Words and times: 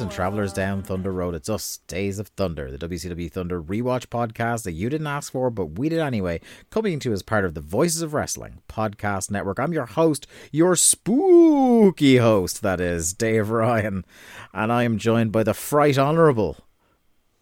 And 0.00 0.10
travelers 0.10 0.52
down 0.52 0.82
Thunder 0.82 1.12
Road. 1.12 1.34
It's 1.34 1.48
us, 1.48 1.78
Days 1.86 2.18
of 2.18 2.28
Thunder, 2.28 2.70
the 2.70 2.88
WCW 2.88 3.30
Thunder 3.30 3.62
rewatch 3.62 4.06
podcast 4.06 4.64
that 4.64 4.72
you 4.72 4.88
didn't 4.88 5.06
ask 5.06 5.30
for, 5.30 5.50
but 5.50 5.78
we 5.78 5.88
did 5.88 6.00
anyway, 6.00 6.40
coming 6.70 6.98
to 6.98 7.10
you 7.10 7.12
as 7.12 7.22
part 7.22 7.44
of 7.44 7.54
the 7.54 7.60
Voices 7.60 8.02
of 8.02 8.14
Wrestling 8.14 8.62
podcast 8.68 9.30
network. 9.30 9.60
I'm 9.60 9.72
your 9.72 9.86
host, 9.86 10.26
your 10.50 10.74
spooky 10.74 12.16
host, 12.16 12.62
that 12.62 12.80
is, 12.80 13.12
Dave 13.12 13.50
Ryan, 13.50 14.04
and 14.52 14.72
I 14.72 14.84
am 14.84 14.98
joined 14.98 15.32
by 15.32 15.42
the 15.42 15.54
Fright 15.54 15.98
Honourable, 15.98 16.56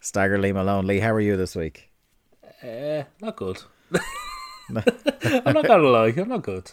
Stagger 0.01 0.39
Lee 0.39 0.53
Malone. 0.53 0.87
Lee, 0.87 1.01
how 1.01 1.13
are 1.13 1.21
you 1.21 1.37
this 1.37 1.55
week? 1.55 1.91
Uh, 2.63 3.05
not 3.21 3.37
good. 3.37 3.63
I'm 4.69 5.55
not 5.55 5.67
gonna 5.67 5.89
lie, 5.89 6.15
I'm 6.17 6.29
not 6.29 6.43
good. 6.43 6.71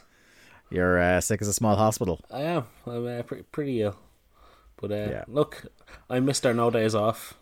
You're 0.69 0.99
uh, 0.99 1.21
sick 1.21 1.41
as 1.41 1.47
a 1.47 1.53
small 1.53 1.75
hospital. 1.75 2.21
I 2.31 2.41
am. 2.41 2.65
I'm 2.85 3.07
uh, 3.07 3.23
pretty, 3.23 3.43
pretty 3.43 3.81
ill. 3.81 3.97
But 4.81 4.91
uh, 4.91 4.95
Yeah. 4.95 5.23
look, 5.27 5.65
I 6.09 6.19
missed 6.19 6.45
our 6.45 6.53
no 6.53 6.69
days 6.71 6.95
off. 6.95 7.35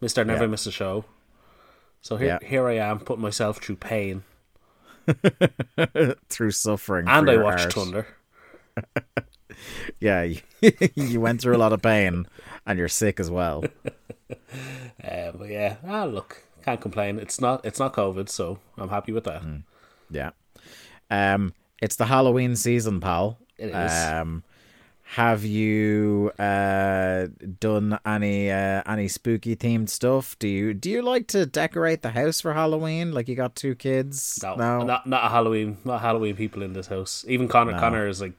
Mister 0.00 0.24
never 0.24 0.44
Yeah. 0.44 0.50
missed 0.50 0.66
a 0.66 0.72
show. 0.72 1.04
So 2.02 2.16
here, 2.16 2.38
Yeah. 2.42 2.48
here 2.48 2.68
I 2.68 2.74
am, 2.74 3.00
putting 3.00 3.22
myself 3.22 3.58
through 3.58 3.76
pain, 3.76 4.24
Through 6.28 6.50
suffering. 6.52 7.06
and 7.08 7.30
I 7.30 7.36
watched 7.38 7.64
art. 7.64 7.72
Thunder. 7.74 8.06
Yeah, 10.00 10.22
you, 10.22 10.40
you 10.96 11.20
went 11.20 11.40
through 11.40 11.54
a 11.56 11.58
lot 11.58 11.72
of 11.72 11.80
pain, 11.80 12.26
and 12.66 12.76
you're 12.78 12.88
sick 12.88 13.20
as 13.20 13.30
well. 13.30 13.62
Uh, 14.28 15.30
but 15.32 15.48
yeah, 15.48 15.76
ah, 15.86 16.04
look, 16.04 16.42
can't 16.64 16.80
complain. 16.80 17.18
It's 17.20 17.40
not, 17.40 17.64
it's 17.64 17.78
not 17.78 17.92
COVID, 17.94 18.28
so 18.28 18.58
I'm 18.76 18.88
happy 18.88 19.12
with 19.12 19.24
that. 19.24 19.42
Yeah. 20.10 20.30
Um, 21.08 21.54
it's 21.80 21.94
the 21.96 22.06
Halloween 22.06 22.56
season, 22.56 23.00
pal. 23.00 23.38
It 23.56 23.66
is. 23.70 24.04
Um, 24.04 24.42
have 25.06 25.44
you 25.44 26.32
uh 26.38 27.26
done 27.60 27.98
any 28.06 28.50
uh, 28.50 28.82
any 28.86 29.06
spooky 29.08 29.54
themed 29.54 29.88
stuff? 29.90 30.36
Do 30.38 30.48
you 30.48 30.74
do 30.74 30.90
you 30.90 31.02
like 31.02 31.26
to 31.28 31.46
decorate 31.46 32.02
the 32.02 32.10
house 32.10 32.40
for 32.40 32.54
Halloween? 32.54 33.12
Like 33.12 33.28
you 33.28 33.34
got 33.36 33.54
two 33.54 33.74
kids? 33.74 34.40
No, 34.42 34.82
not 34.82 35.06
not 35.06 35.24
a 35.26 35.28
Halloween, 35.28 35.76
not 35.84 36.00
Halloween 36.00 36.36
people 36.36 36.62
in 36.62 36.72
this 36.72 36.86
house. 36.88 37.24
Even 37.28 37.48
Connor, 37.48 37.78
Connor 37.78 38.08
is 38.08 38.20
like, 38.20 38.32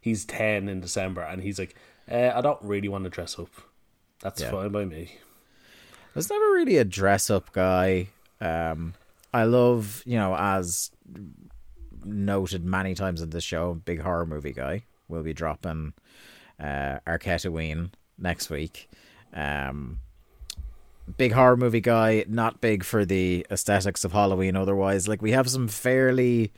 he's 0.00 0.24
ten 0.24 0.68
in 0.68 0.80
December, 0.80 1.22
and 1.22 1.42
he's 1.42 1.58
like, 1.58 1.74
uh, 2.10 2.30
I 2.34 2.40
don't 2.40 2.62
really 2.62 2.88
want 2.88 3.04
to 3.04 3.10
dress 3.10 3.38
up. 3.38 3.50
That's 4.20 4.40
Yeah. 4.40 4.52
fine 4.52 4.70
by 4.70 4.84
me. 4.84 5.18
I 6.14 6.14
was 6.14 6.30
never 6.30 6.44
really 6.52 6.76
a 6.78 6.84
dress 6.84 7.28
up 7.30 7.52
guy. 7.52 8.08
Um, 8.40 8.94
I 9.34 9.42
love, 9.44 10.02
you 10.06 10.16
know, 10.16 10.36
as 10.36 10.92
noted 12.04 12.64
many 12.64 12.94
times 12.94 13.20
in 13.20 13.30
this 13.30 13.42
show, 13.42 13.74
big 13.84 14.00
horror 14.00 14.24
movie 14.26 14.52
guy. 14.52 14.84
We'll 15.14 15.22
be 15.22 15.32
dropping 15.32 15.94
uh, 16.60 16.98
Arquetaween 17.06 17.90
next 18.18 18.50
week. 18.50 18.90
Um, 19.32 20.00
big 21.16 21.32
horror 21.32 21.56
movie 21.56 21.80
guy, 21.80 22.24
not 22.28 22.60
big 22.60 22.84
for 22.84 23.04
the 23.04 23.46
aesthetics 23.50 24.04
of 24.04 24.12
Halloween 24.12 24.56
otherwise. 24.56 25.08
Like, 25.08 25.22
we 25.22 25.32
have 25.32 25.48
some 25.48 25.68
fairly 25.68 26.52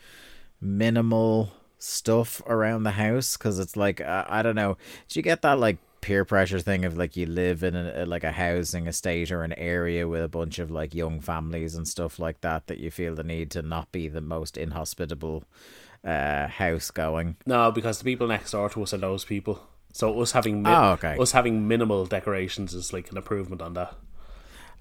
minimal 0.61 1.53
stuff 1.79 2.43
around 2.47 2.83
the 2.83 2.93
house 2.93 3.37
because 3.37 3.59
it's 3.59 3.77
like, 3.77 4.01
uh, 4.01 4.25
I 4.29 4.43
don't 4.43 4.57
know. 4.57 4.77
Do 5.09 5.19
you 5.19 5.23
get 5.23 5.43
that, 5.43 5.59
like, 5.59 5.79
peer 6.07 6.25
pressure 6.25 6.61
thing 6.61 6.85
of 6.85 6.97
like 6.97 7.17
you 7.17 7.27
live 7.27 7.65
in 7.65 7.75
a, 7.75 8.07
like 8.07 8.23
a 8.23 8.31
housing 8.31 8.87
estate 8.87 9.33
or 9.33 9.43
an 9.43 9.53
area 9.55 10.07
with 10.07 10.23
a 10.23 10.29
bunch 10.29 10.61
of 10.61 10.71
like 10.71 10.95
young 10.95 11.21
families 11.21 11.75
and 11.75 11.89
stuff 11.89 12.21
like 12.21 12.41
that 12.43 12.69
that 12.69 12.79
you 12.79 12.93
feel 12.93 13.17
the 13.17 13.25
need 13.25 13.51
to 13.51 13.61
not 13.61 13.91
be 13.91 14.07
the 14.07 14.21
most 14.21 14.57
inhospitable 14.57 15.43
uh 16.07 16.47
house 16.49 16.91
going 16.91 17.37
No, 17.47 17.71
because 17.73 17.99
the 17.99 18.05
people 18.05 18.27
next 18.29 18.53
door 18.53 18.69
to 18.71 18.83
us 18.85 18.95
are 18.95 18.99
those 18.99 19.25
people. 19.25 19.61
So 19.93 20.21
us 20.21 20.33
having 20.33 20.63
mi- 20.63 20.71
Oh, 20.71 20.93
okay. 20.93 21.17
us 21.19 21.33
having 21.33 21.67
minimal 21.67 22.07
decorations 22.07 22.75
is 22.75 22.93
like 22.93 23.11
an 23.11 23.17
improvement 23.17 23.61
on 23.63 23.75
that. 23.75 23.95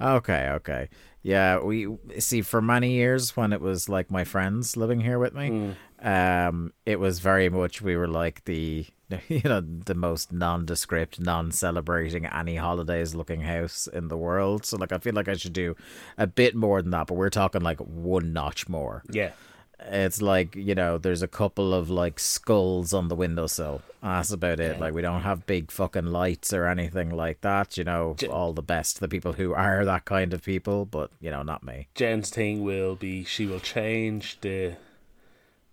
okay 0.02 0.50
okay 0.52 0.90
yeah 1.24 1.58
we 1.60 1.88
see 2.20 2.42
for 2.42 2.62
many 2.62 2.92
years 2.92 3.36
when 3.38 3.54
it 3.54 3.62
was 3.62 3.88
like 3.88 4.12
my 4.12 4.24
friends 4.26 4.76
living 4.76 5.00
here 5.00 5.18
with 5.18 5.34
me 5.34 5.74
um 6.02 6.74
it 6.86 7.00
was 7.00 7.20
very 7.20 7.48
much 7.50 7.82
we 7.82 7.96
were 7.96 8.08
like 8.08 8.44
the 8.44 8.86
you 9.30 9.42
know 9.46 9.62
the 9.62 9.96
most 9.96 10.34
nondescript 10.34 11.18
non-celebrating 11.20 12.26
any 12.26 12.58
holidays 12.58 13.16
looking 13.16 13.42
house 13.42 13.88
in 13.88 14.10
the 14.10 14.18
world 14.18 14.66
so 14.66 14.76
like 14.78 14.92
i 14.92 14.98
feel 14.98 15.14
like 15.14 15.30
i 15.30 15.34
should 15.34 15.54
do 15.54 15.76
a 16.18 16.28
bit 16.28 16.56
more 16.56 16.82
than 16.82 16.92
that 16.92 17.08
but 17.08 17.16
we're 17.16 17.30
talking 17.30 17.62
like 17.62 17.80
one 17.80 18.34
notch 18.34 18.68
more 18.68 19.02
Yeah. 19.10 19.32
It's 19.80 20.22
like 20.22 20.56
you 20.56 20.74
know 20.74 20.98
there's 20.98 21.22
a 21.22 21.28
couple 21.28 21.74
of 21.74 21.90
like 21.90 22.20
skulls 22.20 22.94
on 22.94 23.08
the 23.10 23.16
windowsill 23.16 23.82
that's 24.02 24.32
about 24.32 24.60
it 24.60 24.80
like 24.80 24.94
we 24.94 25.02
don't 25.02 25.22
have 25.22 25.46
big 25.46 25.70
fucking 25.70 26.06
lights 26.06 26.54
or 26.54 26.66
anything 26.66 27.10
like 27.10 27.42
that 27.42 27.78
you 27.78 27.84
know 27.84 28.16
all 28.30 28.54
the 28.54 28.62
best 28.62 29.00
the 29.00 29.08
people 29.08 29.34
who 29.34 29.54
are 29.54 29.84
that 29.84 30.06
kind 30.06 30.34
of 30.34 30.42
people 30.44 30.86
but 30.86 31.12
you 31.20 31.30
know 31.30 31.44
not 31.44 31.64
me 31.64 31.88
Jen's 31.94 32.30
thing 32.30 32.64
will 32.64 32.96
be 32.96 33.24
she 33.26 33.46
will 33.46 33.60
change 33.60 34.40
the 34.42 34.76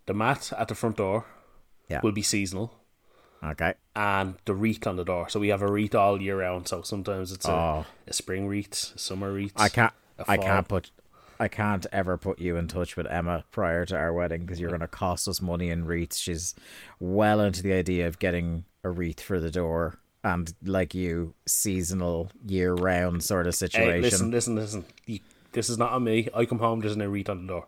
the 0.06 0.14
mat 0.14 0.52
at 0.58 0.68
the 0.68 0.74
front 0.74 0.96
door 0.96 1.24
Yeah. 1.88 2.00
will 2.02 2.12
be 2.12 2.22
seasonal 2.22 2.74
okay 3.42 3.74
and 3.94 4.34
the 4.46 4.54
wreath 4.54 4.86
on 4.86 4.96
the 4.96 5.04
door. 5.04 5.28
So 5.28 5.38
we 5.38 5.48
have 5.48 5.60
a 5.62 5.70
wreath 5.70 5.94
all 5.94 6.20
year 6.22 6.38
round. 6.40 6.66
So 6.66 6.80
sometimes 6.80 7.30
it's 7.30 7.46
a, 7.46 7.52
Oh. 7.52 7.86
a 8.06 8.12
spring 8.14 8.46
wreath, 8.48 8.92
a 8.94 8.98
summer 8.98 9.30
wreath. 9.30 9.52
i 9.56 9.68
can't 9.68 9.92
I 10.26 10.36
can't 10.38 10.66
put 10.66 10.90
I 11.42 11.48
can't 11.48 11.84
ever 11.92 12.16
put 12.16 12.38
you 12.38 12.56
in 12.56 12.68
touch 12.68 12.96
with 12.96 13.06
Emma 13.06 13.44
prior 13.50 13.84
to 13.86 13.96
our 13.96 14.12
wedding 14.12 14.42
because 14.42 14.60
you're 14.60 14.70
going 14.70 14.80
to 14.80 14.86
cost 14.88 15.26
us 15.26 15.42
money 15.42 15.70
in 15.70 15.84
wreaths. 15.84 16.18
She's 16.18 16.54
well 17.00 17.40
into 17.40 17.62
the 17.62 17.72
idea 17.72 18.06
of 18.06 18.18
getting 18.18 18.64
a 18.84 18.90
wreath 18.90 19.20
for 19.20 19.40
the 19.40 19.50
door 19.50 19.98
and, 20.24 20.52
like 20.64 20.94
you, 20.94 21.34
seasonal, 21.46 22.30
year 22.46 22.74
round 22.74 23.22
sort 23.24 23.46
of 23.48 23.54
situation. 23.56 23.90
Hey, 23.94 24.00
listen, 24.00 24.30
listen, 24.30 24.54
listen. 24.54 24.84
This 25.52 25.68
is 25.68 25.78
not 25.78 25.92
on 25.92 26.04
me. 26.04 26.28
I 26.34 26.44
come 26.44 26.60
home, 26.60 26.80
there's 26.80 26.96
no 26.96 27.06
wreath 27.06 27.28
on 27.28 27.46
the 27.46 27.52
door. 27.52 27.66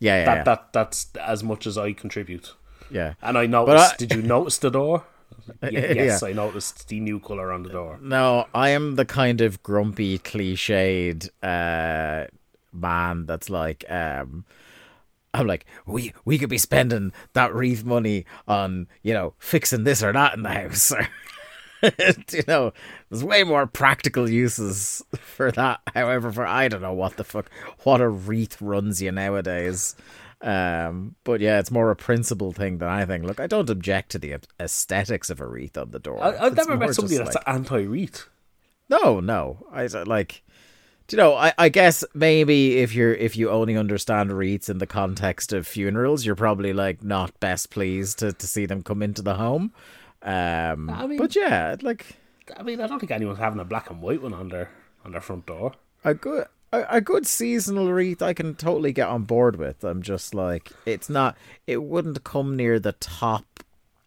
yeah, 0.00 0.20
yeah, 0.20 0.24
That 0.24 0.36
yeah. 0.38 0.42
that 0.44 0.72
that's 0.72 1.08
as 1.20 1.44
much 1.44 1.66
as 1.66 1.76
I 1.78 1.92
contribute. 1.92 2.54
yeah. 2.90 3.14
And 3.22 3.36
I 3.36 3.46
noticed. 3.46 3.94
I- 3.94 3.96
did 3.96 4.14
you 4.14 4.22
notice 4.22 4.58
the 4.58 4.70
door? 4.70 5.04
Yes, 5.62 6.22
Yeah. 6.22 6.28
I 6.28 6.32
noticed 6.32 6.88
the 6.88 7.00
new 7.00 7.18
color 7.20 7.52
on 7.52 7.64
the 7.64 7.68
door. 7.68 7.98
No, 8.00 8.46
I 8.54 8.70
am 8.70 8.94
the 8.94 9.04
kind 9.04 9.40
of 9.40 9.62
grumpy, 9.62 10.18
cliched 10.18 11.28
uh, 11.42 12.26
man 12.74 13.26
that's 13.26 13.48
like, 13.48 13.84
um, 13.88 14.44
I'm 15.32 15.46
like, 15.46 15.66
we 15.86 16.12
we 16.24 16.38
could 16.38 16.48
be 16.50 16.58
spending 16.58 17.12
that 17.32 17.54
wreath 17.54 17.84
money 17.84 18.24
on, 18.46 18.86
you 19.02 19.12
know, 19.14 19.34
fixing 19.38 19.84
this 19.84 20.02
or 20.02 20.12
that 20.12 20.34
in 20.34 20.42
the 20.42 20.50
house. 20.50 20.92
you 22.32 22.42
know, 22.46 22.72
there's 23.10 23.24
way 23.24 23.42
more 23.44 23.66
practical 23.66 24.28
uses 24.30 25.02
for 25.18 25.50
that. 25.52 25.80
However, 25.92 26.30
for 26.32 26.46
I 26.46 26.68
don't 26.68 26.82
know 26.82 26.92
what 26.94 27.16
the 27.16 27.24
fuck, 27.24 27.50
what 27.82 28.00
a 28.00 28.08
wreath 28.08 28.60
runs 28.62 29.02
you 29.02 29.12
nowadays. 29.12 29.96
Um, 30.40 31.14
but 31.24 31.40
yeah, 31.40 31.58
it's 31.58 31.70
more 31.70 31.90
a 31.90 31.96
principle 31.96 32.52
thing 32.52 32.78
than 32.78 32.88
I 32.88 33.04
think. 33.04 33.24
Look, 33.24 33.40
I 33.40 33.46
don't 33.46 33.70
object 33.70 34.10
to 34.12 34.18
the 34.18 34.36
aesthetics 34.60 35.30
of 35.30 35.40
a 35.40 35.46
wreath 35.46 35.76
on 35.76 35.90
the 35.90 35.98
door. 35.98 36.22
I, 36.22 36.36
I've 36.36 36.56
It's 36.56 36.66
never 36.66 36.78
met 36.78 36.94
somebody 36.94 37.16
that's 37.16 37.34
like- 37.34 37.48
anti 37.48 37.82
wreath. 37.86 38.28
no, 38.88 39.18
no. 39.20 39.66
I- 39.72 39.86
like. 39.86 40.42
You 41.10 41.18
know? 41.18 41.34
I, 41.34 41.52
I 41.58 41.68
guess 41.68 42.04
maybe 42.14 42.78
if 42.78 42.94
you're 42.94 43.14
if 43.14 43.36
you 43.36 43.50
only 43.50 43.76
understand 43.76 44.32
wreaths 44.32 44.68
in 44.68 44.78
the 44.78 44.86
context 44.86 45.52
of 45.52 45.66
funerals, 45.66 46.24
you're 46.24 46.34
probably 46.34 46.72
like 46.72 47.02
not 47.02 47.38
best 47.40 47.70
pleased 47.70 48.18
to, 48.20 48.32
to 48.32 48.46
see 48.46 48.66
them 48.66 48.82
come 48.82 49.02
into 49.02 49.22
the 49.22 49.34
home. 49.34 49.72
Um, 50.22 50.88
I 50.90 51.06
mean- 51.06 51.18
but 51.18 51.36
yeah, 51.36 51.76
like 51.82 52.06
I 52.56 52.62
mean, 52.62 52.80
I 52.80 52.86
don't 52.86 52.98
think 52.98 53.12
anyone's 53.12 53.38
having 53.38 53.60
a 53.60 53.64
black 53.64 53.90
and 53.90 54.00
white 54.02 54.22
one 54.22 54.34
on 54.34 54.48
their 54.48 54.70
on 55.04 55.12
their 55.12 55.20
front 55.20 55.46
door. 55.46 55.72
a 56.04 56.14
good 56.14 56.46
a, 56.72 56.84
a 56.96 57.00
good 57.00 57.26
seasonal 57.26 57.92
wreath 57.92 58.20
I 58.22 58.32
can 58.32 58.54
totally 58.54 58.92
get 58.92 59.08
on 59.08 59.24
board 59.24 59.56
with. 59.56 59.84
I'm 59.84 60.02
just 60.02 60.34
like 60.34 60.72
it's 60.86 61.08
not 61.10 61.36
it 61.66 61.82
wouldn't 61.82 62.24
come 62.24 62.56
near 62.56 62.78
the 62.80 62.92
top 62.92 63.44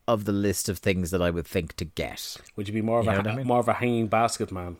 of 0.07 0.25
the 0.25 0.31
list 0.31 0.69
of 0.69 0.79
things 0.79 1.11
that 1.11 1.21
I 1.21 1.29
would 1.29 1.45
think 1.45 1.75
to 1.75 1.85
get. 1.85 2.37
Would 2.55 2.67
you 2.67 2.73
be 2.73 2.81
more 2.81 2.99
of 2.99 3.05
You 3.05 3.11
a 3.11 3.15
I 3.15 3.35
mean? 3.35 3.45
more 3.47 3.59
of 3.59 3.67
a 3.67 3.73
hanging 3.73 4.07
basket 4.07 4.51
man? 4.51 4.77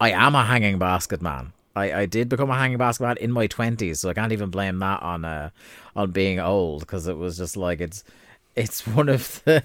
I 0.00 0.10
am 0.10 0.34
a 0.34 0.44
hanging 0.44 0.78
basket 0.78 1.20
man. 1.20 1.52
I, 1.74 1.92
I 1.92 2.06
did 2.06 2.28
become 2.28 2.50
a 2.50 2.58
hanging 2.58 2.78
basket 2.78 3.04
man 3.04 3.16
in 3.18 3.32
my 3.32 3.46
twenties, 3.46 4.00
so 4.00 4.08
I 4.08 4.14
can't 4.14 4.32
even 4.32 4.50
blame 4.50 4.78
that 4.78 5.02
on 5.02 5.24
uh 5.24 5.50
on 5.96 6.10
being 6.10 6.38
old 6.38 6.80
because 6.80 7.06
it 7.06 7.16
was 7.16 7.36
just 7.36 7.56
like 7.56 7.80
it's 7.80 8.04
it's 8.56 8.86
one 8.86 9.08
of 9.08 9.42
the, 9.44 9.62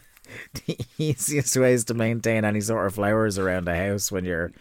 the 0.65 0.77
easiest 0.97 1.55
ways 1.57 1.83
to 1.85 1.93
maintain 1.93 2.45
any 2.45 2.61
sort 2.61 2.85
of 2.87 2.95
flowers 2.95 3.37
around 3.37 3.67
a 3.67 3.75
house 3.75 4.11
when 4.11 4.25
you're 4.25 4.51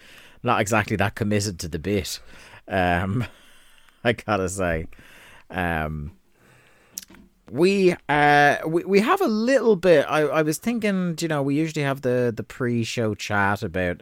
not 0.43 0.61
exactly 0.61 0.95
that 0.97 1.15
committed 1.15 1.59
to 1.59 1.67
the 1.67 1.79
bit. 1.79 2.19
Um, 2.67 3.25
I 4.03 4.13
gotta 4.13 4.49
say, 4.49 4.87
um, 5.49 6.11
we 7.49 7.95
uh 8.09 8.57
we, 8.65 8.83
we 8.83 8.99
have 8.99 9.21
a 9.21 9.27
little 9.27 9.75
bit. 9.75 10.05
I 10.09 10.21
I 10.21 10.41
was 10.41 10.57
thinking, 10.57 11.15
you 11.19 11.27
know, 11.27 11.41
we 11.41 11.55
usually 11.55 11.83
have 11.83 12.01
the 12.01 12.33
the 12.35 12.43
pre-show 12.43 13.15
chat 13.15 13.63
about 13.63 14.01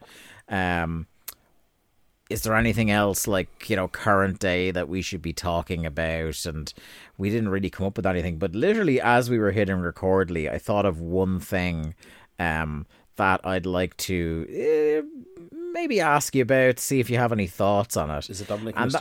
um 0.49 1.07
is 2.31 2.41
there 2.43 2.55
anything 2.55 2.89
else 2.91 3.27
like 3.27 3.69
you 3.69 3.75
know 3.75 3.87
current 3.87 4.39
day 4.39 4.71
that 4.71 4.87
we 4.89 5.01
should 5.01 5.21
be 5.21 5.33
talking 5.33 5.85
about 5.85 6.45
and 6.45 6.73
we 7.17 7.29
didn't 7.29 7.49
really 7.49 7.69
come 7.69 7.85
up 7.85 7.97
with 7.97 8.05
anything 8.05 8.37
but 8.37 8.53
literally 8.55 8.99
as 9.01 9.29
we 9.29 9.37
were 9.37 9.51
hitting 9.51 9.79
recordly 9.79 10.49
i 10.49 10.57
thought 10.57 10.85
of 10.85 10.99
one 10.99 11.39
thing 11.39 11.93
um 12.39 12.85
that 13.17 13.39
i'd 13.45 13.65
like 13.65 13.95
to 13.97 14.45
uh, 14.49 15.55
maybe 15.73 15.99
ask 15.99 16.33
you 16.35 16.41
about 16.41 16.79
see 16.79 16.99
if 16.99 17.09
you 17.09 17.17
have 17.17 17.31
any 17.31 17.47
thoughts 17.47 17.95
on 17.97 18.09
it 18.09 18.29
Is 18.29 18.41
it 18.41 18.47
Dominic 18.47 18.75
And 18.77 18.91
that- 18.91 18.99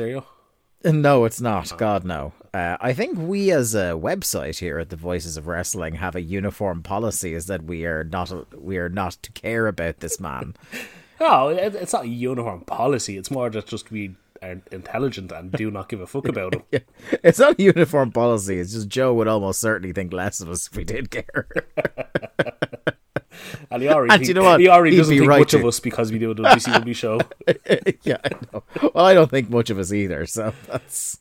no, 0.85 1.25
it's 1.27 1.41
not. 1.43 1.77
God, 1.77 2.05
no. 2.05 2.33
Uh, 2.55 2.77
I 2.81 2.95
think 2.95 3.19
we, 3.19 3.51
as 3.51 3.75
a 3.75 3.93
website 3.93 4.61
here 4.61 4.79
at 4.79 4.89
the 4.89 4.97
Voices 4.97 5.37
of 5.37 5.47
Wrestling, 5.47 5.97
have 5.97 6.17
a 6.17 6.23
uniform 6.23 6.83
policy: 6.83 7.35
is 7.35 7.47
that 7.47 7.65
we 7.65 7.85
are 7.85 8.03
not 8.03 8.33
we 8.59 8.79
are 8.79 8.89
not 8.89 9.19
to 9.23 9.33
care 9.33 9.67
about 9.67 10.01
this 10.01 10.19
man. 10.19 10.55
No, 11.21 11.49
it- 11.49 11.75
it's 11.75 11.93
not 11.93 12.05
a 12.05 12.09
uniform 12.09 12.63
policy. 12.63 13.17
It's 13.17 13.31
more 13.31 13.51
that 13.51 13.67
just 13.67 13.91
we 13.91 14.17
are 14.43 14.61
intelligent 14.73 15.31
and 15.33 15.53
do 15.53 15.71
not 15.71 15.89
give 15.91 16.01
a 16.01 16.07
fuck 16.07 16.27
about 16.27 16.55
him. 16.73 16.81
it's 17.23 17.39
not 17.39 17.59
a 17.59 17.63
uniform 17.63 18.11
policy. 18.11 18.59
It's 18.59 18.73
just 18.73 18.89
Joe 18.89 19.13
would 19.15 19.29
almost 19.29 19.61
certainly 19.61 19.93
think 19.93 20.13
less 20.15 20.41
of 20.41 20.49
us 20.49 20.67
if 20.69 20.77
we 20.77 20.85
did 20.85 21.11
care. 21.11 21.47
And 23.71 23.83
he 23.83 23.89
already, 23.89 24.13
And 24.15 24.27
you 24.27 24.35
know 24.35 24.43
what? 24.43 24.61
he 24.61 24.69
already 24.69 24.91
He'd 24.97 24.99
doesn't 24.99 25.17
think 25.17 25.29
right 25.29 25.39
much 25.41 25.55
of 25.55 25.65
us 25.65 25.79
because 25.81 26.11
we 26.11 26.19
do 26.19 26.33
a 26.33 26.35
WCW 26.37 26.95
show. 26.95 27.21
yeah, 28.03 28.17
I 28.25 28.31
know. 28.53 28.65
Well, 28.93 29.05
I 29.07 29.15
don't 29.15 29.31
think 29.31 29.49
much 29.49 29.71
of 29.71 29.79
us 29.79 29.93
either. 29.93 30.27
So 30.27 30.53
that's. 30.67 31.19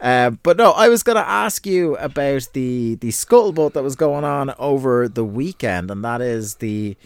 Uh, 0.00 0.30
but 0.30 0.56
no, 0.56 0.70
I 0.72 0.88
was 0.88 1.02
going 1.02 1.16
to 1.16 1.28
ask 1.28 1.66
you 1.66 1.96
about 1.96 2.48
the 2.52 2.94
the 2.96 3.08
scuttlebutt 3.08 3.72
that 3.72 3.82
was 3.82 3.96
going 3.96 4.24
on 4.24 4.54
over 4.58 5.08
the 5.08 5.24
weekend, 5.24 5.90
and 5.90 6.04
that 6.04 6.20
is 6.22 6.54
the 6.56 6.96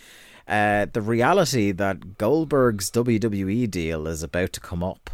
uh, 0.51 0.87
the 0.93 1.01
reality 1.01 1.71
that 1.71 2.19
Goldberg's 2.19 2.91
WWE 2.91 3.71
deal 3.71 4.09
is 4.09 4.25
about 4.25 4.53
to 4.55 4.61
come 4.61 4.83
up. 4.83 5.09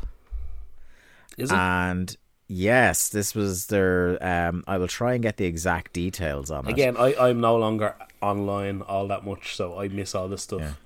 Is 1.36 1.52
it? 1.52 1.54
And 1.54 2.16
yes, 2.48 3.10
this 3.10 3.34
was 3.34 3.66
their. 3.66 4.18
Um, 4.24 4.64
I 4.66 4.78
will 4.78 4.88
try 4.88 5.12
and 5.12 5.22
get 5.22 5.36
the 5.36 5.44
exact 5.44 5.92
details 5.92 6.50
on 6.50 6.66
it. 6.66 6.70
Again, 6.70 6.96
I, 6.96 7.14
I'm 7.16 7.40
no 7.40 7.56
longer 7.56 7.94
online 8.22 8.80
all 8.80 9.08
that 9.08 9.26
much, 9.26 9.54
so 9.54 9.78
I 9.78 9.88
miss 9.88 10.14
all 10.14 10.26
this 10.28 10.42
stuff. 10.42 10.80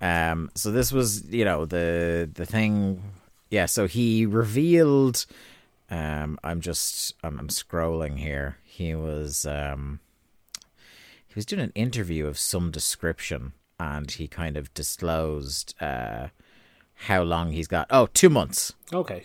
Um, 0.00 0.50
so 0.54 0.70
this 0.70 0.90
was, 0.90 1.26
you 1.26 1.44
know, 1.44 1.66
the 1.66 2.30
the 2.32 2.46
thing. 2.46 3.02
Yeah, 3.50 3.66
so 3.66 3.86
he 3.86 4.24
revealed. 4.24 5.26
Um, 5.90 6.38
I'm 6.42 6.62
just 6.62 7.14
I'm, 7.22 7.38
I'm 7.38 7.48
scrolling 7.48 8.16
here. 8.18 8.56
He 8.64 8.94
was 8.94 9.44
um, 9.44 10.00
he 11.30 11.34
was 11.36 11.46
doing 11.46 11.62
an 11.62 11.72
interview 11.74 12.26
of 12.26 12.38
some 12.38 12.70
description, 12.70 13.52
and 13.78 14.10
he 14.10 14.26
kind 14.28 14.56
of 14.56 14.74
disclosed 14.74 15.74
uh, 15.80 16.26
how 17.06 17.22
long 17.22 17.52
he's 17.52 17.66
got. 17.68 17.86
Oh, 17.90 18.06
two 18.12 18.28
months. 18.28 18.74
Okay. 18.92 19.24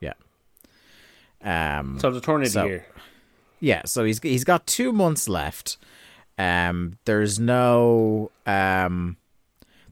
Yeah. 0.00 0.12
Um, 1.42 1.98
So 1.98 2.10
the 2.10 2.20
of 2.42 2.48
So- 2.52 2.66
year. 2.66 2.86
yeah, 3.60 3.82
so 3.86 4.04
he's 4.04 4.20
he's 4.22 4.44
got 4.44 4.66
two 4.66 4.92
months 4.92 5.28
left. 5.28 5.76
Um, 6.38 6.98
there's 7.04 7.38
no 7.38 8.30
um, 8.46 9.16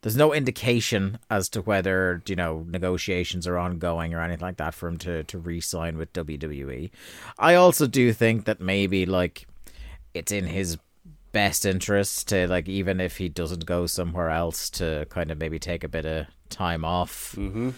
there's 0.03 0.17
no 0.17 0.35
indication 0.35 1.19
as 1.31 1.49
to 1.51 1.63
whether 1.63 2.23
you 2.27 2.37
know 2.37 2.67
negotiations 2.69 3.47
are 3.47 3.57
ongoing 3.57 4.13
or 4.13 4.21
anything 4.21 4.43
like 4.43 4.57
that 4.59 4.75
for 4.75 4.89
him 4.89 4.99
to 4.99 5.23
to 5.25 5.39
re-sign 5.39 5.97
with 5.97 6.13
WWE. 6.13 6.91
I 7.39 7.55
also 7.55 7.87
do 7.87 8.13
think 8.13 8.45
that 8.45 8.61
maybe 8.61 9.07
like 9.07 9.47
it's 10.15 10.33
in 10.33 10.47
his 10.47 10.79
best 11.33 11.67
interest 11.67 12.29
to 12.29 12.47
like 12.47 12.69
even 12.69 13.01
if 13.01 13.17
he 13.17 13.29
doesn't 13.29 13.67
go 13.67 13.87
somewhere 13.87 14.31
else 14.31 14.71
to 14.71 15.07
kind 15.09 15.31
of 15.31 15.39
maybe 15.39 15.59
take 15.59 15.83
a 15.83 15.89
bit 15.89 16.07
of 16.07 16.27
time 16.51 16.85
off. 16.85 17.35
Mm-hmm. 17.37 17.71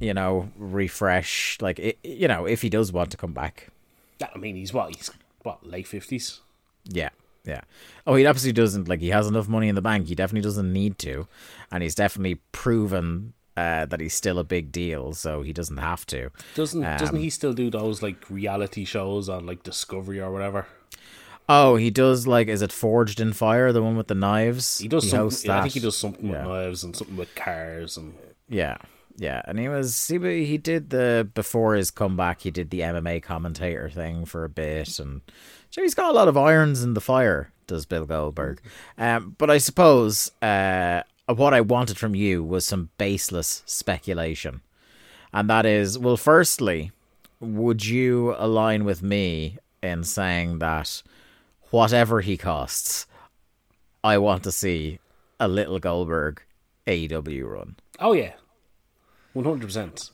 You 0.00 0.14
know, 0.14 0.50
refresh. 0.56 1.58
Like 1.60 1.78
it, 1.78 1.98
you 2.02 2.26
know, 2.26 2.46
if 2.46 2.62
he 2.62 2.68
does 2.68 2.92
want 2.92 3.10
to 3.10 3.16
come 3.16 3.32
back. 3.32 3.68
I 4.22 4.38
mean, 4.38 4.56
he's 4.56 4.72
what? 4.72 4.94
He's 4.94 5.10
what? 5.42 5.66
Late 5.66 5.86
fifties. 5.86 6.40
Yeah, 6.84 7.10
yeah. 7.44 7.60
Oh, 8.06 8.14
he 8.16 8.26
absolutely 8.26 8.60
doesn't. 8.60 8.88
Like, 8.88 9.00
he 9.00 9.10
has 9.10 9.26
enough 9.26 9.48
money 9.48 9.68
in 9.68 9.74
the 9.74 9.82
bank. 9.82 10.08
He 10.08 10.14
definitely 10.14 10.42
doesn't 10.42 10.72
need 10.72 10.98
to, 10.98 11.28
and 11.70 11.82
he's 11.82 11.94
definitely 11.94 12.36
proven 12.50 13.32
uh, 13.56 13.86
that 13.86 14.00
he's 14.00 14.14
still 14.14 14.38
a 14.38 14.44
big 14.44 14.72
deal. 14.72 15.12
So 15.12 15.42
he 15.42 15.52
doesn't 15.52 15.76
have 15.76 16.04
to. 16.06 16.30
Doesn't 16.54 16.84
Um, 16.84 16.98
doesn't 16.98 17.16
he 17.16 17.30
still 17.30 17.52
do 17.52 17.70
those 17.70 18.02
like 18.02 18.28
reality 18.28 18.84
shows 18.84 19.28
on 19.28 19.46
like 19.46 19.62
Discovery 19.62 20.20
or 20.20 20.32
whatever? 20.32 20.66
Oh, 21.54 21.76
he 21.76 21.90
does. 21.90 22.26
Like, 22.26 22.48
is 22.48 22.62
it 22.62 22.72
Forged 22.72 23.20
in 23.20 23.32
Fire, 23.34 23.72
the 23.72 23.82
one 23.82 23.96
with 23.96 24.06
the 24.08 24.14
knives? 24.14 24.78
He 24.78 24.88
does 24.88 25.10
hosts 25.12 25.42
something. 25.42 25.50
I 25.58 25.62
think 25.62 25.74
he 25.74 25.80
does 25.80 25.96
something 25.96 26.26
Yeah. 26.26 26.46
with 26.46 26.48
knives 26.48 26.82
and 26.84 26.96
something 26.96 27.16
with 27.16 27.34
cars 27.34 27.96
and 27.98 28.14
Yeah, 28.48 28.78
yeah, 29.16 29.42
and 29.46 29.58
he 29.58 29.68
was 29.68 30.08
he 30.08 30.44
he 30.46 30.56
did 30.58 30.90
the 30.90 31.28
before 31.34 31.74
his 31.74 31.90
comeback. 31.90 32.40
He 32.40 32.50
did 32.50 32.70
the 32.70 32.80
MMA 32.80 33.20
commentator 33.22 33.90
thing 33.90 34.24
for 34.24 34.44
a 34.44 34.48
bit, 34.48 34.98
and 34.98 35.20
so 35.70 35.82
he's 35.82 35.94
got 35.94 36.10
a 36.10 36.14
lot 36.14 36.28
of 36.28 36.36
irons 36.38 36.82
in 36.82 36.94
the 36.94 37.00
fire. 37.00 37.52
Does 37.66 37.86
Bill 37.86 38.06
Goldberg? 38.06 38.60
Um, 38.98 39.34
but 39.38 39.50
I 39.50 39.58
suppose 39.58 40.32
uh, 40.42 41.02
what 41.26 41.54
I 41.54 41.60
wanted 41.60 41.96
from 41.98 42.14
you 42.14 42.42
was 42.42 42.64
some 42.66 42.88
baseless 42.98 43.62
speculation, 43.66 44.60
and 45.32 45.48
that 45.50 45.64
is, 45.66 45.98
well, 45.98 46.16
firstly, 46.16 46.92
would 47.40 47.84
you 47.86 48.34
align 48.38 48.84
with 48.84 49.02
me 49.02 49.58
in 49.82 50.04
saying 50.04 50.58
that 50.58 51.02
whatever 51.72 52.20
he 52.20 52.36
costs, 52.36 53.06
I 54.04 54.18
want 54.18 54.44
to 54.44 54.52
see 54.52 55.00
a 55.40 55.48
little 55.48 55.78
Goldberg 55.80 56.40
AEW 56.86 57.50
run. 57.50 57.76
oh 57.98 58.12
yeah, 58.12 58.34
one 59.32 59.44
hundred 59.44 59.66
percent. 59.66 60.10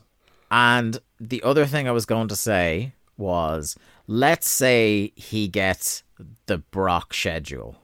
And 0.49 0.97
the 1.19 1.43
other 1.43 1.65
thing 1.67 1.87
I 1.87 1.91
was 1.91 2.05
going 2.07 2.27
to 2.29 2.35
say 2.35 2.93
was 3.17 3.77
let's 4.07 4.49
say 4.49 5.11
he 5.15 5.47
gets 5.47 6.03
the 6.47 6.57
Brock 6.57 7.13
schedule 7.13 7.75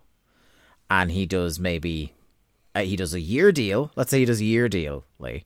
and 0.89 1.12
he 1.12 1.25
does 1.25 1.60
maybe 1.60 2.13
uh, 2.74 2.82
he 2.82 2.96
does 2.96 3.13
a 3.13 3.20
year 3.22 3.51
deal. 3.51 3.91
Let's 3.96 4.10
say 4.12 4.20
he 4.20 4.25
does 4.25 4.41
a 4.41 4.46
year 4.46 4.67
deal, 4.70 5.03
Lee. 5.20 5.46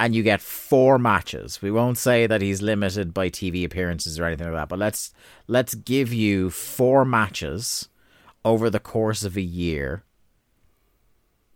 And 0.00 0.14
you 0.14 0.22
get 0.22 0.40
four 0.40 0.98
matches. 0.98 1.62
We 1.62 1.70
won't 1.70 1.98
say 1.98 2.26
that 2.26 2.42
he's 2.42 2.60
limited 2.60 3.14
by 3.14 3.30
TV 3.30 3.64
appearances 3.64 4.18
or 4.18 4.24
anything 4.24 4.48
like 4.48 4.56
that, 4.56 4.68
but 4.68 4.78
let's 4.78 5.12
let's 5.46 5.74
give 5.74 6.12
you 6.12 6.50
four 6.50 7.04
matches 7.04 7.88
over 8.44 8.68
the 8.68 8.80
course 8.80 9.22
of 9.24 9.36
a 9.36 9.42
year. 9.42 10.02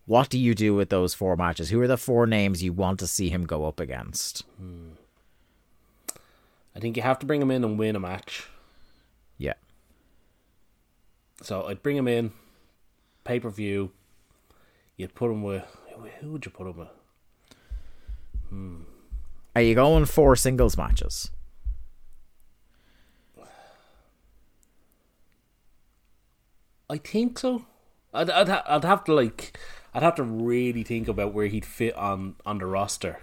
What 0.07 0.31
do 0.31 0.39
you 0.39 0.55
do 0.55 0.75
with 0.75 0.89
those 0.89 1.13
four 1.13 1.37
matches? 1.37 1.69
Who 1.69 1.81
are 1.83 1.87
the 1.87 1.99
four 1.99 2.27
names 2.27 2.63
you 2.63 2.73
want 2.73 2.99
to 3.01 3.07
see 3.07 3.29
him 3.29 3.45
go 3.45 3.67
up 3.67 3.79
against? 3.79 4.45
Hmm. 4.57 4.91
I 6.75 6.81
think 6.81 6.97
you 6.97 7.03
have 7.03 7.19
to 7.19 7.27
bring 7.27 7.43
him 7.43 7.51
in 7.51 7.65
and 7.65 7.79
win 7.79 7.97
a 7.97 8.01
match. 8.01 8.49
Yeah. 9.37 9.55
So 11.43 11.67
I'd 11.67 11.83
bring 11.83 11.97
him 11.97 12.09
in, 12.09 12.33
pay 13.25 13.41
per 13.41 13.51
view. 13.51 13.91
You'd 14.97 15.15
put 15.15 15.31
him 15.31 15.43
with 15.43 15.65
who 16.21 16.33
would 16.33 16.45
you 16.45 16.51
put 16.51 16.67
him 16.67 16.79
with? 16.79 16.89
Are 19.55 19.63
you 19.63 19.75
going 19.75 20.05
four 20.05 20.37
singles 20.37 20.77
matches? 20.77 21.31
I 26.91 26.97
think 26.99 27.39
so. 27.39 27.67
I'd 28.15 28.31
I'd, 28.31 28.49
ha- 28.49 28.65
I'd 28.67 28.85
have 28.85 29.05
to 29.05 29.15
like 29.15 29.59
I'd 29.95 30.03
have 30.03 30.15
to 30.17 30.23
really 30.23 30.83
think 30.83 31.09
about 31.09 31.35
where 31.35 31.47
he'd 31.47 31.67
fit 31.67 31.95
on 31.97 32.37
on 32.47 32.59
the 32.59 32.67
roster. 32.67 33.21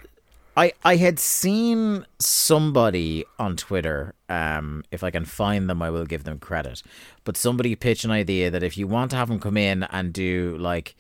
I 0.56 0.74
I 0.84 0.98
had 0.98 1.20
seen 1.20 2.06
somebody 2.20 3.26
on 3.40 3.58
Twitter. 3.58 4.14
Um, 4.30 4.84
if 4.92 5.04
I 5.04 5.12
can 5.12 5.26
find 5.26 5.70
them, 5.70 5.82
I 5.82 5.90
will 5.90 6.06
give 6.06 6.24
them 6.24 6.40
credit. 6.40 6.84
But 7.24 7.38
somebody 7.38 7.76
pitched 7.76 8.06
an 8.06 8.12
idea 8.12 8.52
that 8.52 8.64
if 8.64 8.78
you 8.78 8.88
want 8.88 9.12
to 9.12 9.18
have 9.18 9.30
him 9.30 9.40
come 9.40 9.58
in 9.58 9.84
and 9.84 10.14
do 10.14 10.56
like 10.60 10.96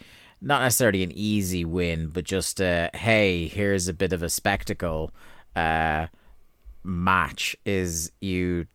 not 0.45 0.61
necessarily 0.61 1.01
an 1.01 1.11
easy 1.13 1.65
win, 1.65 2.09
but 2.09 2.23
just 2.23 2.61
uh, 2.61 2.89
hey, 2.93 3.47
here's 3.47 3.87
a 3.87 3.93
bit 3.93 4.13
of 4.13 4.21
a 4.21 4.29
spectacle. 4.29 5.11
Uh, 5.55 6.07
match 6.83 7.55
is 7.65 8.11
you 8.21 8.67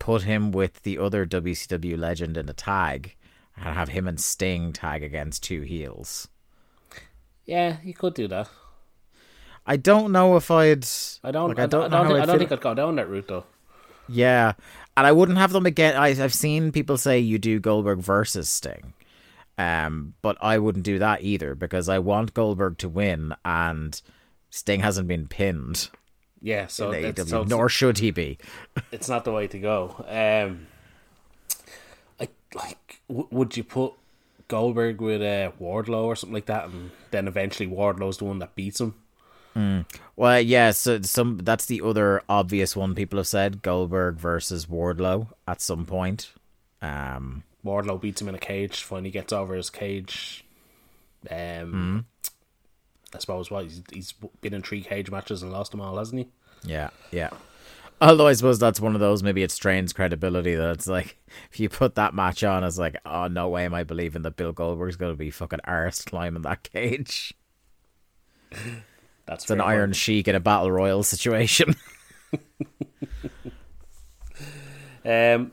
put 0.00 0.22
him 0.22 0.50
with 0.50 0.82
the 0.82 0.98
other 0.98 1.24
WCW 1.24 1.96
legend 1.96 2.36
in 2.36 2.48
a 2.48 2.52
tag 2.52 3.14
and 3.56 3.74
have 3.74 3.90
him 3.90 4.08
and 4.08 4.20
Sting 4.20 4.72
tag 4.72 5.04
against 5.04 5.44
two 5.44 5.62
heels. 5.62 6.28
Yeah, 7.44 7.76
you 7.84 7.94
could 7.94 8.14
do 8.14 8.26
that. 8.26 8.48
I 9.64 9.76
don't 9.76 10.10
know 10.10 10.36
if 10.36 10.50
I'd. 10.50 10.86
I 11.22 11.30
don't. 11.30 11.50
like, 11.50 11.58
I 11.60 11.66
don't. 11.66 11.84
I 11.84 11.88
don't, 11.88 11.92
how 11.92 12.02
think, 12.04 12.16
I'd 12.16 12.22
I 12.22 12.26
don't 12.26 12.38
think 12.38 12.52
I'd 12.52 12.60
go 12.60 12.74
down 12.74 12.96
that 12.96 13.08
route 13.08 13.28
though. 13.28 13.44
Yeah, 14.08 14.54
and 14.96 15.06
I 15.06 15.12
wouldn't 15.12 15.38
have 15.38 15.52
them 15.52 15.66
again. 15.66 15.96
I, 15.96 16.08
I've 16.08 16.34
seen 16.34 16.72
people 16.72 16.96
say 16.96 17.18
you 17.20 17.38
do 17.38 17.60
Goldberg 17.60 18.00
versus 18.00 18.48
Sting, 18.48 18.92
um, 19.58 20.14
but 20.22 20.36
I 20.40 20.58
wouldn't 20.58 20.84
do 20.84 20.98
that 20.98 21.22
either 21.22 21.54
because 21.54 21.88
I 21.88 21.98
want 21.98 22.34
Goldberg 22.34 22.78
to 22.78 22.88
win, 22.88 23.34
and 23.44 24.00
Sting 24.50 24.80
hasn't 24.80 25.08
been 25.08 25.26
pinned. 25.28 25.88
Yeah, 26.40 26.66
so, 26.66 26.92
AEW, 26.92 27.28
so 27.28 27.44
nor 27.44 27.68
should 27.68 27.98
he 27.98 28.10
be. 28.10 28.38
it's 28.92 29.08
not 29.08 29.24
the 29.24 29.32
way 29.32 29.46
to 29.48 29.58
go. 29.58 30.04
Um, 30.08 30.66
I 32.20 32.28
like. 32.54 33.00
W- 33.08 33.28
would 33.30 33.56
you 33.56 33.64
put 33.64 33.94
Goldberg 34.48 35.00
with 35.00 35.22
uh, 35.22 35.52
Wardlow 35.60 36.04
or 36.04 36.16
something 36.16 36.34
like 36.34 36.46
that, 36.46 36.66
and 36.66 36.90
then 37.10 37.26
eventually 37.26 37.68
Wardlow's 37.68 38.18
the 38.18 38.24
one 38.24 38.38
that 38.40 38.54
beats 38.54 38.80
him? 38.80 38.94
Well, 40.16 40.40
yeah, 40.40 40.72
so 40.72 41.00
some 41.00 41.38
that's 41.38 41.64
the 41.64 41.80
other 41.80 42.22
obvious 42.28 42.76
one 42.76 42.94
people 42.94 43.18
have 43.18 43.26
said 43.26 43.62
Goldberg 43.62 44.16
versus 44.16 44.66
Wardlow 44.66 45.28
at 45.48 45.62
some 45.62 45.86
point. 45.86 46.30
Um, 46.82 47.42
Wardlow 47.66 48.00
beats 48.00 48.20
him 48.20 48.28
in 48.28 48.34
a 48.34 48.38
cage. 48.38 48.82
Finally 48.82 49.10
gets 49.10 49.32
over 49.32 49.54
his 49.54 49.70
cage. 49.70 50.44
Um, 51.30 52.06
I 53.14 53.18
suppose 53.18 53.50
what 53.50 53.64
he's, 53.64 53.82
he's 53.92 54.14
been 54.40 54.54
in 54.54 54.62
three 54.62 54.82
cage 54.82 55.10
matches 55.10 55.42
and 55.42 55.52
lost 55.52 55.72
them 55.72 55.80
all, 55.80 55.98
hasn't 55.98 56.20
he? 56.20 56.28
yeah, 56.70 56.90
yeah. 57.10 57.30
Although 58.00 58.26
I 58.26 58.34
suppose 58.34 58.58
that's 58.58 58.78
one 58.78 58.94
of 58.94 59.00
those 59.00 59.22
maybe 59.22 59.42
it 59.42 59.50
strains 59.50 59.94
credibility 59.94 60.54
that 60.54 60.70
it's 60.72 60.86
like 60.86 61.16
if 61.50 61.58
you 61.58 61.68
put 61.68 61.94
that 61.94 62.14
match 62.14 62.44
on, 62.44 62.62
it's 62.62 62.78
like 62.78 62.96
oh 63.06 63.26
no 63.28 63.48
way 63.48 63.64
am 63.64 63.74
I 63.74 63.84
believing 63.84 64.22
that 64.22 64.36
Bill 64.36 64.52
Goldberg's 64.52 64.96
going 64.96 65.12
to 65.12 65.18
be 65.18 65.30
fucking 65.30 65.60
arse 65.64 66.02
climbing 66.02 66.42
that 66.42 66.62
cage. 66.62 67.34
That's 69.24 69.44
It's 69.44 69.50
an 69.50 69.60
Iron 69.60 69.92
Sheik 69.92 70.28
in 70.28 70.34
a 70.34 70.40
battle 70.40 70.70
royal 70.70 71.02
situation. 71.02 71.74
Um, 75.06 75.52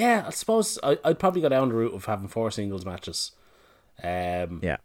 yeah, 0.00 0.24
I 0.26 0.30
suppose 0.30 0.78
I, 0.82 0.98
I'd 1.04 1.18
probably 1.18 1.42
go 1.42 1.50
down 1.50 1.68
the 1.68 1.74
route 1.74 1.94
of 1.94 2.06
having 2.06 2.28
four 2.28 2.50
singles 2.50 2.86
matches. 2.86 3.32
Um, 4.02 4.60
yeah, 4.62 4.78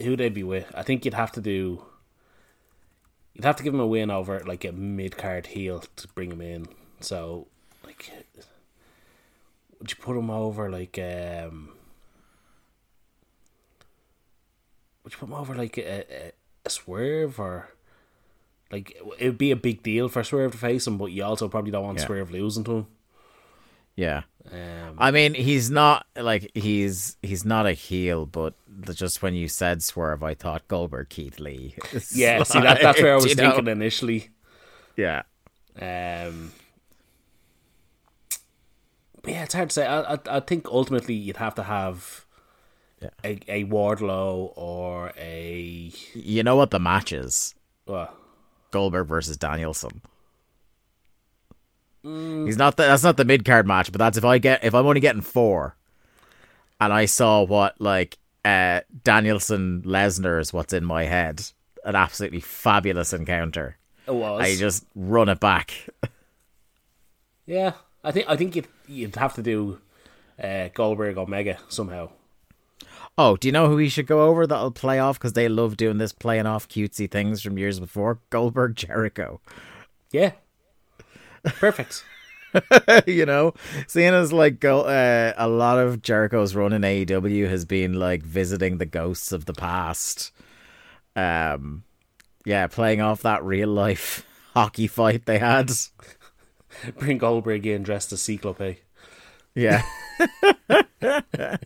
who 0.00 0.16
they'd 0.16 0.32
be 0.34 0.44
with? 0.44 0.70
I 0.74 0.82
think 0.82 1.04
you'd 1.04 1.14
have 1.14 1.32
to 1.32 1.40
do. 1.40 1.84
You'd 3.34 3.44
have 3.44 3.56
to 3.56 3.62
give 3.62 3.74
him 3.74 3.80
a 3.80 3.86
win 3.86 4.10
over 4.10 4.40
like 4.40 4.64
a 4.64 4.72
mid 4.72 5.16
card 5.16 5.48
heel 5.48 5.84
to 5.96 6.08
bring 6.08 6.30
him 6.30 6.40
in. 6.40 6.66
So, 7.00 7.48
like, 7.84 8.10
would 9.78 9.90
you 9.90 9.96
put 9.96 10.16
him 10.16 10.30
over 10.30 10.70
like 10.70 10.98
um? 10.98 11.70
Would 15.02 15.12
you 15.14 15.18
put 15.18 15.28
him 15.28 15.34
over 15.34 15.54
like 15.54 15.78
a, 15.78 16.04
a, 16.28 16.32
a 16.64 16.70
swerve 16.70 17.40
or? 17.40 17.70
Like 18.70 18.96
it 19.18 19.26
would 19.26 19.38
be 19.38 19.50
a 19.50 19.56
big 19.56 19.82
deal 19.82 20.10
for 20.10 20.22
Swerve 20.22 20.52
to 20.52 20.58
face 20.58 20.86
him, 20.86 20.98
but 20.98 21.06
you 21.06 21.24
also 21.24 21.48
probably 21.48 21.70
don't 21.70 21.84
want 21.84 21.98
Yeah. 22.00 22.04
Swerve 22.04 22.30
losing 22.30 22.64
to 22.64 22.72
him. 22.72 22.86
Yeah. 23.98 24.22
Um, 24.50 24.94
I 24.96 25.10
mean, 25.10 25.34
he's 25.34 25.70
not 25.70 26.06
like 26.16 26.50
he's 26.54 27.16
he's 27.22 27.44
not 27.44 27.66
a 27.66 27.72
heel, 27.72 28.24
but 28.24 28.54
the- 28.66 28.94
just 28.94 29.20
when 29.20 29.34
you 29.34 29.46
said 29.48 29.82
swerve, 29.82 30.22
I 30.22 30.32
thought 30.34 30.66
Goldberg 30.68 31.08
Keith 31.10 31.38
Lee. 31.38 31.74
Yeah, 32.14 32.42
see 32.44 32.60
that 32.60 32.80
that's 32.80 33.02
where 33.02 33.12
I 33.12 33.16
was 33.22 33.26
you 33.26 33.34
know? 33.34 33.50
thinking 33.50 33.66
initially. 33.68 34.30
Yeah, 34.96 35.22
Um, 35.80 36.52
but 39.22 39.32
yeah, 39.32 39.44
it's 39.44 39.54
hard 39.54 39.68
to 39.70 39.74
say. 39.74 39.86
I, 39.86 40.14
I, 40.14 40.18
I 40.30 40.40
think 40.40 40.66
ultimately 40.68 41.14
you'd 41.14 41.36
have 41.36 41.54
to 41.56 41.62
have 41.64 42.24
Yeah. 43.02 43.10
a, 43.22 43.38
a 43.48 43.64
Wardlow 43.64 44.52
or 44.56 45.12
a 45.18 45.92
you 46.14 46.42
know 46.42 46.56
what 46.56 46.70
the 46.70 46.80
match 46.80 47.12
is? 47.12 47.54
well, 47.86 48.14
Goldberg 48.70 49.06
versus 49.08 49.36
Danielson. 49.36 50.00
He's 52.46 52.56
not 52.56 52.76
the, 52.76 52.84
that's 52.84 53.02
not 53.02 53.16
the 53.16 53.24
mid 53.24 53.44
card 53.44 53.66
match, 53.66 53.92
but 53.92 53.98
that's 53.98 54.16
if 54.18 54.24
I 54.24 54.38
get 54.38 54.64
if 54.64 54.74
I'm 54.74 54.86
only 54.86 55.00
getting 55.00 55.22
four, 55.22 55.76
and 56.80 56.92
I 56.92 57.04
saw 57.06 57.42
what 57.42 57.80
like 57.80 58.18
uh 58.44 58.80
Danielson 59.04 59.82
Lesnar 59.82 60.40
is 60.40 60.52
what's 60.52 60.72
in 60.72 60.84
my 60.84 61.04
head, 61.04 61.42
an 61.84 61.94
absolutely 61.94 62.40
fabulous 62.40 63.12
encounter. 63.12 63.76
it 64.06 64.14
was. 64.14 64.40
I 64.40 64.56
just 64.56 64.84
run 64.94 65.28
it 65.28 65.40
back. 65.40 65.72
yeah, 67.46 67.72
I 68.04 68.12
think 68.12 68.28
I 68.28 68.36
think 68.36 68.56
you'd 68.56 68.68
you'd 68.86 69.16
have 69.16 69.34
to 69.34 69.42
do 69.42 69.80
uh, 70.42 70.68
Goldberg 70.74 71.18
Omega 71.18 71.58
somehow. 71.68 72.10
Oh, 73.20 73.36
do 73.36 73.48
you 73.48 73.52
know 73.52 73.68
who 73.68 73.74
we 73.74 73.88
should 73.88 74.06
go 74.06 74.28
over 74.28 74.46
that'll 74.46 74.70
play 74.70 75.00
off 75.00 75.18
because 75.18 75.32
they 75.32 75.48
love 75.48 75.76
doing 75.76 75.98
this 75.98 76.12
playing 76.12 76.46
off 76.46 76.68
cutesy 76.68 77.10
things 77.10 77.42
from 77.42 77.58
years 77.58 77.80
before? 77.80 78.20
Goldberg 78.30 78.76
Jericho. 78.76 79.40
Yeah, 80.12 80.32
perfect. 81.44 82.04
you 83.06 83.26
know, 83.26 83.54
seeing 83.86 84.14
as 84.14 84.32
like 84.32 84.60
go, 84.60 84.82
uh, 84.82 85.32
a 85.36 85.48
lot 85.48 85.78
of 85.78 86.02
Jericho's 86.02 86.54
run 86.54 86.72
in 86.72 86.82
AEW 86.82 87.48
has 87.48 87.64
been 87.64 87.94
like 87.94 88.22
visiting 88.22 88.78
the 88.78 88.86
ghosts 88.86 89.32
of 89.32 89.44
the 89.44 89.52
past. 89.52 90.32
Um, 91.14 91.84
yeah, 92.44 92.66
playing 92.66 93.00
off 93.00 93.22
that 93.22 93.44
real 93.44 93.68
life 93.68 94.26
hockey 94.54 94.86
fight 94.86 95.26
they 95.26 95.38
had. 95.38 95.70
Bring 96.98 97.18
Goldberg 97.18 97.66
in 97.66 97.82
dressed 97.82 98.12
as 98.12 98.22
Cyclope. 98.22 98.76
Yeah. 99.54 99.82
and 101.00 101.58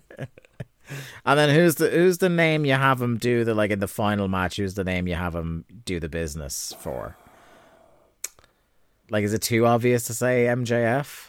then 1.25 1.51
who's 1.51 1.77
the 1.77 1.91
who's 1.91 2.19
the 2.19 2.29
name 2.29 2.65
you 2.65 2.73
have 2.73 3.01
him 3.01 3.19
do 3.19 3.45
the 3.45 3.55
like 3.55 3.71
in 3.71 3.81
the 3.81 3.89
final 3.89 4.29
match? 4.29 4.57
Who's 4.57 4.75
the 4.75 4.85
name 4.85 5.07
you 5.07 5.15
have 5.15 5.35
him 5.35 5.65
do 5.85 6.01
the 6.01 6.09
business 6.09 6.75
for? 6.81 7.17
Like, 9.13 9.25
is 9.25 9.35
it 9.35 9.43
too 9.43 9.67
obvious 9.67 10.05
to 10.05 10.15
say 10.15 10.47
MJF? 10.47 11.29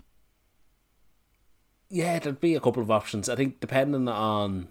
Yeah, 1.89 2.17
there'd 2.17 2.39
be 2.39 2.55
a 2.55 2.61
couple 2.61 2.81
of 2.81 2.89
options. 2.89 3.27
I 3.27 3.35
think 3.35 3.59
depending 3.59 4.07
on 4.07 4.69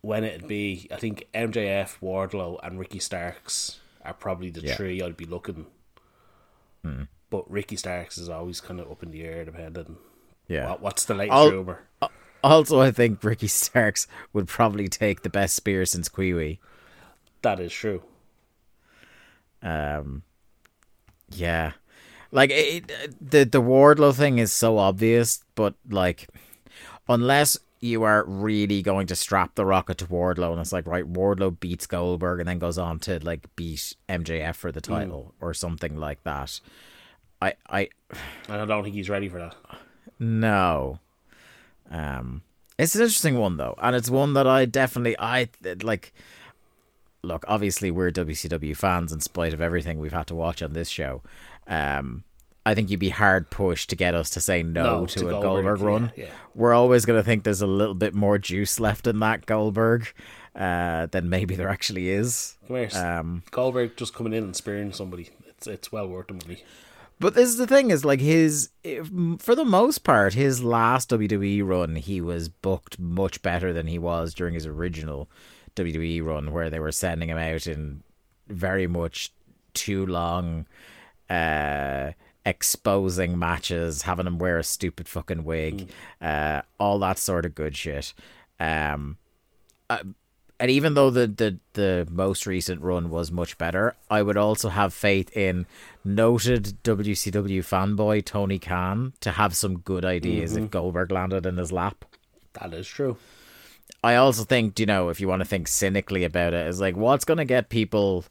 when 0.00 0.24
it'd 0.24 0.48
be, 0.48 0.88
I 0.90 0.96
think 0.96 1.28
MJF, 1.32 1.98
Wardlow, 2.02 2.58
and 2.64 2.78
Ricky 2.80 2.98
Starks 2.98 3.78
are 4.04 4.12
probably 4.14 4.50
the 4.50 4.62
Yeah. 4.62 4.74
three 4.74 5.00
I'd 5.00 5.16
be 5.16 5.26
looking. 5.26 5.66
But 7.30 7.48
Ricky 7.50 7.76
Starks 7.76 8.18
is 8.18 8.28
always 8.28 8.60
kind 8.60 8.80
of 8.80 8.90
up 8.90 9.04
in 9.04 9.12
the 9.12 9.22
air, 9.22 9.44
depending. 9.44 9.96
Yeah. 10.48 10.70
What, 10.70 10.82
what's 10.82 11.04
the 11.04 11.14
latest 11.14 11.34
I'll- 11.36 11.52
rumor? 11.52 11.84
Also, 12.42 12.80
I 12.80 12.90
think 12.90 13.22
Ricky 13.22 13.46
Starks 13.46 14.06
would 14.32 14.48
probably 14.48 14.88
take 14.88 15.22
the 15.22 15.30
best 15.30 15.54
spear 15.54 15.86
since 15.86 16.08
Kiwi. 16.08 16.60
That 17.42 17.60
is 17.60 17.72
true. 17.72 18.02
Um, 19.62 20.24
yeah, 21.34 21.72
like 22.30 22.50
it, 22.52 22.88
the 23.20 23.44
the 23.44 23.62
Wardlow 23.62 24.14
thing 24.14 24.38
is 24.38 24.52
so 24.52 24.78
obvious, 24.78 25.42
but 25.54 25.74
like, 25.88 26.28
unless 27.08 27.58
you 27.80 28.02
are 28.02 28.24
really 28.26 28.80
going 28.80 29.06
to 29.06 29.14
strap 29.14 29.54
the 29.54 29.66
rocket 29.66 29.98
to 29.98 30.06
Wardlow, 30.06 30.52
and 30.52 30.60
it's 30.60 30.72
like 30.72 30.86
right, 30.86 31.10
Wardlow 31.10 31.58
beats 31.60 31.86
Goldberg 31.86 32.40
and 32.40 32.48
then 32.48 32.58
goes 32.58 32.78
on 32.78 32.98
to 33.00 33.18
like 33.22 33.54
beat 33.56 33.94
MJF 34.08 34.54
for 34.54 34.72
the 34.72 34.80
title 34.80 35.34
or 35.40 35.52
something 35.52 35.96
like 35.96 36.22
that. 36.24 36.60
I 37.42 37.54
I 37.68 37.88
I 38.48 38.64
don't 38.64 38.82
think 38.82 38.94
he's 38.94 39.10
ready 39.10 39.28
for 39.28 39.38
that. 39.38 39.56
no. 40.18 40.98
Um, 41.90 42.42
it's 42.78 42.94
an 42.94 43.02
interesting 43.02 43.38
one 43.38 43.56
though, 43.56 43.74
and 43.80 43.94
it's 43.94 44.10
one 44.10 44.34
that 44.34 44.46
I 44.46 44.64
definitely 44.64 45.16
I 45.18 45.48
like. 45.82 46.12
Look, 47.24 47.44
obviously 47.48 47.90
we're 47.90 48.10
WCW 48.10 48.76
fans 48.76 49.12
in 49.12 49.20
spite 49.20 49.52
of 49.54 49.60
everything 49.60 49.98
we've 49.98 50.12
had 50.12 50.26
to 50.28 50.34
watch 50.34 50.62
on 50.62 50.72
this 50.72 50.88
show. 50.88 51.22
Um, 51.66 52.24
I 52.66 52.74
think 52.74 52.90
you'd 52.90 53.00
be 53.00 53.10
hard 53.10 53.50
pushed 53.50 53.90
to 53.90 53.96
get 53.96 54.14
us 54.14 54.30
to 54.30 54.40
say 54.40 54.62
no, 54.62 55.00
No, 55.00 55.06
to, 55.06 55.18
to 55.20 55.28
a 55.28 55.30
Goldberg, 55.32 55.64
Goldberg, 55.64 55.80
run. 55.80 56.12
yeah, 56.16 56.24
yeah. 56.26 56.30
We're 56.54 56.72
always 56.72 57.04
going 57.04 57.18
to 57.18 57.24
think 57.24 57.44
there's 57.44 57.60
a 57.60 57.66
little 57.66 57.94
bit 57.94 58.14
more 58.14 58.38
juice 58.38 58.80
left 58.80 59.06
in 59.06 59.18
that 59.20 59.44
Goldberg 59.44 60.08
uh, 60.56 61.06
than 61.06 61.28
maybe 61.28 61.56
there 61.56 61.68
actually 61.68 62.08
is. 62.08 62.56
Come 62.66 62.76
here, 62.76 62.88
Um, 62.94 63.42
Goldberg 63.50 63.96
just 63.96 64.14
coming 64.14 64.32
in 64.32 64.44
and 64.44 64.56
spearing 64.56 64.92
somebody. 64.92 65.28
It's 65.46 65.66
it's 65.66 65.92
well 65.92 66.08
worth 66.08 66.28
the 66.28 66.34
money. 66.34 66.62
But 67.20 67.34
this 67.34 67.48
is 67.48 67.58
the 67.58 67.66
thing 67.66 67.90
is 67.90 68.04
like 68.04 68.20
his, 68.20 68.70
if- 68.82 69.10
for 69.38 69.54
the 69.54 69.64
most 69.64 69.98
part, 70.02 70.32
his 70.34 70.64
last 70.64 71.10
WWE 71.10 71.62
run, 71.66 71.96
he 71.96 72.20
was 72.20 72.48
booked 72.48 72.98
much 72.98 73.40
better 73.42 73.72
than 73.72 73.86
he 73.86 73.98
was 73.98 74.32
during 74.34 74.54
his 74.54 74.66
original 74.66 75.28
WWE 75.76 76.24
run 76.24 76.52
where 76.52 76.70
they 76.70 76.80
were 76.80 76.92
sending 76.92 77.28
him 77.28 77.38
out 77.38 77.66
in 77.66 78.02
very 78.48 78.86
much 78.86 79.32
too 79.72 80.06
long, 80.06 80.66
uh, 81.28 82.12
exposing 82.44 83.38
matches, 83.38 84.02
having 84.02 84.26
him 84.26 84.38
wear 84.38 84.58
a 84.58 84.64
stupid 84.64 85.08
fucking 85.08 85.44
wig, 85.44 85.90
uh, 86.20 86.62
all 86.78 86.98
that 86.98 87.18
sort 87.18 87.46
of 87.46 87.54
good 87.54 87.76
shit. 87.76 88.12
Um, 88.60 89.16
uh, 89.90 89.98
and 90.60 90.70
even 90.70 90.94
though 90.94 91.10
the, 91.10 91.26
the 91.26 91.58
the 91.72 92.06
most 92.10 92.46
recent 92.46 92.80
run 92.80 93.10
was 93.10 93.32
much 93.32 93.58
better, 93.58 93.96
I 94.08 94.22
would 94.22 94.36
also 94.36 94.68
have 94.68 94.94
faith 94.94 95.36
in 95.36 95.66
noted 96.04 96.78
WCW 96.84 97.58
fanboy 97.58 98.24
Tony 98.24 98.58
Khan 98.60 99.14
to 99.20 99.32
have 99.32 99.56
some 99.56 99.80
good 99.80 100.04
ideas 100.04 100.56
if 100.56 100.70
Goldberg 100.70 101.10
landed 101.10 101.44
in 101.44 101.56
his 101.56 101.72
lap. 101.72 102.04
That 102.54 102.72
is 102.72 102.86
true. 102.86 103.16
I 104.04 104.16
also 104.16 104.44
think, 104.44 104.78
you 104.78 104.86
know, 104.86 105.08
if 105.08 105.20
you 105.20 105.28
want 105.28 105.40
to 105.40 105.46
think 105.48 105.66
cynically 105.66 106.24
about 106.24 106.52
it, 106.52 106.66
is 106.66 106.80
like 106.80 106.96
what's 106.96 107.24
going 107.24 107.38
to 107.38 107.44
get 107.44 107.68
people 107.70 108.24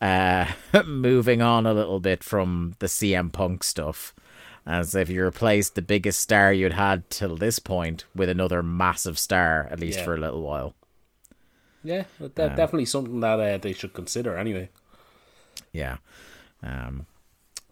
uh, 0.00 0.46
moving 0.86 1.42
on 1.42 1.66
a 1.66 1.74
little 1.74 2.00
bit 2.00 2.24
from 2.24 2.74
the 2.78 2.86
CM 2.86 3.32
Punk 3.32 3.62
stuff. 3.62 4.14
As 4.66 4.94
if 4.94 5.08
you 5.08 5.24
replace 5.24 5.70
the 5.70 5.80
biggest 5.82 6.20
star 6.20 6.52
you'd 6.52 6.74
had 6.74 7.08
till 7.10 7.36
this 7.36 7.58
point 7.58 8.04
with 8.14 8.28
another 8.28 8.62
massive 8.62 9.18
star, 9.18 9.66
at 9.70 9.80
least 9.80 9.98
Yeah. 10.00 10.04
for 10.04 10.14
a 10.14 10.18
little 10.20 10.42
while. 10.42 10.74
Yeah, 11.82 12.04
that, 12.20 12.56
definitely 12.56 12.84
something 12.86 13.20
that 13.20 13.40
uh, 13.40 13.58
they 13.58 13.72
should 13.72 13.94
consider 13.94 14.36
anyway. 14.36 14.68
Yeah. 15.72 15.98
Um, 16.62 17.06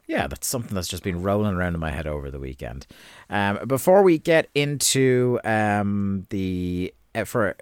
yeah, 0.06 0.26
that's 0.26 0.46
something 0.46 0.74
that's 0.74 0.88
just 0.88 1.02
been 1.02 1.22
rolling 1.22 1.54
around 1.54 1.74
in 1.74 1.80
my 1.80 1.90
head 1.90 2.06
over 2.06 2.30
the 2.30 2.38
weekend. 2.38 2.86
Um, 3.28 3.58
before 3.66 4.02
we 4.02 4.18
get 4.18 4.48
into 4.54 5.38
um, 5.44 6.26
the 6.30 6.94
for 7.24 7.56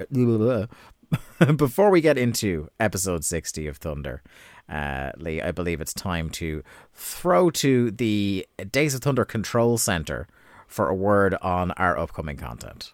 before 1.56 1.90
we 1.90 2.00
get 2.00 2.18
into 2.18 2.68
episode 2.80 3.24
sixty 3.24 3.66
of 3.66 3.76
Thunder, 3.76 4.22
uh, 4.68 5.12
Lee, 5.16 5.40
I 5.40 5.52
believe 5.52 5.80
it's 5.80 5.94
time 5.94 6.30
to 6.30 6.62
throw 6.92 7.50
to 7.50 7.90
the 7.90 8.46
Days 8.70 8.94
of 8.94 9.02
Thunder 9.02 9.24
Control 9.24 9.78
Center 9.78 10.26
for 10.66 10.88
a 10.88 10.94
word 10.94 11.34
on 11.42 11.70
our 11.72 11.98
upcoming 11.98 12.36
content. 12.36 12.92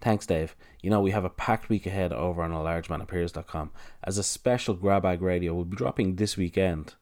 Thanks, 0.00 0.26
Dave. 0.26 0.54
You 0.80 0.90
know, 0.90 1.00
we 1.00 1.10
have 1.10 1.24
a 1.24 1.30
packed 1.30 1.68
week 1.68 1.86
ahead 1.86 2.12
over 2.12 2.42
on 2.42 2.52
alargemanappears.com 2.52 3.72
as 4.04 4.16
a 4.16 4.22
special 4.22 4.74
Grab 4.74 5.02
Bag 5.02 5.22
Radio 5.22 5.54
will 5.54 5.64
be 5.64 5.76
dropping 5.76 6.16
this 6.16 6.36
weekend. 6.36 6.94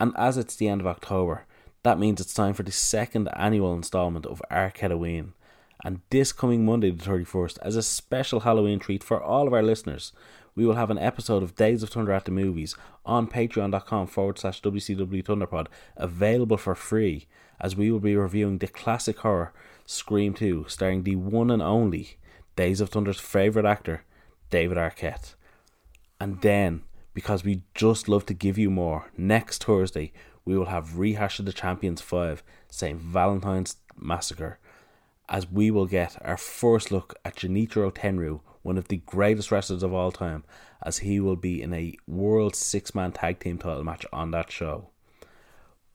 And 0.00 0.14
as 0.16 0.38
it's 0.38 0.56
the 0.56 0.68
end 0.68 0.80
of 0.80 0.86
October, 0.86 1.44
that 1.82 1.98
means 1.98 2.20
it's 2.20 2.34
time 2.34 2.54
for 2.54 2.62
the 2.62 2.72
second 2.72 3.28
annual 3.34 3.74
installment 3.74 4.24
of 4.26 4.42
Ark 4.50 4.78
Halloween. 4.78 5.34
And 5.84 6.00
this 6.10 6.32
coming 6.32 6.64
Monday, 6.64 6.90
the 6.90 7.04
31st, 7.04 7.58
as 7.62 7.76
a 7.76 7.82
special 7.82 8.40
Halloween 8.40 8.78
treat 8.78 9.04
for 9.04 9.22
all 9.22 9.46
of 9.46 9.52
our 9.52 9.62
listeners, 9.62 10.12
we 10.54 10.64
will 10.64 10.74
have 10.74 10.90
an 10.90 10.98
episode 10.98 11.42
of 11.42 11.54
Days 11.54 11.82
of 11.82 11.90
Thunder 11.90 12.12
at 12.12 12.24
the 12.24 12.30
Movies 12.30 12.74
on 13.04 13.28
patreon.com 13.28 14.06
forward 14.06 14.38
slash 14.38 14.62
WCW 14.62 15.22
Thunderpod 15.22 15.66
available 15.96 16.56
for 16.56 16.74
free 16.74 17.26
as 17.60 17.76
we 17.76 17.90
will 17.90 18.00
be 18.00 18.16
reviewing 18.16 18.58
the 18.58 18.66
classic 18.66 19.18
horror 19.18 19.52
Scream 19.84 20.34
2 20.34 20.64
starring 20.68 21.02
the 21.02 21.16
one 21.16 21.50
and 21.50 21.62
only 21.62 22.16
Days 22.56 22.80
of 22.80 22.88
Thunder's 22.88 23.20
favourite 23.20 23.68
actor, 23.68 24.02
David 24.50 24.78
Arquette. 24.78 25.34
And 26.18 26.40
then, 26.40 26.82
because 27.12 27.44
we 27.44 27.62
just 27.74 28.08
love 28.08 28.24
to 28.26 28.34
give 28.34 28.56
you 28.56 28.70
more, 28.70 29.10
next 29.16 29.64
Thursday 29.64 30.12
we 30.46 30.56
will 30.56 30.66
have 30.66 30.98
Rehash 30.98 31.38
of 31.38 31.44
the 31.44 31.52
Champions 31.52 32.00
5 32.00 32.42
St. 32.70 32.98
Valentine's 32.98 33.76
Massacre 33.98 34.58
as 35.28 35.50
we 35.50 35.70
will 35.70 35.86
get 35.86 36.16
our 36.24 36.36
first 36.36 36.90
look 36.90 37.14
at 37.24 37.36
Genichiro 37.36 37.92
Tenryu, 37.92 38.40
one 38.62 38.78
of 38.78 38.88
the 38.88 38.98
greatest 38.98 39.50
wrestlers 39.50 39.82
of 39.82 39.92
all 39.92 40.12
time, 40.12 40.44
as 40.82 40.98
he 40.98 41.20
will 41.20 41.36
be 41.36 41.62
in 41.62 41.72
a 41.72 41.96
World 42.06 42.54
Six 42.54 42.94
Man 42.94 43.12
Tag 43.12 43.40
Team 43.40 43.58
title 43.58 43.84
match 43.84 44.06
on 44.12 44.30
that 44.32 44.50
show. 44.50 44.90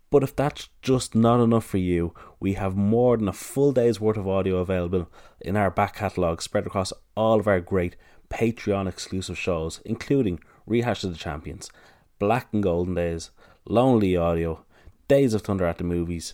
But 0.10 0.24
if 0.24 0.36
that's 0.36 0.68
just 0.82 1.16
not 1.16 1.42
enough 1.42 1.66
for 1.66 1.78
you, 1.78 2.14
we 2.40 2.54
have 2.54 2.76
more 2.76 3.16
than 3.16 3.30
a 3.30 3.34
full 3.34 3.72
day's 3.72 4.02
worth 4.02 4.18
of 4.18 4.28
audio 4.28 4.58
available 4.58 5.10
in 5.40 5.56
our 5.56 5.72
back 5.72 5.96
catalogue 5.96 6.42
spread 6.42 6.68
across 6.68 6.92
all 7.16 7.40
of 7.40 7.48
our 7.48 7.62
great 7.62 7.96
Patreon 8.30 8.88
exclusive 8.88 9.38
shows, 9.38 9.80
including 9.86 10.42
Rehash 10.66 11.06
of 11.06 11.12
the 11.12 11.18
Champions, 11.18 11.70
Black 12.20 12.48
and 12.52 12.62
Golden 12.62 12.96
Days, 12.96 13.32
Lonely 13.66 14.18
Audio, 14.18 14.66
Days 15.08 15.34
of 15.34 15.44
Thunder 15.44 15.66
at 15.66 15.78
the 15.78 15.84
Movies, 15.86 16.34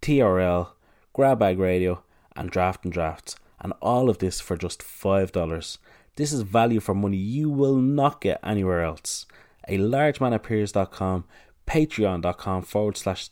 TRL, 0.00 0.68
Grab 1.12 1.40
Bag 1.40 1.58
Radio, 1.58 2.02
and 2.36 2.50
Draft 2.50 2.84
and 2.84 2.92
Drafts, 2.92 3.36
and 3.60 3.72
all 3.80 4.10
of 4.10 4.18
this 4.18 4.40
for 4.40 4.56
just 4.56 4.82
$5. 4.82 5.78
This 6.16 6.32
is 6.32 6.42
value 6.42 6.80
for 6.80 6.94
money 6.94 7.16
you 7.16 7.48
will 7.48 7.76
not 7.76 8.20
get 8.20 8.40
anywhere 8.42 8.82
else. 8.82 9.26
A 9.68 9.78
largemanappears.com, 9.78 11.24
patreon.com 11.66 12.62
forward 12.62 12.96
slash 12.96 13.30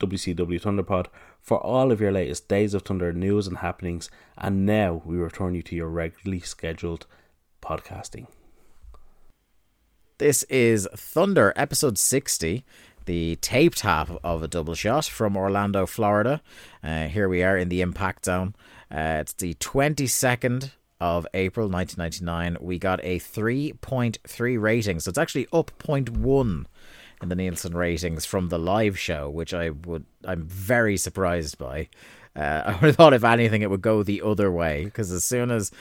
WCW 0.00 0.60
Thunderpod 0.60 1.06
for 1.40 1.58
all 1.58 1.92
of 1.92 2.00
your 2.00 2.12
latest 2.12 2.48
Days 2.48 2.74
of 2.74 2.82
Thunder 2.82 3.12
news 3.12 3.46
and 3.46 3.58
happenings. 3.58 4.10
And 4.36 4.66
now 4.66 5.02
we 5.04 5.16
return 5.16 5.54
you 5.54 5.62
to 5.62 5.76
your 5.76 5.88
regularly 5.88 6.40
scheduled 6.40 7.06
podcasting. 7.62 8.26
This 10.18 10.44
is 10.44 10.88
Thunder, 10.96 11.52
episode 11.56 11.98
60, 11.98 12.64
the 13.06 13.36
taped 13.36 13.80
half 13.80 14.10
of 14.22 14.42
a 14.42 14.48
double 14.48 14.74
shot 14.74 15.06
from 15.06 15.36
Orlando, 15.36 15.86
Florida. 15.86 16.42
Uh, 16.82 17.08
here 17.08 17.28
we 17.28 17.42
are 17.42 17.56
in 17.56 17.68
the 17.68 17.80
impact 17.80 18.26
zone. 18.26 18.54
Uh, 18.90 19.18
it's 19.20 19.32
the 19.32 19.54
22nd 19.54 20.70
of 21.00 21.26
April 21.34 21.68
1999. 21.68 22.58
We 22.60 22.78
got 22.78 23.00
a 23.02 23.18
3.3 23.18 24.60
rating, 24.60 25.00
so 25.00 25.08
it's 25.08 25.18
actually 25.18 25.48
up 25.52 25.72
0.1 25.78 26.66
in 27.22 27.28
the 27.28 27.34
Nielsen 27.34 27.74
ratings 27.76 28.24
from 28.24 28.48
the 28.48 28.58
live 28.58 28.98
show, 28.98 29.30
which 29.30 29.54
I 29.54 29.70
would 29.70 30.04
I'm 30.24 30.44
very 30.44 30.96
surprised 30.96 31.58
by. 31.58 31.88
Uh, 32.34 32.62
I 32.66 32.72
would 32.72 32.82
have 32.82 32.96
thought 32.96 33.14
if 33.14 33.24
anything 33.24 33.62
it 33.62 33.70
would 33.70 33.82
go 33.82 34.02
the 34.02 34.22
other 34.22 34.52
way 34.52 34.84
because 34.84 35.10
as 35.10 35.24
soon 35.24 35.50
as 35.50 35.72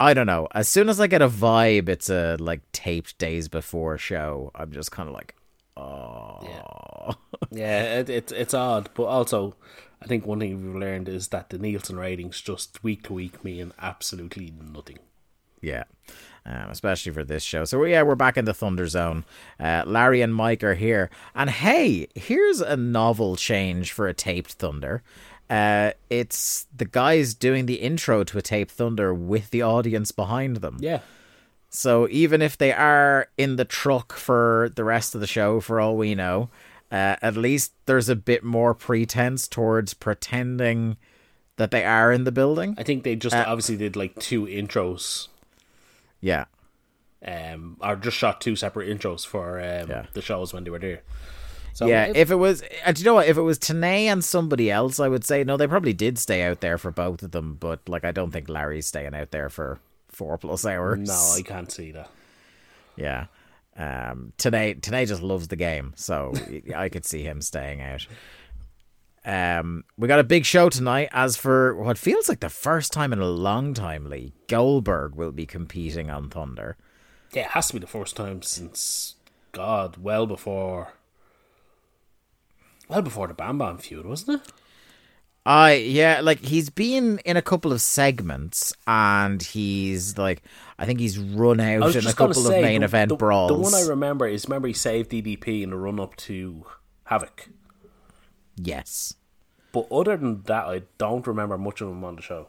I 0.00 0.12
don't 0.12 0.26
know. 0.26 0.48
As 0.52 0.68
soon 0.68 0.88
as 0.88 1.00
I 1.00 1.06
get 1.06 1.22
a 1.22 1.28
vibe, 1.28 1.88
it's 1.88 2.10
a 2.10 2.36
like 2.40 2.60
taped 2.72 3.16
days 3.18 3.48
before 3.48 3.96
show. 3.96 4.50
I'm 4.54 4.72
just 4.72 4.90
kind 4.90 5.08
of 5.08 5.14
like, 5.14 5.36
oh, 5.76 7.14
Yeah, 7.50 7.98
it, 8.00 8.10
it, 8.10 8.32
it's 8.32 8.54
odd, 8.54 8.90
but 8.94 9.04
also 9.04 9.54
I 10.02 10.06
think 10.06 10.26
one 10.26 10.40
thing 10.40 10.64
we've 10.64 10.80
learned 10.80 11.08
is 11.08 11.28
that 11.28 11.50
the 11.50 11.58
Nielsen 11.58 11.96
ratings 11.96 12.40
just 12.40 12.82
week 12.84 13.04
to 13.04 13.14
week 13.14 13.42
mean 13.44 13.72
absolutely 13.80 14.52
nothing. 14.60 14.98
yeah. 15.60 15.84
Um, 16.46 16.68
especially 16.68 17.10
for 17.12 17.24
this 17.24 17.42
show. 17.42 17.64
So 17.64 17.82
yeah, 17.84 18.02
we're 18.02 18.16
back 18.16 18.36
in 18.36 18.44
the 18.44 18.52
Thunder 18.52 18.86
Zone. 18.86 19.24
Uh, 19.58 19.82
Larry 19.86 20.20
and 20.20 20.34
Mike 20.34 20.62
are 20.62 20.74
here, 20.74 21.08
and 21.34 21.48
hey, 21.48 22.06
here's 22.14 22.60
a 22.60 22.76
novel 22.76 23.36
change 23.36 23.92
for 23.92 24.06
a 24.08 24.12
taped 24.12 24.52
Thunder. 24.52 25.02
Uh, 25.48 25.92
it's 26.10 26.66
the 26.76 26.84
guys 26.84 27.32
doing 27.32 27.64
the 27.64 27.76
intro 27.76 28.24
to 28.24 28.36
a 28.36 28.42
taped 28.42 28.72
Thunder 28.72 29.14
with 29.14 29.48
the 29.52 29.62
audience 29.62 30.12
behind 30.12 30.56
them. 30.56 30.76
Yeah, 30.80 31.00
So 31.76 32.06
even 32.08 32.40
if 32.40 32.56
they 32.56 32.72
are 32.72 33.26
in 33.36 33.56
the 33.56 33.64
truck 33.64 34.12
for 34.12 34.70
the 34.76 34.84
rest 34.84 35.16
of 35.16 35.20
the 35.20 35.26
show, 35.26 35.58
for 35.60 35.80
all 35.80 35.96
we 35.96 36.14
know, 36.14 36.48
uh, 36.92 37.16
at 37.20 37.36
least 37.36 37.72
there's 37.86 38.08
a 38.08 38.14
bit 38.14 38.44
more 38.44 38.74
pretense 38.74 39.48
towards 39.48 39.92
pretending 39.92 40.96
that 41.56 41.72
they 41.72 41.84
are 41.84 42.12
in 42.12 42.22
the 42.22 42.30
building. 42.30 42.76
I 42.78 42.84
think 42.84 43.02
they 43.02 43.16
just 43.16 43.34
Uh, 43.34 43.44
obviously 43.48 43.76
did 43.76 43.96
like 43.96 44.14
two 44.20 44.46
intros, 44.46 45.26
Yeah, 46.20 46.44
um, 47.26 47.76
or 47.80 47.96
just 47.96 48.16
shot 48.16 48.40
two 48.40 48.54
separate 48.54 48.88
intros 48.88 49.26
for 49.26 49.58
um, 49.58 49.90
Yeah. 49.90 50.06
the 50.12 50.22
shows 50.22 50.52
when 50.54 50.62
they 50.62 50.70
were 50.70 50.78
there. 50.78 51.02
So 51.72 51.86
yeah. 51.86 52.04
if- 52.06 52.16
If 52.16 52.30
it 52.30 52.36
was, 52.36 52.62
and 52.84 52.96
you 52.96 53.04
know 53.04 53.14
what? 53.14 53.26
If 53.26 53.36
it 53.36 53.42
was 53.42 53.58
Tanay 53.58 54.04
and 54.04 54.24
somebody 54.24 54.70
else, 54.70 55.00
I 55.00 55.08
would 55.08 55.24
say 55.24 55.42
no. 55.42 55.56
They 55.56 55.66
probably 55.66 55.92
did 55.92 56.18
stay 56.20 56.42
out 56.42 56.60
there 56.60 56.78
for 56.78 56.92
both 56.92 57.22
of 57.24 57.32
them, 57.32 57.56
but 57.58 57.80
like 57.88 58.04
I 58.04 58.12
don't 58.12 58.30
think 58.30 58.48
Larry's 58.48 58.86
staying 58.86 59.14
out 59.14 59.32
there 59.32 59.48
for 59.48 59.80
four 60.14 60.38
plus 60.38 60.64
hours. 60.64 61.08
no, 61.08 61.34
I 61.36 61.42
can't 61.42 61.70
see 61.70 61.92
that. 61.92 62.10
Yeah. 62.96 63.26
Um, 63.76 64.32
today, 64.38 64.74
Tanay 64.74 65.06
just 65.08 65.22
loves 65.22 65.48
the 65.48 65.56
game, 65.56 65.92
so 65.96 66.32
I 66.76 66.88
could 66.88 67.04
see 67.04 67.22
him 67.22 67.40
staying 67.40 67.80
out. 67.82 68.06
Um, 69.26 69.84
we 69.96 70.06
got 70.06 70.20
a 70.20 70.24
big 70.24 70.44
show 70.44 70.68
tonight. 70.68 71.08
As 71.12 71.36
for 71.36 71.74
what 71.74 71.98
feels 71.98 72.28
like 72.28 72.40
the 72.40 72.50
first 72.50 72.92
time 72.92 73.12
in 73.12 73.18
a 73.20 73.26
long 73.26 73.74
time, 73.74 74.08
Lee 74.08 74.34
Goldberg 74.48 75.14
will 75.14 75.32
be 75.32 75.46
competing 75.46 76.10
on 76.10 76.28
Thunder. 76.28 76.76
Yeah, 77.32 77.42
it 77.42 77.48
has 77.48 77.68
to 77.68 77.72
be 77.72 77.78
the 77.78 77.86
first 77.86 78.16
time 78.16 78.42
since 78.42 79.14
God, 79.52 79.96
well 79.96 80.26
before, 80.26 80.92
well 82.88 83.02
before 83.02 83.26
the 83.26 83.34
Bam 83.34 83.58
Bam 83.58 83.78
feud, 83.78 84.06
wasn't 84.06 84.42
it? 84.42 84.52
I 85.46 85.74
yeah, 85.74 86.20
like 86.22 86.40
he's 86.40 86.70
been 86.70 87.18
in 87.24 87.36
a 87.36 87.42
couple 87.42 87.72
of 87.72 87.82
segments, 87.82 88.72
and 88.86 89.42
he's 89.42 90.16
like, 90.16 90.42
I 90.78 90.86
think 90.86 91.00
he's 91.00 91.18
run 91.18 91.60
out 91.60 91.94
in 91.94 92.06
a 92.06 92.12
couple 92.14 92.46
of 92.46 92.60
main 92.62 92.80
the, 92.80 92.86
event 92.86 93.10
the, 93.10 93.16
brawls. 93.16 93.50
The 93.50 93.58
one 93.58 93.74
I 93.74 93.86
remember 93.86 94.26
is 94.26 94.46
remember 94.46 94.68
he 94.68 94.74
saved 94.74 95.10
DDP 95.10 95.62
in 95.62 95.70
the 95.70 95.76
run 95.76 96.00
up 96.00 96.16
to 96.16 96.64
Havoc. 97.04 97.48
yes, 98.56 99.14
But 99.72 99.86
other 99.92 100.16
than 100.16 100.42
that, 100.44 100.64
I 100.64 100.82
don't 100.96 101.26
remember 101.26 101.58
much 101.58 101.82
of 101.82 101.88
him 101.88 102.02
on 102.04 102.16
the 102.16 102.22
show. 102.22 102.46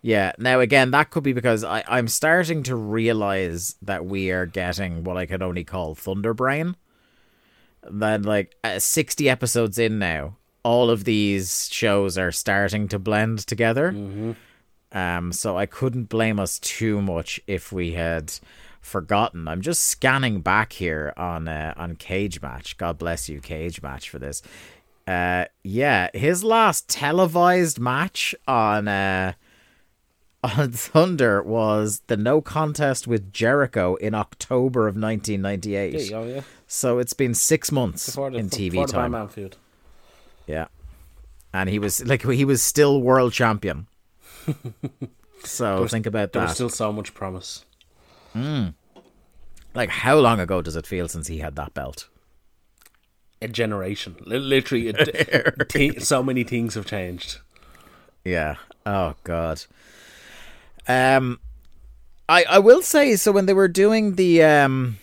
Yeah. 0.00 0.32
Now 0.38 0.60
again, 0.60 0.92
that 0.92 1.10
could 1.10 1.24
be 1.24 1.32
because 1.32 1.64
I, 1.64 1.84
I'm 1.88 2.08
starting 2.08 2.62
to 2.64 2.76
realize 2.76 3.74
that 3.82 4.06
we 4.06 4.30
are 4.30 4.46
getting 4.46 5.04
what 5.04 5.16
I 5.16 5.26
could 5.26 5.42
only 5.42 5.64
call 5.64 5.94
Thunderbrain. 5.94 6.76
Then, 7.82 8.22
like 8.22 8.56
uh, 8.64 8.78
sixty 8.78 9.28
episodes 9.28 9.78
in 9.78 9.98
now, 9.98 10.36
all 10.62 10.90
of 10.90 11.04
these 11.04 11.68
shows 11.70 12.18
are 12.18 12.32
starting 12.32 12.88
to 12.88 12.98
blend 12.98 13.46
together. 13.46 13.90
Um, 14.90 15.32
so 15.32 15.56
I 15.56 15.66
couldn't 15.66 16.04
blame 16.04 16.40
us 16.40 16.58
too 16.58 17.02
much 17.02 17.40
if 17.46 17.72
we 17.72 17.92
had 17.92 18.32
forgotten. 18.80 19.46
I'm 19.46 19.60
just 19.60 19.84
scanning 19.84 20.40
back 20.40 20.72
here 20.72 21.12
on 21.16 21.46
uh, 21.48 21.74
on 21.76 21.96
Cage 21.96 22.40
Match. 22.40 22.76
God 22.76 22.98
bless 22.98 23.28
you, 23.28 23.40
Cage 23.40 23.82
Match, 23.82 24.08
for 24.08 24.18
this. 24.18 24.42
Uh, 25.06 25.46
yeah, 25.62 26.08
his 26.12 26.44
last 26.44 26.88
televised 26.88 27.78
match 27.78 28.34
on 28.46 28.88
uh, 28.88 29.32
on 30.42 30.72
Thunder 30.72 31.42
was 31.42 32.02
the 32.06 32.16
no 32.16 32.40
contest 32.40 33.06
with 33.06 33.32
Jericho 33.32 33.94
in 33.96 34.14
October 34.14 34.88
of 34.88 34.96
1998. 34.96 35.90
There 35.90 36.10
go, 36.10 36.24
yeah. 36.24 36.40
So 36.66 36.98
it's 36.98 37.14
been 37.14 37.34
six 37.34 37.72
months 37.72 38.14
the, 38.14 38.22
in 38.24 38.48
TV 38.48 38.86
time. 38.86 39.14
Yeah. 40.48 40.66
And 41.52 41.68
he 41.68 41.78
was 41.78 42.04
like 42.04 42.22
he 42.22 42.44
was 42.44 42.62
still 42.62 43.00
world 43.00 43.32
champion. 43.32 43.86
so 45.44 45.86
think 45.86 46.06
about 46.06 46.32
There 46.32 46.42
was 46.42 46.52
still 46.54 46.68
so 46.68 46.92
much 46.92 47.14
promise. 47.14 47.64
Like 49.74 49.90
how 49.90 50.16
long 50.18 50.40
ago 50.40 50.62
does 50.62 50.74
it 50.76 50.86
feel 50.86 51.08
since 51.08 51.26
he 51.28 51.38
had 51.38 51.54
that 51.56 51.74
belt? 51.74 52.08
A 53.40 53.46
generation. 53.48 54.16
Literally, 54.24 54.88
it, 54.88 55.68
thi- 55.72 56.00
so 56.00 56.22
many 56.22 56.42
things 56.44 56.74
have 56.74 56.86
changed. 56.86 57.38
Yeah. 58.24 58.56
Oh 58.84 59.14
god. 59.24 59.64
Um 60.88 61.38
I 62.28 62.44
I 62.44 62.58
will 62.58 62.82
say 62.82 63.16
so 63.16 63.32
when 63.32 63.46
they 63.46 63.54
were 63.54 63.68
doing 63.68 64.14
the 64.16 64.42
um 64.42 64.98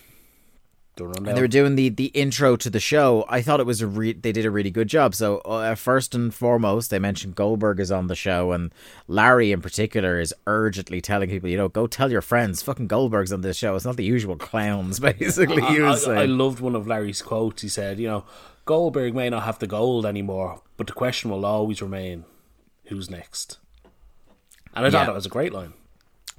When 1.04 1.12
rundown. 1.12 1.34
they 1.34 1.40
were 1.40 1.48
doing 1.48 1.76
the 1.76 1.88
the 1.90 2.06
intro 2.06 2.56
to 2.56 2.70
the 2.70 2.80
show, 2.80 3.24
I 3.28 3.42
thought 3.42 3.60
it 3.60 3.66
was 3.66 3.82
a 3.82 3.86
re- 3.86 4.12
they 4.14 4.32
did 4.32 4.46
a 4.46 4.50
really 4.50 4.70
good 4.70 4.88
job. 4.88 5.14
So 5.14 5.38
uh, 5.38 5.74
first 5.74 6.14
and 6.14 6.32
foremost, 6.34 6.90
they 6.90 6.98
mentioned 6.98 7.34
Goldberg 7.34 7.80
is 7.80 7.90
on 7.92 8.06
the 8.06 8.14
show, 8.14 8.52
and 8.52 8.72
Larry 9.08 9.52
in 9.52 9.60
particular 9.60 10.18
is 10.20 10.32
urgently 10.46 11.00
telling 11.00 11.28
people, 11.28 11.48
you 11.48 11.56
know, 11.56 11.68
go 11.68 11.86
tell 11.86 12.10
your 12.10 12.22
friends, 12.22 12.62
fucking 12.62 12.86
Goldberg's 12.86 13.32
on 13.32 13.42
this 13.42 13.56
show. 13.56 13.74
It's 13.76 13.84
not 13.84 13.96
the 13.96 14.04
usual 14.04 14.36
clowns, 14.36 14.98
basically. 15.18 15.62
I, 15.62 15.76
I- 16.06 16.22
I 16.22 16.24
loved 16.24 16.60
one 16.60 16.74
of 16.74 16.86
Larry's 16.86 17.22
quotes. 17.22 17.62
He 17.62 17.68
said, 17.68 17.98
"You 17.98 18.08
know, 18.08 18.24
Goldberg 18.64 19.14
may 19.14 19.28
not 19.30 19.42
have 19.44 19.58
the 19.58 19.66
gold 19.66 20.06
anymore, 20.06 20.62
but 20.76 20.86
the 20.86 20.92
question 20.94 21.30
will 21.30 21.44
always 21.44 21.82
remain: 21.82 22.24
who's 22.86 23.10
next?" 23.10 23.58
And 24.74 24.84
I 24.86 24.90
thought 24.90 25.00
Yeah. 25.00 25.06
that 25.06 25.14
was 25.14 25.26
a 25.26 25.30
great 25.30 25.52
line. 25.52 25.72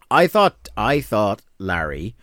I 0.09 0.27
thought 0.27 0.69
I 0.77 1.01
thought 1.01 1.41
Larry 1.59 2.15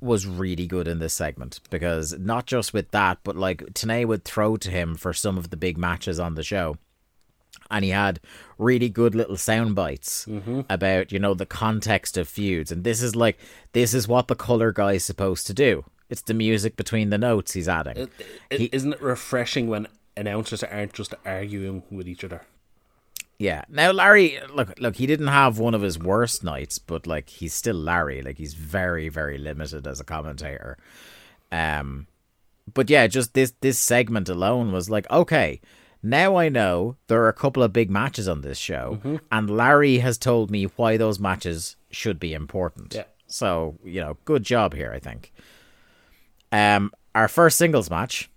was 0.00 0.26
really 0.26 0.66
good 0.66 0.88
in 0.88 0.98
this 0.98 1.14
segment 1.14 1.60
because 1.70 2.18
not 2.18 2.46
just 2.46 2.72
with 2.72 2.90
that, 2.90 3.18
but 3.24 3.36
like 3.36 3.58
Tanay 3.74 4.06
would 4.06 4.24
throw 4.24 4.56
to 4.56 4.70
him 4.70 4.94
for 4.94 5.12
some 5.12 5.36
of 5.36 5.50
the 5.50 5.56
big 5.56 5.76
matches 5.76 6.18
on 6.18 6.34
the 6.34 6.42
show. 6.42 6.78
And 7.70 7.84
he 7.84 7.90
had 7.90 8.20
really 8.58 8.88
good 8.88 9.14
little 9.14 9.36
sound 9.36 9.74
bites 9.74 10.26
mm-hmm. 10.26 10.62
about, 10.68 11.12
you 11.12 11.18
know, 11.18 11.34
the 11.34 11.46
context 11.46 12.16
of 12.16 12.28
feuds. 12.28 12.72
And 12.72 12.82
this 12.82 13.02
is 13.02 13.14
like, 13.14 13.38
this 13.72 13.94
is 13.94 14.08
what 14.08 14.28
the 14.28 14.34
color 14.34 14.72
guy 14.72 14.94
is 14.94 15.04
supposed 15.04 15.46
to 15.46 15.54
do. 15.54 15.84
It's 16.08 16.22
the 16.22 16.34
music 16.34 16.76
between 16.76 17.10
the 17.10 17.18
notes 17.18 17.52
he's 17.52 17.68
adding. 17.68 18.08
Isn't 18.50 18.94
it 18.94 19.02
refreshing 19.02 19.68
when 19.68 19.86
announcers 20.16 20.64
aren't 20.64 20.92
just 20.92 21.14
arguing 21.24 21.84
with 21.90 22.08
each 22.08 22.24
other? 22.24 22.42
Yeah. 23.40 23.64
Now 23.70 23.90
Larry, 23.90 24.38
look, 24.52 24.78
look, 24.78 24.96
he 24.96 25.06
didn't 25.06 25.28
have 25.28 25.58
one 25.58 25.74
of 25.74 25.80
his 25.80 25.98
worst 25.98 26.44
nights, 26.44 26.78
but 26.78 27.06
like 27.06 27.30
he's 27.30 27.54
still 27.54 27.74
Larry. 27.74 28.20
Like 28.20 28.36
he's 28.36 28.52
very, 28.52 29.08
very 29.08 29.38
limited 29.38 29.86
as 29.86 29.98
a 29.98 30.04
commentator. 30.04 30.76
Um, 31.50 32.06
but 32.72 32.90
yeah, 32.90 33.06
just 33.06 33.32
this 33.32 33.54
this 33.62 33.78
segment 33.78 34.28
alone 34.28 34.72
was 34.72 34.90
like, 34.90 35.10
okay, 35.10 35.62
now 36.02 36.36
I 36.36 36.50
know 36.50 36.96
there 37.06 37.22
are 37.22 37.28
a 37.28 37.32
couple 37.32 37.62
of 37.62 37.72
big 37.72 37.90
matches 37.90 38.28
on 38.28 38.42
this 38.42 38.58
show, 38.58 39.00
and 39.32 39.48
Larry 39.48 39.98
has 39.98 40.18
told 40.18 40.50
me 40.50 40.64
why 40.64 40.98
those 40.98 41.18
matches 41.18 41.76
should 41.90 42.20
be 42.20 42.34
important. 42.34 42.94
Yeah. 42.94 43.04
So 43.26 43.78
you 43.82 44.02
know, 44.02 44.18
good 44.26 44.42
job 44.42 44.74
here, 44.74 44.92
I 44.94 44.98
think. 44.98 45.32
Um, 46.52 46.92
our 47.14 47.26
first 47.26 47.56
singles 47.56 47.88
match. 47.88 48.28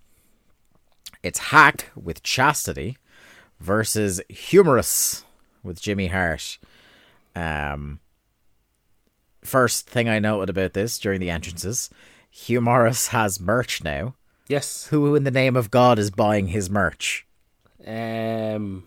It's 1.23 1.39
Hak 1.39 1.91
with 1.93 2.23
Chastity 2.23 2.97
versus 3.63 4.21
Hugh 4.28 4.63
Morrus 4.63 5.23
with 5.63 5.82
Jimmy 5.82 6.08
Hart. 6.08 6.58
Um, 7.36 7.99
first 9.43 9.89
thing 9.89 10.10
I 10.10 10.19
noted 10.19 10.49
about 10.49 10.73
this 10.73 10.99
during 10.99 11.21
the 11.21 11.30
entrances, 11.30 11.89
Hugh 12.30 12.60
Morrus 12.62 13.08
has 13.10 13.39
merch 13.39 13.84
now. 13.84 14.15
Yes. 14.49 14.88
Who 14.88 15.15
in 15.15 15.23
the 15.23 15.32
name 15.32 15.56
of 15.56 15.71
God 15.71 15.97
is 15.97 16.12
buying 16.12 16.47
his 16.47 16.69
merch? 16.69 17.26
Um. 17.88 18.84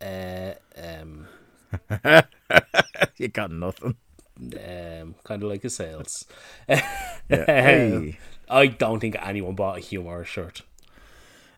Uh, 0.00 0.54
um, 0.78 1.26
You 3.16 3.28
got 3.28 3.50
nothing. 3.50 3.96
um, 4.40 5.14
kind 5.24 5.42
of 5.42 5.48
like 5.50 5.64
a 5.64 5.70
sales. 5.70 6.24
Hey. 7.28 8.18
I 8.48 8.66
don't 8.66 8.98
think 9.00 9.16
anyone 9.20 9.54
bought 9.54 9.76
a 9.78 9.80
humor 9.80 10.24
shirt. 10.24 10.62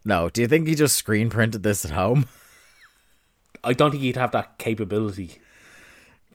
No, 0.05 0.29
do 0.29 0.41
you 0.41 0.49
think 0.49 0.67
he 0.67 0.75
just 0.75 0.97
screen 0.97 1.31
printed 1.31 1.63
this 1.63 1.85
at 1.85 1.93
home? 1.93 2.27
I 3.65 3.73
don't 3.73 3.93
think 3.93 4.03
he'd 4.03 4.17
have 4.17 4.33
that 4.33 4.59
capability. 4.59 5.39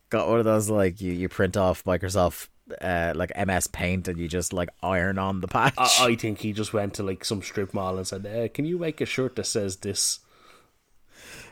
Got 0.10 0.30
one 0.30 0.39
of 0.39 0.45
those 0.45 0.69
like 0.69 1.01
you, 1.01 1.12
you 1.12 1.27
print 1.27 1.58
off 1.58 1.84
Microsoft 1.84 2.47
uh, 2.82 3.13
like 3.15 3.32
MS 3.36 3.67
Paint 3.67 4.08
and 4.08 4.17
you 4.17 4.27
just 4.27 4.53
like 4.53 4.69
iron 4.82 5.17
on 5.17 5.41
the 5.41 5.47
patch. 5.47 5.73
I, 5.77 6.06
I 6.06 6.15
think 6.19 6.39
he 6.39 6.53
just 6.53 6.73
went 6.73 6.93
to 6.95 7.03
like 7.03 7.25
some 7.25 7.41
strip 7.41 7.73
mall 7.73 7.97
and 7.97 8.08
said, 8.08 8.25
uh, 8.25 8.47
"Can 8.49 8.65
you 8.65 8.77
make 8.77 9.01
a 9.01 9.06
shirt 9.06 9.36
that 9.36 9.45
says 9.45 9.77
this?" 9.77 10.19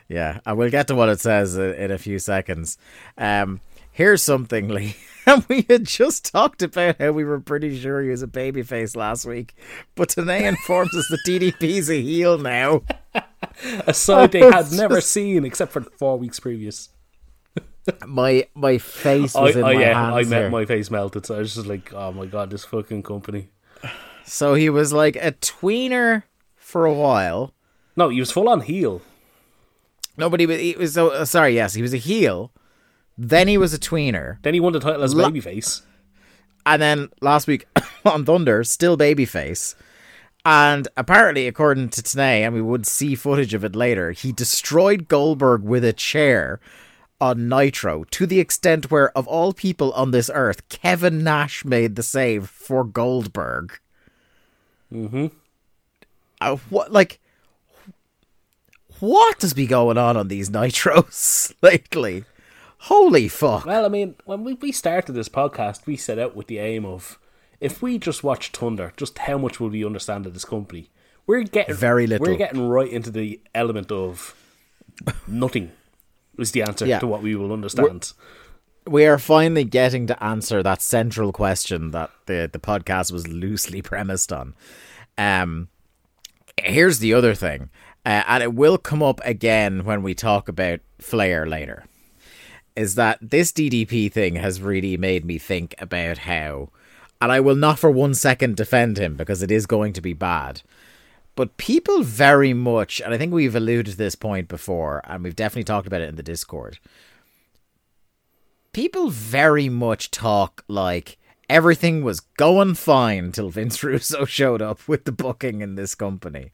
Yeah, 0.08 0.39
and 0.45 0.58
we'll 0.58 0.69
get 0.69 0.88
to 0.88 0.95
what 0.95 1.10
it 1.10 1.19
says 1.19 1.58
in, 1.58 1.73
in 1.73 1.91
a 1.91 1.97
few 1.97 2.19
seconds. 2.19 2.78
Um, 3.17 3.60
here's 3.91 4.23
something, 4.23 4.69
Lee. 4.73 4.95
And 5.25 5.43
we 5.49 5.65
had 5.67 5.85
just 5.85 6.31
talked 6.31 6.61
about 6.61 6.99
how 6.99 7.11
we 7.11 7.23
were 7.23 7.39
pretty 7.39 7.79
sure 7.79 8.01
he 8.01 8.09
was 8.09 8.21
a 8.21 8.27
babyface 8.27 8.95
last 8.95 9.25
week, 9.25 9.55
but 9.95 10.09
Tanay 10.09 10.43
informs 10.43 10.95
us 10.95 11.07
that 11.09 11.19
DDP's 11.25 11.89
a 11.89 11.99
heel 11.99 12.38
now. 12.38 12.83
A 13.88 13.93
side 13.93 14.31
they 14.31 14.39
had 14.39 14.71
never 14.71 15.01
seen 15.01 15.45
except 15.45 15.71
for 15.71 15.81
four 15.81 16.17
weeks 16.17 16.39
previous. 16.39 16.89
My 18.05 18.47
my 18.55 18.77
face 18.77 19.35
I, 19.35 19.41
was 19.41 19.55
in 19.55 19.63
I, 19.63 19.73
my 19.73 19.79
yeah, 19.79 19.93
hands. 19.93 20.27
I 20.27 20.29
met 20.29 20.41
here. 20.41 20.49
my 20.49 20.65
face 20.65 20.89
melted. 20.89 21.25
So 21.25 21.35
I 21.35 21.39
was 21.39 21.53
just 21.53 21.67
like, 21.67 21.93
"Oh 21.93 22.11
my 22.11 22.25
god, 22.25 22.49
this 22.49 22.65
fucking 22.65 23.03
company." 23.03 23.49
So 24.25 24.55
he 24.55 24.69
was 24.69 24.91
like 24.91 25.15
a 25.17 25.33
tweener 25.33 26.23
for 26.55 26.85
a 26.85 26.93
while. 26.93 27.53
No, 27.95 28.09
he 28.09 28.19
was 28.19 28.31
full 28.31 28.49
on 28.49 28.61
heel. 28.61 29.01
Nobody 30.17 30.45
was. 30.45 30.59
He 30.59 30.75
was 30.75 30.93
so 30.93 31.09
uh, 31.09 31.25
sorry. 31.25 31.53
Yes, 31.53 31.75
he 31.75 31.83
was 31.83 31.93
a 31.93 31.97
heel. 31.97 32.51
Then 33.17 33.47
he 33.47 33.58
was 33.58 33.73
a 33.73 33.80
tweener, 33.80 34.41
Then 34.41 34.54
he 34.54 34.60
won 34.60 34.73
the 34.73 34.80
title 34.80 35.04
as 35.04 35.13
La- 35.15 35.30
babyface. 35.30 35.82
and 36.65 36.82
then 36.82 37.10
last 37.21 37.47
week 37.47 37.65
on 38.06 38.25
Thunder, 38.25 38.63
still 38.63 38.97
babyface. 38.97 39.75
And 40.43 40.88
apparently, 40.95 41.47
according 41.47 41.89
to 41.89 42.01
Tanay, 42.04 42.41
and 42.45 42.54
we 42.54 42.62
would 42.62 42.86
see 42.86 43.15
footage 43.15 43.54
of 43.54 43.63
it 43.63 43.75
later, 43.75 44.12
he 44.12 44.32
destroyed 44.32 45.08
Goldberg 45.08 45.63
with 45.63 45.84
a 45.84 45.93
chair 45.93 46.60
on 47.19 47.47
Nitro 47.49 48.04
to 48.12 48.25
the 48.28 48.39
extent 48.39 48.91
where, 48.91 49.10
of 49.17 49.28
all 49.28 49.54
people 49.54 49.91
on 49.93 50.12
this 50.12 50.30
earth, 50.34 50.67
Kevin 50.69 51.23
Nash 51.23 51.65
made 51.65 51.95
the 51.95 52.04
save 52.04 52.47
for 52.49 52.84
Goldberg. 52.84 53.80
Mm-hmm. 54.93 55.28
Uh, 56.41 56.58
what, 56.69 56.91
like, 56.91 57.19
what 58.99 59.41
has 59.41 59.54
been 59.54 59.67
going 59.67 59.97
on 59.97 60.15
on 60.17 60.28
these 60.28 60.49
Nitros 60.49 61.54
lately? 61.62 62.23
Holy 62.86 63.28
fuck. 63.28 63.65
Well, 63.65 63.84
I 63.84 63.88
mean, 63.88 64.13
when 64.26 64.43
we, 64.43 64.54
we 64.54 64.71
started 64.71 65.13
this 65.13 65.28
podcast, 65.30 65.88
we 65.88 65.98
set 65.98 66.19
out 66.19 66.36
with 66.36 66.45
the 66.48 66.60
aim 66.60 66.86
of 66.86 67.17
if 67.60 67.82
we 67.82 67.98
just 67.98 68.24
watch 68.24 68.50
Thunder, 68.50 68.93
just 68.95 69.17
how 69.17 69.39
much 69.39 69.60
will 69.60 69.69
we 69.69 69.84
understand 69.84 70.28
of 70.28 70.34
this 70.34 70.45
company? 70.45 70.91
We're 71.26 71.43
getting 71.43 71.74
Very 71.74 72.06
little. 72.06 72.28
We're 72.28 72.38
getting 72.38 72.67
right 72.67 72.88
into 72.91 73.10
the 73.10 73.39
element 73.56 73.91
of 73.91 74.36
nothing. 75.28 75.71
Is 76.38 76.52
the 76.52 76.62
answer 76.62 76.86
Yeah. 76.86 77.00
to 77.00 77.08
what 77.08 77.24
we 77.24 77.36
will 77.36 77.52
understand. 77.52 78.13
we 78.86 79.08
are 79.08 79.17
finally 79.17 79.63
getting 79.63 80.06
to 80.06 80.24
answer 80.24 80.62
that 80.62 80.82
central 80.82 81.32
question 81.32 81.89
that 81.89 82.12
the 82.28 82.48
the 82.52 82.60
podcast 82.60 83.12
was 83.12 83.28
loosely 83.28 83.82
premised 83.91 84.32
on. 84.32 84.54
Um, 85.17 85.69
here's 86.62 87.00
the 87.00 87.15
other 87.15 87.34
thing, 87.34 87.69
uh, 88.06 88.21
and 88.28 88.43
it 88.43 88.54
will 88.54 88.78
come 88.78 89.02
up 89.02 89.21
again 89.24 89.86
when 89.86 90.04
we 90.04 90.13
talk 90.13 90.48
about 90.48 90.82
Flair 91.00 91.48
later. 91.48 91.86
Is 92.75 92.95
that 92.95 93.19
this 93.21 93.51
DDP 93.51 94.11
thing 94.11 94.35
has 94.35 94.61
really 94.61 94.97
made 94.97 95.23
me 95.23 95.38
think 95.38 95.75
about 95.79 96.19
how, 96.19 96.69
and 97.21 97.31
I 97.31 97.39
will 97.39 97.55
not 97.55 97.79
for 97.79 97.89
one 97.89 98.13
second 98.13 98.57
defend 98.57 98.97
him 98.97 99.15
because 99.15 99.41
it 99.41 99.51
is 99.51 99.65
going 99.65 99.93
to 99.93 100.01
be 100.01 100.13
bad, 100.13 100.61
but 101.35 101.57
people 101.57 102.01
very 102.01 102.53
much, 102.53 103.01
and 103.01 103.13
I 103.13 103.17
think 103.17 103.33
we've 103.33 103.55
alluded 103.55 103.88
to 103.88 103.97
this 103.97 104.15
point 104.15 104.47
before, 104.47 105.01
and 105.05 105.23
we've 105.23 105.35
definitely 105.35 105.65
talked 105.65 105.88
about 105.88 106.01
it 106.01 106.09
in 106.09 106.15
the 106.15 106.23
Discord. 106.23 106.79
People 108.71 109.09
very 109.09 109.69
much 109.69 110.11
talk 110.11 110.63
like 110.67 111.17
everything 111.49 112.03
was 112.03 112.19
going 112.19 112.73
fine 112.73 113.31
till 113.31 113.49
Vince 113.49 113.83
Russo 113.83 114.25
showed 114.25 114.61
up 114.61 114.88
with 114.88 115.05
the 115.05 115.11
booking 115.11 115.61
in 115.61 115.75
this 115.75 115.95
company. 115.95 116.51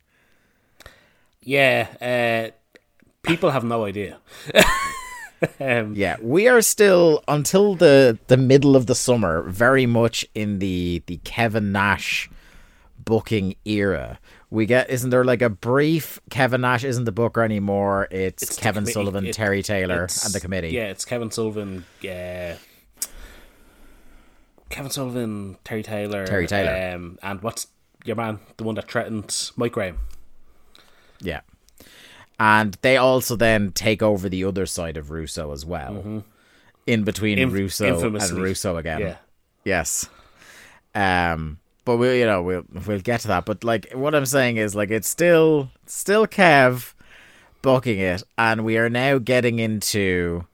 Yeah, 1.43 1.87
uh, 1.99 2.55
people 3.23 3.51
have 3.51 3.63
no 3.63 3.85
idea. 3.85 4.19
um, 5.59 5.93
Yeah, 5.95 6.17
we 6.21 6.47
are 6.47 6.61
still 6.61 7.23
until 7.27 7.75
the 7.75 8.17
the 8.27 8.37
middle 8.37 8.75
of 8.75 8.85
the 8.85 8.95
summer, 8.95 9.41
very 9.43 9.85
much 9.85 10.25
in 10.35 10.59
the 10.59 11.01
the 11.07 11.17
Kevin 11.23 11.71
Nash 11.71 12.29
booking 13.03 13.55
era. 13.65 14.19
We 14.49 14.65
get 14.65 14.89
isn't 14.89 15.09
there 15.09 15.23
like 15.23 15.41
a 15.41 15.49
brief 15.49 16.19
Kevin 16.29 16.61
Nash 16.61 16.83
isn't 16.83 17.05
the 17.05 17.11
booker 17.11 17.41
anymore? 17.41 18.07
It's, 18.11 18.43
It's 18.43 18.57
Kevin. 18.57 18.85
Sullivan, 18.85 19.25
It- 19.25 19.33
Terry 19.33 19.63
Taylor, 19.63 20.03
and 20.23 20.33
the 20.33 20.39
committee. 20.41 20.69
Yeah, 20.69 20.85
it's 20.89 21.05
Kevin 21.05 21.31
Sullivan. 21.31 21.85
Uh, 22.03 22.55
Kevin 24.69 24.91
Sullivan, 24.91 25.57
Terry 25.63 25.83
Taylor, 25.83 26.25
Terry 26.25 26.47
Taylor. 26.47 26.95
um, 26.95 27.19
and 27.21 27.41
what's 27.41 27.67
your 28.05 28.15
man, 28.15 28.39
the 28.57 28.63
one 28.63 28.75
that 28.75 28.89
threatened 28.89 29.51
Mike 29.57 29.73
Graham? 29.73 29.97
Yeah. 31.19 31.41
And 32.43 32.75
they 32.81 32.97
also 32.97 33.35
then 33.35 33.71
take 33.71 34.01
over 34.01 34.27
the 34.27 34.43
other 34.45 34.65
side 34.65 34.97
of 34.97 35.11
Russo 35.11 35.51
as 35.51 35.63
well. 35.63 36.23
In 36.87 37.03
between 37.03 37.37
Inf- 37.37 37.53
Russo 37.53 37.85
Mm-hmm. 37.85 37.93
infamously. 37.95 38.35
and 38.35 38.43
Russo 38.43 38.77
again. 38.77 38.99
Yeah, 39.01 39.15
Yes. 39.63 40.09
Um 40.95 41.59
but 41.85 41.97
we 41.97 42.19
you 42.19 42.25
know 42.25 42.41
we'll 42.41 42.63
we'll 42.87 42.99
get 42.99 43.21
to 43.21 43.27
that 43.27 43.45
but 43.45 43.63
like 43.63 43.91
what 43.93 44.13
I'm 44.15 44.25
saying 44.25 44.57
is 44.57 44.75
like 44.75 44.89
it's 44.91 45.07
still 45.07 45.69
still 45.85 46.25
Kev 46.27 46.93
booking 47.61 47.99
it 47.99 48.23
and 48.37 48.65
we 48.65 48.77
are 48.77 48.89
now 48.89 49.17
getting 49.19 49.59
into 49.59 50.45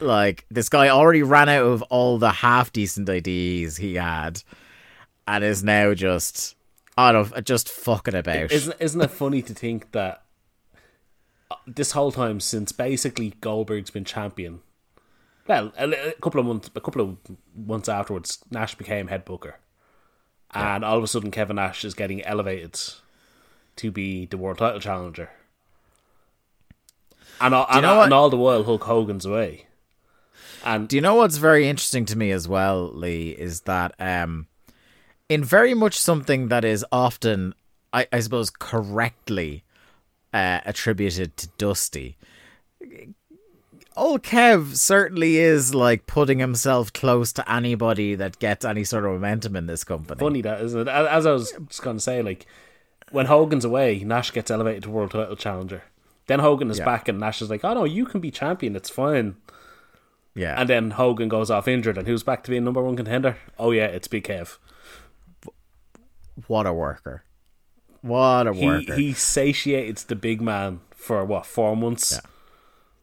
like 0.00 0.44
this 0.50 0.68
guy 0.68 0.88
already 0.88 1.22
ran 1.22 1.48
out 1.48 1.64
of 1.64 1.82
all 1.82 2.18
the 2.18 2.30
half 2.30 2.72
decent 2.72 3.08
ideas 3.08 3.76
he 3.76 3.94
had 3.94 4.42
and 5.28 5.44
is 5.44 5.62
now 5.62 5.94
just 5.94 6.56
I 6.98 7.12
don't 7.12 7.44
just 7.44 7.68
fucking 7.68 8.14
about. 8.14 8.50
isn't 8.52 8.76
isn't 8.80 9.00
it 9.00 9.10
funny 9.10 9.42
to 9.42 9.54
think 9.54 9.92
that 9.92 10.21
this 11.66 11.92
whole 11.92 12.12
time 12.12 12.40
since 12.40 12.72
basically 12.72 13.34
Goldberg's 13.40 13.90
been 13.90 14.04
champion, 14.04 14.60
well, 15.48 15.72
a, 15.78 16.10
a 16.10 16.12
couple 16.20 16.40
of 16.40 16.46
months, 16.46 16.70
a 16.74 16.80
couple 16.80 17.00
of 17.02 17.16
months 17.56 17.88
afterwards, 17.88 18.38
Nash 18.50 18.74
became 18.74 19.08
head 19.08 19.24
booker, 19.24 19.56
and 20.52 20.84
all 20.84 20.98
of 20.98 21.04
a 21.04 21.08
sudden 21.08 21.30
Kevin 21.30 21.56
Nash 21.56 21.84
is 21.84 21.94
getting 21.94 22.22
elevated 22.24 22.78
to 23.76 23.90
be 23.90 24.26
the 24.26 24.36
world 24.36 24.58
title 24.58 24.80
challenger, 24.80 25.30
and 27.40 27.54
all, 27.54 27.66
and, 27.70 27.82
know 27.82 27.90
all- 27.90 27.96
what- 27.98 28.04
and 28.04 28.12
all 28.14 28.30
the 28.30 28.36
while 28.36 28.64
Hulk 28.64 28.84
Hogan's 28.84 29.24
away, 29.26 29.66
and 30.64 30.88
Do 30.88 30.96
you 30.96 31.02
know 31.02 31.16
what's 31.16 31.38
very 31.38 31.68
interesting 31.68 32.04
to 32.06 32.16
me 32.16 32.30
as 32.30 32.46
well, 32.46 32.90
Lee, 32.92 33.30
is 33.30 33.62
that 33.62 33.94
um 33.98 34.46
in 35.28 35.42
very 35.42 35.72
much 35.74 35.98
something 35.98 36.48
that 36.48 36.64
is 36.64 36.84
often 36.92 37.54
I, 37.92 38.06
I 38.12 38.20
suppose 38.20 38.50
correctly 38.50 39.64
uh, 40.32 40.60
attributed 40.64 41.36
to 41.36 41.48
Dusty. 41.58 42.16
Old 43.94 44.22
Kev 44.22 44.76
certainly 44.76 45.36
is 45.36 45.74
like 45.74 46.06
putting 46.06 46.38
himself 46.38 46.92
close 46.92 47.32
to 47.34 47.52
anybody 47.52 48.14
that 48.14 48.38
gets 48.38 48.64
any 48.64 48.84
sort 48.84 49.04
of 49.04 49.12
momentum 49.12 49.54
in 49.54 49.66
this 49.66 49.84
company. 49.84 50.18
funny 50.18 50.40
that 50.42 50.62
isn't 50.62 50.80
it? 50.82 50.88
As 50.88 51.26
I 51.26 51.32
was 51.32 51.52
just 51.68 51.82
going 51.82 51.96
to 51.98 52.00
say, 52.02 52.22
like 52.22 52.46
when 53.10 53.26
Hogan's 53.26 53.66
away, 53.66 53.98
Nash 54.04 54.30
gets 54.30 54.50
elevated 54.50 54.84
to 54.84 54.90
world 54.90 55.10
title 55.10 55.36
challenger. 55.36 55.82
Then 56.26 56.38
Hogan 56.38 56.70
is 56.70 56.78
Yeah. 56.78 56.86
back, 56.86 57.08
and 57.08 57.20
Nash 57.20 57.42
is 57.42 57.50
like, 57.50 57.64
"Oh 57.64 57.74
no, 57.74 57.84
you 57.84 58.06
can 58.06 58.20
be 58.20 58.30
champion. 58.30 58.76
It's 58.76 58.88
fine." 58.88 59.36
Yeah. 60.34 60.58
And 60.58 60.66
then 60.70 60.92
Hogan 60.92 61.28
goes 61.28 61.50
off 61.50 61.68
injured, 61.68 61.98
and 61.98 62.06
who's 62.06 62.22
back 62.22 62.42
to 62.44 62.50
being 62.50 62.64
number 62.64 62.80
one 62.80 62.96
contender? 62.96 63.36
Oh 63.58 63.72
yeah, 63.72 63.86
it's 63.86 64.08
Big 64.08 64.24
Kev. 64.24 64.56
what 66.46 66.66
a 66.66 66.72
worker. 66.72 67.24
What 68.02 68.46
a 68.46 68.52
He 68.52 68.66
worker. 68.66 68.94
he 68.94 69.12
satiated 69.12 69.96
the 70.08 70.16
big 70.16 70.40
man 70.40 70.80
for 70.90 71.24
what 71.24 71.46
four 71.46 71.76
months. 71.76 72.20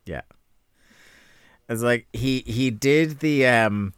Yeah. 0.06 0.16
yeah. 0.16 0.22
It's 1.68 1.82
like 1.82 2.08
he 2.14 2.40
he 2.46 2.70
did 2.70 3.20
the 3.20 3.48
um 3.48 3.94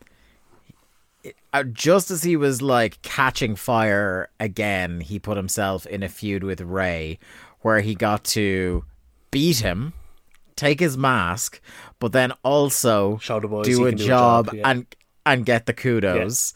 uh, 1.53 1.63
just 1.63 2.11
as 2.11 2.23
he 2.23 2.35
was 2.35 2.61
like 2.61 3.01
catching 3.01 3.55
fire 3.55 4.29
again, 4.39 5.01
he 5.01 5.19
put 5.19 5.37
himself 5.37 5.85
in 5.85 6.03
a 6.03 6.09
feud 6.09 6.43
with 6.43 6.61
Ray 6.61 7.19
where 7.61 7.81
he 7.81 7.93
got 7.93 8.23
to 8.23 8.85
beat 9.31 9.59
him, 9.59 9.93
take 10.55 10.79
his 10.79 10.97
mask, 10.97 11.61
but 11.99 12.11
then 12.11 12.33
also 12.43 13.17
Show 13.17 13.39
the 13.39 13.47
boys 13.47 13.65
do 13.65 13.85
a 13.85 13.91
do 13.91 14.03
a 14.03 14.07
job, 14.07 14.45
job, 14.47 14.55
yeah. 14.55 14.69
and 14.69 14.85
and 15.25 15.45
get 15.45 15.65
the 15.65 15.73
kudos. 15.73 16.53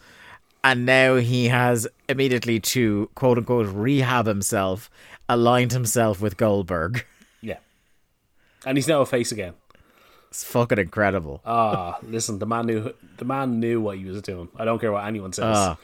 And 0.66 0.84
now 0.86 1.18
he 1.18 1.50
has 1.50 1.88
immediately 2.10 2.60
to 2.60 3.08
quote 3.14 3.38
unquote 3.38 3.68
rehab 3.68 4.26
himself, 4.26 4.90
aligned 5.30 5.72
himself 5.74 6.22
with 6.22 6.38
Goldberg. 6.38 7.06
Yeah, 7.40 7.60
and 8.66 8.76
he's 8.76 8.88
now 8.88 9.02
a 9.02 9.06
face 9.06 9.32
again. 9.32 9.54
It's 10.32 10.44
fucking 10.44 10.80
incredible. 10.80 11.40
Ah, 11.46 12.00
listen, 12.02 12.40
the 12.40 12.48
man 12.48 12.66
knew 12.66 12.94
the 13.18 13.26
man 13.26 13.60
knew 13.60 13.80
what 13.80 13.98
he 14.00 14.06
was 14.06 14.22
doing. 14.24 14.50
I 14.58 14.66
don't 14.66 14.80
care 14.80 14.92
what 14.92 15.06
anyone 15.06 15.34
says. 15.34 15.56
Ah. 15.56 15.78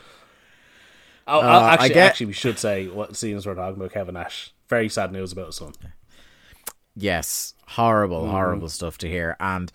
oh, 1.28 1.40
Uh, 1.40 1.44
I 1.44 1.74
actually, 1.74 1.90
get- 1.90 2.10
actually, 2.10 2.26
we 2.26 2.34
should 2.34 2.58
say 2.58 2.88
what 2.88 3.16
scenes 3.16 3.46
we're 3.46 3.54
talking 3.56 3.76
about. 3.80 3.94
Kevin 3.94 4.16
Nash. 4.16 4.52
Very 4.68 4.90
sad 4.90 5.12
news 5.12 5.32
about 5.32 5.46
his 5.48 5.56
son. 5.58 5.74
Yes, 6.96 7.54
horrible, 7.68 8.24
Mm-hmm. 8.24 8.32
horrible 8.32 8.70
stuff 8.70 8.98
to 9.00 9.08
hear. 9.08 9.38
And 9.40 9.72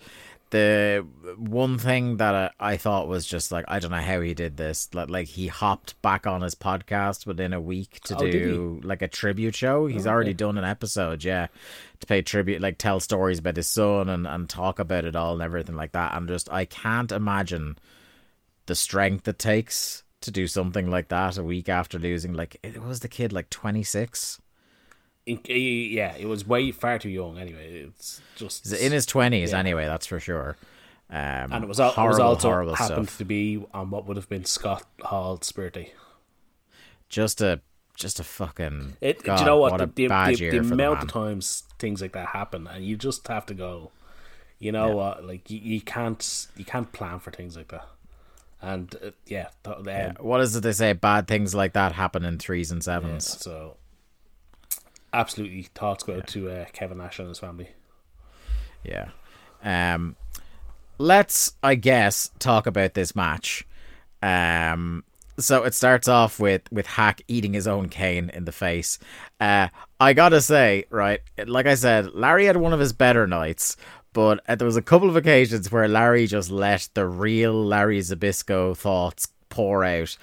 the 0.49 1.05
one 1.37 1.77
thing 1.77 2.17
that 2.17 2.53
I, 2.59 2.73
I 2.73 2.77
thought 2.77 3.07
was 3.07 3.25
just 3.25 3.51
like 3.51 3.65
I 3.67 3.79
don't 3.79 3.91
know 3.91 3.97
how 3.97 4.21
he 4.21 4.33
did 4.33 4.55
this. 4.57 4.89
Like, 4.93 5.09
like 5.09 5.27
he 5.27 5.47
hopped 5.47 6.01
back 6.01 6.25
on 6.25 6.41
his 6.41 6.55
podcast 6.55 7.25
within 7.25 7.53
a 7.53 7.59
week 7.61 7.99
to 8.05 8.15
Oh, 8.15 8.31
do 8.31 8.79
like 8.83 9.01
a 9.01 9.07
tribute 9.07 9.55
show. 9.55 9.87
He's 9.87 10.07
oh, 10.07 10.11
already 10.11 10.33
done 10.33 10.57
an 10.57 10.63
episode, 10.63 11.23
yeah, 11.23 11.47
to 11.99 12.07
pay 12.07 12.21
tribute, 12.21 12.61
like 12.61 12.77
tell 12.77 12.99
stories 12.99 13.39
about 13.39 13.57
his 13.57 13.67
son 13.67 14.09
and 14.09 14.25
and 14.25 14.49
talk 14.49 14.79
about 14.79 15.05
it 15.05 15.15
all 15.15 15.33
and 15.33 15.41
everything 15.41 15.75
like 15.75 15.91
that. 15.91 16.15
And 16.15 16.27
just 16.27 16.51
I 16.51 16.65
can't 16.65 17.11
imagine 17.11 17.77
the 18.67 18.75
strength 18.75 19.27
it 19.27 19.39
takes 19.39 20.03
to 20.21 20.31
do 20.31 20.47
something 20.47 20.89
like 20.89 21.09
that 21.09 21.37
a 21.37 21.43
week 21.43 21.69
after 21.69 21.99
losing. 21.99 22.33
Like 22.33 22.57
it 22.63 22.81
was 22.81 23.01
the 23.01 23.09
kid 23.09 23.33
like 23.33 23.49
twenty 23.49 23.83
six. 23.83 24.39
In- 25.27 25.39
yeah, 25.45 26.15
it 26.17 26.25
was 26.25 26.47
way 26.47 26.71
far 26.71 26.97
too 26.99 27.09
young. 27.09 27.37
Anyway, 27.37 27.83
it's 27.87 28.21
just 28.35 28.63
He's 28.69 28.73
in 28.81 28.91
his 28.91 29.05
twenties 29.05 29.51
Yeah. 29.51 29.59
anyway. 29.59 29.85
That's 29.85 30.05
for 30.07 30.19
sure. 30.19 30.57
Um, 31.09 31.17
and 31.53 31.63
it 31.63 31.67
was, 31.67 31.79
al- 31.79 31.91
it 31.91 32.07
was 32.07 32.19
also 32.19 32.49
horrible 32.49 32.75
happened 32.75 33.07
stuff. 33.07 33.17
to 33.19 33.25
be 33.25 33.63
on 33.73 33.89
what 33.89 34.05
would 34.07 34.17
have 34.17 34.27
been 34.27 34.43
Scott 34.45 34.83
Hall's 35.01 35.51
birthday. 35.53 35.93
Just 37.09 37.41
a, 37.41 37.61
just 37.95 38.19
a 38.19 38.23
fucking. 38.23 38.97
It, 38.99 39.23
God, 39.23 39.37
do 39.37 39.41
you 39.41 39.45
know 39.45 39.57
what? 39.57 39.71
What 39.71 39.79
the 39.79 39.87
the, 40.03 40.07
bad 40.07 40.35
the, 40.35 40.39
year 40.39 40.51
the 40.51 40.57
amount 40.59 41.03
of 41.03 41.09
times 41.09 41.63
things 41.79 42.01
like 42.01 42.11
that 42.13 42.27
happen, 42.29 42.67
and 42.67 42.85
you 42.85 42.97
just 42.97 43.27
have 43.27 43.45
to 43.47 43.53
go. 43.53 43.91
You 44.59 44.71
know 44.71 44.95
what? 44.95 45.23
Like 45.25 45.49
you, 45.49 45.59
you 45.59 45.81
can't 45.81 46.47
you 46.57 46.65
can't 46.65 46.91
plan 46.91 47.19
for 47.19 47.31
things 47.31 47.55
like 47.55 47.69
that. 47.69 47.87
And 48.61 48.93
uh, 49.03 49.11
yeah, 49.27 49.49
th- 49.63 49.87
um, 49.87 50.15
What 50.25 50.41
is 50.41 50.55
it 50.55 50.61
they 50.61 50.71
say? 50.71 50.93
Bad 50.93 51.27
things 51.27 51.53
like 51.53 51.73
that 51.73 51.91
happen 51.93 52.25
in 52.25 52.39
threes 52.39 52.71
and 52.71 52.79
yeah, 52.79 52.83
sevens. 52.83 53.25
so 53.41 53.77
absolutely 55.17 55.63
thoughts 55.63 56.03
go 56.03 56.15
out 56.15 56.27
to 56.27 56.49
uh, 56.49 56.65
Kevin 56.73 56.99
Nash 56.99 57.19
and 57.19 57.27
his 57.27 57.39
family. 57.39 57.69
Yeah. 58.83 59.09
Um, 59.63 60.15
let's, 60.97 61.53
I 61.63 61.75
guess, 61.75 62.31
talk 62.39 62.67
about 62.67 62.93
this 62.93 63.15
match. 63.15 63.67
Um, 64.21 65.03
so 65.39 65.63
it 65.63 65.73
starts 65.75 66.07
off 66.07 66.39
with 66.39 66.63
with 66.71 66.87
Hak 66.87 67.21
eating 67.27 67.53
his 67.53 67.67
own 67.67 67.89
cane 67.89 68.31
in 68.33 68.45
the 68.45 68.51
face. 68.51 68.97
Uh, 69.39 69.67
I 69.99 70.13
gotta 70.13 70.41
say, 70.41 70.85
right, 70.89 71.21
like 71.45 71.67
I 71.67 71.75
said, 71.75 72.13
Larry 72.13 72.45
had 72.45 72.57
one 72.57 72.73
of 72.73 72.79
his 72.79 72.93
better 72.93 73.27
nights, 73.27 73.77
but 74.13 74.41
uh, 74.47 74.55
there 74.55 74.65
was 74.65 74.77
a 74.77 74.81
couple 74.81 75.09
of 75.09 75.15
occasions 75.15 75.71
where 75.71 75.87
Larry 75.87 76.25
just 76.25 76.49
let 76.49 76.89
the 76.95 77.05
real 77.05 77.63
Larry 77.63 77.99
Zbyszko 77.99 78.75
thoughts 78.75 79.27
pour 79.49 79.83
out. 79.83 80.17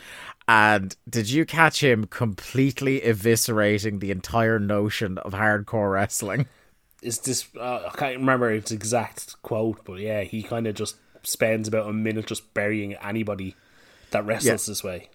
And 0.46 0.94
did 1.08 1.30
you 1.30 1.46
catch 1.46 1.82
him 1.82 2.04
completely 2.06 3.00
eviscerating 3.00 4.00
the 4.00 4.10
entire 4.10 4.58
notion 4.58 5.18
of 5.18 5.32
hardcore 5.32 5.92
wrestling? 5.92 6.46
Is 7.02 7.18
this? 7.20 7.46
Uh, 7.58 7.82
I 7.92 7.96
can't 7.96 8.18
remember 8.18 8.50
its 8.50 8.70
exact 8.72 9.40
quote, 9.42 9.84
but 9.84 10.00
yeah, 10.00 10.22
he 10.22 10.42
kind 10.42 10.66
of 10.66 10.74
just 10.74 10.96
spends 11.22 11.68
about 11.68 11.88
a 11.88 11.92
minute 11.92 12.26
just 12.26 12.52
burying 12.54 12.94
anybody 12.94 13.56
that 14.10 14.24
wrestles 14.26 14.66
this 14.66 14.84
way. 14.84 15.08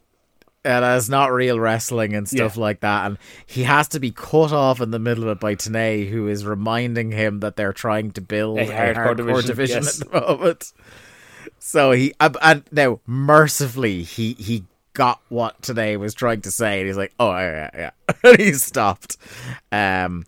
and 0.65 0.83
it's 0.83 1.09
not 1.09 1.31
real 1.31 1.59
wrestling 1.59 2.13
and 2.13 2.27
stuff 2.27 2.57
Yeah. 2.57 2.61
like 2.61 2.79
that. 2.81 3.05
And 3.05 3.17
he 3.45 3.63
has 3.63 3.87
to 3.89 3.99
be 3.99 4.11
cut 4.11 4.51
off 4.51 4.81
in 4.81 4.91
the 4.91 4.99
middle 4.99 5.23
of 5.25 5.29
it 5.37 5.39
by 5.39 5.55
Tanay, 5.55 6.09
who 6.09 6.27
is 6.27 6.45
reminding 6.45 7.11
him 7.11 7.39
that 7.39 7.55
they're 7.55 7.71
trying 7.73 8.11
to 8.11 8.21
build 8.21 8.59
A 8.59 8.63
a 8.63 8.65
hardcore 8.67 9.15
hardcore, 9.15 9.45
division, 9.45 9.47
division, 9.47 9.83
yes. 9.83 10.01
at 10.01 10.11
the 10.11 10.21
moment. 10.21 10.73
So 11.59 11.91
he 11.91 12.13
uh, 12.19 12.31
and 12.41 12.63
now 12.71 12.99
mercifully 13.07 14.03
he 14.03 14.33
he 14.33 14.65
got 14.99 15.21
what 15.29 15.61
Tanay 15.61 15.97
was 15.97 16.13
trying 16.13 16.41
to 16.41 16.51
say, 16.51 16.79
and 16.79 16.87
he's 16.87 16.97
like, 16.97 17.13
"Oh 17.21 17.31
yeah, 17.31 17.69
yeah," 17.73 17.91
yeah. 18.09 18.13
and 18.31 18.37
he 18.37 18.51
stopped. 18.51 19.15
Um, 19.71 20.25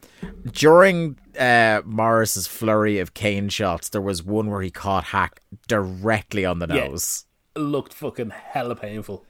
during 0.50 1.18
uh, 1.38 1.82
Morrus's 1.86 2.48
flurry 2.48 3.00
of 3.00 3.14
cane 3.14 3.50
shots, 3.50 3.90
there 3.90 4.00
was 4.00 4.24
one 4.24 4.50
where 4.50 4.62
he 4.62 4.72
caught 4.72 5.04
Hak 5.04 5.42
directly 5.68 6.46
on 6.46 6.60
the 6.60 6.68
Yeah. 6.68 6.88
nose. 6.88 7.26
Looked 7.58 7.94
fucking 7.94 8.30
hella 8.30 8.76
painful. 8.78 9.26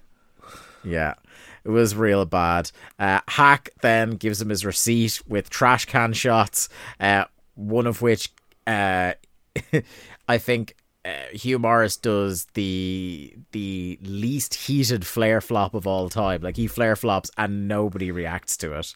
Yeah, 0.83 1.15
it 1.63 1.69
was 1.69 1.95
real 1.95 2.23
bad. 2.25 2.71
Uh, 2.99 3.21
Hak 3.27 3.71
then 3.81 4.11
gives 4.11 4.39
him 4.41 4.49
his 4.49 4.63
receipt 4.63 5.21
with 5.27 5.49
trash 5.49 5.85
can 5.85 6.13
shots, 6.13 6.69
uh, 6.99 7.25
one 7.55 7.87
of 7.87 8.03
which 8.03 8.29
uh, 8.67 9.13
I 10.27 10.37
think 10.37 10.75
uh, 11.03 11.09
Hugh 11.31 11.59
Morrus 11.59 11.99
does 11.99 12.45
the 12.53 13.33
the 13.51 13.97
least 14.03 14.53
heated 14.53 15.05
flare 15.05 15.41
flop 15.41 15.73
of 15.73 15.87
all 15.87 16.09
time. 16.09 16.41
Like 16.41 16.57
he 16.57 16.67
flare 16.67 16.95
flops 16.95 17.31
and 17.37 17.67
nobody 17.67 18.11
reacts 18.11 18.57
to 18.57 18.73
it. 18.73 18.95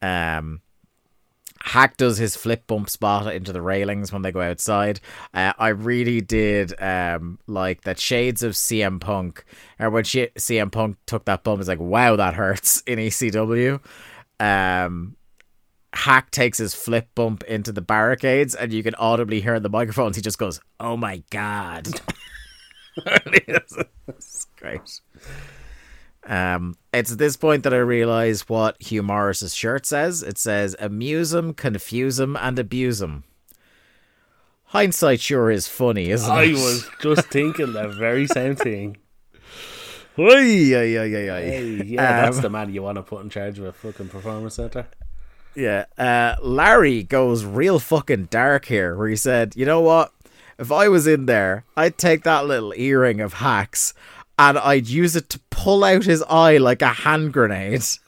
Um, 0.00 0.60
Hak 1.60 1.96
does 1.96 2.18
his 2.18 2.36
flip 2.36 2.66
bump 2.66 2.88
spot 2.88 3.34
into 3.34 3.52
the 3.52 3.60
railings 3.60 4.12
when 4.12 4.22
they 4.22 4.32
go 4.32 4.40
outside. 4.40 5.00
Uh, 5.34 5.52
I 5.58 5.68
really 5.68 6.20
did 6.20 6.80
um, 6.80 7.38
like 7.46 7.82
that 7.82 7.98
shades 7.98 8.42
of 8.42 8.52
CM 8.52 9.00
Punk. 9.00 9.44
Or 9.78 9.90
when 9.90 10.04
she, 10.04 10.28
CM 10.38 10.70
Punk 10.70 10.96
took 11.06 11.24
that 11.24 11.42
bump, 11.42 11.60
it's 11.60 11.68
like, 11.68 11.80
wow, 11.80 12.16
that 12.16 12.34
hurts 12.34 12.82
in 12.86 12.98
ECW. 12.98 13.80
Um, 14.40 15.16
Hak 15.94 16.30
takes 16.30 16.58
his 16.58 16.74
flip 16.74 17.08
bump 17.14 17.42
into 17.44 17.72
the 17.72 17.80
barricades, 17.80 18.54
and 18.54 18.72
you 18.72 18.82
can 18.82 18.94
audibly 18.96 19.40
hear 19.40 19.54
in 19.54 19.62
the 19.62 19.68
microphones. 19.70 20.16
He 20.16 20.22
just 20.22 20.38
goes, 20.38 20.60
"Oh 20.78 20.96
my 20.96 21.22
god!" 21.30 21.88
it's 23.06 24.46
great. 24.56 25.00
Um, 26.26 26.76
it's 26.92 27.12
at 27.12 27.18
this 27.18 27.36
point 27.36 27.62
that 27.62 27.72
I 27.72 27.78
realize 27.78 28.48
what 28.48 28.80
Hugh 28.82 29.02
Morrus's 29.02 29.54
shirt 29.54 29.86
says. 29.86 30.22
It 30.22 30.36
says, 30.38 30.76
"Amuse 30.78 31.32
him, 31.32 31.54
confuse 31.54 32.20
him, 32.20 32.36
and 32.36 32.58
abuse 32.58 33.00
him." 33.00 33.24
Hindsight 34.64 35.20
sure 35.20 35.50
is 35.50 35.66
funny, 35.68 36.10
isn't 36.10 36.30
I 36.30 36.42
it? 36.42 36.50
I 36.50 36.52
was 36.52 36.86
just 37.00 37.28
thinking 37.28 37.72
the 37.72 37.88
very 37.88 38.26
same 38.26 38.54
thing. 38.54 38.98
Oy, 40.18 40.74
oy, 40.74 40.98
oy, 40.98 41.14
oy, 41.14 41.30
oy. 41.30 41.42
Hey, 41.42 41.82
yeah, 41.86 42.22
that's 42.22 42.36
Um, 42.36 42.42
the 42.42 42.50
man 42.50 42.74
you 42.74 42.82
want 42.82 42.96
to 42.96 43.02
put 43.02 43.22
in 43.22 43.30
charge 43.30 43.58
of 43.58 43.64
a 43.64 43.72
fucking 43.72 44.08
performance 44.08 44.56
center. 44.56 44.86
Yeah. 45.58 45.86
Uh, 45.98 46.36
Larry 46.40 47.02
goes 47.02 47.44
real 47.44 47.80
fucking 47.80 48.26
dark 48.26 48.66
here, 48.66 48.96
where 48.96 49.08
he 49.08 49.16
said, 49.16 49.56
you 49.56 49.66
know 49.66 49.80
what? 49.80 50.12
If 50.56 50.70
I 50.70 50.88
was 50.88 51.08
in 51.08 51.26
there, 51.26 51.64
I'd 51.76 51.98
take 51.98 52.22
that 52.22 52.46
little 52.46 52.72
earring 52.76 53.20
of 53.20 53.34
Hak's 53.34 53.92
and 54.38 54.56
I'd 54.56 54.86
use 54.86 55.16
it 55.16 55.28
to 55.30 55.40
pull 55.50 55.82
out 55.82 56.04
his 56.04 56.22
eye 56.22 56.58
like 56.58 56.80
a 56.80 56.88
hand 56.88 57.32
grenade. 57.32 57.80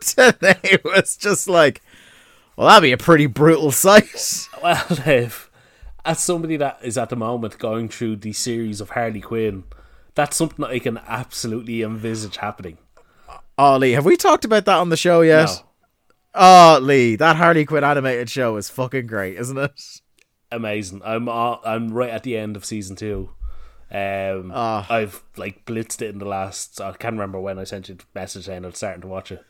Tanay 0.00 0.82
was 0.82 1.16
just 1.16 1.46
like, 1.46 1.82
well, 2.56 2.68
that'd 2.68 2.82
be 2.82 2.92
a 2.92 2.96
pretty 2.96 3.26
brutal 3.26 3.70
sight. 3.70 4.48
Well, 4.62 4.84
Dave, 5.04 5.50
as 6.06 6.20
somebody 6.20 6.56
that 6.56 6.78
is 6.82 6.96
at 6.96 7.10
the 7.10 7.16
moment 7.16 7.58
going 7.58 7.90
through 7.90 8.16
the 8.16 8.32
series 8.32 8.80
of 8.80 8.90
Harley 8.90 9.20
Quinn, 9.20 9.64
that's 10.14 10.38
something 10.38 10.62
that 10.62 10.72
I 10.72 10.78
can 10.78 10.98
absolutely 11.06 11.82
envisage 11.82 12.38
happening. 12.38 12.78
Oh, 13.62 13.76
Lee, 13.76 13.92
have 13.92 14.06
we 14.06 14.16
talked 14.16 14.46
about 14.46 14.64
that 14.64 14.78
on 14.78 14.88
the 14.88 14.96
show 14.96 15.20
yet? 15.20 15.44
No. 15.48 15.56
Oh, 16.34 16.78
Lee, 16.80 17.14
that 17.16 17.36
Harley 17.36 17.66
Quinn 17.66 17.84
animated 17.84 18.30
show 18.30 18.56
is 18.56 18.70
fucking 18.70 19.06
great, 19.06 19.36
isn't 19.36 19.58
it? 19.58 20.00
Amazing. 20.50 21.02
I'm 21.04 21.28
uh, 21.28 21.56
I'm 21.62 21.92
right 21.92 22.08
at 22.08 22.22
the 22.22 22.38
end 22.38 22.56
of 22.56 22.64
season 22.64 22.96
two. 22.96 23.28
Um, 23.90 24.50
Ah. 24.54 24.86
I've 24.88 25.22
like 25.36 25.66
blitzed 25.66 26.00
it 26.00 26.08
in 26.08 26.18
the 26.18 26.24
last. 26.24 26.80
I 26.80 26.92
can't 26.92 27.12
remember 27.12 27.38
when 27.38 27.58
I 27.58 27.64
sent 27.64 27.90
you 27.90 27.96
a 27.96 28.18
message 28.18 28.46
saying 28.46 28.64
I'm 28.64 28.72
starting 28.72 29.02
to 29.02 29.08
watch 29.08 29.30
it. 29.30 29.44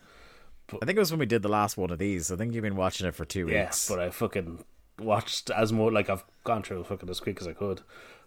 I 0.83 0.85
think 0.85 0.97
it 0.97 1.01
was 1.01 1.13
when 1.13 1.21
we 1.21 1.27
did 1.27 1.43
the 1.43 1.49
last 1.49 1.77
one 1.77 1.93
of 1.93 1.99
these. 2.01 2.33
I 2.33 2.37
think 2.37 2.53
you've 2.53 2.63
been 2.65 2.75
watching 2.75 3.07
it 3.07 3.15
for 3.15 3.25
two 3.25 3.47
weeks. 3.47 3.55
Yes, 3.55 3.89
but 3.89 4.01
I 4.01 4.11
fucking 4.11 4.65
watched 4.99 5.51
as 5.51 5.73
more 5.73 5.93
like 5.93 6.11
I've 6.11 6.25
gone 6.43 6.65
through 6.65 6.83
fucking 6.83 7.09
as 7.09 7.21
quick 7.21 7.41
as 7.41 7.47
I 7.47 7.53
could. 7.53 7.83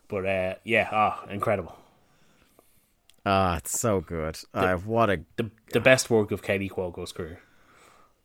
But 0.08 0.26
uh, 0.26 0.56
yeah, 0.64 0.88
ah, 0.94 1.26
incredible. 1.30 1.76
Ah, 3.26 3.58
it's 3.58 3.80
so 3.80 4.02
good. 4.02 4.38
Uh, 4.54 4.76
what 4.78 5.10
a 5.10 5.22
The 5.38 5.50
the 5.72 5.80
best 5.80 6.10
work 6.10 6.32
of 6.32 6.42
Kaley 6.42 6.70
Cuoco's 6.70 7.12
career. 7.12 7.40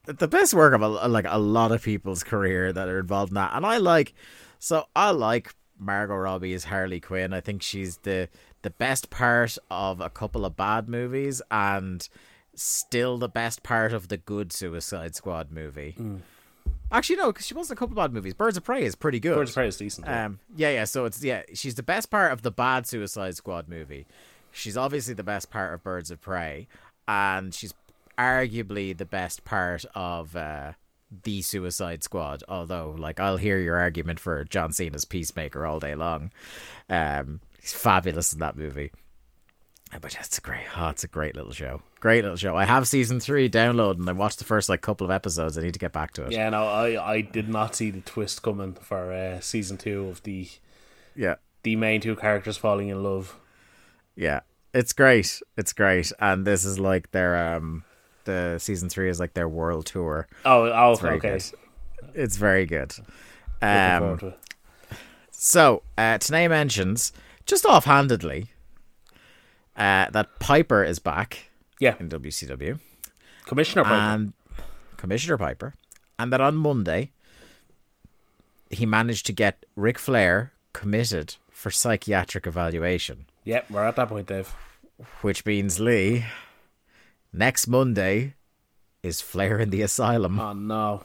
the 0.07 0.27
best 0.29 0.55
work 0.55 0.73
of 0.75 0.81
a, 0.83 0.89
like 0.89 1.27
a 1.29 1.39
lot 1.39 1.71
of 1.71 1.83
people's 1.83 2.23
career 2.25 2.73
that 2.73 2.89
are 2.89 2.99
involved 2.99 3.31
in 3.31 3.35
that. 3.35 3.53
And 3.55 3.65
I 3.67 3.77
like, 3.77 4.15
so 4.59 4.87
I 4.97 5.11
like 5.11 5.55
Margot 5.79 6.17
Robbie 6.17 6.55
as 6.55 6.65
Harley 6.65 6.99
Quinn. 7.01 7.33
I 7.33 7.41
think 7.41 7.63
she's 7.63 7.99
the 7.99 8.29
the 8.63 8.71
best 8.71 9.09
part 9.11 9.57
of 9.71 10.01
a 10.01 10.11
couple 10.11 10.45
of 10.45 10.57
bad 10.57 10.89
movies 10.89 11.41
and 11.51 12.09
still 12.55 13.19
the 13.19 13.29
best 13.29 13.63
part 13.63 13.93
of 13.93 14.09
the 14.09 14.17
good 14.17 14.53
Suicide 14.53 15.15
Squad 15.15 15.53
movie. 15.53 15.95
Actually, 16.91 17.17
no, 17.17 17.27
because 17.33 17.47
she 17.47 17.55
was 17.55 17.71
in 17.71 17.75
a 17.75 17.77
couple 17.77 17.93
of 17.93 17.97
bad 17.97 18.13
movies. 18.13 18.35
Birds 18.35 18.57
of 18.57 18.65
Prey 18.65 18.83
is 18.83 18.95
pretty 18.97 19.21
good. 19.21 19.37
Birds 19.37 19.51
of 19.51 19.55
Prey 19.55 19.69
is 19.69 19.77
decent. 19.77 20.07
yeah. 20.07 20.25
Um, 20.27 20.41
yeah, 20.57 20.71
yeah. 20.71 20.85
So 20.85 21.05
it's 21.05 21.23
yeah, 21.23 21.43
she's 21.55 21.77
the 21.77 21.83
best 21.85 22.11
part 22.11 22.33
of 22.33 22.43
the 22.43 22.51
bad 22.51 22.87
Suicide 22.87 23.37
Squad 23.37 23.69
movie. 23.69 24.07
She's 24.59 24.77
obviously 24.77 25.15
the 25.15 25.23
best 25.23 25.51
part 25.51 25.73
of 25.73 25.83
Birds 25.83 26.11
of 26.11 26.21
Prey, 26.21 26.67
and 27.07 27.55
she's 27.55 27.73
arguably 28.19 28.97
the 28.97 29.05
best 29.05 29.45
part 29.45 29.85
of 29.95 30.35
uh, 30.35 30.73
the 31.23 31.43
Suicide 31.43 32.03
Squad. 32.03 32.43
Although, 32.49 32.95
like, 32.99 33.21
I'll 33.21 33.37
hear 33.37 33.59
your 33.59 33.77
argument 33.77 34.19
for 34.21 34.45
John 34.45 34.73
Cena's 34.73 35.05
Peacemaker 35.05 35.65
all 35.65 35.79
day 35.79 35.95
long. 35.95 36.33
Um, 36.91 37.41
he's 37.61 37.73
fabulous 37.73 38.33
in 38.33 38.41
that 38.41 38.57
movie. 38.57 38.91
Uh, 39.93 39.99
But 40.01 40.17
it's 40.19 40.39
a 40.39 40.41
great, 40.41 40.67
oh, 40.77 40.89
it's 40.89 41.05
a 41.05 41.09
great 41.09 41.37
little 41.37 41.53
show. 41.53 41.81
Great 42.01 42.23
little 42.23 42.37
show. 42.37 42.57
I 42.57 42.65
have 42.65 42.87
season 42.87 43.21
three 43.21 43.49
downloaded, 43.49 44.01
and 44.01 44.09
I 44.09 44.13
watched 44.13 44.39
the 44.39 44.45
first 44.45 44.69
like 44.69 44.81
couple 44.81 45.05
of 45.05 45.11
episodes. 45.11 45.57
I 45.57 45.63
need 45.63 45.73
to 45.75 45.79
get 45.79 45.93
back 45.93 46.13
to 46.15 46.25
it. 46.25 46.33
yeah, 46.33 46.51
no, 46.51 46.65
I 46.67 47.15
I 47.15 47.21
did 47.23 47.49
not 47.49 47.75
see 47.75 47.91
the 47.91 48.01
twist 48.01 48.43
coming 48.43 48.75
for 48.75 49.13
uh, 49.13 49.41
season 49.41 49.77
two 49.79 50.09
of 50.09 50.23
the 50.25 50.49
yeah. 51.17 51.37
the 51.63 51.77
main 51.77 52.01
two 52.01 52.17
characters 52.17 52.57
falling 52.57 52.89
in 52.89 53.03
love. 53.03 53.37
Yeah, 54.19 54.41
it's 54.75 54.93
great. 54.93 55.41
It's 55.57 55.73
great, 55.73 56.11
and 56.19 56.45
this 56.45 56.65
is 56.65 56.79
like 56.81 57.13
their 57.13 57.55
um, 57.55 57.85
the 58.25 58.59
season 58.59 58.89
three 58.89 59.09
is 59.09 59.21
like 59.21 59.35
their 59.35 59.49
world 59.49 59.87
tour. 59.87 60.27
Oh, 60.45 60.65
oh 60.65 60.93
It's 60.93 61.01
very 61.01 61.17
okay. 61.19 61.39
good. 61.39 61.45
It's 62.15 62.37
very 62.37 62.67
good. 62.67 62.95
Um, 63.63 63.99
forward 64.01 64.21
to 64.21 64.27
it. 64.29 64.39
so 65.31 65.83
uh, 65.97 66.19
Tanay 66.19 66.49
mentions 66.49 67.13
just 67.47 67.65
offhandedly 67.65 68.49
uh, 69.77 70.11
that 70.11 70.39
Piper 70.41 70.83
is 70.85 70.99
back 70.99 71.51
Yeah, 71.79 71.95
in 72.01 72.09
WCW 72.09 72.79
Commissioner 73.47 73.85
Piper. 73.85 73.95
and 73.95 74.33
Commissioner 74.97 75.39
Piper, 75.39 75.75
and 76.19 76.33
that 76.33 76.41
on 76.41 76.57
Monday 76.57 77.11
he 78.71 78.85
managed 78.85 79.27
to 79.27 79.33
get 79.33 79.65
Ric 79.77 79.97
Flair 79.99 80.53
committed 80.73 81.37
for 81.51 81.71
psychiatric 81.71 82.47
evaluation. 82.47 83.27
Yeah, 83.49 83.63
we're 83.71 83.83
at 83.85 83.97
that 83.97 84.09
point, 84.11 84.27
Dave. 84.29 84.55
which 85.23 85.47
means 85.47 85.81
Lee, 85.81 86.25
next 87.33 87.67
Monday 87.67 88.35
is 89.03 89.21
Flair 89.23 89.59
in 89.59 89.71
the 89.71 89.81
asylum. 89.83 90.39
Oh 90.39 90.53
no. 90.53 91.03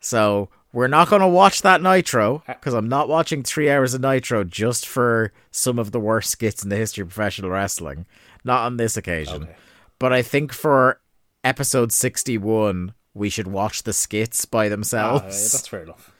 So 0.00 0.48
we're 0.72 0.88
not 0.88 1.08
going 1.08 1.20
to 1.22 1.28
watch 1.28 1.62
that 1.62 1.80
Nitro 1.82 2.42
because 2.46 2.74
I'm 2.74 2.88
not 2.88 3.08
watching 3.08 3.42
three 3.42 3.70
hours 3.70 3.94
of 3.94 4.00
Nitro 4.02 4.44
just 4.44 4.86
for 4.86 5.32
some 5.50 5.78
of 5.78 5.92
the 5.92 6.00
worst 6.00 6.30
skits 6.30 6.62
in 6.62 6.68
the 6.68 6.76
history 6.76 7.02
of 7.02 7.08
professional 7.08 7.50
wrestling. 7.50 8.06
Not 8.44 8.64
on 8.66 8.76
this 8.76 8.96
occasion. 8.96 9.44
Okay. 9.44 9.56
But 9.98 10.12
I 10.12 10.22
think 10.22 10.52
for 10.52 11.00
episode 11.42 11.92
61, 11.92 12.92
we 13.14 13.30
should 13.30 13.46
watch 13.48 13.84
the 13.84 13.92
skits 13.92 14.44
by 14.44 14.60
Ah, 14.60 14.62
yeah, 14.64 14.68
themselves. 14.70 15.52
that's 15.52 15.68
fair 15.68 15.82
enough. 15.84 16.10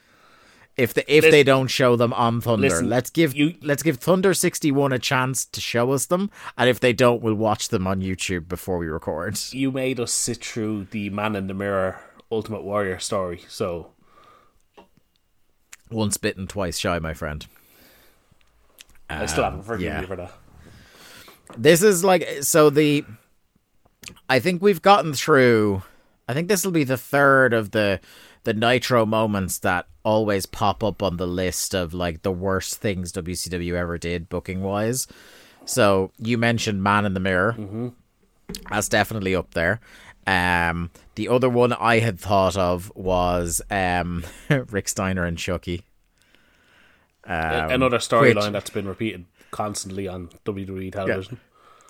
If 0.77 0.93
the, 0.95 1.03
if 1.13 1.23
Lis- 1.25 1.31
they 1.31 1.43
don't 1.45 1.69
show 1.69 1.95
them 1.97 2.13
on 2.13 2.41
Thunder, 2.41 2.69
Listen, 2.69 2.89
let's 2.89 3.11
give 3.11 3.35
you- 3.35 3.55
let's 3.63 3.83
give 3.83 3.99
Thunder 3.99 4.35
sixty 4.35 4.73
one 4.73 4.93
a 4.93 4.99
chance 4.99 5.45
to 5.47 5.61
show 5.61 5.93
us 5.93 6.07
them, 6.07 6.31
and 6.59 6.69
if 6.69 6.81
they 6.81 6.93
don't, 6.93 7.23
we'll 7.23 7.35
watch 7.35 7.69
them 7.69 7.87
on 7.87 8.01
YouTube 8.01 8.49
before 8.49 8.79
we 8.79 8.87
record. 8.89 9.39
You 9.53 9.71
made 9.71 10.01
us 10.01 10.13
sit 10.13 10.45
through 10.45 10.89
the 10.91 11.11
Man 11.11 11.37
in 11.37 11.47
the 11.47 11.55
Mirror 11.55 12.01
Ultimate 12.33 12.63
Warrior 12.65 12.99
story, 12.99 13.43
so 13.49 13.93
Once 15.91 16.17
bitten, 16.17 16.47
twice 16.47 16.79
shy, 16.79 16.99
my 16.99 17.15
friend. 17.15 17.47
I 19.09 19.27
still 19.27 19.45
haven't 19.45 19.63
forgiven 19.63 19.93
Um, 19.93 19.95
yeah. 19.97 20.01
you 20.01 20.07
for 20.07 20.17
that. 20.17 20.33
This 21.57 21.83
is 21.83 22.03
like 22.03 22.27
so 22.41 22.71
the. 22.71 23.05
I 24.29 24.41
think 24.41 24.61
we've 24.61 24.83
gotten 24.83 25.13
through. 25.13 25.83
I 26.27 26.33
think 26.35 26.49
this 26.49 26.65
will 26.65 26.73
be 26.73 26.85
the 26.85 26.97
third 26.97 27.53
of 27.53 27.71
the 27.73 28.01
the 28.45 28.55
Nitro 28.55 29.05
moments 29.05 29.59
that 29.59 29.87
always 30.05 30.47
pop 30.47 30.85
up 30.85 31.03
on 31.03 31.17
the 31.17 31.27
list 31.27 31.75
of 31.75 31.93
like 31.95 32.23
the 32.23 32.33
worst 32.33 32.81
things 32.81 33.13
WCW 33.13 33.75
ever 33.75 33.99
did 33.99 34.29
booking 34.29 34.63
wise. 34.63 35.07
So 35.65 36.13
you 36.19 36.39
mentioned 36.39 36.83
Man 36.83 37.07
in 37.07 37.15
the 37.15 37.21
Mirror. 37.21 37.57
Mm-hmm. 37.59 37.89
That's 38.71 38.89
definitely 38.89 39.35
up 39.35 39.55
there. 39.55 39.81
Um, 40.27 40.91
the 41.17 41.29
other 41.29 41.49
one 41.49 41.73
I 41.73 41.99
had 41.99 42.19
thought 42.19 42.57
of 42.57 42.93
was 42.95 43.63
um, 43.71 44.25
Rick 44.49 44.89
Steiner 44.89 45.25
and 45.25 45.39
Chucky. 45.39 45.83
Um, 47.27 47.71
Another 47.71 47.99
storyline 47.99 48.53
that's 48.53 48.71
been 48.71 48.87
repeated 48.87 49.25
constantly 49.51 50.07
on 50.09 50.29
WWE 50.45 50.93
television. 50.93 51.41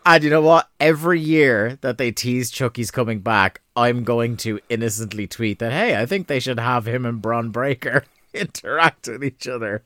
And 0.06 0.22
you 0.22 0.30
know 0.30 0.42
what? 0.42 0.68
Every 0.78 1.18
year 1.18 1.78
that 1.80 1.96
they 1.98 2.12
tease 2.12 2.50
Chucky's 2.50 2.90
coming 2.90 3.20
back, 3.20 3.62
I'm 3.74 4.04
going 4.04 4.36
to 4.38 4.60
innocently 4.68 5.26
tweet 5.26 5.58
that, 5.60 5.72
hey, 5.72 5.96
I 5.96 6.04
think 6.06 6.26
they 6.26 6.40
should 6.40 6.58
have 6.58 6.86
him 6.86 7.06
and 7.06 7.22
Bron 7.22 7.50
Breakker 7.50 8.04
interact 8.34 9.08
with 9.08 9.24
each 9.24 9.48
other. 9.48 9.82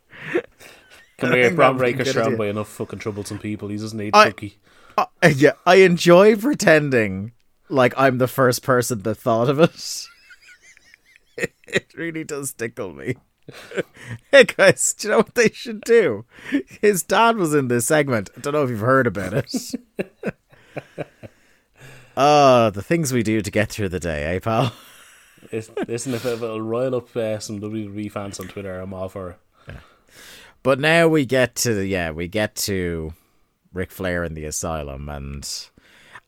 Come 1.18 1.32
I 1.32 1.36
here, 1.36 1.44
think 1.46 1.56
Bron 1.56 1.76
that'd 1.76 1.78
be 1.78 1.92
a 1.92 1.96
Breakker's 1.96 2.14
surrounded 2.14 2.38
by 2.38 2.48
enough 2.48 2.68
fucking 2.68 2.98
troublesome 2.98 3.38
people. 3.38 3.68
He 3.68 3.76
doesn't 3.76 3.98
need 3.98 4.14
I- 4.14 4.26
Chucky. 4.26 4.58
Uh, 4.96 5.06
yeah, 5.36 5.52
I 5.64 5.76
enjoy 5.76 6.34
pretending 6.34 7.30
like 7.68 7.94
I'm 7.96 8.18
the 8.18 8.26
first 8.26 8.64
person 8.64 9.02
that 9.02 9.14
thought 9.14 9.48
of 9.48 9.60
it. 9.60 10.06
it 11.68 11.94
really 11.94 12.24
does 12.24 12.52
tickle 12.52 12.92
me. 12.92 13.14
hey 14.30 14.44
guys, 14.44 14.94
do 14.94 15.08
you 15.08 15.12
know 15.12 15.18
what 15.18 15.34
they 15.34 15.50
should 15.50 15.80
do? 15.82 16.24
His 16.80 17.02
dad 17.02 17.36
was 17.36 17.54
in 17.54 17.68
this 17.68 17.86
segment. 17.86 18.30
I 18.36 18.40
don't 18.40 18.52
know 18.52 18.64
if 18.64 18.70
you've 18.70 18.80
heard 18.80 19.06
about 19.06 19.32
it. 19.34 19.52
Oh, 22.16 22.70
the 22.74 22.82
things 22.82 23.12
we 23.12 23.22
do 23.22 23.40
to 23.40 23.50
get 23.50 23.70
through 23.70 23.88
the 23.90 24.00
day, 24.00 24.36
eh, 24.36 24.38
pal? 24.40 24.72
It's- 25.50 25.70
Listen, 25.86 26.14
if 26.14 26.24
it'll 26.26 26.60
rile 26.60 26.94
up 26.96 27.14
uh, 27.16 27.38
some 27.38 27.60
WWE 27.60 28.10
fans 28.10 28.40
on 28.40 28.48
Twitter, 28.48 28.80
I'm 28.80 28.92
all 28.92 29.08
for 29.08 29.30
it. 29.30 29.38
But 30.64 30.80
now 30.80 31.06
we 31.06 31.24
get 31.24 31.54
to 31.56 31.72
the 31.72 31.86
yeah, 31.86 32.10
we 32.10 32.26
get 32.26 32.56
to 32.56 33.14
Ric 33.72 33.92
Flair 33.92 34.24
in 34.24 34.34
the 34.34 34.44
asylum, 34.44 35.08
and 35.08 35.48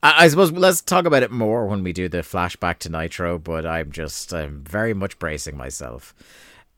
I, 0.05 0.25
I 0.25 0.29
suppose 0.29 0.53
let's 0.53 0.81
talk 0.81 1.05
about 1.05 1.25
it 1.25 1.33
more 1.33 1.67
when 1.67 1.83
we 1.83 1.93
do 1.93 2.09
the 2.09 2.19
flashback 2.19 2.79
to 2.79 2.89
Nitro. 2.89 3.39
But 3.39 3.67
I'm 3.67 3.91
just 3.91 4.33
I'm 4.33 4.63
very 4.63 4.95
much 4.95 5.19
bracing 5.19 5.57
myself. 5.57 6.15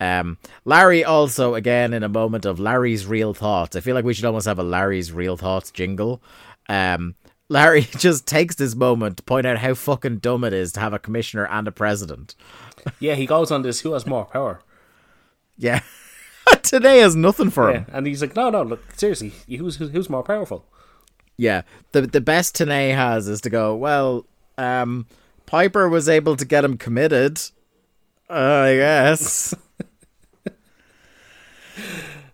Um, 0.02 0.36
Larry 0.64 1.04
also 1.04 1.54
again 1.54 1.92
in 1.92 2.02
a 2.02 2.08
moment 2.08 2.44
of 2.44 2.58
Larry's 2.58 3.06
real 3.06 3.34
thoughts. 3.34 3.76
I 3.76 3.80
feel 3.80 3.94
like 3.94 4.04
we 4.04 4.14
should 4.14 4.24
almost 4.24 4.46
have 4.46 4.58
a 4.58 4.64
Larry's 4.64 5.12
real 5.12 5.36
thoughts 5.36 5.70
jingle. 5.70 6.20
Um, 6.68 7.14
Larry 7.48 7.82
just 7.98 8.26
takes 8.26 8.56
this 8.56 8.74
moment 8.74 9.18
to 9.18 9.22
point 9.22 9.46
out 9.46 9.58
how 9.58 9.74
fucking 9.74 10.18
dumb 10.18 10.42
it 10.42 10.52
is 10.52 10.72
to 10.72 10.80
have 10.80 10.92
a 10.92 10.98
commissioner 10.98 11.46
and 11.46 11.68
a 11.68 11.72
president. 11.72 12.34
Yeah, 12.98 13.14
he 13.14 13.26
goes 13.26 13.52
on 13.52 13.62
this. 13.62 13.82
Who 13.82 13.92
has 13.92 14.04
more 14.04 14.24
power? 14.24 14.60
Yeah, 15.56 15.82
Tanay 16.48 17.00
has 17.00 17.14
nothing 17.14 17.50
for 17.50 17.70
him. 17.70 17.86
Yeah, 17.88 17.96
and 17.96 18.04
he's 18.04 18.22
like, 18.22 18.34
no, 18.34 18.50
no, 18.50 18.64
look, 18.64 18.82
seriously, 18.96 19.32
who's 19.46 19.76
who's, 19.76 20.10
more 20.10 20.24
powerful? 20.24 20.64
Yeah, 21.36 21.62
the 21.92 22.02
the 22.02 22.20
best 22.20 22.56
Tanay 22.56 22.92
has 22.92 23.28
is 23.28 23.40
to 23.42 23.50
go. 23.50 23.76
Well, 23.76 24.26
um, 24.58 25.06
Piper 25.46 25.88
was 25.88 26.08
able 26.08 26.34
to 26.34 26.44
get 26.44 26.64
him 26.64 26.76
committed. 26.76 27.40
I 28.28 28.74
guess. 28.74 29.54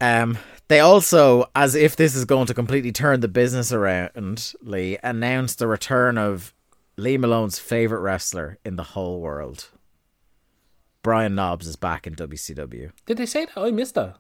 um, 0.01 0.39
they 0.69 0.81
also, 0.81 1.51
as 1.55 1.75
if 1.75 1.97
this 1.97 2.15
is 2.15 2.25
going 2.25 2.47
to 2.47 2.55
completely 2.55 2.93
turn 2.93 3.21
the 3.21 3.29
business 3.29 3.73
around, 3.73 4.55
Lee 4.63 4.99
announced 5.03 5.59
the 5.59 5.67
return 5.67 6.19
of 6.19 6.55
Lee 6.97 7.17
Malone's 7.19 7.59
favorite 7.59 8.01
wrestler 8.01 8.59
in 8.65 8.77
the 8.77 8.83
whole 8.83 9.21
world. 9.21 9.69
Brian 11.03 11.35
Knobbs 11.35 11.67
is 11.67 11.77
back 11.77 12.07
in 12.07 12.15
WCW. 12.15 12.91
Did 13.07 13.17
they 13.17 13.27
say 13.27 13.47
that? 13.47 13.57
I 13.57 13.71
missed 13.71 13.95
that. 13.95 14.17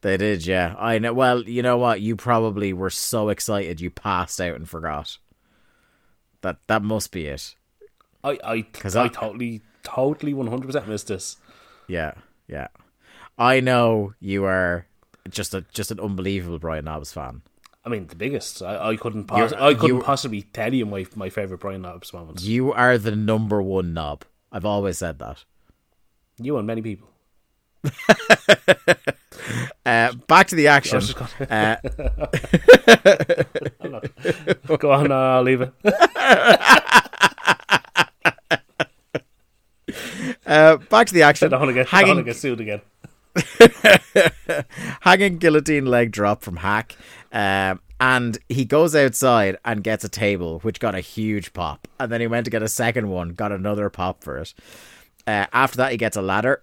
They 0.00 0.16
did, 0.16 0.46
yeah. 0.46 0.74
I 0.78 0.98
know. 0.98 1.12
Well, 1.12 1.42
you 1.42 1.62
know 1.62 1.76
what? 1.78 2.00
You 2.00 2.14
probably 2.14 2.72
were 2.72 2.90
so 2.90 3.30
excited 3.30 3.80
you 3.80 3.90
passed 3.90 4.40
out 4.40 4.54
and 4.54 4.68
forgot. 4.68 5.18
That 6.42 6.58
that 6.66 6.82
must 6.82 7.10
be 7.10 7.26
it. 7.26 7.54
I 8.22 8.38
I, 8.44 8.62
'Cause 8.62 8.96
I, 8.96 9.04
I- 9.04 9.08
totally, 9.08 9.62
totally, 9.82 10.34
one 10.34 10.46
hundred 10.46 10.66
percent 10.66 10.88
missed 10.88 11.08
this. 11.08 11.36
Yeah, 11.88 12.12
yeah. 12.46 12.68
I 13.38 13.60
know 13.60 14.12
you 14.20 14.44
are 14.44 14.86
just 15.30 15.54
a 15.54 15.62
just 15.72 15.90
an 15.90 16.00
unbelievable 16.00 16.58
Brian 16.58 16.84
Knobbs 16.84 17.12
fan. 17.12 17.42
I 17.84 17.90
mean, 17.90 18.06
the 18.06 18.16
biggest. 18.16 18.62
I, 18.62 18.90
I 18.90 18.96
couldn't. 18.96 19.24
Pos- 19.26 19.52
I 19.52 19.74
couldn't 19.74 20.02
possibly 20.02 20.42
tell 20.42 20.72
you 20.72 20.86
my 20.86 21.06
my 21.14 21.28
favorite 21.28 21.60
Brian 21.60 21.82
Knobbs 21.82 22.12
moments. 22.12 22.44
You 22.44 22.72
are 22.72 22.96
the 22.98 23.14
number 23.14 23.60
one 23.62 23.92
knob. 23.92 24.24
I've 24.50 24.64
always 24.64 24.98
said 24.98 25.18
that. 25.18 25.44
You 26.38 26.56
and 26.58 26.66
many 26.66 26.82
people. 26.82 27.08
Uh, 29.86 30.12
back 30.28 30.46
to 30.48 30.54
the 30.56 30.68
action. 30.68 31.02
Uh, 31.50 31.76
Go 34.78 34.90
on, 34.90 35.12
uh, 35.12 35.14
I'll 35.14 35.42
leave 35.42 35.60
it. 35.60 35.70
uh, 40.46 40.76
back 40.88 41.06
to 41.08 41.14
the 41.14 41.22
action. 41.22 41.46
I 41.46 41.50
don't 41.50 41.60
want 41.60 41.68
to 41.70 41.74
get. 41.74 41.92
I 41.92 42.00
don't 42.00 42.16
want 42.16 42.20
to 42.20 42.32
get 42.32 42.36
sued 42.36 42.60
again. 42.60 42.80
hanging 45.00 45.38
guillotine 45.38 45.86
leg 45.86 46.12
drop 46.12 46.42
from 46.42 46.56
Hak. 46.56 46.96
Um, 47.32 47.80
and 48.00 48.38
he 48.48 48.64
goes 48.64 48.94
outside 48.94 49.56
and 49.64 49.82
gets 49.82 50.04
a 50.04 50.08
table, 50.08 50.60
which 50.60 50.80
got 50.80 50.94
a 50.94 51.00
huge 51.00 51.52
pop. 51.52 51.88
And 51.98 52.10
then 52.10 52.20
he 52.20 52.26
went 52.26 52.44
to 52.44 52.50
get 52.50 52.62
a 52.62 52.68
second 52.68 53.08
one, 53.08 53.30
got 53.30 53.52
another 53.52 53.88
pop 53.90 54.22
for 54.22 54.38
it. 54.38 54.54
Uh, 55.26 55.46
after 55.52 55.78
that, 55.78 55.92
he 55.92 55.96
gets 55.96 56.16
a 56.16 56.22
ladder. 56.22 56.62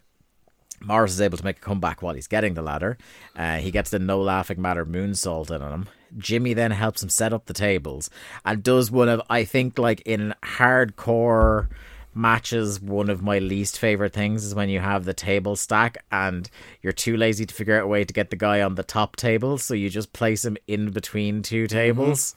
Morrus 0.82 1.10
is 1.12 1.22
able 1.22 1.38
to 1.38 1.46
make 1.46 1.58
a 1.58 1.62
comeback 1.62 2.02
while 2.02 2.16
he's 2.16 2.28
getting 2.28 2.54
the 2.54 2.62
ladder. 2.62 2.98
Uh, 3.36 3.58
he 3.58 3.72
gets 3.72 3.92
the 3.92 4.00
no 4.00 4.22
laughing 4.22 4.62
matter 4.62 4.86
moonsault 4.86 5.52
in 5.52 5.62
on 5.62 5.72
him. 5.72 5.90
Jimmy 6.18 6.54
then 6.54 6.72
helps 6.72 7.02
him 7.02 7.10
set 7.10 7.34
up 7.34 7.46
the 7.46 7.54
tables 7.54 8.10
and 8.44 8.64
does 8.64 8.92
one 8.92 9.08
of, 9.08 9.22
I 9.30 9.46
think, 9.46 9.78
like 9.78 10.02
in 10.02 10.34
hardcore 10.44 11.70
matches, 12.14 12.82
one 12.82 13.10
of 13.10 13.22
my 13.22 13.40
least 13.40 13.80
favorite 13.80 14.14
things 14.14 14.44
is 14.46 14.54
when 14.56 14.70
you 14.70 14.80
have 14.80 15.06
the 15.06 15.14
table 15.14 15.56
stack 15.56 16.04
and 16.12 16.50
you're 16.82 16.94
too 16.94 17.16
lazy 17.18 17.46
to 17.46 17.54
figure 17.54 17.78
out 17.78 17.84
a 17.86 17.88
way 17.88 18.04
to 18.04 18.14
get 18.14 18.30
the 18.30 18.36
guy 18.36 18.62
on 18.62 18.76
the 18.76 18.84
top 18.84 19.16
table, 19.16 19.58
so 19.58 19.74
you 19.74 19.90
just 19.90 20.12
place 20.14 20.44
him 20.46 20.58
in 20.68 20.92
between 20.92 21.42
two 21.42 21.68
tables. 21.68 22.36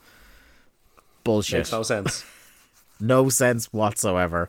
Bullshit 1.25 1.59
Makes 1.61 1.73
no 1.73 1.83
sense. 1.83 2.25
no 3.01 3.29
sense 3.29 3.73
whatsoever. 3.73 4.49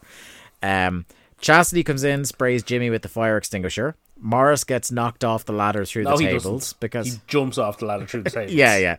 Um, 0.61 1.05
Chastity 1.39 1.83
comes 1.83 2.03
in, 2.03 2.25
sprays 2.25 2.63
Jimmy 2.63 2.89
with 2.89 3.01
the 3.01 3.09
fire 3.09 3.37
extinguisher. 3.37 3.95
Morrus 4.23 4.65
gets 4.65 4.91
knocked 4.91 5.23
off 5.23 5.45
the 5.45 5.53
ladder 5.53 5.85
through 5.85 6.03
No, 6.03 6.17
the 6.17 6.25
tables 6.25 6.43
doesn't. 6.43 6.79
because 6.79 7.07
He 7.07 7.19
jumps 7.27 7.57
off 7.57 7.77
the 7.79 7.85
ladder 7.85 8.05
through 8.07 8.23
the 8.23 8.29
tables. 8.31 8.53
yeah, 8.53 8.77
yeah. 8.77 8.97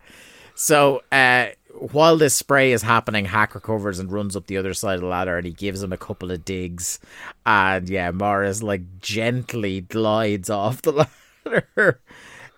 So 0.55 1.03
uh, 1.13 1.49
while 1.79 2.17
this 2.17 2.35
spray 2.35 2.73
is 2.73 2.83
happening, 2.83 3.27
Hak 3.27 3.55
recovers 3.55 3.99
and 3.99 4.11
runs 4.11 4.37
up 4.37 4.47
the 4.47 4.57
other 4.57 4.75
side 4.75 4.97
of 4.97 5.01
the 5.03 5.07
ladder, 5.07 5.37
and 5.37 5.47
he 5.47 5.53
gives 5.53 5.83
him 5.83 5.93
a 5.93 5.99
couple 5.99 6.31
of 6.31 6.45
digs. 6.45 6.99
And 7.45 7.89
yeah, 7.89 8.11
Morrus 8.13 8.63
like 8.63 8.99
gently 9.01 9.83
glides 9.83 10.51
off 10.51 10.83
the 10.83 11.09
ladder 11.45 12.01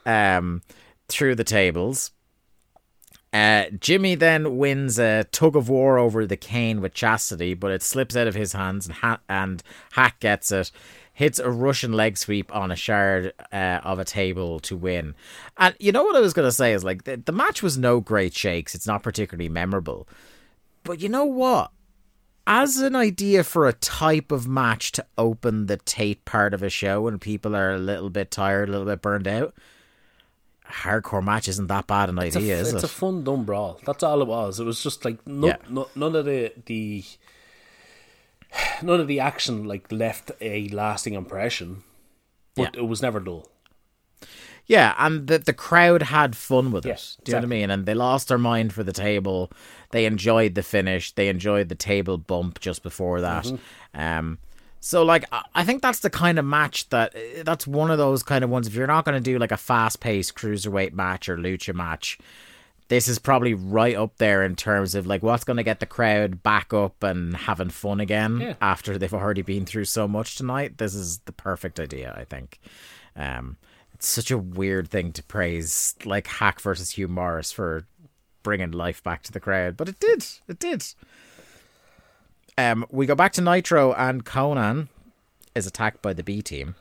um, 0.07 0.63
through 1.09 1.35
the 1.35 1.45
tables. 1.45 2.13
Uh, 3.33 3.65
Jimmy 3.79 4.15
then 4.15 4.57
wins 4.57 4.99
a 4.99 5.25
tug 5.25 5.55
of 5.55 5.69
war 5.69 5.99
over 5.99 6.27
the 6.27 6.37
cane 6.37 6.81
with 6.81 6.95
Chastity, 6.95 7.53
but 7.55 7.71
it 7.71 7.83
slips 7.83 8.17
out 8.17 8.27
of 8.27 8.35
his 8.35 8.53
hands, 8.53 8.87
and, 8.87 8.95
ha- 8.97 9.21
and 9.29 9.63
Hak 9.93 10.19
gets 10.21 10.51
it. 10.51 10.71
Hits 11.19 11.41
a 11.41 11.51
Russian 11.51 11.93
leg 11.95 12.17
sweep 12.17 12.55
on 12.55 12.71
a 12.71 12.77
shard 12.77 13.33
uh, 13.53 13.81
of 13.83 13.99
a 13.99 14.05
table 14.05 14.61
to 14.61 14.77
win. 14.77 15.17
And 15.57 15.75
you 15.81 15.91
know 15.91 16.05
what 16.05 16.15
I 16.15 16.21
was 16.21 16.33
going 16.33 16.47
to 16.47 16.53
say 16.53 16.73
is 16.73 16.85
like 16.85 17.03
the, 17.05 17.17
the 17.17 17.33
match 17.33 17.61
was 17.61 17.77
no 17.77 17.99
great 17.99 18.35
shakes. 18.35 18.73
It's 18.73 18.87
not 18.87 19.03
particularly 19.03 19.49
memorable. 19.49 20.07
But 20.85 21.01
you 21.01 21.09
know 21.09 21.25
what? 21.25 21.73
As 22.47 22.77
an 22.79 22.95
idea 22.95 23.43
for 23.43 23.67
a 23.67 23.73
type 23.73 24.31
of 24.31 24.47
match 24.47 24.93
to 24.93 25.05
open 25.19 25.67
the 25.67 25.79
Tate 25.79 26.25
part 26.25 26.55
of 26.55 26.63
a 26.63 26.71
show 26.71 27.01
when 27.03 27.19
people 27.19 27.57
are 27.57 27.73
a 27.75 27.79
little 27.79 28.11
bit 28.11 28.31
tired, 28.31 28.69
a 28.69 28.73
little 28.73 28.87
bit 28.87 29.03
burned 29.03 29.27
out, 29.27 29.55
hardcore 30.71 31.23
match 31.25 31.49
isn't 31.49 31.67
that 31.67 31.87
bad 31.89 32.11
an 32.11 32.19
It's 32.21 32.37
a, 32.37 32.39
idea, 32.39 32.59
is 32.61 32.73
it's 32.73 32.85
it? 32.85 32.91
a 32.91 32.93
fun 32.93 33.25
dumb 33.25 33.45
brawl. 33.45 33.81
That's 33.85 34.03
all 34.05 34.23
it 34.23 34.29
was. 34.29 34.61
It 34.61 34.65
was 34.65 34.83
just 34.83 35.05
like 35.05 35.27
no, 35.27 35.49
Yeah. 35.49 35.57
no, 35.69 35.89
none 35.97 36.15
of 36.15 36.27
the 36.27 36.53
the 36.67 37.05
none 38.83 39.01
of 39.01 39.07
the 39.09 39.21
action 39.21 39.65
like 39.65 39.91
left 39.93 40.31
a 40.41 40.69
lasting 40.69 41.15
impression. 41.15 41.83
But 42.55 42.75
Yeah. 42.75 42.83
it 42.83 42.87
was 42.87 43.03
never 43.03 43.21
dull. 43.21 43.49
Yeah, 44.67 44.95
and 44.99 45.27
the 45.29 45.39
the 45.39 45.55
crowd 45.55 46.03
had 46.03 46.37
fun 46.37 46.73
with 46.73 46.85
it. 46.85 46.91
Yes, 46.91 47.17
Do 47.25 47.31
you 47.31 47.37
know 47.37 47.39
what 47.41 47.45
I 47.45 47.49
mean? 47.49 47.71
And 47.71 47.87
they 47.87 47.95
lost 47.95 48.29
their 48.29 48.37
mind 48.39 48.73
for 48.75 48.83
the 48.85 48.93
table. 48.93 49.51
They 49.93 50.05
enjoyed 50.05 50.55
the 50.55 50.63
finish. 50.63 51.13
They 51.13 51.29
enjoyed 51.29 51.71
the 51.71 51.75
table 51.75 52.19
bump 52.19 52.61
just 52.61 52.83
before 52.83 53.23
that. 53.23 53.45
Mm-hmm. 53.45 54.01
Um, 54.01 54.39
so 54.81 55.03
like 55.05 55.25
I- 55.55 55.65
think 55.65 55.81
that's 55.81 56.01
the 56.01 56.11
kind 56.11 56.39
of 56.39 56.45
match 56.45 56.89
that 56.91 57.15
that's 57.45 57.67
one 57.67 57.91
of 57.91 57.97
those 57.97 58.23
kind 58.23 58.45
of 58.45 58.51
ones. 58.51 58.67
If 58.67 58.75
you're 58.75 58.87
not 58.87 59.07
going 59.07 59.17
to 59.17 59.21
do 59.33 59.39
like 59.39 59.53
a 59.53 59.57
fast 59.57 60.01
paced 60.01 60.35
cruiserweight 60.35 60.93
match 60.93 61.29
or 61.31 61.39
lucha 61.39 61.75
match, 61.75 62.19
this 62.89 63.07
is 63.09 63.19
probably 63.19 63.53
right 63.55 63.95
up 63.97 64.17
there 64.17 64.43
in 64.45 64.57
terms 64.57 64.95
of 64.95 65.07
like 65.07 65.23
what's 65.23 65.45
going 65.45 65.59
to 65.59 65.63
get 65.63 65.79
the 65.81 65.87
crowd 65.87 66.43
back 66.43 66.73
up 66.73 67.03
and 67.03 67.37
having 67.37 67.69
fun 67.71 68.01
again 68.01 68.41
Yeah. 68.41 68.55
after 68.61 68.97
they've 68.99 69.13
already 69.13 69.43
been 69.43 69.67
through 69.67 69.85
so 69.85 70.09
much 70.09 70.37
tonight. 70.37 70.79
This 70.79 70.95
is 70.95 71.19
the 71.21 71.33
perfect 71.33 71.79
idea, 71.79 72.15
I 72.19 72.25
think. 72.25 72.59
Um, 73.15 73.57
it's 73.93 74.09
such 74.09 74.31
a 74.31 74.39
weird 74.39 74.89
thing 74.89 75.13
to 75.13 75.23
praise, 75.23 75.95
like 76.05 76.27
Hak 76.29 76.61
versus 76.61 76.91
Hugh 76.93 77.09
Morrus 77.09 77.53
for 77.53 77.87
bringing 78.43 78.71
life 78.71 79.03
back 79.03 79.23
to 79.25 79.33
the 79.33 79.41
crowd, 79.41 79.77
but 79.77 79.89
it 79.89 79.99
did. 80.01 80.25
It 80.47 80.59
did. 80.59 80.85
Um, 82.57 82.87
we 82.91 83.07
go 83.07 83.15
back 83.15 83.33
to 83.35 83.41
Nitro, 83.43 83.93
and 83.93 84.25
Konnan 84.25 84.89
is 85.55 85.67
attacked 85.67 86.01
by 86.03 86.13
the 86.13 86.23
B 86.23 86.43
team. 86.43 86.75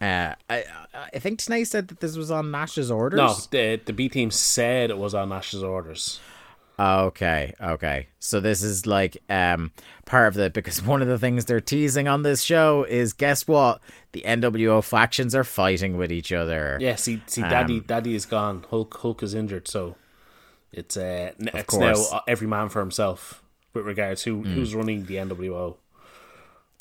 Uh, 0.00 0.34
I 0.48 0.64
I 1.12 1.18
think 1.18 1.40
Tanay 1.40 1.66
said 1.66 1.88
that 1.88 2.00
this 2.00 2.16
was 2.16 2.30
on 2.30 2.50
Nash's 2.50 2.90
orders. 2.90 3.18
No, 3.18 3.34
the 3.50 3.80
the 3.84 3.92
B 3.92 4.08
team 4.08 4.30
said 4.30 4.90
it 4.90 4.98
was 4.98 5.14
on 5.14 5.28
Nash's 5.28 5.62
orders. 5.62 6.20
Okay, 6.78 7.52
okay. 7.60 8.06
So 8.20 8.40
this 8.40 8.62
is 8.62 8.86
like 8.86 9.18
um 9.28 9.70
part 10.06 10.28
of 10.28 10.34
the 10.34 10.48
because 10.48 10.82
one 10.86 11.02
of 11.02 11.08
the 11.08 11.18
things 11.18 11.44
they're 11.44 11.60
teasing 11.60 12.08
on 12.08 12.22
this 12.22 12.42
show 12.42 12.84
is 12.84 13.12
guess 13.12 13.46
what? 13.46 13.82
The 14.12 14.22
NWO 14.22 14.82
factions 14.82 15.34
are 15.34 15.44
fighting 15.44 15.98
with 15.98 16.10
each 16.10 16.32
other. 16.32 16.78
Yeah, 16.80 16.94
see, 16.96 17.22
see, 17.26 17.42
Um, 17.42 17.50
Daddy, 17.50 17.80
Daddy 17.80 18.14
is 18.14 18.24
gone. 18.24 18.64
Hulk, 18.70 18.96
Hulk 19.02 19.22
is 19.22 19.34
injured, 19.34 19.68
so 19.68 19.96
it's 20.72 20.96
uh, 20.96 21.32
it's 21.38 21.64
course. 21.74 22.10
now 22.10 22.22
every 22.26 22.46
man 22.46 22.70
for 22.70 22.80
himself 22.80 23.42
with 23.74 23.84
regards 23.84 24.22
who 24.22 24.42
Mm. 24.42 24.54
who's 24.54 24.74
running 24.74 25.04
the 25.04 25.16
NWO. 25.16 25.76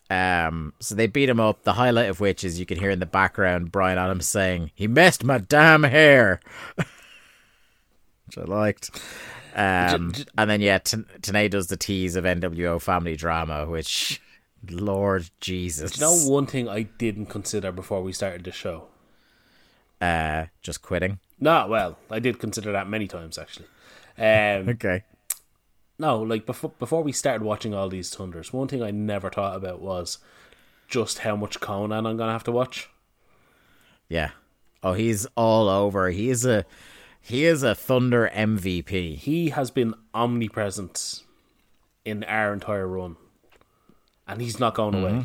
Um 0.10 0.74
so 0.80 0.95
they 0.95 1.07
beat 1.07 1.30
him 1.30 1.39
up. 1.39 1.64
The 1.64 1.74
highlight 1.74 2.10
of 2.10 2.20
which 2.20 2.43
is 2.43 2.60
you 2.60 2.66
can 2.66 2.80
hear 2.80 2.89
in 2.89 2.99
the 2.99 3.05
background 3.05 3.72
Brian 3.72 3.97
Adams 3.97 4.28
saying, 4.28 4.72
He 4.74 4.88
messed 4.88 5.24
my 5.24 5.38
damn 5.38 5.84
hair 5.84 6.39
Which 8.26 8.38
I 8.38 8.43
liked. 8.43 8.89
Um 9.55 10.14
and 10.38 10.49
then 10.49 10.62
yeah, 10.62 10.80
T- 10.80 10.97
Tanay 11.22 11.49
does 11.49 11.68
the 11.68 11.78
tease 11.78 12.16
of 12.16 12.24
NWO 12.24 12.82
family 12.82 13.16
drama, 13.16 13.66
which 13.66 14.22
Lord 14.70 15.30
Jesus. 15.41 15.91
Do 15.91 15.99
you 16.01 16.05
know 16.07 16.30
one 16.32 16.45
thing 16.45 16.68
I 16.68 16.84
didn't 16.84 17.28
consider 17.28 17.72
before 17.72 18.01
we 18.01 18.12
started 18.14 18.43
the 18.43 18.51
show? 18.51 18.88
uh 20.01 20.45
just 20.62 20.82
quitting. 20.82 21.20
No, 21.39 21.68
well, 21.68 21.97
I 22.10 22.20
did 22.20 22.39
consider 22.39 22.72
that 22.72 22.89
many 22.89 23.07
times 23.07 23.38
actually. 23.38 23.68
Um, 24.18 24.70
Okay. 24.76 25.03
No, 26.00 26.22
like 26.22 26.45
before 26.45 26.72
before 26.80 27.04
we 27.04 27.12
started 27.12 27.43
watching 27.43 27.74
all 27.74 27.89
these 27.89 28.10
thunders, 28.10 28.54
one 28.54 28.70
thing 28.70 28.82
I 28.82 28.89
never 28.89 29.30
thought 29.30 29.58
about 29.58 29.82
was 29.82 30.18
just 30.88 31.20
how 31.20 31.36
much 31.36 31.60
Konnan 31.60 32.08
I'm 32.08 32.16
gonna 32.16 32.32
have 32.32 32.45
to 32.45 32.52
watch. 32.54 32.89
Yeah. 34.08 34.32
Oh, 34.82 34.93
he's 34.93 35.28
all 35.36 35.68
over. 35.68 36.10
He 36.10 36.30
is 36.30 36.45
a 36.45 36.66
he 37.22 37.43
is 37.43 37.64
a 37.64 37.76
Thunder 37.76 38.32
MVP. 38.34 39.18
He 39.18 39.50
has 39.50 39.72
been 39.72 39.93
omnipresent 40.14 41.24
in 42.06 42.24
our 42.24 42.54
entire 42.54 42.88
run, 42.88 43.18
and 44.26 44.41
he's 44.41 44.58
not 44.58 44.76
going 44.76 44.95
away. 44.95 45.12
Mm-hmm. 45.12 45.22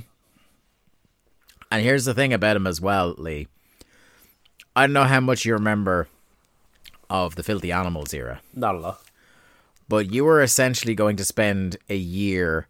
And 1.70 1.82
here's 1.82 2.04
the 2.04 2.14
thing 2.14 2.32
about 2.32 2.56
him 2.56 2.66
as 2.66 2.80
well, 2.80 3.14
Lee. 3.16 3.46
I 4.74 4.82
don't 4.86 4.92
know 4.92 5.04
how 5.04 5.20
much 5.20 5.44
you 5.44 5.52
remember 5.54 6.08
of 7.08 7.36
the 7.36 7.44
Filthy 7.44 7.70
Animals 7.70 8.12
era, 8.12 8.40
Not 8.52 8.74
a 8.74 8.78
lot. 8.78 9.03
But 9.88 10.12
you 10.12 10.24
were 10.24 10.42
essentially 10.42 10.94
going 10.94 11.16
to 11.16 11.24
spend 11.24 11.76
a 11.88 11.96
year 11.96 12.68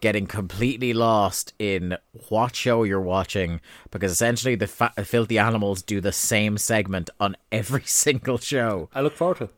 getting 0.00 0.26
completely 0.26 0.92
lost 0.92 1.52
in 1.58 1.96
what 2.28 2.56
show 2.56 2.84
you're 2.84 3.00
watching 3.00 3.60
because 3.90 4.10
essentially 4.10 4.54
the 4.54 4.66
fa- 4.66 4.92
Filthy 5.04 5.38
Animals 5.38 5.82
do 5.82 6.00
the 6.00 6.12
same 6.12 6.56
segment 6.56 7.10
on 7.20 7.36
every 7.52 7.82
single 7.86 8.38
show. 8.38 8.88
I 8.94 9.02
look 9.02 9.14
forward 9.14 9.38
to. 9.38 9.44
it. 9.44 9.54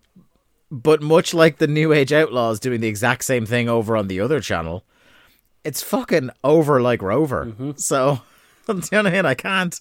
But 0.70 1.02
much 1.02 1.34
like 1.34 1.58
the 1.58 1.66
New 1.66 1.92
Age 1.92 2.12
Outlaws 2.12 2.58
doing 2.58 2.80
the 2.80 2.88
exact 2.88 3.24
same 3.24 3.46
thing 3.46 3.68
over 3.68 3.96
on 3.96 4.08
the 4.08 4.20
other 4.20 4.40
channel, 4.40 4.84
it's 5.64 5.82
fucking 5.82 6.30
over 6.42 6.80
like 6.80 7.02
Rover. 7.02 7.46
Mm-hmm. 7.46 7.72
So, 7.76 8.22
do 8.66 8.74
you 8.74 8.80
know 8.92 8.98
what 9.02 9.06
I 9.06 9.10
mean? 9.10 9.26
I 9.26 9.34
can't, 9.34 9.78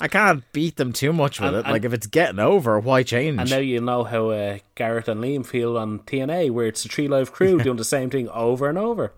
I 0.00 0.06
can't 0.08 0.44
beat 0.52 0.76
them 0.76 0.92
too 0.92 1.12
much 1.12 1.40
with 1.40 1.48
And- 1.48 1.56
it. 1.56 1.64
and- 1.64 1.72
like 1.72 1.84
if 1.84 1.92
it's 1.92 2.06
getting 2.06 2.38
over, 2.38 2.78
why 2.78 3.02
change? 3.02 3.40
And 3.40 3.50
now 3.50 3.58
you 3.58 3.80
know 3.80 4.04
how 4.04 4.30
uh, 4.30 4.58
Garrett 4.76 5.08
and 5.08 5.20
Liam 5.20 5.44
feel 5.44 5.76
on 5.76 5.98
TNA, 6.00 6.50
where 6.52 6.66
it's 6.66 6.82
the 6.84 6.88
3Live 6.88 7.32
Kru 7.32 7.60
doing 7.60 7.76
the 7.76 7.84
same 7.84 8.08
thing 8.10 8.28
over 8.28 8.68
and 8.68 8.78
over. 8.78 9.12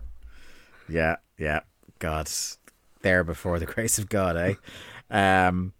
yeah, 0.89 1.17
yeah. 1.37 1.59
God, 1.99 2.29
there 3.03 3.23
before 3.23 3.59
the 3.59 3.65
grace 3.67 3.99
of 3.99 4.09
God, 4.09 4.35
eh? 4.37 4.53
Um. 5.11 5.73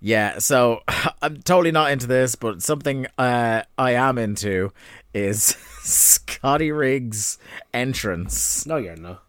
Yeah, 0.00 0.38
so 0.38 0.80
I'm 1.22 1.36
totally 1.42 1.70
not 1.72 1.92
into 1.92 2.06
this, 2.06 2.34
but 2.34 2.62
something 2.62 3.06
uh, 3.18 3.62
I 3.78 3.92
am 3.92 4.18
into 4.18 4.72
is 5.12 5.40
Scotty 5.82 6.72
Riggs' 6.72 7.38
entrance. 7.74 8.66
No, 8.66 8.76
you're 8.76 8.96
not. 8.96 9.22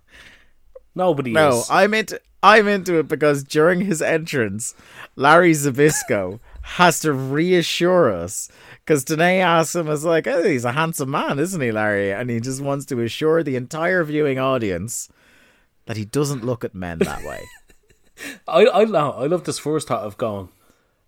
Nobody 0.96 1.34
No, 1.34 1.60
is. 1.60 1.68
I'm 1.70 1.94
into 1.94 2.20
I'm 2.44 2.68
into 2.68 2.98
it 3.00 3.08
because 3.08 3.44
during 3.44 3.82
his 3.82 4.02
entrance, 4.02 4.74
Larry 5.16 5.52
Zbyszko 5.52 6.40
has 6.62 7.00
to 7.02 7.14
reassure 7.14 8.12
us 8.12 8.50
because 8.86 9.06
Tanay 9.06 9.40
asks 9.40 9.76
him, 9.76 9.88
"Is 9.88 10.06
like, 10.06 10.28
oh, 10.28 10.44
he's 10.44 10.66
a 10.66 10.72
handsome 10.72 11.12
man, 11.12 11.40
isn't 11.40 11.62
he, 11.62 11.72
Larry?" 11.72 12.12
And 12.12 12.30
he 12.30 12.40
just 12.40 12.62
wants 12.62 12.86
to 12.88 13.02
assure 13.02 13.44
the 13.44 13.56
entire 13.56 14.04
viewing 14.04 14.40
audience 14.40 15.10
that 15.86 15.98
he 15.98 16.06
doesn't 16.06 16.46
look 16.46 16.64
at 16.64 16.76
men 16.76 17.00
that 17.00 17.24
way. 17.24 17.44
I, 18.48 18.68
I 18.68 18.86
know. 18.86 19.12
I 19.12 19.26
love 19.26 19.44
this 19.44 19.60
first 19.60 19.88
thought 19.88 20.04
of 20.04 20.18
going, 20.18 20.50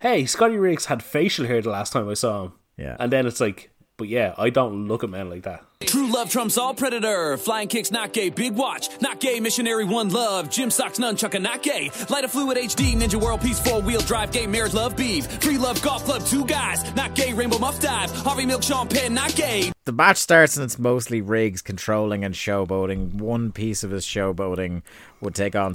hey, 0.03 0.25
Scotty 0.25 0.57
Riggs 0.57 0.86
had 0.86 1.01
facial 1.01 1.45
hair 1.45 1.61
the 1.61 1.69
last 1.69 1.93
time 1.93 2.09
I 2.09 2.13
saw 2.13 2.45
him. 2.45 2.53
Yeah. 2.77 2.97
And 2.99 3.11
then 3.11 3.25
it's 3.25 3.39
like, 3.39 3.71
but 3.97 4.07
yeah, 4.07 4.33
I 4.37 4.49
don't 4.49 4.87
look 4.87 5.03
at 5.03 5.09
men 5.09 5.29
like 5.29 5.43
that. 5.43 5.63
True 5.81 6.11
love 6.11 6.29
trumps 6.29 6.57
all 6.57 6.73
predator. 6.73 7.37
Flying 7.37 7.67
kicks 7.67 7.91
not 7.91 8.13
gay. 8.13 8.29
Big 8.29 8.53
watch 8.53 8.89
not 9.01 9.19
gay. 9.19 9.39
Missionary 9.39 9.83
one 9.83 10.09
love. 10.09 10.49
Gym 10.49 10.71
socks 10.71 10.97
nunchuck 10.97 11.39
not 11.41 11.61
gay. 11.61 11.91
Light 12.09 12.23
of 12.23 12.31
fluid 12.31 12.57
HD. 12.57 12.95
Ninja 12.95 13.21
world 13.21 13.41
peace 13.41 13.59
four 13.59 13.81
wheel 13.81 14.01
drive. 14.01 14.31
Gay 14.31 14.47
marriage 14.47 14.73
love 14.73 14.95
beef. 14.95 15.27
Free 15.41 15.57
love 15.57 15.81
golf 15.81 16.05
club 16.05 16.23
two 16.23 16.45
guys 16.45 16.93
not 16.95 17.15
gay. 17.15 17.33
Rainbow 17.33 17.59
muff 17.59 17.79
dive. 17.79 18.09
Harvey 18.11 18.45
milk 18.45 18.63
Sean 18.63 18.87
Penn 18.87 19.13
not 19.13 19.35
gay. 19.35 19.72
The 19.86 19.91
match 19.91 20.15
starts 20.15 20.55
and 20.55 20.63
it's 20.63 20.79
mostly 20.79 21.21
Riggs 21.21 21.61
controlling 21.61 22.23
and 22.23 22.34
showboating. 22.34 23.15
One 23.15 23.51
piece 23.51 23.84
of 23.84 23.91
his 23.91 24.05
showboating 24.05 24.81
would 25.19 25.36
take 25.36 25.57
on 25.57 25.73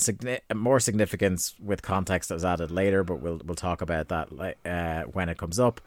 more 0.55 0.81
significance 0.81 1.55
with 1.63 1.83
context 1.83 2.31
that 2.31 2.37
was 2.37 2.45
added 2.45 2.71
later, 2.71 3.05
but 3.05 3.21
we'll 3.21 3.43
we'll 3.45 3.55
talk 3.55 3.83
about 3.83 4.09
that 4.09 4.57
uh, 4.65 5.03
when 5.11 5.29
it 5.29 5.37
comes 5.37 5.61
up. 5.61 5.83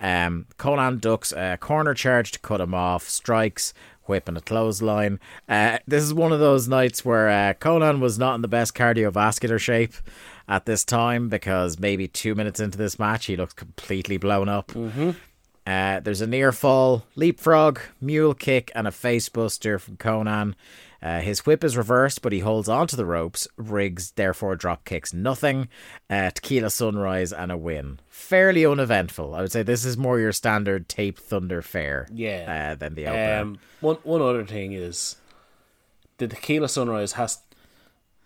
Um, 0.00 0.46
Konnan 0.58 1.02
ducks 1.02 1.32
a 1.32 1.58
corner 1.60 1.92
charge 1.92 2.32
to 2.32 2.38
cut 2.38 2.62
him 2.62 2.72
off, 2.72 3.08
strikes, 3.10 3.74
whip 4.06 4.26
and 4.26 4.38
a 4.38 4.40
clothesline. 4.40 5.20
Uh, 5.46 5.78
this 5.86 6.02
is 6.02 6.14
one 6.14 6.32
of 6.32 6.40
those 6.40 6.68
nights 6.68 7.04
where 7.04 7.28
uh, 7.28 7.52
Konnan 7.54 8.00
was 8.00 8.18
not 8.18 8.36
in 8.36 8.40
the 8.40 8.48
best 8.48 8.74
cardiovascular 8.74 9.58
shape 9.58 9.92
at 10.48 10.64
this 10.64 10.82
time 10.82 11.28
because 11.28 11.78
maybe 11.78 12.08
two 12.08 12.34
minutes 12.34 12.58
into 12.58 12.78
this 12.78 12.98
match 12.98 13.26
he 13.26 13.36
looks 13.36 13.52
completely 13.52 14.16
blown 14.16 14.48
up. 14.48 14.72
Uh, 15.66 16.00
there's 16.00 16.20
a 16.20 16.26
near 16.26 16.52
fall, 16.52 17.04
leapfrog, 17.16 17.80
mule 18.00 18.34
kick, 18.34 18.70
and 18.74 18.86
a 18.86 18.90
facebuster 18.92 19.80
from 19.80 19.96
Konnan. 19.96 20.54
Uh, 21.02 21.20
his 21.20 21.44
whip 21.44 21.62
is 21.62 21.76
reversed, 21.76 22.22
but 22.22 22.32
he 22.32 22.38
holds 22.40 22.68
onto 22.68 22.96
the 22.96 23.04
ropes. 23.04 23.46
Riggs 23.56 24.12
therefore 24.12 24.56
drop 24.56 24.84
kicks 24.84 25.12
nothing. 25.12 25.68
Uh, 26.08 26.30
tequila 26.30 26.70
sunrise 26.70 27.32
and 27.32 27.52
a 27.52 27.56
win. 27.56 28.00
Fairly 28.08 28.64
uneventful. 28.64 29.34
I 29.34 29.42
would 29.42 29.52
say 29.52 29.62
this 29.62 29.84
is 29.84 29.96
more 29.96 30.18
your 30.18 30.32
standard 30.32 30.88
tape 30.88 31.18
thunder 31.18 31.62
fare. 31.62 32.08
Yeah. 32.12 32.72
Uh, 32.72 32.74
than 32.76 32.94
the 32.94 33.06
opener. 33.06 33.40
Um, 33.40 33.58
one 33.80 33.96
one 34.04 34.22
other 34.22 34.44
thing 34.44 34.72
is 34.72 35.16
the 36.18 36.28
Tequila 36.28 36.68
Sunrise 36.68 37.12
has. 37.12 37.38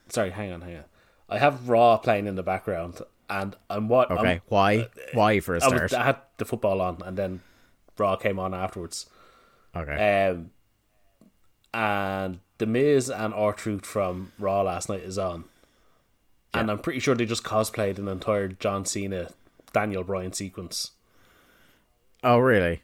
Sorry, 0.09 0.30
hang 0.30 0.53
on, 0.53 0.61
hang 0.61 0.76
on. 0.76 0.84
I 1.28 1.38
have 1.38 1.68
Raw 1.68 1.97
playing 1.99 2.26
in 2.26 2.34
the 2.34 2.43
background, 2.43 3.01
and 3.31 3.57
I'm 3.70 3.89
what. 3.89 4.11
okay, 4.11 4.33
I'm, 4.33 4.41
why? 4.49 4.89
Why 5.14 5.41
for 5.41 5.55
a 5.55 5.64
I, 5.64 5.68
was, 5.68 5.91
start? 5.91 5.95
I 5.95 6.05
had 6.05 6.16
the 6.37 6.45
football 6.45 6.81
on, 6.81 6.99
and 7.05 7.16
then 7.16 7.41
Raw 7.97 8.16
came 8.16 8.39
on 8.39 8.53
afterwards. 8.53 9.07
okay. 9.74 10.28
Um, 10.28 10.51
and 11.72 12.41
the 12.59 12.66
Miz 12.66 13.09
and 13.09 13.33
R 13.33 13.53
Truth 13.53 13.87
from 13.87 14.33
Raw 14.39 14.62
last 14.62 14.89
night 14.89 15.03
is 15.03 15.16
on, 15.16 15.45
and 16.53 16.70
I'm 16.70 16.81
pretty 16.81 16.99
sure 16.99 17.14
they 17.14 17.24
just 17.24 17.45
cosplayed 17.45 17.99
an 17.99 18.09
entire 18.09 18.49
John 18.49 18.85
Cena, 18.85 19.31
Daniel 19.72 20.03
Bryan 20.03 20.33
sequence. 20.33 20.91
Oh, 22.22 22.39
really? 22.39 22.83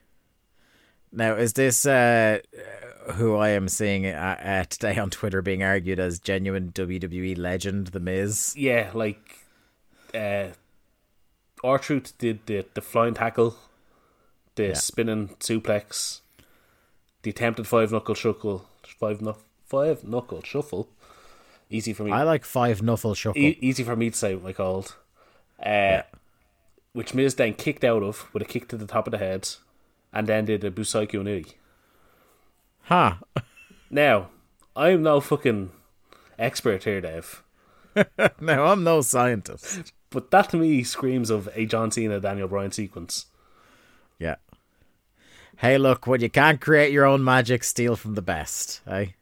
Now, 1.13 1.35
is 1.35 1.55
this 1.55 1.85
uh, 1.85 2.39
who 3.15 3.37
I 3.37 3.51
am 3.51 3.69
seeing 3.69 4.07
uh, 4.07 4.37
uh, 4.43 4.65
today 4.65 4.97
on 4.99 5.11
Twitter 5.11 5.43
being 5.43 5.63
argued 5.63 5.99
as 5.99 6.21
genuine 6.21 6.73
WWE 6.73 7.37
legend, 7.37 7.89
The 7.89 8.01
Miz? 8.01 8.55
Yeah, 8.57 8.91
like 8.95 9.46
uh 10.17 10.49
R 11.65 11.79
Truth 11.79 12.17
did 12.19 12.47
the 12.47 12.65
the 12.75 12.81
flying 12.81 13.15
tackle, 13.15 13.57
the 14.55 14.75
spinning 14.75 15.29
suplex, 15.41 16.21
the 17.23 17.31
attempted 17.31 17.67
five 17.67 17.93
knuckle 17.93 18.15
shuffle, 18.15 18.67
five 18.83 19.21
knuckle 19.21 19.43
five 19.67 20.05
knuckle 20.05 20.43
shuffle. 20.43 20.89
Easy 21.69 21.93
for 21.93 22.05
me. 22.05 22.13
I 22.13 22.23
like 22.23 22.45
Five 22.45 22.81
Knuckle 22.81 23.15
shuffle. 23.15 23.43
e- 23.43 23.59
easy 23.61 23.83
for 23.83 23.97
me 23.97 24.11
to 24.11 24.17
say 24.17 24.37
what 24.37 24.51
I 24.51 24.53
called. 24.53 24.95
Uh, 25.61 26.03
Which 26.93 27.13
Miz 27.13 27.35
then 27.35 27.55
kicked 27.55 27.83
out 27.83 28.05
of 28.05 28.33
with 28.33 28.41
a 28.43 28.47
kick 28.47 28.69
to 28.69 28.77
the 28.77 28.87
top 28.87 29.09
of 29.09 29.11
the 29.11 29.19
head, 29.19 29.49
and 30.13 30.29
then 30.29 30.45
did 30.45 30.63
a 30.63 30.71
Busaiku 30.71 31.25
Knee. 31.25 31.45
Ha! 32.83 33.19
Now, 33.91 34.29
I'm 34.77 35.03
no 35.03 35.21
fucking 35.21 35.73
expert 36.39 36.85
here, 36.85 37.01
Dave, 37.01 37.43
No, 38.41 38.67
I'm 38.67 38.85
no 38.85 39.01
scientist. 39.01 39.93
But 40.11 40.31
that 40.31 40.51
to 40.51 40.57
me 40.57 40.83
screams 40.85 41.31
of 41.31 41.49
a 41.55 41.67
John 41.67 41.91
Cena 41.91 42.21
Daniel 42.21 42.49
Bryan 42.49 42.73
sequence. 42.73 43.27
Yeah. 44.19 44.37
Hey, 45.59 45.79
look, 45.79 46.07
when 46.07 46.21
you 46.21 46.29
can't 46.31 46.61
create 46.61 46.93
your 46.93 47.05
own 47.07 47.25
magic, 47.25 47.65
steal 47.65 47.97
from 47.97 48.15
the 48.15 48.23
best. 48.23 48.81
Hey? 48.87 49.15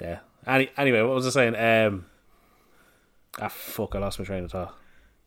Yeah. 0.00 0.20
Any, 0.46 0.70
anyway, 0.76 1.02
what 1.02 1.14
was 1.14 1.26
I 1.26 1.30
saying? 1.30 1.56
Um, 1.56 2.06
ah, 3.40 3.48
fuck! 3.48 3.94
I 3.94 3.98
lost 3.98 4.18
my 4.18 4.24
train 4.24 4.44
of 4.44 4.52
thought. 4.52 4.74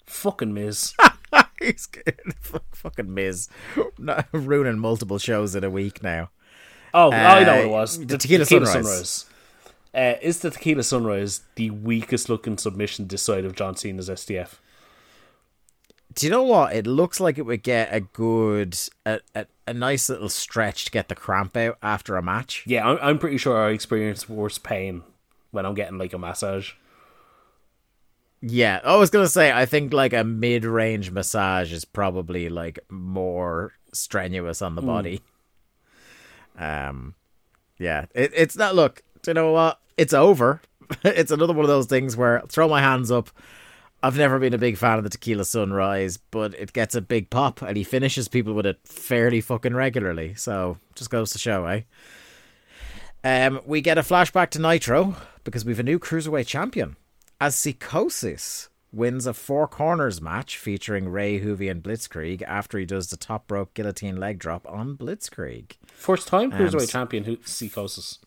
Fucking 0.06 0.54
Miz. 0.54 0.94
He's 1.60 1.86
good. 1.86 2.20
Fuck- 2.40 2.76
fucking 2.76 3.14
Miz. 3.14 3.48
Not 3.98 4.28
ruining 4.32 4.80
multiple 4.80 5.18
shows 5.20 5.56
in 5.56 5.64
a 5.64 5.70
week 5.70 6.02
now. 6.04 6.30
Oh, 6.94 7.12
I 7.12 7.44
know 7.44 7.52
what 7.52 7.60
Uh, 7.60 7.62
it 7.62 7.70
was. 7.70 8.06
the 8.06 8.18
Tequila 8.18 8.46
Sunrise. 8.46 9.26
Uh, 9.96 10.16
is 10.22 10.40
the 10.40 10.50
Tequila 10.52 10.84
Sunrise 10.84 11.42
the 11.56 11.70
weakest 11.70 12.28
looking 12.30 12.58
submission 12.58 13.08
this 13.08 13.22
side 13.24 13.46
of 13.46 13.56
John 13.56 13.76
Cena's 13.76 14.10
STF? 14.10 14.56
Do 16.14 16.26
you 16.26 16.32
know 16.32 16.44
what? 16.44 16.76
It 16.76 16.86
looks 16.86 17.20
like 17.20 17.38
it 17.38 17.44
would 17.44 17.64
get 17.64 17.94
a 17.94 18.02
good, 18.02 18.78
a, 19.06 19.20
a, 19.34 19.46
a 19.68 19.74
nice 19.74 20.10
little 20.10 20.30
stretch 20.30 20.86
to 20.86 20.92
get 20.92 21.10
the 21.10 21.16
cramp 21.16 21.56
out 21.58 21.78
after 21.82 22.18
a 22.18 22.24
match. 22.24 22.64
Yeah, 22.68 22.88
I'm, 22.88 23.00
I'm 23.02 23.20
pretty 23.20 23.38
sure 23.38 23.58
I 23.58 23.72
experience 23.72 24.30
worse 24.30 24.58
pain 24.58 25.04
when 25.52 25.66
I'm 25.66 25.74
getting 25.74 25.98
like 25.98 26.14
a 26.14 26.18
massage. 26.18 26.74
Yeah, 28.42 28.82
I 28.84 28.98
was 28.98 29.10
gonna 29.10 29.30
say 29.30 29.54
I 29.54 29.66
think 29.66 29.94
like 29.94 30.12
a 30.12 30.26
mid-range 30.26 31.12
massage 31.12 31.72
is 31.72 31.86
probably 31.86 32.50
like 32.50 32.80
more 32.90 33.72
strenuous 33.94 34.62
on 34.62 34.76
the 34.76 34.82
body. 34.82 35.22
Um, 36.60 37.16
yeah, 37.80 38.06
it, 38.14 38.32
it's 38.36 38.58
not. 38.58 38.76
Look, 38.76 39.04
do 39.22 39.32
you 39.32 39.36
know 39.36 39.52
what? 39.54 39.80
It's 39.98 40.14
over. 40.14 40.62
it's 41.04 41.32
another 41.32 41.54
one 41.54 41.64
of 41.64 41.70
those 41.70 41.88
things 41.88 42.18
where 42.18 42.40
I'll 42.40 42.48
throw 42.48 42.68
my 42.68 42.82
hands 42.82 43.12
up. 43.12 43.30
I've 44.04 44.18
never 44.18 44.38
been 44.38 44.54
a 44.54 44.58
big 44.58 44.76
fan 44.78 44.98
of 44.98 45.06
the 45.06 45.10
Tequila 45.10 45.46
Sunrise, 45.46 46.18
but 46.18 46.54
it 46.56 46.74
gets 46.74 46.94
a 46.94 47.02
big 47.02 47.30
pop, 47.30 47.62
and 47.62 47.78
he 47.78 47.86
finishes 47.86 48.28
people 48.28 48.54
with 48.54 48.66
it 48.66 48.80
fairly 48.86 49.40
fucking 49.40 49.74
regularly. 49.74 50.34
So 50.36 50.78
just 50.94 51.10
goes 51.10 51.32
to 51.32 51.40
show, 51.40 51.66
eh? 51.66 51.82
Um, 53.24 53.62
we 53.66 53.80
get 53.82 53.98
a 53.98 54.02
flashback 54.02 54.50
to 54.52 54.60
Nitro 54.62 55.16
because 55.46 55.64
we've 55.64 55.80
a 55.80 55.84
new 55.84 56.00
cruiserweight 56.00 56.48
champion 56.48 56.98
as 57.40 57.56
Psicosis 57.56 58.68
wins 58.92 59.26
a 59.26 59.34
four 59.34 59.68
corners 59.68 60.22
match 60.22 60.58
featuring 60.58 61.08
Ray 61.10 61.40
Hoovy 61.40 61.72
and 61.72 61.82
Blitzkrieg 61.82 62.42
after 62.44 62.78
he 62.78 62.86
does 62.86 63.08
the 63.08 63.18
top 63.18 63.50
rope 63.50 63.74
guillotine 63.74 64.18
leg 64.18 64.38
drop 64.38 64.70
on 64.70 64.98
Blitzkrieg. 64.98 65.78
First 65.88 66.28
time 66.28 66.52
cruiserweight 66.52 66.84
s- 66.84 66.92
champion 66.92 67.24
who 67.24 67.38
Psicosis. 67.38 68.20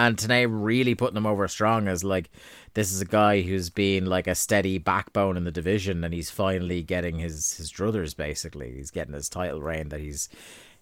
And 0.00 0.16
Tanay 0.16 0.46
really 0.48 0.94
putting 0.94 1.18
him 1.18 1.26
over 1.26 1.46
strong 1.46 1.86
as 1.86 2.02
like 2.02 2.30
this 2.72 2.90
is 2.90 3.02
a 3.02 3.04
guy 3.04 3.42
who's 3.42 3.68
been 3.68 4.06
like 4.06 4.26
a 4.26 4.34
steady 4.34 4.78
backbone 4.78 5.36
in 5.36 5.44
the 5.44 5.50
division 5.50 6.02
and 6.04 6.14
he's 6.14 6.30
finally 6.30 6.82
getting 6.82 7.18
his 7.18 7.52
his 7.54 7.70
druthers 7.70 8.16
basically. 8.16 8.72
He's 8.74 8.90
getting 8.90 9.12
his 9.12 9.28
title 9.28 9.60
reign 9.60 9.90
that 9.90 10.00
he's 10.00 10.30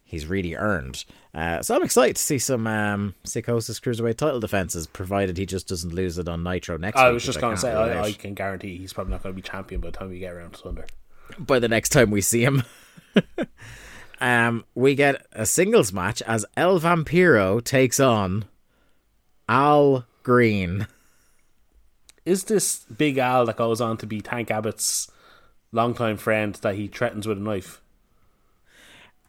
he's 0.04 0.26
really 0.26 0.54
earned. 0.54 1.04
Uh, 1.34 1.62
so 1.62 1.74
I'm 1.74 1.82
excited 1.82 2.14
to 2.14 2.22
see 2.22 2.38
some 2.38 2.68
um, 2.68 3.16
Psicosis 3.24 3.80
Cruiserweight 3.80 4.18
title 4.18 4.38
defenses, 4.38 4.86
provided 4.86 5.36
he 5.36 5.46
just 5.46 5.66
doesn't 5.66 5.92
lose 5.92 6.16
it 6.16 6.28
on 6.28 6.44
Nitro 6.44 6.78
next 6.78 6.96
I 6.96 7.10
was 7.10 7.24
just 7.24 7.40
going 7.40 7.56
to 7.56 7.60
say, 7.60 7.72
I. 7.72 8.00
I 8.00 8.12
can 8.12 8.34
guarantee 8.34 8.78
he's 8.78 8.92
probably 8.92 9.10
not 9.10 9.24
going 9.24 9.34
to 9.34 9.42
be 9.42 9.46
champion 9.46 9.80
by 9.80 9.90
the 9.90 9.98
time 9.98 10.10
we 10.10 10.20
get 10.20 10.32
around 10.32 10.52
to 10.52 10.58
Thunder. 10.60 10.86
by 11.40 11.58
the 11.58 11.68
next 11.68 11.88
time 11.88 12.12
we 12.12 12.20
see 12.20 12.44
him. 12.44 12.62
um, 14.20 14.64
we 14.76 14.94
get 14.94 15.26
a 15.32 15.44
singles 15.44 15.92
match 15.92 16.22
as 16.22 16.46
El 16.56 16.78
Vampiro 16.78 17.62
takes 17.62 17.98
on 17.98 18.44
Al 19.48 20.06
Green. 20.22 20.86
Is 22.24 22.44
this 22.44 22.84
Big 22.84 23.16
Al 23.18 23.46
that 23.46 23.56
goes 23.56 23.80
on 23.80 23.96
to 23.98 24.06
be 24.06 24.20
Tank 24.20 24.50
Abbott's 24.50 25.10
longtime 25.72 26.16
friend 26.18 26.54
that 26.56 26.74
he 26.74 26.86
threatens 26.86 27.26
with 27.26 27.38
a 27.38 27.40
knife? 27.40 27.80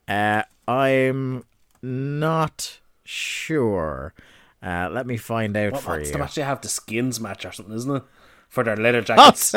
Uh, 0.07 0.43
I'm 0.67 1.43
not 1.81 2.79
sure. 3.05 4.13
Uh, 4.61 4.89
let 4.91 5.07
me 5.07 5.15
find 5.15 5.55
out 5.55 5.73
What, 5.73 5.81
for 5.81 5.97
what's 5.97 6.09
you. 6.11 6.25
they 6.35 6.41
have? 6.41 6.61
The 6.61 6.67
skins 6.67 7.19
match 7.21 7.45
or 7.45 7.51
something, 7.53 7.75
isn't 7.75 7.95
it? 7.95 8.03
For 8.49 8.63
their 8.63 8.75
leather 8.75 9.01
jackets. 9.03 9.55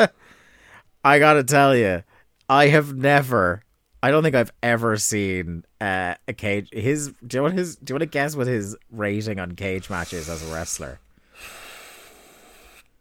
I 1.03 1.19
gotta 1.19 1.43
tell 1.43 1.75
you, 1.75 2.03
I 2.47 2.67
have 2.67 2.95
never. 2.95 3.63
I 4.03 4.11
don't 4.11 4.21
think 4.21 4.35
I've 4.35 4.51
ever 4.61 4.97
seen 4.97 5.63
uh, 5.79 6.15
a 6.27 6.33
cage. 6.33 6.69
His. 6.73 7.13
Do 7.25 7.37
you 7.37 7.41
want 7.41 7.53
his? 7.57 7.77
Do 7.77 7.91
you 7.91 7.95
want 7.95 8.01
to 8.01 8.07
guess 8.07 8.35
what 8.35 8.47
his 8.47 8.75
rating 8.91 9.39
on 9.39 9.53
cage 9.53 9.89
matches 9.89 10.27
as 10.29 10.47
a 10.47 10.53
wrestler? 10.53 10.99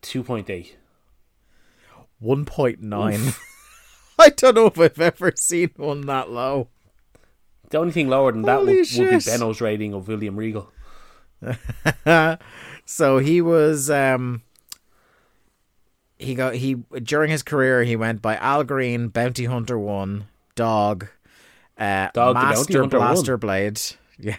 2.8. 0.02 0.70
One 2.20 2.44
point 2.44 2.80
nine. 2.80 3.34
I 4.18 4.28
don't 4.28 4.54
know 4.54 4.66
if 4.66 4.78
I've 4.78 5.00
ever 5.00 5.32
seen 5.34 5.72
one 5.76 6.06
that 6.06 6.30
low. 6.30 6.68
The 7.70 7.78
only 7.78 7.92
thing 7.92 8.08
lower 8.08 8.30
than 8.30 8.42
that 8.42 8.60
would, 8.60 8.68
would 8.68 9.10
be. 9.10 9.18
Benno's 9.18 9.60
rating 9.60 9.94
of 9.94 10.06
William 10.06 10.36
Regal. 10.36 10.70
So 12.84 13.18
he 13.18 13.40
was 13.40 13.90
um 13.90 14.42
he 16.18 16.34
got 16.34 16.56
he 16.56 16.74
during 17.02 17.30
his 17.30 17.42
career 17.42 17.84
he 17.84 17.96
went 17.96 18.20
by 18.20 18.36
Al 18.36 18.64
Green, 18.64 19.08
Bounty 19.08 19.46
Hunter 19.46 19.78
One, 19.78 20.26
Dog, 20.54 21.08
uh 21.78 22.08
Dog 22.12 22.34
Master 22.34 22.86
Blaster. 22.86 23.36
Blade. 23.36 23.80
Yeah. 24.18 24.36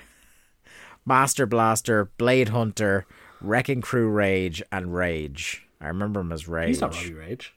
Master 1.06 1.46
Blaster, 1.46 2.06
Blade 2.18 2.50
Hunter, 2.50 3.06
Wrecking 3.42 3.82
Crew 3.82 4.08
Rage, 4.08 4.64
and 4.72 4.94
Rage. 4.96 5.66
I 5.82 5.88
remember 5.88 6.22
him 6.22 6.32
as 6.32 6.48
Rage. 6.48 6.68
He's 6.70 6.82
not 6.82 6.96
Robbie 6.96 7.14
Rage. 7.14 7.54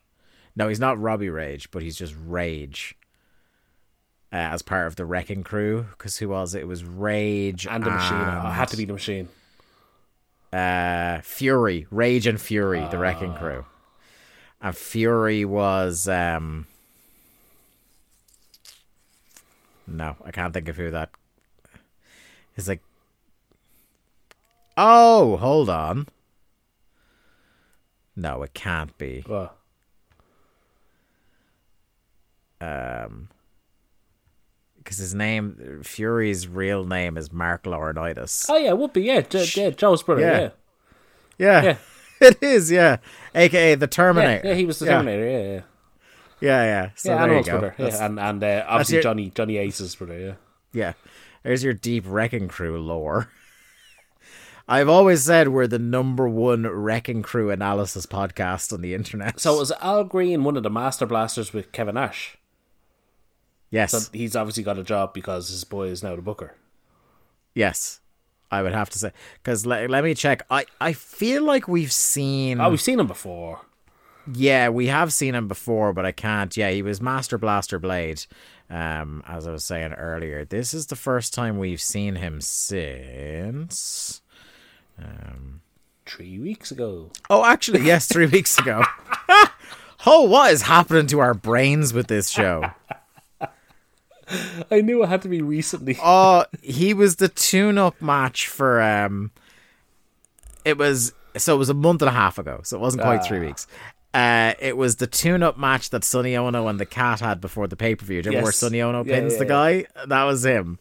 No, 0.57 0.67
he's 0.69 0.81
not 0.81 0.99
Robbie 1.01 1.31
Rage, 1.31 1.71
but 1.71 1.83
he's 1.83 1.97
just 1.97 2.15
Rage. 2.27 2.97
Uh, 4.33 4.37
as 4.51 4.63
part 4.63 4.89
of 4.89 4.97
the 4.97 5.05
Wrecking 5.05 5.45
Crew, 5.45 5.87
because 5.91 6.19
who 6.19 6.31
was 6.31 6.55
it? 6.57 6.63
It 6.63 6.67
was 6.67 6.83
Rage 6.83 7.67
And 7.69 7.85
the 7.85 7.91
machine. 7.91 8.17
Oh, 8.19 8.49
it 8.49 8.53
had 8.53 8.69
to 8.69 8.77
be 8.77 8.85
the 8.87 8.93
machine. 8.95 9.29
uh 10.53 11.21
Fury, 11.23 11.87
Rage 11.91 12.27
and 12.27 12.41
Fury, 12.41 12.85
the 12.91 12.99
Wrecking 12.99 13.33
Ah. 13.33 13.39
Crew. 13.39 13.65
And 14.61 14.77
Fury 14.77 15.45
was 15.45 16.09
um 16.09 16.67
No, 19.87 20.17
I 20.25 20.31
can't 20.33 20.53
think 20.53 20.69
of 20.69 20.77
who 20.77 20.91
that 20.91 21.11
is 22.57 22.69
like 22.69 22.83
Oh, 24.77 25.37
hold 25.39 25.71
on. 25.71 26.07
No, 28.15 28.43
it 28.43 28.53
can't 28.55 28.97
be. 28.99 29.25
Um, 32.61 33.29
Because 34.79 34.99
his 34.99 35.15
name 35.15 35.81
Fury's 35.83 36.47
real 36.49 36.85
name 36.85 37.17
is 37.17 37.33
Mark 37.33 37.65
Laurinaitis. 37.65 38.47
oh, 38.49 38.57
yeah, 38.57 38.71
it 38.71 38.79
would 38.79 38.93
be. 38.93 39.03
Yeah, 39.03 39.21
Jo- 39.23 39.45
yeah 39.55 39.71
Joe's 39.71 40.03
brother. 40.03 40.21
Yeah. 40.23 40.39
Yeah. 40.41 40.51
Yeah. 41.39 41.63
Yeah. 41.63 41.77
It 42.19 42.43
is, 42.43 42.71
yeah. 42.73 42.97
AKA 43.35 43.75
the 43.75 43.87
Terminator. 43.87 44.49
yeah, 44.49 44.55
he 44.55 44.65
was 44.65 44.79
the 44.79 44.87
Terminator, 44.87 45.23
Yeah. 45.27 45.33
Terminator. 45.33 45.55
Yeah, 45.55 45.61
yeah. 46.41 46.63
Yeah. 46.65 46.91
So 46.95 47.11
yeah, 47.15 47.27
there 47.27 47.37
you 47.39 47.45
go. 47.45 47.73
Yeah, 47.79 48.07
and 48.07 48.21
and 48.21 48.43
uh, 48.45 48.65
obviously 48.69 48.95
your- 48.97 49.03
Johnny 49.03 49.31
Johnny 49.35 49.57
Ace's 49.59 49.95
brother. 49.95 50.19
Yeah. 50.19 50.35
Yeah. 50.73 50.93
There's 51.43 51.63
your 51.65 51.75
deep 51.75 52.05
Wrecking 52.07 52.49
Crew 52.49 52.79
lore. 52.81 53.31
I've 54.69 54.89
always 54.89 55.23
said 55.23 55.49
we're 55.49 55.69
the 55.69 55.79
number 55.79 56.29
one 56.29 56.65
Wrecking 56.67 57.23
Crew 57.23 57.51
analysis 57.51 58.05
podcast 58.05 58.73
on 58.73 58.81
the 58.81 58.95
internet. 58.95 59.39
So 59.39 59.57
was 59.59 59.71
Al 59.81 60.03
Green 60.03 60.43
one 60.43 60.57
of 60.57 60.65
the 60.65 60.71
Master 60.71 61.07
Blasters 61.07 61.53
with 61.53 61.71
Kevin 61.71 61.95
Nash? 61.95 62.37
yes, 63.71 63.93
So 63.93 64.11
he's 64.13 64.35
obviously 64.35 64.65
got 64.65 64.79
a 64.79 64.83
job 64.83 65.15
because 65.15 65.49
his 65.51 65.63
boy 65.65 65.89
is 65.89 66.03
now 66.03 66.17
the 66.17 66.23
booker. 66.23 66.55
yes, 67.55 68.01
I 68.51 68.63
would 68.63 68.73
have 68.75 68.91
to 68.91 68.99
say 68.99 69.13
because 69.43 69.67
let, 69.67 69.89
let 69.91 70.03
me 70.05 70.15
check. 70.15 70.43
I 70.51 70.67
I 70.81 70.93
feel 70.93 71.45
like 71.45 71.67
we've 71.69 71.93
seen. 71.93 72.61
Oh, 72.61 72.71
we've 72.71 72.81
seen 72.81 72.99
him 73.01 73.07
before. 73.09 73.61
Yeah, 74.33 74.71
we 74.71 74.87
have 74.89 75.13
seen 75.13 75.35
him 75.35 75.49
before, 75.49 75.93
but 75.93 76.05
I 76.05 76.13
can't. 76.13 76.57
Yeah, 76.57 76.71
he 76.71 76.83
was 76.83 77.01
Master 77.01 77.39
Blaster 77.39 77.79
Blade. 77.79 78.25
Um, 78.69 79.23
as 79.27 79.47
I 79.47 79.53
was 79.53 79.65
saying 79.65 79.93
earlier, 79.93 80.45
this 80.45 80.75
is 80.75 80.87
the 80.87 80.97
first 80.97 81.33
time 81.33 81.59
we've 81.59 81.81
seen 81.81 82.17
him 82.17 82.41
since. 82.41 84.23
Um, 84.99 85.61
Three 86.07 86.39
weeks 86.39 86.71
ago. 86.71 87.11
Oh, 87.29 87.45
actually, 87.45 87.83
yes, 87.83 88.07
three 88.07 88.27
weeks 88.27 88.59
ago. 88.59 88.83
oh, 90.07 90.23
what 90.23 90.53
is 90.53 90.63
happening 90.63 91.09
to 91.09 91.19
our 91.19 91.35
brains 91.35 91.93
with 91.93 92.07
this 92.07 92.29
show? 92.31 92.71
I 94.71 94.81
knew 94.81 95.03
it 95.03 95.09
had 95.09 95.23
to 95.23 95.29
be 95.29 95.43
recently. 95.43 95.99
Oh, 96.03 96.45
he 96.63 96.95
was 96.95 97.17
the 97.17 97.29
tune-up 97.29 98.01
match 98.01 98.49
for 98.49 98.81
um. 98.81 99.33
It 100.65 100.79
was 100.79 101.13
so 101.37 101.55
it 101.55 101.59
was 101.59 101.69
a 101.69 101.75
month 101.75 102.03
and 102.03 102.09
a 102.09 102.13
half 102.13 102.39
ago, 102.39 102.61
so 102.63 102.77
it 102.77 102.81
wasn't 102.81 103.03
quite 103.03 103.25
three 103.25 103.41
weeks. 103.41 103.67
Uh, 104.17 104.55
it 104.61 104.79
was 104.79 104.97
the 104.97 105.07
tune-up 105.07 105.59
match 105.59 105.91
that 105.91 106.03
Sonny 106.03 106.37
Ono 106.37 106.69
and 106.69 106.81
the 106.81 106.87
Cat 106.87 107.21
had 107.21 107.39
before 107.39 107.67
the 107.69 107.77
pay-per-view. 107.77 108.23
You 108.25 108.33
where 108.43 108.51
Sonny 108.51 108.81
Ono 108.81 109.05
Yeah, 109.05 109.15
pins 109.15 109.35
yeah, 109.35 109.39
the 109.41 109.45
guy? 109.45 109.87
That 110.07 110.25
was 110.25 110.47
him. 110.47 110.79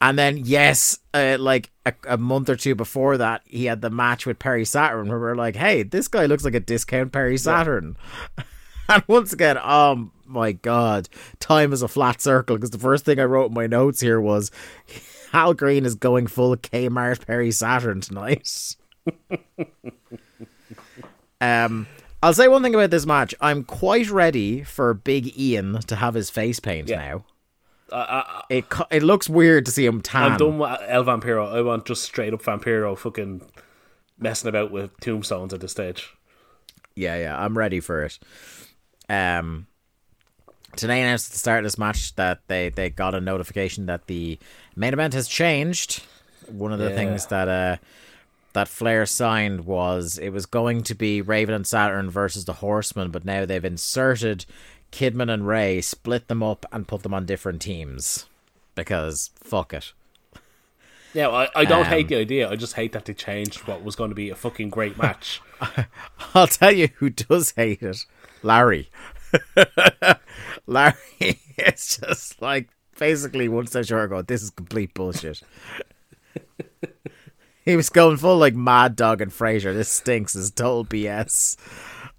And 0.00 0.18
then 0.18 0.38
yes, 0.38 0.98
uh, 1.12 1.36
like 1.38 1.70
a, 1.84 1.92
a 2.08 2.16
month 2.16 2.48
or 2.48 2.56
two 2.56 2.74
before 2.74 3.18
that, 3.18 3.42
he 3.44 3.66
had 3.66 3.82
the 3.82 3.90
match 3.90 4.24
with 4.24 4.38
Perry 4.38 4.64
Saturn, 4.64 5.10
where 5.10 5.18
we're 5.20 5.34
like, 5.34 5.54
"Hey, 5.54 5.82
this 5.82 6.08
guy 6.08 6.24
looks 6.24 6.42
like 6.42 6.54
a 6.54 6.60
discount 6.60 7.12
Perry 7.12 7.36
Saturn." 7.36 7.96
And 8.88 9.04
once 9.06 9.32
again, 9.32 9.56
oh 9.56 10.10
my 10.26 10.50
god, 10.50 11.08
time 11.38 11.72
is 11.72 11.80
a 11.80 11.86
flat 11.86 12.20
circle 12.20 12.56
because 12.56 12.70
the 12.70 12.78
first 12.78 13.04
thing 13.04 13.20
I 13.20 13.24
wrote 13.24 13.50
in 13.50 13.54
my 13.54 13.68
notes 13.68 14.00
here 14.00 14.20
was 14.20 14.50
Hal 15.30 15.54
Green 15.54 15.86
is 15.86 15.94
going 15.94 16.26
full 16.26 16.56
Kmart 16.56 17.24
Perry 17.24 17.52
Saturn 17.52 18.00
tonight. 18.00 18.74
um, 21.40 21.86
I'll 22.22 22.34
say 22.34 22.48
one 22.48 22.62
thing 22.62 22.74
about 22.74 22.90
this 22.90 23.06
match. 23.06 23.34
I'm 23.40 23.64
quite 23.64 24.10
ready 24.10 24.62
for 24.62 24.92
Big 24.94 25.38
Ian 25.38 25.80
to 25.86 25.96
have 25.96 26.14
his 26.14 26.28
face 26.30 26.60
paint 26.60 26.88
Yeah. 26.88 26.98
now. 26.98 27.24
I, 27.92 27.96
I, 27.96 28.42
It 28.50 28.64
it 28.90 29.02
looks 29.02 29.28
weird 29.28 29.66
to 29.66 29.72
see 29.72 29.84
him 29.86 30.00
tan. 30.00 30.32
I'm 30.32 30.38
done 30.38 30.58
with 30.58 30.78
El 30.86 31.04
Vampiro. 31.04 31.52
I 31.52 31.60
want 31.62 31.86
just 31.86 32.04
straight 32.04 32.32
up 32.32 32.42
Vampiro 32.42 32.96
fucking 32.96 33.42
messing 34.18 34.48
about 34.48 34.70
with 34.70 34.90
tombstones 35.00 35.52
at 35.54 35.60
this 35.60 35.72
stage. 35.72 36.08
Yeah, 36.94 37.16
yeah, 37.16 37.42
I'm 37.42 37.56
ready 37.58 37.80
for 37.80 38.04
it. 38.04 38.18
Um, 39.08 39.66
Tanay 40.76 41.00
announced 41.02 41.28
at 41.30 41.32
the 41.32 41.38
start 41.38 41.58
of 41.60 41.64
this 41.64 41.78
match 41.78 42.14
that 42.14 42.42
they 42.46 42.68
they 42.68 42.90
got 42.90 43.14
a 43.14 43.20
notification 43.20 43.86
that 43.86 44.06
the 44.06 44.38
main 44.76 44.92
event 44.92 45.14
has 45.14 45.26
changed. 45.26 46.02
One 46.46 46.72
of 46.72 46.78
the 46.78 46.90
Yeah. 46.90 46.94
things 46.96 47.26
that 47.26 47.48
uh 47.48 47.76
that 48.52 48.68
Flair 48.68 49.06
signed 49.06 49.64
was 49.64 50.18
it 50.18 50.30
was 50.30 50.46
going 50.46 50.82
to 50.84 50.94
be 50.94 51.20
Raven 51.22 51.54
and 51.54 51.66
Saturn 51.66 52.10
versus 52.10 52.44
the 52.44 52.54
Horsemen, 52.54 53.10
but 53.10 53.24
now 53.24 53.44
they've 53.44 53.64
inserted 53.64 54.44
Kidman 54.92 55.32
and 55.32 55.46
Rey, 55.46 55.80
split 55.80 56.28
them 56.28 56.42
up, 56.42 56.66
and 56.72 56.88
put 56.88 57.02
them 57.02 57.14
on 57.14 57.26
different 57.26 57.62
teams 57.62 58.26
because 58.74 59.30
fuck 59.42 59.72
it. 59.72 59.92
Yeah, 61.12 61.28
I, 61.28 61.48
I 61.54 61.64
don't 61.64 61.86
Um, 61.86 61.92
hate 61.92 62.08
the 62.08 62.16
idea. 62.16 62.48
I 62.48 62.54
just 62.56 62.74
hate 62.74 62.92
that 62.92 63.04
they 63.04 63.14
changed 63.14 63.66
what 63.66 63.82
was 63.82 63.96
going 63.96 64.10
to 64.10 64.14
be 64.14 64.30
a 64.30 64.36
fucking 64.36 64.70
great 64.70 64.96
match. 64.96 65.40
I'll 66.34 66.46
tell 66.46 66.70
you 66.72 66.88
who 66.96 67.10
does 67.10 67.52
hate 67.56 67.82
it. 67.82 68.04
Larry. 68.42 68.90
Larry 70.66 70.94
it's 71.66 71.98
just 71.98 72.40
like 72.40 72.68
basically 72.98 73.48
one 73.48 73.66
short 73.66 74.04
ago, 74.06 74.22
this 74.22 74.42
is 74.42 74.50
complete 74.50 74.94
bullshit. 74.94 75.42
He 77.70 77.76
was 77.76 77.88
going 77.90 78.16
full 78.16 78.36
like 78.38 78.54
Mad 78.54 78.96
Dog 78.96 79.20
and 79.20 79.32
Fraser. 79.32 79.72
This 79.72 79.88
stinks. 79.88 80.34
This 80.34 80.44
is 80.44 80.50
total 80.50 80.84
BS. 80.84 81.56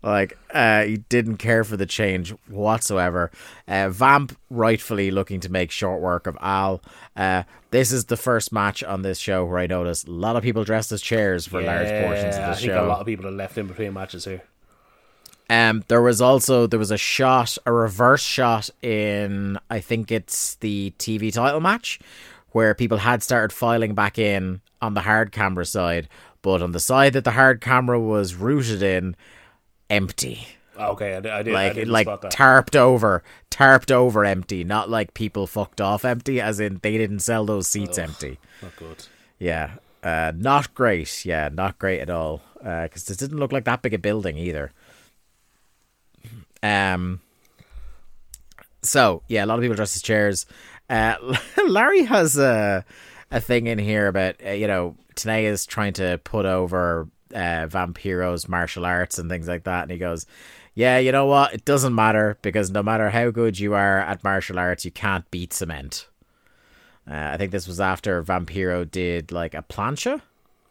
Like, 0.04 0.36
uh, 0.52 0.82
he 0.84 0.98
didn't 0.98 1.38
care 1.38 1.64
for 1.64 1.78
the 1.78 1.86
change 1.86 2.32
whatsoever. 2.48 3.30
Uh, 3.68 3.90
Vamp 3.90 4.36
rightfully 4.50 5.12
looking 5.12 5.40
to 5.42 5.52
make 5.52 5.70
short 5.70 6.02
work 6.02 6.26
of 6.26 6.36
Al. 6.42 6.82
Uh, 7.16 7.44
this 7.70 7.92
is 7.92 8.06
the 8.06 8.18
first 8.18 8.52
match 8.52 8.84
on 8.84 9.04
this 9.04 9.20
show 9.20 9.46
where 9.46 9.60
I 9.60 9.68
noticed 9.68 10.08
a 10.08 10.12
lot 10.12 10.36
of 10.36 10.42
people 10.42 10.64
dressed 10.64 10.92
as 10.92 11.04
chairs 11.04 11.46
for 11.46 11.62
large 11.62 11.88
portions 12.04 12.36
of 12.36 12.42
Yeah, 12.42 12.46
the 12.48 12.52
I 12.52 12.56
think 12.56 12.66
show. 12.72 12.86
a 12.86 12.88
lot 12.88 13.00
of 13.02 13.06
people 13.06 13.28
are 13.28 13.32
left 13.32 13.60
in 13.60 13.68
between 13.68 13.94
matches 13.94 14.26
here. 14.26 14.42
Um, 15.52 15.84
there 15.88 16.02
was 16.02 16.20
also 16.22 16.66
there 16.66 16.80
was 16.80 16.92
a 16.92 16.98
shot, 16.98 17.58
a 17.66 17.72
reverse 17.74 18.24
shot 18.24 18.70
in 18.82 19.60
I 19.70 19.82
think 19.82 20.12
it's 20.12 20.56
the 20.56 20.94
TV 20.98 21.32
title 21.32 21.60
match, 21.60 22.00
where 22.54 22.74
people 22.74 22.98
had 23.00 23.22
started 23.22 23.54
filing 23.54 23.94
back 23.94 24.18
in 24.18 24.62
on 24.82 24.94
the 24.94 25.02
hard 25.02 25.32
camera 25.32 25.66
side, 25.66 26.08
but 26.42 26.62
on 26.62 26.72
the 26.72 26.80
side 26.80 27.14
that 27.14 27.24
the 27.24 27.32
hard 27.32 27.62
camera 27.62 28.00
was 28.00 28.36
rooted 28.36 28.82
in, 28.82 29.16
empty, 29.90 30.48
Okay, 30.80 31.16
I, 31.18 31.20
did- 31.20 31.32
I 31.32 31.44
did. 31.44 31.54
I 31.54 31.64
like 31.66 31.74
didn't 31.76 31.92
like 31.94 32.08
tarped 32.08 32.76
over, 32.76 33.24
tarped 33.52 33.92
over, 33.92 34.26
empty, 34.26 34.64
not 34.64 34.90
like 34.90 35.14
people 35.14 35.46
fucked 35.46 35.80
off 35.82 36.04
empty, 36.06 36.42
as 36.42 36.60
in 36.60 36.80
they 36.82 36.98
didn't 36.98 37.20
sell 37.20 37.46
those 37.46 37.68
seats 37.68 37.98
empty. 38.00 38.40
Not 38.64 38.76
good. 38.78 39.06
Yeah, 39.38 39.72
uh, 40.02 40.32
not 40.36 40.74
great. 40.74 41.24
Yeah, 41.26 41.50
not 41.54 41.78
great 41.78 42.00
at 42.00 42.10
all. 42.10 42.42
Because 42.56 43.10
it 43.10 43.20
didn't 43.20 43.38
look 43.38 43.52
like 43.52 43.66
that 43.66 43.82
big 43.84 43.94
a 43.94 44.00
building 44.00 44.38
either. 44.38 44.72
Um. 46.64 47.20
So 48.82 49.22
yeah, 49.28 49.46
a 49.46 49.48
lot 49.48 49.60
of 49.60 49.62
people 49.62 49.76
dressed 49.76 49.96
as 49.98 50.02
chairs. 50.02 50.46
Uh, 50.90 51.16
Larry 51.68 52.04
has 52.04 52.38
a 52.38 52.84
a 53.32 53.40
thing 53.40 53.68
in 53.68 53.80
here 53.80 54.08
about 54.08 54.36
uh, 54.46 54.52
you 54.52 54.68
know 54.68 54.96
Tanay 55.16 55.44
is 55.44 55.66
trying 55.66 55.94
to 55.94 56.20
put 56.24 56.46
over 56.46 57.08
uh, 57.34 57.68
Vampiro's 57.68 58.48
martial 58.48 58.86
arts 58.86 59.18
and 59.18 59.30
things 59.30 59.48
like 59.48 59.64
that, 59.64 59.84
and 59.84 59.92
he 59.92 59.98
goes, 59.98 60.26
"Yeah, 60.76 60.98
you 60.98 61.12
know 61.12 61.26
what? 61.26 61.54
It 61.54 61.66
doesn't 61.66 61.96
matter 61.96 62.38
because 62.42 62.70
no 62.70 62.84
matter 62.84 63.10
how 63.10 63.32
good 63.32 63.60
you 63.60 63.74
are 63.74 64.00
at 64.00 64.24
martial 64.24 64.60
arts, 64.60 64.86
you 64.86 64.92
can't 64.92 65.30
beat 65.32 65.54
cement." 65.54 66.08
Uh, 67.10 67.32
I 67.34 67.38
think 67.38 67.52
this 67.52 67.68
was 67.68 67.80
after 67.80 68.22
Vampiro 68.22 68.90
did 68.90 69.32
like 69.32 69.54
a 69.54 69.64
plancha, 69.64 70.22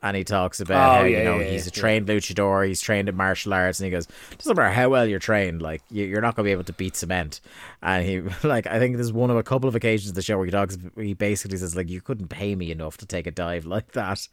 and 0.03 0.17
he 0.17 0.25
talks 0.25 0.61
about 0.61 0.77
Oh, 0.91 0.95
how 1.01 1.05
yeah, 1.05 1.19
you 1.19 1.25
know 1.25 1.39
yeah, 1.39 1.51
he's 1.51 1.67
a 1.67 1.71
trained 1.71 2.07
luchador, 2.07 2.67
he's 2.67 2.81
trained 2.81 3.09
in 3.09 3.17
martial 3.17 3.53
arts, 3.53 3.81
and 3.81 3.85
he 3.87 3.91
goes, 3.91 4.07
doesn't 4.39 4.57
matter 4.57 4.73
how 4.73 4.89
well 4.89 5.07
you're 5.07 5.19
trained, 5.19 5.61
like 5.63 5.83
you- 5.91 6.07
you're 6.07 6.21
not 6.23 6.37
gonna 6.37 6.47
be 6.47 6.53
able 6.53 6.65
to 6.65 6.73
beat 6.73 6.97
cement. 6.97 7.41
And 7.83 8.07
he 8.07 8.21
like 8.47 8.67
I 8.67 8.79
think 8.79 8.97
there's 8.97 9.13
one 9.13 9.31
of 9.31 9.37
a 9.37 9.43
couple 9.43 9.69
of 9.69 9.75
occasions 9.75 10.09
in 10.11 10.15
the 10.15 10.23
show 10.23 10.37
where 10.37 10.47
he 10.47 10.53
talks, 10.53 10.79
he 10.97 11.15
basically 11.15 11.59
says 11.59 11.77
like 11.77 11.89
you 11.91 12.01
couldn't 12.01 12.29
pay 12.29 12.55
me 12.55 12.71
enough 12.71 12.97
to 12.99 13.07
take 13.07 13.27
a 13.27 13.31
dive 13.31 13.67
like 13.67 13.93
that. 13.93 14.27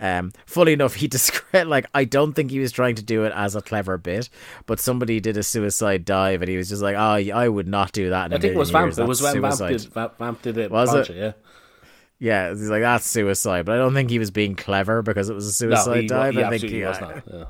Um, 0.00 0.32
fully 0.46 0.72
enough, 0.72 0.94
he 0.94 1.08
described 1.18 1.68
like 1.68 1.86
I 1.94 2.04
don't 2.04 2.32
think 2.32 2.50
he 2.50 2.58
was 2.58 2.72
trying 2.72 2.94
to 2.96 3.02
do 3.02 3.24
it 3.24 3.32
as 3.34 3.54
a 3.56 3.60
clever 3.62 3.98
bit, 3.98 4.28
but 4.66 4.80
somebody 4.80 5.20
did 5.20 5.36
a 5.36 5.42
suicide 5.42 6.04
dive, 6.04 6.42
and 6.42 6.48
he 6.48 6.56
was 6.56 6.68
just 6.68 6.82
like, 6.82 6.96
oh, 6.96 7.30
I 7.34 7.48
would 7.48 7.68
not 7.68 7.92
do 7.92 8.10
that. 8.10 8.26
In 8.26 8.32
a 8.32 8.36
I 8.36 8.38
think 8.38 8.54
it 8.54 8.58
was 8.58 8.70
Vamp. 8.70 8.98
It 8.98 9.06
was 9.06 9.22
when 9.22 9.40
Vamp 9.40 9.58
did, 9.58 9.82
Vamp 10.18 10.42
did 10.42 10.56
it. 10.58 10.70
Was 10.70 10.94
it? 10.94 11.14
Yeah. 11.14 11.32
Yeah, 12.22 12.50
he's 12.50 12.70
like 12.70 12.82
that's 12.82 13.04
suicide, 13.04 13.64
but 13.66 13.72
I 13.74 13.78
don't 13.78 13.94
think 13.94 14.08
he 14.10 14.20
was 14.20 14.30
being 14.30 14.54
clever 14.54 15.02
because 15.02 15.28
it 15.28 15.34
was 15.34 15.60
a 15.60 15.66
No, 15.66 15.74
suicide 15.74 16.00
he, 16.02 16.06
dive. 16.06 16.34
he 16.34 16.42
I 16.44 16.50
think 16.50 16.62
he, 16.70 16.84
was 16.84 17.00
not. 17.00 17.22
Yeah. 17.26 17.44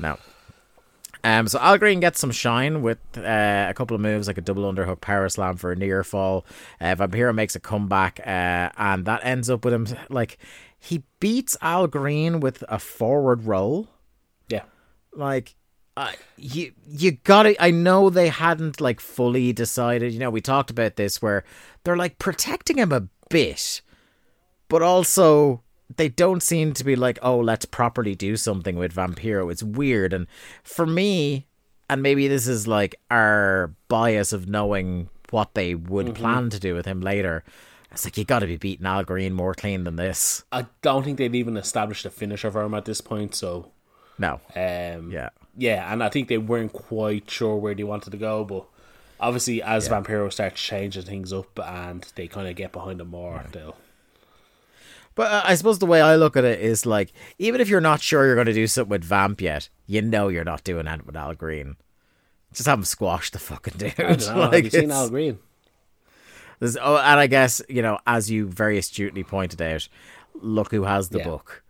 no. 0.00 0.18
Um, 1.22 1.46
so 1.46 1.60
Al 1.60 1.78
Green 1.78 2.00
gets 2.00 2.18
some 2.18 2.32
shine 2.32 2.82
with 2.82 2.98
uh, 3.16 3.66
a 3.68 3.72
couple 3.74 3.94
of 3.94 4.00
moves 4.00 4.26
like 4.26 4.36
a 4.36 4.40
double 4.40 4.64
underhook 4.70 5.00
power 5.00 5.28
slam 5.28 5.56
for 5.56 5.70
a 5.70 5.76
near 5.76 6.02
fall. 6.02 6.44
Uh, 6.80 6.96
Vampiro 6.96 7.32
makes 7.32 7.54
a 7.54 7.60
comeback, 7.60 8.18
uh, 8.26 8.70
and 8.76 9.04
that 9.04 9.20
ends 9.24 9.48
up 9.48 9.64
with 9.64 9.72
him 9.72 9.86
like 10.10 10.38
he 10.76 11.04
beats 11.20 11.56
Al 11.62 11.86
Green 11.86 12.40
with 12.40 12.64
a 12.68 12.80
forward 12.80 13.44
roll. 13.44 13.86
Yeah. 14.48 14.64
Like, 15.14 15.54
uh, 15.96 16.10
you 16.36 16.72
you 16.84 17.12
gotta. 17.12 17.54
I 17.62 17.70
know 17.70 18.10
they 18.10 18.28
hadn't 18.28 18.80
like 18.80 18.98
fully 18.98 19.52
decided. 19.52 20.12
You 20.12 20.18
know, 20.18 20.30
we 20.30 20.40
talked 20.40 20.70
about 20.70 20.96
this 20.96 21.22
where 21.22 21.44
they're 21.84 21.96
like 21.96 22.18
protecting 22.18 22.76
him 22.76 22.90
a 22.92 23.06
bit, 23.30 23.80
but 24.68 24.82
also 24.82 25.62
they 25.96 26.08
don't 26.08 26.42
seem 26.42 26.72
to 26.74 26.84
be 26.84 26.96
like, 26.96 27.18
oh, 27.22 27.38
let's 27.38 27.64
properly 27.64 28.14
do 28.14 28.36
something 28.36 28.76
with 28.76 28.94
Vampiro. 28.94 29.50
It's 29.50 29.62
weird, 29.62 30.12
and 30.12 30.26
for 30.62 30.86
me, 30.86 31.46
and 31.88 32.02
maybe 32.02 32.28
this 32.28 32.48
is 32.48 32.66
like 32.66 32.96
our 33.10 33.74
bias 33.88 34.32
of 34.32 34.48
knowing 34.48 35.08
what 35.30 35.54
they 35.54 35.74
would 35.74 36.14
plan 36.14 36.50
to 36.50 36.60
do 36.60 36.74
with 36.74 36.86
him 36.86 37.00
later. 37.00 37.44
It's 37.90 38.04
like 38.04 38.16
you 38.16 38.24
got 38.24 38.40
to 38.40 38.46
be 38.46 38.56
beating 38.56 38.86
Al 38.86 39.04
Green 39.04 39.34
more 39.34 39.54
clean 39.54 39.84
than 39.84 39.96
this. 39.96 40.44
I 40.50 40.66
don't 40.82 41.04
think 41.04 41.18
they've 41.18 41.34
even 41.34 41.56
established 41.56 42.04
a 42.04 42.10
finisher 42.10 42.50
for 42.50 42.62
him 42.62 42.74
at 42.74 42.86
this 42.86 43.00
point. 43.00 43.34
So, 43.36 43.70
No, 44.18 44.40
um, 44.56 45.12
yeah. 45.12 45.28
yeah, 45.56 45.92
and 45.92 46.02
I 46.02 46.08
think 46.08 46.28
they 46.28 46.38
weren't 46.38 46.72
quite 46.72 47.30
sure 47.30 47.56
where 47.56 47.74
they 47.74 47.84
wanted 47.84 48.10
to 48.10 48.16
go, 48.16 48.44
but 48.44 48.64
obviously, 49.20 49.62
as 49.62 49.88
Vampiro 49.88 50.32
starts 50.32 50.60
changing 50.60 51.02
things 51.04 51.32
up 51.32 51.56
and 51.60 52.04
they 52.16 52.26
kind 52.26 52.48
of 52.48 52.56
get 52.56 52.72
behind 52.72 53.00
him 53.00 53.08
more, 53.08 53.44
they'll. 53.52 53.76
But 55.14 55.30
uh, 55.30 55.42
I 55.44 55.54
suppose 55.54 55.78
the 55.78 55.86
way 55.86 56.00
I 56.00 56.16
look 56.16 56.36
at 56.36 56.44
it 56.44 56.60
is 56.60 56.84
like, 56.86 57.12
even 57.38 57.60
if 57.60 57.68
you're 57.68 57.80
not 57.80 58.00
sure 58.00 58.26
you're 58.26 58.34
going 58.34 58.46
to 58.46 58.52
do 58.52 58.66
something 58.66 58.90
with 58.90 59.04
Vamp 59.04 59.40
yet, 59.40 59.68
you 59.86 60.02
know 60.02 60.28
you're 60.28 60.44
not 60.44 60.64
doing 60.64 60.86
that 60.86 61.06
with 61.06 61.16
Al 61.16 61.34
Green. 61.34 61.76
Just 62.52 62.66
have 62.66 62.78
him 62.78 62.84
squash 62.84 63.30
the 63.30 63.38
fucking 63.38 63.74
dude. 63.76 63.94
I 63.98 64.14
don't 64.14 64.26
know. 64.26 64.40
Like, 64.50 64.52
have 64.52 64.64
you 64.64 64.70
seen 64.70 64.90
Al 64.90 65.08
Green? 65.10 65.38
there's- 66.60 66.76
oh, 66.80 66.96
and 66.96 67.20
I 67.20 67.26
guess 67.26 67.60
you 67.68 67.82
know, 67.82 67.98
as 68.06 68.30
you 68.30 68.46
very 68.46 68.78
astutely 68.78 69.24
pointed 69.24 69.60
out, 69.62 69.88
look 70.34 70.70
who 70.70 70.84
has 70.84 71.08
the 71.10 71.18
Yeah. 71.18 71.24
book. 71.24 71.62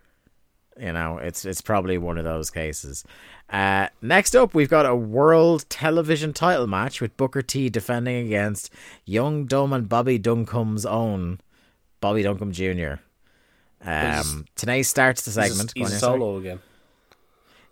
You 0.81 0.93
know, 0.93 1.19
it's 1.19 1.45
it's 1.45 1.61
probably 1.61 1.99
one 1.99 2.19
of 2.19 2.25
those 2.25 2.51
cases. 2.51 3.05
Uh, 3.49 3.89
next 4.03 4.35
up, 4.35 4.55
we've 4.55 4.69
got 4.71 4.87
a 4.87 4.95
world 4.97 5.67
television 5.69 6.33
title 6.33 6.67
match 6.67 7.01
with 7.01 7.17
Booker 7.17 7.43
T 7.43 7.69
defending 7.71 8.27
against 8.27 8.71
Young 9.05 9.45
Dumb 9.45 9.73
and 9.73 9.89
Bobby 9.89 10.19
Duncum's 10.19 10.85
own 10.85 11.41
Bobby 12.01 12.25
Duncum 12.25 12.51
Jr. 12.53 13.01
Um, 13.85 14.47
Tanay 14.57 14.85
starts 14.85 15.23
the 15.23 15.31
He's 15.43 15.51
segment. 15.51 15.73
He's 15.75 15.93
a 15.93 15.99
sorry. 15.99 16.19
solo 16.19 16.37
again. 16.39 16.61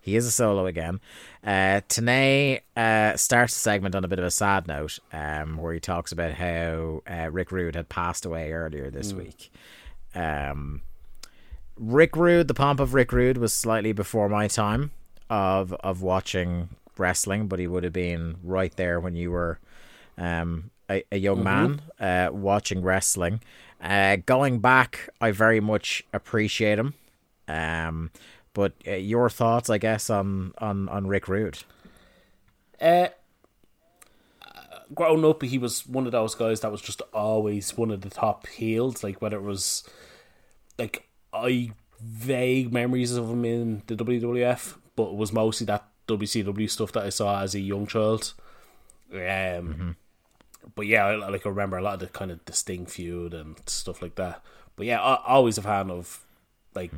He 0.01 0.15
is 0.17 0.25
a 0.25 0.31
solo 0.31 0.65
again. 0.65 0.99
Uh, 1.43 1.79
Tanay 1.87 2.59
uh, 2.75 3.15
starts 3.15 3.53
the 3.53 3.59
segment 3.59 3.95
on 3.95 4.03
a 4.03 4.07
bit 4.07 4.19
of 4.19 4.25
a 4.25 4.31
sad 4.31 4.67
note, 4.67 4.99
um, 5.13 5.57
where 5.57 5.73
he 5.73 5.79
talks 5.79 6.11
about 6.11 6.33
how 6.33 7.01
uh, 7.09 7.29
Rick 7.31 7.51
Rude 7.51 7.75
had 7.75 7.87
passed 7.87 8.25
away 8.25 8.51
earlier 8.51 8.89
this 8.89 9.13
week. 9.13 9.51
Um, 10.13 10.81
Rick 11.77 12.15
Rude, 12.15 12.47
the 12.47 12.53
pomp 12.53 12.79
of 12.79 12.93
Rick 12.93 13.11
Rude, 13.11 13.37
was 13.37 13.53
slightly 13.53 13.93
before 13.93 14.29
my 14.29 14.47
time 14.47 14.91
of 15.29 15.73
of 15.75 16.01
watching 16.01 16.69
wrestling, 16.97 17.47
but 17.47 17.59
he 17.59 17.65
would 17.67 17.83
have 17.83 17.93
been 17.93 18.35
right 18.43 18.75
there 18.75 18.99
when 18.99 19.15
you 19.15 19.31
were 19.31 19.59
um, 20.17 20.69
a, 20.89 21.03
a 21.11 21.17
young 21.17 21.43
man 21.43 21.81
uh, 21.99 22.29
watching 22.31 22.81
wrestling. 22.83 23.41
Uh, 23.83 24.15
going 24.25 24.59
back, 24.59 25.09
I 25.19 25.31
very 25.31 25.59
much 25.59 26.03
appreciate 26.13 26.79
him. 26.79 26.93
Um, 27.49 28.11
but 28.53 28.73
uh, 28.87 28.91
your 28.91 29.29
thoughts, 29.29 29.69
I 29.69 29.77
guess, 29.77 30.09
on 30.09 30.53
on 30.59 30.87
on 30.87 31.07
Rick 31.07 31.27
Rude? 31.27 31.59
Uh, 32.79 33.09
growing 34.93 35.25
up, 35.25 35.43
he 35.43 35.57
was 35.57 35.85
one 35.85 36.05
of 36.05 36.13
those 36.13 36.33
guys 36.33 36.61
that 36.61 36.71
was 36.71 36.81
just 36.81 37.01
always 37.13 37.77
one 37.77 37.91
of 37.91 38.01
the 38.01 38.09
top 38.09 38.47
heels. 38.47 39.03
Like 39.03 39.21
whether 39.21 39.37
it 39.37 39.43
was 39.43 39.83
like 40.79 41.09
I 41.33 41.71
vague 41.99 42.71
memories 42.71 43.11
of 43.15 43.29
him 43.29 43.43
in 43.43 43.83
the 43.87 43.95
WWF, 43.95 44.77
but 44.95 45.09
it 45.09 45.15
was 45.15 45.33
mostly 45.33 45.65
that 45.65 45.87
WCW 46.07 46.69
stuff 46.69 46.93
that 46.93 47.03
I 47.03 47.09
saw 47.09 47.41
as 47.41 47.53
a 47.53 47.59
young 47.59 47.87
child. 47.87 48.33
Um, 49.11 49.95
but 50.75 50.87
yeah, 50.87 51.05
I, 51.05 51.15
like 51.29 51.45
I 51.45 51.49
remember 51.49 51.77
a 51.77 51.81
lot 51.81 51.95
of 51.95 51.99
the 51.99 52.07
kind 52.07 52.31
of 52.31 52.43
the 52.45 52.53
Sting 52.53 52.85
feud 52.85 53.33
and 53.33 53.57
stuff 53.67 54.01
like 54.01 54.15
that. 54.15 54.41
But 54.75 54.85
yeah, 54.85 55.01
I, 55.01 55.21
always 55.25 55.57
a 55.57 55.61
fan 55.61 55.89
of 55.89 56.25
like 56.75 56.91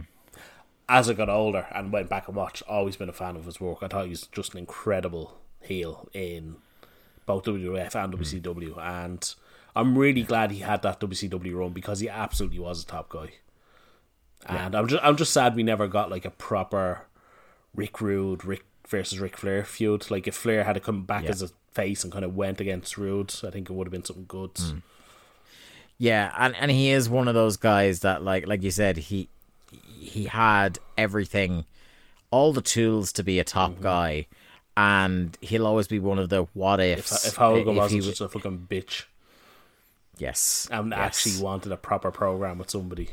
as 0.87 1.09
I 1.09 1.13
got 1.13 1.29
older 1.29 1.67
and 1.73 1.91
went 1.91 2.09
back 2.09 2.27
and 2.27 2.35
watched. 2.35 2.63
Always 2.67 2.95
been 2.95 3.09
a 3.09 3.13
fan 3.13 3.35
of 3.35 3.45
his 3.45 3.59
work. 3.59 3.79
I 3.81 3.87
thought 3.87 4.05
he 4.05 4.11
was 4.11 4.27
just 4.27 4.53
an 4.53 4.59
incredible 4.59 5.37
heel 5.61 6.07
in 6.13 6.57
both 7.25 7.45
WWF 7.45 7.95
and 7.95 8.13
hmm. 8.13 8.21
WCW, 8.21 8.77
and 8.77 9.35
I'm 9.75 9.97
really 9.97 10.23
glad 10.23 10.51
he 10.51 10.59
had 10.59 10.81
that 10.83 10.99
WCW 10.99 11.55
run 11.55 11.73
because 11.73 11.99
he 11.99 12.09
absolutely 12.09 12.59
was 12.59 12.83
a 12.83 12.85
top 12.85 13.09
guy. 13.09 13.33
And 14.47 14.75
I'm 14.75 14.87
just 14.87 15.03
I'm 15.03 15.15
just 15.15 15.33
sad 15.33 15.55
we 15.55 15.63
never 15.63 15.87
got 15.87 16.11
like 16.11 16.23
a 16.23 16.29
proper 16.29 17.07
Rick 17.73 17.99
Rude, 17.99 18.45
Rick 18.45 18.63
versus 18.87 19.19
Ric 19.19 19.37
Flair 19.37 19.63
feud. 19.63 20.09
Like 20.11 20.27
if 20.27 20.35
Flair 20.35 20.63
had 20.63 20.73
to 20.73 20.79
come 20.79 21.03
back 21.03 21.23
Yeah. 21.23 21.31
as 21.31 21.41
a 21.41 21.49
face 21.73 22.03
and 22.03 22.11
kind 22.13 22.23
of 22.25 22.35
went 22.35 22.59
against 22.61 22.97
Rude, 22.97 23.33
I 23.45 23.49
think 23.51 23.69
it 23.69 23.73
would 23.73 23.87
have 23.87 23.91
been 23.91 24.05
something 24.05 24.25
good. 24.27 24.51
Yeah, 25.97 26.33
and 26.37 26.55
and 26.57 26.71
he 26.71 26.89
is 26.89 27.07
one 27.09 27.27
of 27.27 27.33
those 27.35 27.57
guys 27.57 28.01
that 28.01 28.21
like 28.23 28.47
like 28.47 28.61
you 28.63 28.71
said 28.71 28.97
he 28.97 29.29
he 29.97 30.25
had 30.25 30.77
everything, 30.97 31.65
all 32.31 32.51
the 32.53 32.61
tools 32.61 33.11
to 33.13 33.23
be 33.23 33.39
a 33.39 33.43
top 33.45 33.79
guy, 33.81 34.27
and 34.75 35.37
he'll 35.41 35.65
always 35.65 35.87
be 35.87 35.99
one 35.99 36.19
of 36.19 36.29
the 36.29 36.43
what 36.53 36.79
If, 36.81 36.99
ifs. 36.99 37.25
if 37.27 37.35
Hogan 37.35 37.73
he 37.73 37.79
wasn't 37.79 38.01
w- 38.01 38.13
such 38.15 38.25
a 38.25 38.29
fucking 38.29 38.67
bitch 38.69 39.03
yes, 40.17 40.67
and 40.71 40.91
yes. 40.91 40.99
actually 40.99 41.41
wanted 41.43 41.71
a 41.71 41.77
proper 41.77 42.11
program 42.11 42.57
with 42.57 42.69
somebody. 42.69 43.09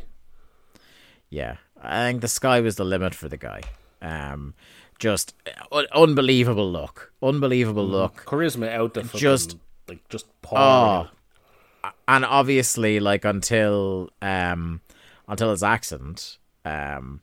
Yeah, 1.31 1.57
I 1.81 2.09
think 2.09 2.21
the 2.21 2.29
sky 2.29 2.61
was 2.61 2.77
the 2.77 2.85
limit 2.85 3.15
for 3.15 3.29
the 3.29 3.37
guy. 3.37 3.63
Um, 4.03 4.55
just 5.03 5.35
un- 5.73 5.87
unbelievable 5.93 6.71
look, 6.71 7.13
unbelievable 7.21 7.85
look, 7.87 8.25
Charisma 8.25 8.73
out 8.73 8.95
the 8.95 9.03
fucking, 9.03 9.21
Just- 9.21 9.57
like 9.89 10.09
just 10.09 10.27
pouring 10.43 10.65
Oh, 10.65 11.91
and 12.07 12.25
obviously, 12.25 13.01
like 13.01 13.25
until 13.25 14.11
um, 14.23 14.81
until 15.27 15.51
his 15.51 15.65
accident, 15.65 16.39
um, 16.65 17.21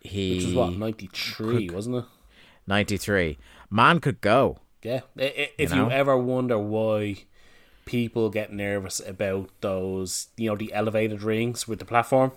he 0.00 0.36
Which 0.36 0.44
was 0.46 0.54
what 0.54 0.76
ninety 0.78 1.10
three, 1.12 1.68
wasn't 1.68 1.96
it? 1.96 2.04
ninety 2.66 2.96
three. 2.96 3.36
Man 3.70 4.00
could 4.00 4.22
go. 4.22 4.60
Yeah. 4.82 5.00
If 5.16 5.70
you, 5.70 5.76
know? 5.76 5.88
ever 5.88 6.16
wonder 6.16 6.58
why 6.58 7.24
people 7.84 8.30
get 8.30 8.52
nervous 8.52 9.00
about 9.06 9.50
those, 9.60 10.28
you 10.36 10.48
know, 10.48 10.56
the 10.56 10.72
elevated 10.72 11.22
rings 11.22 11.68
with 11.68 11.78
the 11.78 11.84
platform, 11.84 12.32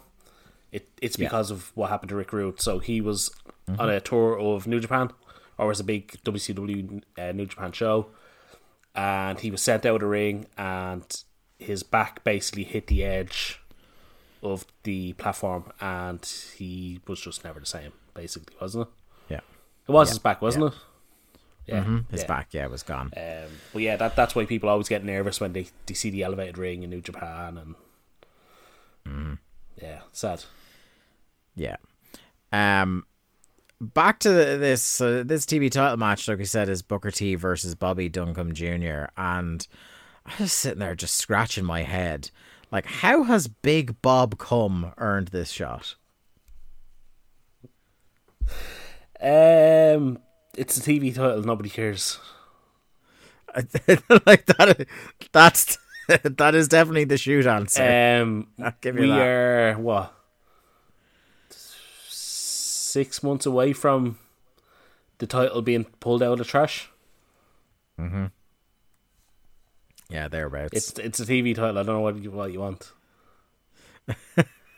it 0.72 0.90
it's 1.02 1.16
because 1.18 1.52
of 1.52 1.72
what 1.76 1.90
happened 1.90 2.10
to 2.10 2.16
Rick 2.18 2.34
Rude. 2.34 2.62
So 2.62 2.80
he 2.80 3.00
was 3.00 3.32
Mm-hmm. 3.70 3.82
on 3.82 3.90
a 3.90 4.00
tour 4.00 4.40
of 4.40 4.66
New 4.66 4.80
Japan, 4.80 5.12
or 5.58 5.68
was 5.68 5.82
a 5.82 5.84
big 5.84 6.24
WCW 6.24 7.02
uh, 7.18 7.32
New 7.34 7.46
Japan 7.46 7.74
show, 7.74 8.08
and 8.96 9.40
he 9.40 9.52
was 9.52 9.62
sent 9.62 9.86
out 9.86 9.96
of 9.96 10.02
the 10.02 10.08
ring, 10.08 10.46
and 10.58 11.24
his 11.60 11.84
back 11.84 12.24
basically 12.24 12.64
hit 12.64 12.88
the 12.88 13.04
edge 13.04 13.60
of 14.42 14.66
the 14.84 15.14
platform, 15.14 15.72
and 15.82 16.26
he 16.56 17.02
was 17.08 17.20
just 17.20 17.44
never 17.44 17.60
the 17.60 17.66
same. 17.66 17.92
Basically, 18.14 18.56
wasn't 18.62 18.88
it? 18.88 18.94
Yeah, 19.34 19.40
It 19.88 19.92
was 19.92 20.10
his 20.10 20.20
back, 20.20 20.42
wasn't 20.42 20.74
it? 20.74 20.74
Yeah, 21.66 21.84
his 22.10 22.22
yeah. 22.22 22.28
back, 22.28 22.48
yeah, 22.52 22.68
was 22.68 22.82
gone. 22.84 23.12
Um, 23.18 23.50
but 23.74 23.82
yeah, 23.82 23.98
that 23.98 24.16
that's 24.16 24.34
why 24.34 24.46
people 24.46 24.70
always 24.70 24.88
get 24.88 25.04
nervous 25.04 25.42
when 25.42 25.52
they, 25.52 25.68
they 25.86 25.94
see 25.94 26.10
the 26.10 26.24
elevated 26.24 26.58
ring 26.58 26.84
in 26.84 26.90
New 26.90 27.02
Japan 27.02 27.58
and 27.58 27.76
yeah, 29.82 30.00
sad. 30.12 30.44
Yeah. 31.56 31.78
Um, 32.52 33.06
back 33.80 34.20
to 34.20 34.30
this 34.30 35.02
uh, 35.02 35.24
this 35.26 35.46
TV 35.46 35.72
title 35.72 35.98
match, 35.98 36.28
like 36.28 36.38
we 36.38 36.46
said, 36.46 36.70
is 36.70 36.82
Booker 36.82 37.12
T 37.12 37.36
versus 37.36 37.76
Bobby 37.76 38.10
Duncum 38.10 38.54
Jr. 38.54 39.12
And 39.18 39.68
I 40.26 40.34
was 40.40 40.54
sitting 40.54 40.80
there 40.80 40.96
just 40.96 41.16
scratching 41.16 41.66
my 41.66 41.84
head, 41.84 42.32
like, 42.72 42.86
how 42.86 43.24
has 43.24 43.48
Big 43.48 44.02
Bob 44.02 44.38
Cum 44.38 44.94
earned 44.98 45.30
this 45.30 45.52
shot? 45.52 45.96
Um, 49.20 50.20
it's 50.58 50.78
a 50.78 50.82
TV 50.82 51.14
title. 51.14 51.44
Nobody 51.44 51.70
cares. 51.70 52.20
like 54.26 54.46
that, 54.46 54.88
that's 55.32 55.78
that 56.08 56.56
is 56.56 56.68
definitely 56.68 57.06
the 57.06 57.18
shoot 57.18 57.46
answer. 57.46 58.22
Um, 58.22 58.48
I'll 58.62 58.74
give 58.82 58.96
you 58.96 59.02
we 59.02 59.08
that. 59.10 59.20
are 59.20 59.74
what 59.78 60.14
six 62.98 63.22
months 63.22 63.46
away 63.46 63.74
from 63.74 64.18
the 65.20 65.28
title 65.28 65.62
being 65.62 65.84
pulled 66.00 66.24
out 66.24 66.32
of 66.32 66.40
the 66.40 66.44
trash. 66.44 66.90
Mm-hmm. 68.00 68.26
yeah, 70.10 70.28
thereabouts. 70.28 70.74
It's 70.74 70.98
it's 70.98 71.20
a 71.20 71.26
TV 71.28 71.54
title. 71.54 71.78
I 71.78 71.84
don't 71.84 71.96
know 71.98 72.00
what 72.00 72.18
you 72.18 72.32
what 72.32 72.52
you 72.52 72.60
want. 72.60 72.92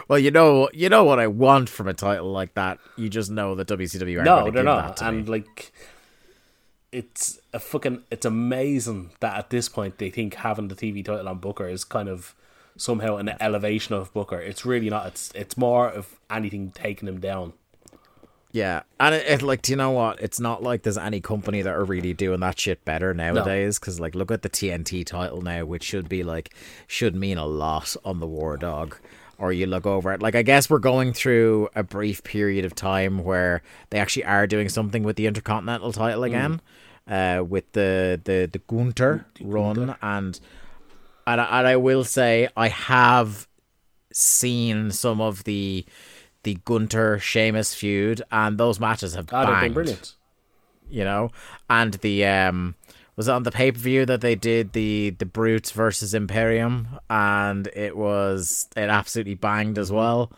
well, 0.08 0.20
you 0.20 0.30
know, 0.30 0.70
you 0.74 0.90
know 0.90 1.04
what 1.04 1.20
I 1.20 1.26
want 1.26 1.70
from 1.70 1.88
a 1.88 1.94
title 1.96 2.32
like 2.32 2.54
that. 2.54 2.78
You 2.98 3.10
just 3.10 3.32
know 3.32 3.56
that 3.56 3.68
WCW 3.68 4.24
No, 4.24 4.52
they're 4.52 4.64
not. 4.64 5.02
And 5.02 5.26
me. 5.26 5.32
like, 5.32 5.74
it's 6.92 7.40
a 7.52 7.60
fucking. 7.60 8.04
It's 8.12 8.28
amazing 8.28 9.10
that 9.22 9.38
at 9.40 9.50
this 9.50 9.70
point 9.70 9.98
they 9.98 10.12
think 10.12 10.36
having 10.36 10.68
the 10.68 10.76
TV 10.76 11.04
title 11.04 11.28
on 11.28 11.40
Booker 11.40 11.68
is 11.68 11.84
kind 11.84 12.10
of 12.10 12.36
somehow 12.80 13.18
an 13.18 13.32
elevation 13.40 13.94
of 13.94 14.12
Booker. 14.14 14.40
It's 14.40 14.66
really 14.66 14.90
not. 14.90 15.08
It's 15.08 15.32
it's 15.36 15.58
more 15.58 15.90
of 15.90 16.20
anything 16.30 16.72
taking 16.72 17.08
him 17.08 17.20
down. 17.20 17.54
Yeah, 18.52 18.82
and 19.00 19.14
it, 19.14 19.28
it 19.28 19.42
like, 19.44 19.62
do 19.62 19.74
you 19.74 19.76
know 19.76 19.92
what? 19.92 20.20
It's 20.20 20.40
not 20.40 20.64
like 20.64 20.82
there's 20.82 20.98
any 20.98 21.22
company 21.22 21.62
that 21.62 21.74
are 21.74 21.84
really 21.84 22.14
doing 22.14 22.40
that 22.40 22.60
shit 22.60 22.84
better 22.84 23.14
nowadays. 23.14 23.78
Because 23.78 24.00
like, 24.00 24.16
look 24.16 24.32
at 24.32 24.42
the 24.42 24.50
TNT 24.50 25.06
title 25.06 25.42
now, 25.42 25.66
which 25.66 25.84
should 25.84 26.10
be 26.10 26.24
like, 26.24 26.56
should 26.88 27.16
mean 27.16 27.38
a 27.38 27.46
lot 27.46 27.96
on 28.04 28.20
the 28.20 28.28
War 28.28 28.58
Dog. 28.58 28.98
Or 29.38 29.54
you 29.54 29.68
look 29.68 29.86
over 29.86 30.12
it, 30.12 30.22
like 30.22 30.36
I 30.36 30.42
guess 30.42 30.70
we're 30.70 30.80
going 30.80 31.14
through 31.14 31.70
a 31.74 31.82
brief 31.82 32.24
period 32.24 32.66
of 32.66 32.76
time 32.76 33.24
where 33.24 33.62
they 33.90 33.98
actually 33.98 34.26
are 34.26 34.46
doing 34.46 34.68
something 34.68 35.04
with 35.04 35.16
the 35.16 35.28
Intercontinental 35.28 35.94
title 35.94 36.26
again, 36.26 36.60
uh, 37.08 37.42
with 37.48 37.72
the 37.72 38.20
the 38.22 38.50
the 38.52 38.60
Gunther 38.68 39.26
run, 39.40 39.96
and 40.02 40.42
and 41.32 41.42
I, 41.42 41.60
and 41.60 41.68
I 41.68 41.76
will 41.78 42.04
say 42.04 42.50
I 42.58 42.68
have 42.70 43.48
seen 44.12 44.92
some 44.92 45.22
of 45.22 45.44
the 45.44 45.86
the 46.44 46.58
Gunther 46.66 47.20
Sheamus 47.20 47.74
feud, 47.74 48.22
and 48.32 48.58
those 48.58 48.80
matches 48.80 49.14
have 49.16 49.28
Ah, 49.32 49.46
they've 49.46 49.62
been 49.70 49.74
brilliant. 49.74 50.16
You 50.90 51.04
know, 51.04 51.30
and 51.70 51.94
the 51.96 52.26
um 52.26 52.76
was 53.16 53.28
it 53.28 53.32
on 53.32 53.44
the 53.44 53.52
pay 53.52 53.72
per 53.72 53.78
view 53.78 54.06
that 54.06 54.22
they 54.22 54.36
did 54.36 54.74
the 54.74 55.12
the 55.12 55.26
Brutes 55.26 55.72
versus 55.72 56.14
Imperium, 56.14 56.88
and 57.10 57.68
it 57.68 57.96
was 57.96 58.68
it 58.76 58.90
absolutely 58.90 59.36
banged 59.36 59.78
as 59.78 59.92
well. 59.92 60.32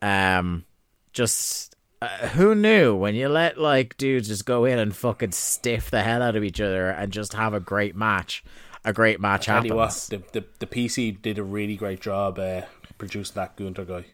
Um, 0.00 0.64
just. 1.12 1.76
Uh, 2.00 2.26
who 2.30 2.52
knew 2.52 2.96
when 2.96 3.14
you 3.14 3.28
let 3.28 3.58
like 3.58 3.96
dudes 3.96 4.26
just 4.26 4.44
go 4.44 4.64
in 4.64 4.76
and 4.76 4.96
fucking 4.96 5.30
stiff 5.30 5.88
the 5.88 6.02
hell 6.02 6.20
out 6.20 6.34
of 6.34 6.42
each 6.42 6.60
other 6.60 6.90
and 6.90 7.12
just 7.12 7.32
have 7.34 7.54
a 7.54 7.60
great 7.60 7.94
match, 7.94 8.42
a 8.84 8.92
great 8.92 9.20
match 9.20 9.46
Tell 9.46 9.64
you 9.64 9.74
what, 9.74 9.92
the, 10.10 10.22
the 10.32 10.44
the 10.58 10.66
PC 10.66 11.20
did 11.20 11.38
a 11.38 11.42
really 11.42 11.76
great 11.76 12.00
job 12.00 12.38
uh, 12.38 12.62
producing 12.98 13.34
that 13.34 13.56
Gunther 13.56 13.84
guy. 13.84 14.04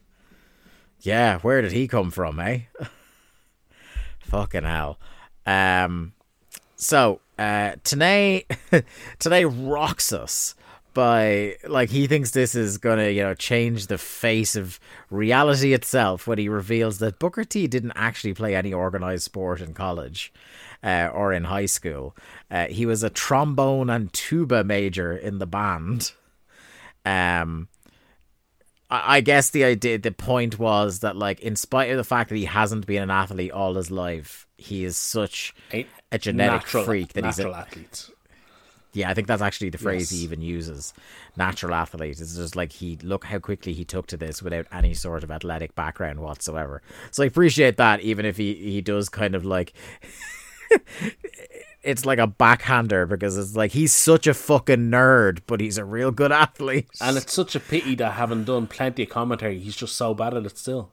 Yeah, 1.01 1.39
where 1.39 1.63
did 1.63 1.73
he 1.73 1.87
come 1.89 2.11
from, 2.11 2.41
eh? 2.41 2.63
Fucking 4.21 4.65
hell. 4.65 4.99
Um 5.47 6.13
so 6.77 7.21
uh 7.39 7.77
today, 7.85 8.45
Tanay 9.19 9.45
rocks 9.71 10.13
us 10.13 10.55
by 10.95 11.57
like 11.67 11.91
he 11.91 12.07
thinks 12.07 12.31
this 12.33 12.55
is 12.55 12.79
gonna, 12.79 13.09
you 13.09 13.23
know, 13.23 13.35
change 13.35 13.87
the 13.87 13.99
face 13.99 14.57
of 14.57 14.81
reality 15.11 15.73
itself 15.73 16.27
when 16.27 16.39
he 16.39 16.49
reveals 16.49 16.99
that 16.99 17.19
Booker 17.19 17.45
T 17.45 17.67
didn't 17.67 17.93
actually 17.95 18.35
play 18.35 18.55
any 18.55 18.73
organized 18.73 19.25
sport 19.25 19.61
in 19.61 19.75
college. 19.75 20.33
Uh, 20.81 21.11
or 21.13 21.33
in 21.33 21.43
high 21.43 21.67
school. 21.67 22.17
Uh, 22.53 22.67
he 22.67 22.87
was 22.87 23.03
a 23.03 23.11
trombone 23.11 23.91
and 23.91 24.13
tuba 24.13 24.63
major 24.63 25.13
in 25.13 25.39
the 25.39 25.47
band. 25.47 26.13
Um, 27.05 27.67
I 28.89 29.17
I 29.17 29.21
guess 29.21 29.51
the 29.51 29.65
idea, 29.65 29.99
the 29.99 30.13
point 30.13 30.57
was 30.57 31.01
that, 31.01 31.17
like, 31.17 31.41
in 31.41 31.57
spite 31.57 31.91
of 31.91 31.97
the 31.97 32.05
fact 32.05 32.31
that 32.31 32.37
he 32.37 32.45
hasn't 32.45 32.87
been 32.87 33.03
an 33.03 33.11
athlete 33.11 33.51
all 33.51 33.75
his 33.75 33.91
life, 33.91 34.47
he 34.57 34.85
is 34.85 34.97
such 34.97 35.53
Ain't 35.73 35.89
a 36.13 36.19
genetic 36.19 36.63
natural, 36.63 36.85
freak 36.85 37.13
that 37.15 37.25
he's 37.25 37.39
natural 37.39 37.55
a, 37.55 37.59
athlete. 37.59 38.11
Yeah. 38.93 39.11
I 39.11 39.15
think 39.15 39.27
that's 39.29 39.43
actually 39.43 39.71
the 39.71 39.79
phrase 39.79 40.11
he 40.11 40.19
even 40.19 40.41
uses. 40.41 40.93
Natural 41.37 41.75
athlete. 41.75 42.21
It's 42.21 42.37
just 42.37 42.57
like 42.57 42.73
he 42.73 42.99
look 43.03 43.25
how 43.25 43.39
quickly 43.39 43.73
he 43.73 43.85
took 43.85 44.07
to 44.09 44.17
this 44.17 44.43
without 44.43 44.67
any 44.73 44.95
sort 44.95 45.23
of 45.25 45.31
athletic 45.31 45.75
background 45.75 46.21
whatsoever. 46.21 46.83
So 47.11 47.23
I 47.23 47.27
appreciate 47.27 47.77
that, 47.77 48.01
even 48.01 48.27
if 48.27 48.37
he 48.37 48.55
he 48.55 48.81
does 48.81 49.09
kind 49.09 49.35
of 49.35 49.45
like. 49.45 49.73
It's 51.85 52.05
like 52.05 52.19
a 52.19 52.27
backhander 52.27 53.07
because 53.07 53.39
it's 53.39 53.55
like 53.57 53.71
he's 53.71 53.93
such 53.93 54.27
a 54.27 54.35
fucking 54.35 54.91
nerd, 54.91 55.41
but 55.47 55.61
he's 55.61 55.79
a 55.79 55.85
real 55.85 56.11
good 56.11 56.33
athlete. 56.33 56.89
And 57.01 57.17
it's 57.17 57.33
such 57.33 57.55
a 57.55 57.61
pity 57.61 57.95
that 57.95 58.13
having 58.15 58.45
done 58.45 58.67
plenty 58.67 59.05
of 59.05 59.09
commentary, 59.09 59.59
he's 59.61 59.77
just 59.77 59.95
so 59.97 60.13
bad 60.13 60.35
at 60.35 60.45
it 60.45 60.59
still. 60.59 60.91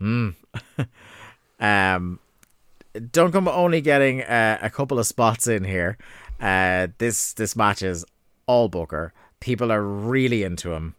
um 1.60 2.18
Duncum 2.94 3.48
only 3.48 3.80
getting 3.80 4.22
uh, 4.22 4.58
a 4.62 4.70
couple 4.70 4.98
of 4.98 5.06
spots 5.06 5.46
in 5.46 5.64
here. 5.64 5.98
Uh, 6.40 6.88
this 6.98 7.32
this 7.34 7.56
match 7.56 7.82
is 7.82 8.04
all 8.46 8.68
Booker. 8.68 9.12
People 9.40 9.72
are 9.72 9.82
really 9.82 10.42
into 10.42 10.72
him. 10.72 10.94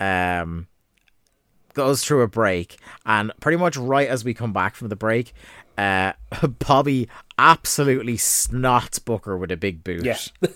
Um, 0.00 0.68
goes 1.74 2.04
through 2.04 2.22
a 2.22 2.28
break, 2.28 2.76
and 3.06 3.32
pretty 3.40 3.56
much 3.56 3.76
right 3.76 4.08
as 4.08 4.24
we 4.24 4.34
come 4.34 4.52
back 4.52 4.74
from 4.74 4.88
the 4.88 4.96
break, 4.96 5.32
uh, 5.76 6.12
Bobby 6.66 7.08
absolutely 7.38 8.16
snots 8.16 9.04
Booker 9.04 9.36
with 9.36 9.50
a 9.50 9.56
big 9.56 9.84
boot. 9.84 10.04
Yeah. 10.04 10.18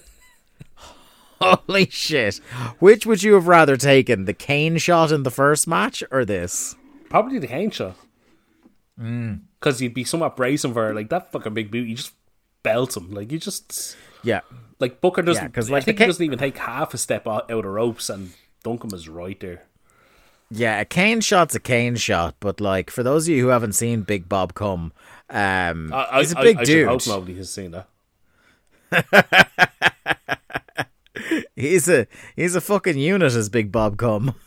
Holy 1.40 1.88
shit! 1.90 2.36
Which 2.78 3.04
would 3.04 3.22
you 3.22 3.34
have 3.34 3.48
rather 3.48 3.76
taken, 3.76 4.26
the 4.26 4.34
Kane 4.34 4.78
shot 4.78 5.10
in 5.10 5.24
the 5.24 5.30
first 5.30 5.66
match 5.66 6.04
or 6.12 6.24
this? 6.24 6.76
Probably 7.08 7.38
the 7.40 7.48
Kane 7.48 7.70
shot. 7.70 7.96
Mm. 8.98 9.40
Because 9.58 9.80
you'd 9.80 9.94
be 9.94 10.04
somewhat 10.04 10.36
bracing 10.36 10.72
for 10.72 10.94
like 10.94 11.08
that 11.10 11.32
fucking 11.32 11.54
big 11.54 11.70
boot. 11.70 11.88
You 11.88 11.96
just 11.96 12.14
belts 12.62 12.96
him. 12.96 13.10
Like 13.10 13.32
you 13.32 13.38
just 13.38 13.96
Yeah, 14.22 14.40
like 14.78 15.00
Booker 15.00 15.22
doesn't. 15.22 15.42
Yeah, 15.44 15.48
'cause, 15.48 15.70
I 15.70 15.74
like, 15.74 15.84
think 15.84 15.98
the 15.98 16.04
he 16.04 16.08
doesn't 16.08 16.24
even 16.24 16.38
take 16.38 16.56
half 16.58 16.94
a 16.94 16.98
step 16.98 17.26
out, 17.26 17.50
of 17.50 17.64
ropes, 17.64 18.08
and 18.10 18.32
Duncum 18.64 18.90
was 18.92 19.08
right 19.08 19.38
there. 19.40 19.62
Yeah, 20.50 20.80
a 20.80 20.84
cane 20.84 21.20
shot's 21.20 21.54
a 21.54 21.60
cane 21.60 21.96
shot, 21.96 22.34
but 22.40 22.60
like 22.60 22.90
for 22.90 23.02
those 23.02 23.26
of 23.26 23.34
you 23.34 23.42
who 23.42 23.48
haven't 23.48 23.72
seen 23.72 24.02
Big 24.02 24.28
Bob 24.28 24.54
come, 24.54 24.92
um, 25.30 25.92
I, 25.92 26.18
he's 26.20 26.32
a 26.32 26.36
big 26.36 26.58
I, 26.58 26.60
I 26.60 26.64
dude. 26.64 26.88
hope 26.88 27.06
nobody 27.06 27.34
has 27.36 27.50
seen 27.50 27.70
that. 27.72 27.88
He's 31.54 31.88
a 31.88 32.06
he's 32.36 32.54
a 32.54 32.60
fucking 32.60 32.98
unit 32.98 33.32
as 33.34 33.48
Big 33.48 33.70
Bob 33.72 33.96
come. 33.96 34.34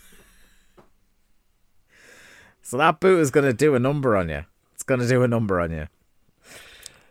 So 2.67 2.77
that 2.77 2.99
boot 2.99 3.19
is 3.19 3.29
gonna 3.29 3.53
do 3.53 3.75
a 3.75 3.79
number 3.79 4.17
on 4.17 4.27
you. 4.27 4.43
It's 4.73 4.81
gonna 4.81 5.07
do 5.07 5.21
a 5.21 5.27
number 5.27 5.59
on 5.59 5.69
you. 5.71 5.87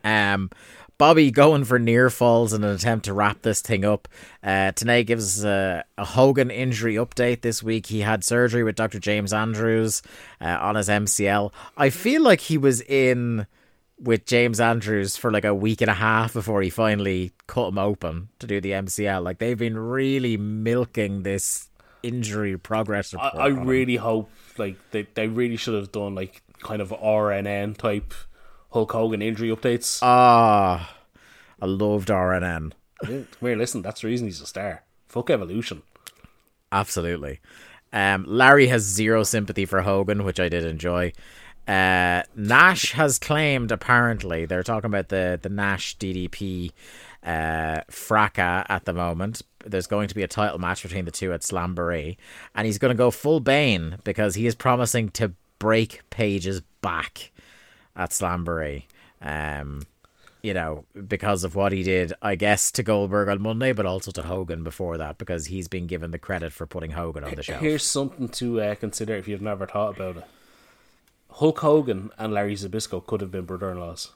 Um, 0.02 0.50
Bobby 0.96 1.30
going 1.30 1.64
for 1.64 1.78
near 1.78 2.08
falls 2.10 2.52
in 2.52 2.62
an 2.62 2.70
attempt 2.70 3.06
to 3.06 3.12
wrap 3.12 3.42
this 3.42 3.60
thing 3.60 3.84
up. 3.84 4.06
Uh, 4.42 4.72
Tanay 4.72 5.04
gives 5.04 5.40
us 5.40 5.44
a, 5.44 5.84
a 5.98 6.04
Hogan 6.04 6.50
injury 6.50 6.94
update 6.94 7.40
this 7.40 7.62
week. 7.62 7.86
He 7.86 8.00
had 8.00 8.22
surgery 8.22 8.62
with 8.62 8.76
Dr. 8.76 9.00
James 9.00 9.32
Andrews 9.32 10.02
uh, 10.40 10.58
on 10.60 10.76
his 10.76 10.88
MCL. 10.88 11.52
I 11.76 11.90
feel 11.90 12.22
like 12.22 12.40
he 12.40 12.58
was 12.58 12.80
in 12.82 13.46
with 13.98 14.26
James 14.26 14.60
Andrews 14.60 15.16
for 15.16 15.30
like 15.30 15.44
a 15.44 15.54
week 15.54 15.80
and 15.80 15.90
a 15.90 15.94
half 15.94 16.32
before 16.32 16.62
he 16.62 16.70
finally 16.70 17.32
cut 17.46 17.68
him 17.68 17.78
open 17.78 18.28
to 18.38 18.46
do 18.46 18.60
the 18.60 18.72
MCL. 18.72 19.22
Like 19.22 19.38
they've 19.38 19.58
been 19.58 19.78
really 19.78 20.36
milking 20.36 21.22
this 21.22 21.68
injury 22.02 22.58
progress 22.58 23.14
I, 23.14 23.24
report. 23.24 23.42
I 23.42 23.48
him. 23.48 23.66
really 23.66 23.96
hope 23.96 24.30
like 24.58 24.76
they 24.90 25.06
they 25.14 25.26
really 25.26 25.56
should 25.56 25.74
have 25.74 25.90
done 25.90 26.14
like 26.14 26.42
kind 26.62 26.80
of 26.82 26.90
RNN 26.90 27.76
type 27.76 28.14
Hulk 28.74 28.90
Hogan 28.90 29.22
injury 29.22 29.50
updates. 29.50 30.00
Ah, 30.02 30.96
I 31.62 31.66
loved 31.66 32.08
RNN. 32.08 32.72
Here, 33.06 33.56
listen. 33.56 33.82
That's 33.82 34.00
the 34.00 34.08
reason 34.08 34.26
he's 34.26 34.40
a 34.40 34.46
star. 34.46 34.82
Fuck 35.06 35.30
evolution. 35.30 35.82
Absolutely. 36.72 37.38
Um, 37.92 38.24
Larry 38.26 38.66
has 38.66 38.82
zero 38.82 39.22
sympathy 39.22 39.64
for 39.64 39.82
Hogan, 39.82 40.24
which 40.24 40.40
I 40.40 40.48
did 40.48 40.64
enjoy. 40.64 41.12
Uh, 41.68 42.24
Nash 42.34 42.90
has 42.92 43.20
claimed, 43.20 43.70
apparently, 43.70 44.44
they're 44.44 44.64
talking 44.64 44.90
about 44.90 45.08
the, 45.08 45.38
the 45.40 45.48
Nash 45.48 45.96
DDP 45.98 46.72
uh, 47.22 47.82
fracas 47.88 48.66
at 48.68 48.86
the 48.86 48.92
moment. 48.92 49.40
There's 49.64 49.86
going 49.86 50.08
to 50.08 50.16
be 50.16 50.24
a 50.24 50.28
title 50.28 50.58
match 50.58 50.82
between 50.82 51.04
the 51.04 51.12
two 51.12 51.32
at 51.32 51.42
Slamboree. 51.42 52.16
And 52.56 52.66
he's 52.66 52.78
going 52.78 52.92
to 52.92 52.98
go 52.98 53.12
full 53.12 53.38
Bane 53.38 53.98
because 54.02 54.34
he 54.34 54.48
is 54.48 54.56
promising 54.56 55.10
to 55.10 55.32
break 55.60 56.02
Page's 56.10 56.60
back 56.82 57.30
at 57.96 58.10
Slamboree. 58.10 58.84
Um, 59.20 59.82
you 60.42 60.52
know, 60.52 60.84
because 61.08 61.42
of 61.42 61.54
what 61.54 61.72
he 61.72 61.82
did, 61.82 62.12
I 62.20 62.34
guess, 62.34 62.70
to 62.72 62.82
Goldberg 62.82 63.28
on 63.28 63.40
Monday, 63.40 63.72
but 63.72 63.86
also 63.86 64.10
to 64.10 64.22
Hogan 64.22 64.62
before 64.62 64.98
that, 64.98 65.16
because 65.16 65.46
he's 65.46 65.68
been 65.68 65.86
given 65.86 66.10
the 66.10 66.18
credit 66.18 66.52
for 66.52 66.66
putting 66.66 66.90
Hogan 66.90 67.24
on 67.24 67.34
the 67.34 67.42
show. 67.42 67.56
Here's 67.56 67.82
something 67.82 68.28
to 68.28 68.60
uh, 68.60 68.74
consider 68.74 69.14
if 69.14 69.26
you've 69.26 69.40
never 69.40 69.66
thought 69.66 69.96
about 69.96 70.18
it. 70.18 70.24
Hulk 71.30 71.60
Hogan 71.60 72.10
and 72.18 72.34
Larry 72.34 72.56
Zbyszko 72.56 73.06
could 73.06 73.22
have 73.22 73.30
been 73.30 73.46
brother-in-laws. 73.46 74.12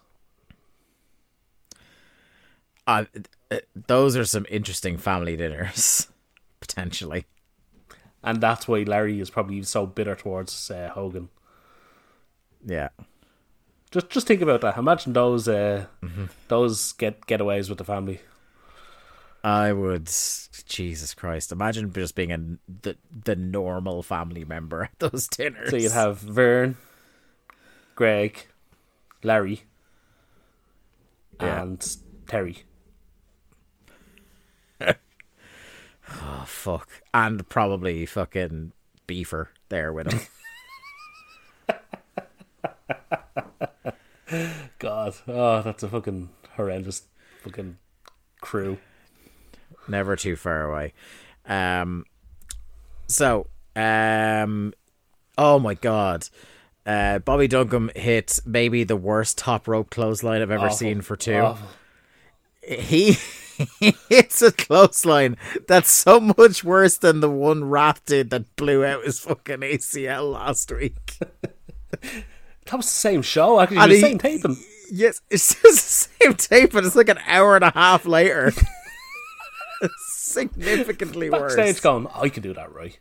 Uh, 2.87 3.05
uh, 3.51 3.57
those 3.87 4.14
are 4.14 4.24
some 4.24 4.47
interesting 4.51 4.99
family 4.99 5.35
dinners, 5.35 6.09
potentially. 6.61 7.24
And 8.22 8.41
that's 8.41 8.68
why 8.68 8.83
Larry 8.83 9.18
is 9.18 9.31
probably 9.31 9.62
so 9.62 9.87
bitter 9.87 10.14
towards 10.14 10.70
uh, 10.70 10.91
Hogan. 10.93 11.31
Yeah. 12.66 12.89
Just 13.91 14.11
just 14.11 14.26
think 14.26 14.43
about 14.43 14.61
that. 14.61 14.76
Imagine 14.76 15.12
those 15.14 15.49
uh, 15.49 15.86
those 16.49 16.93
get 16.93 17.22
getaways 17.26 17.68
with 17.68 17.78
the 17.78 17.84
family. 17.84 18.20
I 19.43 19.72
would, 19.72 20.07
Jesus 20.66 21.14
Christ! 21.14 21.53
Imagine 21.53 21.93
just 21.93 22.14
being 22.14 22.32
a 22.32 22.39
the 22.82 22.97
the 23.24 23.36
normal 23.36 24.03
family 24.03 24.45
member 24.45 24.84
at 24.84 24.99
those 24.99 25.26
dinners. 25.28 25.70
So 25.70 25.76
you'd 25.76 25.93
have 25.93 26.18
Verne, 26.18 26.76
Greg, 27.95 28.47
Larry, 29.22 29.62
Yeah. 31.41 31.62
and 31.62 31.97
Terry. 32.26 32.64
oh, 34.82 36.45
fuck, 36.47 36.89
and 37.14 37.49
probably 37.49 38.05
fucking 38.07 38.72
Beaver 39.07 39.49
there 39.70 39.93
with 39.95 40.12
him. 40.12 40.20
God, 44.79 45.14
oh, 45.26 45.62
that's 45.62 45.83
a 45.83 45.89
fucking 45.89 46.31
horrendous 46.57 47.03
fucking 47.43 47.79
crew. 48.41 48.79
Never 49.87 50.16
too 50.16 50.37
far 50.37 50.62
away. 50.70 50.93
Um. 51.47 52.05
So, 53.07 53.47
um, 53.74 54.74
oh 55.39 55.59
my 55.59 55.74
god. 55.74 56.29
Uh, 56.85 57.18
Bobby 57.18 57.49
Duncum 57.49 57.95
hit 57.97 58.41
maybe 58.47 58.85
the 58.85 58.97
worst 58.97 59.37
top 59.39 59.68
rope 59.68 59.91
clothesline 59.91 60.41
I've 60.43 60.51
ever 60.51 60.66
Awful. 60.66 60.76
seen 60.76 61.01
for 61.03 61.16
two. 61.16 61.35
Awful. 61.37 61.68
he 62.66 63.16
hits 64.09 64.41
a 64.43 64.53
clothesline 64.53 65.37
that's 65.66 65.91
so 65.91 66.20
much 66.20 66.64
worse 66.64 66.97
than 66.97 67.20
the 67.20 67.31
one 67.31 67.64
Wrath 67.64 68.05
did 68.07 68.31
that 68.31 68.57
blew 68.57 68.85
out 68.85 69.05
his 69.05 69.20
fucking 69.20 69.61
ACL 69.61 70.33
last 70.33 70.70
week. 70.72 71.18
That 72.71 72.77
was 72.77 72.87
the 72.87 72.91
same 72.93 73.23
show, 73.23 73.61
actually. 73.61 73.79
And 73.79 73.91
the 73.91 73.95
he- 73.97 74.01
same 74.01 74.19
taping. 74.19 74.57
Yes, 74.91 75.21
it's 75.31 75.55
just 75.62 75.64
the 76.19 76.25
same 76.25 76.35
tape, 76.35 76.73
but 76.73 76.85
it's 76.85 76.97
like 76.97 77.09
an 77.09 77.19
hour 77.27 77.57
and 77.57 77.64
a 77.64 77.71
half 77.71 78.07
later. 78.07 78.53
Significantly 80.09 81.31
Backstage 81.31 81.75
worse. 81.77 81.81
going, 81.81 82.07
I 82.14 82.29
can 82.29 82.43
do 82.43 82.53
that, 82.55 82.73
right? 82.75 82.99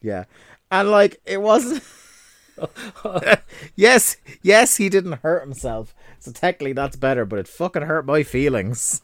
Yeah, 0.00 0.24
and 0.70 0.90
like 0.90 1.20
it 1.24 1.40
wasn't. 1.42 1.82
yes, 3.76 4.16
yes, 4.42 4.76
he 4.76 4.88
didn't 4.88 5.20
hurt 5.22 5.42
himself, 5.42 5.94
so 6.18 6.30
technically 6.32 6.72
that's 6.72 6.96
better. 6.96 7.24
But 7.24 7.40
it 7.40 7.48
fucking 7.48 7.82
hurt 7.82 8.06
my 8.06 8.22
feelings. 8.22 9.02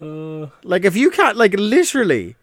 Uh. 0.00 0.46
like 0.62 0.84
if 0.84 0.96
you 0.96 1.10
can't, 1.10 1.36
like 1.36 1.54
literally, 1.54 2.36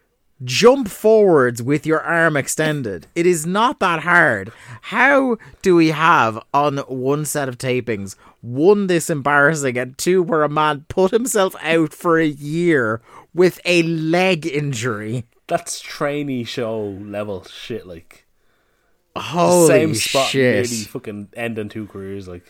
jump 0.44 0.88
forwards 0.88 1.62
with 1.62 1.86
your 1.86 2.00
arm 2.00 2.36
extended. 2.36 3.06
It 3.14 3.26
is 3.26 3.46
not 3.46 3.80
that 3.80 4.02
hard. 4.02 4.52
How 4.82 5.36
do 5.62 5.74
we 5.74 5.88
have 5.88 6.38
on 6.54 6.78
one 6.78 7.24
set 7.24 7.48
of 7.48 7.58
tapings 7.58 8.16
one 8.40 8.86
this 8.86 9.10
embarrassing 9.10 9.76
and 9.76 9.98
two 9.98 10.22
where 10.22 10.42
a 10.42 10.48
man 10.48 10.84
put 10.88 11.10
himself 11.10 11.54
out 11.62 11.92
for 11.92 12.18
a 12.18 12.26
year 12.26 13.00
with 13.34 13.60
a 13.64 13.82
leg 13.82 14.46
injury? 14.46 15.24
That's 15.46 15.80
trainee 15.80 16.44
show 16.44 16.80
level 16.80 17.44
shit, 17.44 17.86
like. 17.86 18.26
Holy 19.16 19.66
same 19.66 19.94
spot, 19.94 20.28
shit! 20.28 20.54
nearly 20.70 20.84
fucking 20.84 21.28
ending 21.34 21.68
two 21.68 21.86
careers, 21.86 22.28
like. 22.28 22.44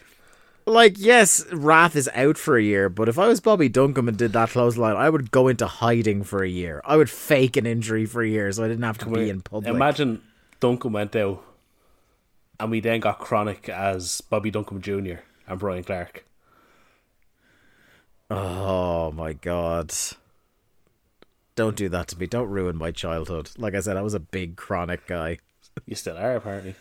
Like, 0.69 0.97
yes, 0.99 1.47
Wrath 1.51 1.97
is 1.97 2.11
out 2.14 2.37
for 2.37 2.59
a 2.59 2.62
year, 2.62 2.91
but 2.91 3.09
if 3.09 3.19
I 3.19 3.27
was 3.27 3.41
Bobby 3.41 3.71
Duncum 3.71 4.07
and 4.07 4.19
did 4.19 4.35
that 4.35 4.51
clothesline, 4.51 4.97
I 4.97 5.09
would 5.09 5.31
go 5.31 5.49
into 5.49 5.66
hiding 5.66 6.25
for 6.25 6.43
a 6.43 6.49
year. 6.49 6.83
I 6.85 6.99
would 6.99 7.09
fake 7.09 7.57
an 7.57 7.66
injury 7.66 8.05
for 8.05 8.23
a 8.23 8.29
year 8.29 8.53
so 8.53 8.64
I 8.64 8.69
didn't 8.69 8.85
have 8.85 8.99
to 8.99 9.07
be 9.07 9.31
in 9.31 9.41
public. 9.41 9.75
Imagine 9.75 10.23
Duncum 10.61 10.93
went 10.93 11.16
out, 11.16 11.43
and 12.61 12.71
we 12.71 12.81
then 12.81 13.01
got 13.01 13.19
KroniK 13.19 13.71
as 13.71 14.21
Bobby 14.21 14.53
Duncum 14.53 14.81
Jr. 14.81 15.23
and 15.47 15.59
Bryan 15.59 15.85
Clark. 15.85 16.27
Oh 18.31 19.11
my 19.12 19.33
god. 19.33 19.95
Don't 21.57 21.77
do 21.77 21.89
that 21.89 22.09
to 22.09 22.19
me. 22.19 22.27
Don't 22.27 22.51
ruin 22.51 22.77
my 22.77 22.91
childhood. 22.91 23.51
Like 23.57 23.75
I 23.75 23.81
said, 23.81 23.97
I 23.97 24.03
was 24.03 24.12
a 24.12 24.21
big 24.21 24.57
KroniK 24.57 25.07
guy. 25.07 25.39
You 25.87 25.95
still 25.95 26.19
are, 26.19 26.37
apparently. 26.37 26.75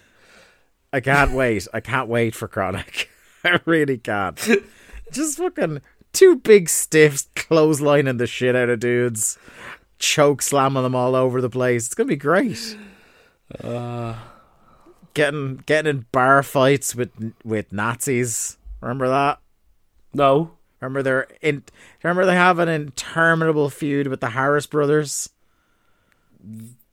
I 0.92 1.00
can't 1.00 1.32
wait. 1.32 1.68
I 1.74 1.80
can't 1.80 2.10
wait 2.10 2.36
for 2.36 2.50
KroniK. 2.50 3.08
I 3.48 3.60
really 3.66 3.98
can't. 3.98 4.38
Just 5.12 5.38
fucking 5.38 5.82
two 6.14 6.36
big 6.38 6.70
stiffs 6.70 7.28
clotheslining 7.36 8.18
the 8.18 8.28
shit 8.28 8.56
out 8.56 8.70
of 8.70 8.80
dudes, 8.80 9.38
choke 10.00 10.42
slamming 10.42 10.84
them 10.84 10.96
all 10.96 11.16
over 11.16 11.42
the 11.42 11.50
place. 11.50 11.86
It's 11.86 11.96
gonna 11.96 12.08
be 12.08 12.16
great. 12.16 12.78
Uh. 13.64 14.16
getting 15.14 15.58
getting 15.66 15.90
in 15.90 16.06
bar 16.12 16.44
fights 16.44 16.94
with 16.96 17.12
with 17.44 17.72
Nazis. 17.72 18.58
Remember 18.82 19.08
that? 19.08 19.40
No. 20.14 20.52
Remember 20.82 21.02
they're 21.02 21.28
in. 21.42 21.64
Remember 22.04 22.26
they 22.26 22.36
have 22.36 22.60
an 22.60 22.70
interminable 22.70 23.70
feud 23.70 24.08
with 24.08 24.20
the 24.20 24.30
Harris 24.30 24.68
brothers, 24.68 25.30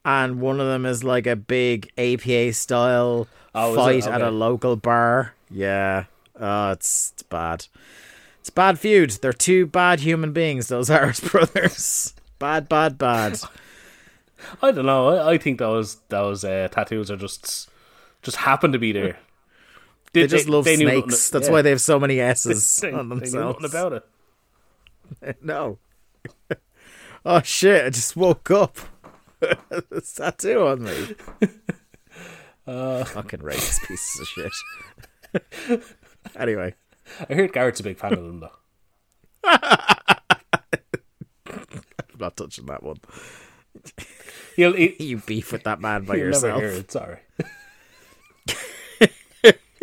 and 0.04 0.40
one 0.40 0.60
of 0.60 0.66
them 0.66 0.86
is 0.86 1.04
like 1.04 1.26
a 1.26 1.36
big 1.36 1.90
APA 1.98 2.52
style 2.54 3.28
Oh, 3.54 3.74
fight 3.74 4.06
at 4.06 4.22
a 4.22 4.30
local 4.30 4.76
bar. 4.76 5.34
Yeah, 5.50 6.04
oh, 6.40 6.70
it's, 6.72 7.12
it's 7.12 7.22
bad. 7.22 7.66
It's 8.40 8.48
a 8.50 8.52
bad 8.52 8.78
feud. 8.78 9.10
They're 9.22 9.32
two 9.32 9.66
bad 9.66 10.00
human 10.00 10.32
beings. 10.32 10.68
Those 10.68 10.88
Harris 10.94 11.20
brothers. 11.20 12.14
bad, 12.38 12.68
bad, 12.68 12.98
bad. 12.98 13.40
I 14.60 14.70
don't 14.70 14.86
know. 14.86 15.08
I, 15.08 15.32
I 15.32 15.38
think 15.38 15.58
those 15.58 15.96
those 16.10 16.44
uh, 16.44 16.68
tattoos 16.70 17.10
are 17.10 17.16
just 17.16 17.70
just 18.22 18.36
happen 18.38 18.72
to 18.72 18.78
be 18.78 18.92
there. 18.92 19.18
They 20.12 20.26
just 20.26 20.48
love 20.48 20.66
knew 20.66 20.76
snakes. 20.76 21.30
That's 21.30 21.46
yeah. 21.48 21.52
why 21.52 21.62
they 21.62 21.70
have 21.70 21.80
so 21.80 21.98
many 21.98 22.20
S's 22.20 22.76
They, 22.76 22.92
on 22.92 23.08
they 23.08 23.16
themselves. 23.16 23.60
nothing 23.60 23.78
about 23.78 23.92
it. 23.94 24.04
No. 25.42 25.78
oh 27.26 27.42
shit! 27.42 27.84
I 27.84 27.90
just 27.90 28.16
woke 28.16 28.50
up. 28.50 28.76
There's 29.40 30.18
a 30.18 30.22
tattoo 30.22 30.66
on 30.66 30.82
me. 30.84 31.14
Uh. 32.66 33.04
Fucking 33.04 33.40
racist 33.40 33.86
pieces 33.86 34.20
of 34.20 34.28
shit. 34.28 35.82
Anyway, 36.36 36.74
I 37.28 37.34
heard 37.34 37.52
Garrett's 37.52 37.80
a 37.80 37.84
big 37.84 37.98
fan 37.98 38.12
of 38.14 38.22
them 38.24 38.40
though. 38.40 38.50
I'm 39.44 40.18
not 42.18 42.36
touching 42.36 42.66
that 42.66 42.82
one. 42.82 42.96
He'll, 44.56 44.72
he, 44.74 44.96
You 45.04 45.18
beef 45.18 45.52
with 45.52 45.64
that 45.64 45.80
man 45.80 46.04
by 46.04 46.16
yourself. 46.16 46.60
never 46.60 46.72
hear 46.72 46.80
it. 46.80 46.92
Sorry. 46.92 47.18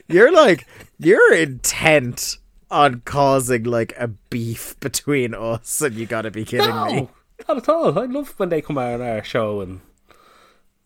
You're 0.07 0.31
like 0.31 0.65
you're 0.99 1.33
intent 1.33 2.37
on 2.71 3.01
causing 3.03 3.63
like 3.63 3.93
a 3.97 4.07
beef 4.07 4.79
between 4.79 5.33
us, 5.33 5.81
and 5.81 5.95
you 5.95 6.05
gotta 6.05 6.31
be 6.31 6.45
kidding 6.45 6.67
me. 6.85 6.93
No, 6.93 7.09
not 7.47 7.57
at 7.57 7.69
all. 7.69 7.99
I 7.99 8.05
love 8.05 8.33
when 8.37 8.49
they 8.49 8.61
come 8.61 8.77
out 8.77 9.01
on 9.01 9.07
our 9.07 9.23
show 9.23 9.59
and 9.61 9.81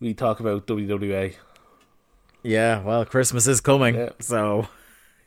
we 0.00 0.14
talk 0.14 0.40
about 0.40 0.66
WWA. 0.66 1.34
Yeah, 2.42 2.82
well, 2.82 3.04
Christmas 3.04 3.46
is 3.46 3.60
coming, 3.60 3.94
Yeah. 3.94 4.10
so 4.20 4.68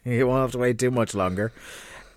you 0.06 0.28
won't 0.28 0.42
have 0.42 0.52
to 0.52 0.58
wait 0.58 0.80
too 0.80 0.92
much 0.92 1.14
longer. 1.14 1.52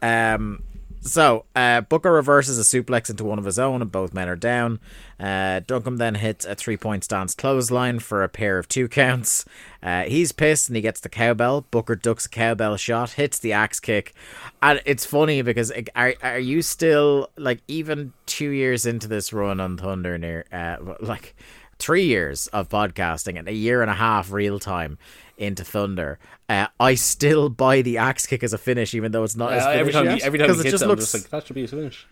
Um, 0.03 0.63
so 1.05 1.45
uh, 1.55 1.83
Booker 1.83 2.11
reverses 2.11 2.59
a 2.59 2.63
suplex 2.63 3.11
into 3.11 3.25
one 3.25 3.39
of 3.39 3.45
his 3.45 3.59
own, 3.59 3.83
and 3.83 3.93
both 3.93 4.15
men 4.15 4.27
are 4.27 4.37
down. 4.37 4.81
Uh, 5.21 5.61
Duncum 5.61 5.99
then 5.99 6.15
hits 6.15 6.47
a 6.47 6.55
three-point 6.55 7.05
stance 7.05 7.35
clothesline 7.35 7.99
for 7.99 8.23
a 8.23 8.29
pair 8.29 8.59
of 8.59 8.69
two 8.69 8.89
counts. 8.89 9.45
Uh, 9.83 10.05
he's 10.05 10.33
pissed 10.33 10.71
and 10.71 10.77
he 10.77 10.83
gets 10.83 11.01
the 11.01 11.11
cowbell. 11.11 11.67
Booker 11.71 11.95
ducks 11.95 12.25
a 12.25 12.31
cowbell 12.31 12.79
shot, 12.79 13.13
hits 13.13 13.39
the 13.39 13.53
axe 13.53 13.81
kick, 13.81 14.15
and 14.63 14.81
it's 14.87 15.05
funny 15.05 15.43
because 15.43 15.71
are 15.95 16.15
are 16.23 16.39
you 16.39 16.63
still 16.63 17.29
like 17.37 17.61
even 17.69 18.15
two 18.25 18.49
years 18.49 18.87
into 18.87 19.07
this 19.07 19.31
run 19.31 19.61
on 19.61 19.77
Thunder 19.77 20.17
near 20.17 20.47
uh 20.51 20.77
like 21.01 21.37
three 21.79 22.05
years 22.05 22.47
of 22.49 22.71
podcasting 22.71 23.39
and 23.39 23.47
a 23.47 23.53
year 23.53 23.83
and 23.83 23.91
a 23.91 23.95
half 23.95 24.33
real 24.33 24.59
time 24.59 24.97
into 25.39 25.65
Thunder, 25.65 26.19
uh, 26.49 26.67
I 26.79 26.95
still 26.95 27.49
buy 27.49 27.83
the 27.83 27.99
axe 27.99 28.27
kick 28.27 28.43
as 28.43 28.53
a 28.53 28.59
finish, 28.59 28.95
even 28.95 29.13
though 29.13 29.25
it's 29.25 29.37
not 29.37 29.53
Uh, 29.53 29.69
every 29.71 29.93
time, 29.93 30.05
yet, 30.07 30.19
he, 30.19 30.23
every 30.23 30.39
time 30.39 30.49
he 30.55 30.61
it 30.61 30.65
hits 30.65 30.71
just 30.71 30.83
it, 30.83 30.87
I'm 30.87 30.91
looks 30.91 31.13
just 31.13 31.15
like 31.25 31.31
that 31.31 31.47
should 31.47 31.55
be 31.55 31.63
his 31.63 31.71
finish. 31.71 32.07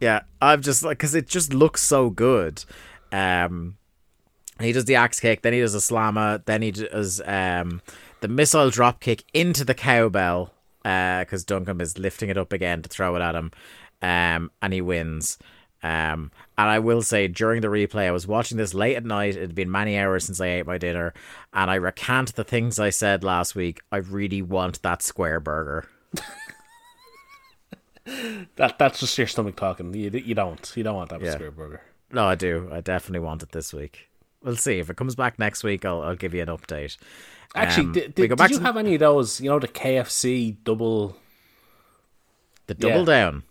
yeah. 0.00 0.20
I'm 0.40 0.62
just 0.62 0.82
like 0.82 0.98
because 0.98 1.14
it 1.14 1.28
just 1.28 1.52
looks 1.52 1.82
so 1.82 2.10
good. 2.10 2.64
Um, 3.12 3.76
he 4.60 4.72
does 4.72 4.84
the 4.84 4.94
axe 4.96 5.20
kick, 5.20 5.42
then 5.42 5.52
he 5.52 5.60
does 5.60 5.74
a 5.74 5.80
slammer, 5.80 6.42
then 6.46 6.62
he 6.62 6.70
does 6.70 7.20
um 7.26 7.80
the 8.20 8.28
missile 8.28 8.70
drop 8.70 9.00
kick 9.00 9.24
into 9.32 9.64
the 9.64 9.74
cowbell 9.74 10.52
Uh, 10.84 11.20
because 11.20 11.44
Duncum 11.44 11.80
is 11.80 11.98
lifting 11.98 12.28
it 12.30 12.38
up 12.38 12.52
again 12.52 12.82
to 12.82 12.88
throw 12.88 13.16
it 13.16 13.20
at 13.22 13.34
him, 13.34 13.50
um, 14.02 14.50
and 14.62 14.72
he 14.72 14.80
wins. 14.80 15.36
Um, 15.82 16.30
and 16.58 16.68
I 16.68 16.78
will 16.78 17.00
say 17.02 17.26
during 17.26 17.62
the 17.62 17.68
replay, 17.68 18.06
I 18.06 18.10
was 18.10 18.26
watching 18.26 18.58
this 18.58 18.74
late 18.74 18.96
at 18.96 19.04
night. 19.04 19.36
It 19.36 19.40
had 19.40 19.54
been 19.54 19.70
many 19.70 19.96
hours 19.98 20.24
since 20.26 20.40
I 20.40 20.46
ate 20.48 20.66
my 20.66 20.76
dinner, 20.76 21.14
and 21.54 21.70
I 21.70 21.76
recant 21.76 22.34
the 22.34 22.44
things 22.44 22.78
I 22.78 22.90
said 22.90 23.24
last 23.24 23.54
week. 23.54 23.80
I 23.90 23.96
really 23.96 24.42
want 24.42 24.82
that 24.82 25.02
square 25.02 25.40
burger. 25.40 25.88
That 28.56 28.78
that's 28.78 28.98
just 28.98 29.16
your 29.18 29.26
stomach 29.26 29.56
talking. 29.56 29.94
You, 29.94 30.10
you 30.10 30.34
don't 30.34 30.72
you 30.74 30.82
don't 30.82 30.96
want 30.96 31.10
that 31.10 31.20
Yeah. 31.20 31.34
square 31.34 31.50
burger. 31.50 31.80
No, 32.10 32.24
I 32.26 32.34
do. 32.34 32.68
I 32.72 32.80
definitely 32.80 33.20
want 33.24 33.42
it 33.42 33.52
this 33.52 33.72
week. 33.72 34.08
We'll 34.42 34.56
see 34.56 34.78
if 34.78 34.90
it 34.90 34.96
comes 34.96 35.14
back 35.14 35.38
next 35.38 35.62
week. 35.62 35.84
I'll 35.84 36.02
I'll 36.02 36.16
give 36.16 36.34
you 36.34 36.42
an 36.42 36.48
update. 36.48 36.96
Actually, 37.54 37.86
Um, 37.86 37.92
did, 37.92 38.14
did, 38.14 38.36
did 38.36 38.50
you 38.50 38.58
have 38.60 38.76
any 38.76 38.94
of 38.94 39.00
those? 39.00 39.40
You 39.40 39.50
know, 39.50 39.58
the 39.58 39.68
KFC 39.68 40.56
double. 40.64 41.16
the 42.66 42.74
double 42.74 43.00
yeah. 43.00 43.04
down, 43.04 43.42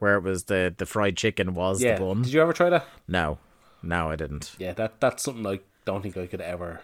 where 0.00 0.16
it 0.16 0.22
was 0.22 0.44
the 0.44 0.74
the 0.76 0.86
fried 0.86 1.16
chicken 1.16 1.54
was 1.54 1.80
Yeah, 1.82 1.94
the 1.94 2.04
bun. 2.04 2.22
did 2.22 2.32
you 2.32 2.42
ever 2.42 2.52
try 2.52 2.68
that? 2.70 2.86
No, 3.06 3.38
no, 3.82 4.10
I 4.10 4.16
didn't. 4.16 4.54
Yeah, 4.58 4.72
that 4.72 5.00
that's 5.00 5.22
something 5.22 5.46
I 5.46 5.60
don't 5.84 6.02
think 6.02 6.16
I 6.16 6.26
could 6.26 6.40
ever 6.40 6.80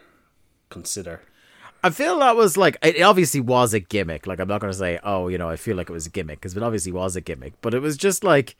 consider. 0.71 1.21
I 1.85 1.91
feel 1.91 2.19
that 2.21 2.37
was 2.37 2.57
like 2.57 2.77
it 2.83 3.01
obviously 3.03 3.41
was 3.41 3.75
a 3.75 3.81
gimmick. 3.81 4.27
Like 4.27 4.41
I'm 4.41 4.49
not 4.49 4.61
going 4.61 4.73
to 4.73 4.79
say, 4.79 4.99
oh, 5.03 5.29
you 5.29 5.39
know, 5.39 5.49
I 5.49 5.57
feel 5.57 5.77
like 5.77 5.91
it 5.91 5.93
was 5.93 6.07
a 6.07 6.11
gimmick 6.11 6.41
because 6.41 6.57
it 6.57 6.63
obviously 6.63 6.93
was 6.93 7.17
a 7.17 7.21
gimmick. 7.21 7.55
But 7.61 7.75
it 7.75 7.81
was 7.81 7.97
just 7.97 8.25
like 8.25 8.57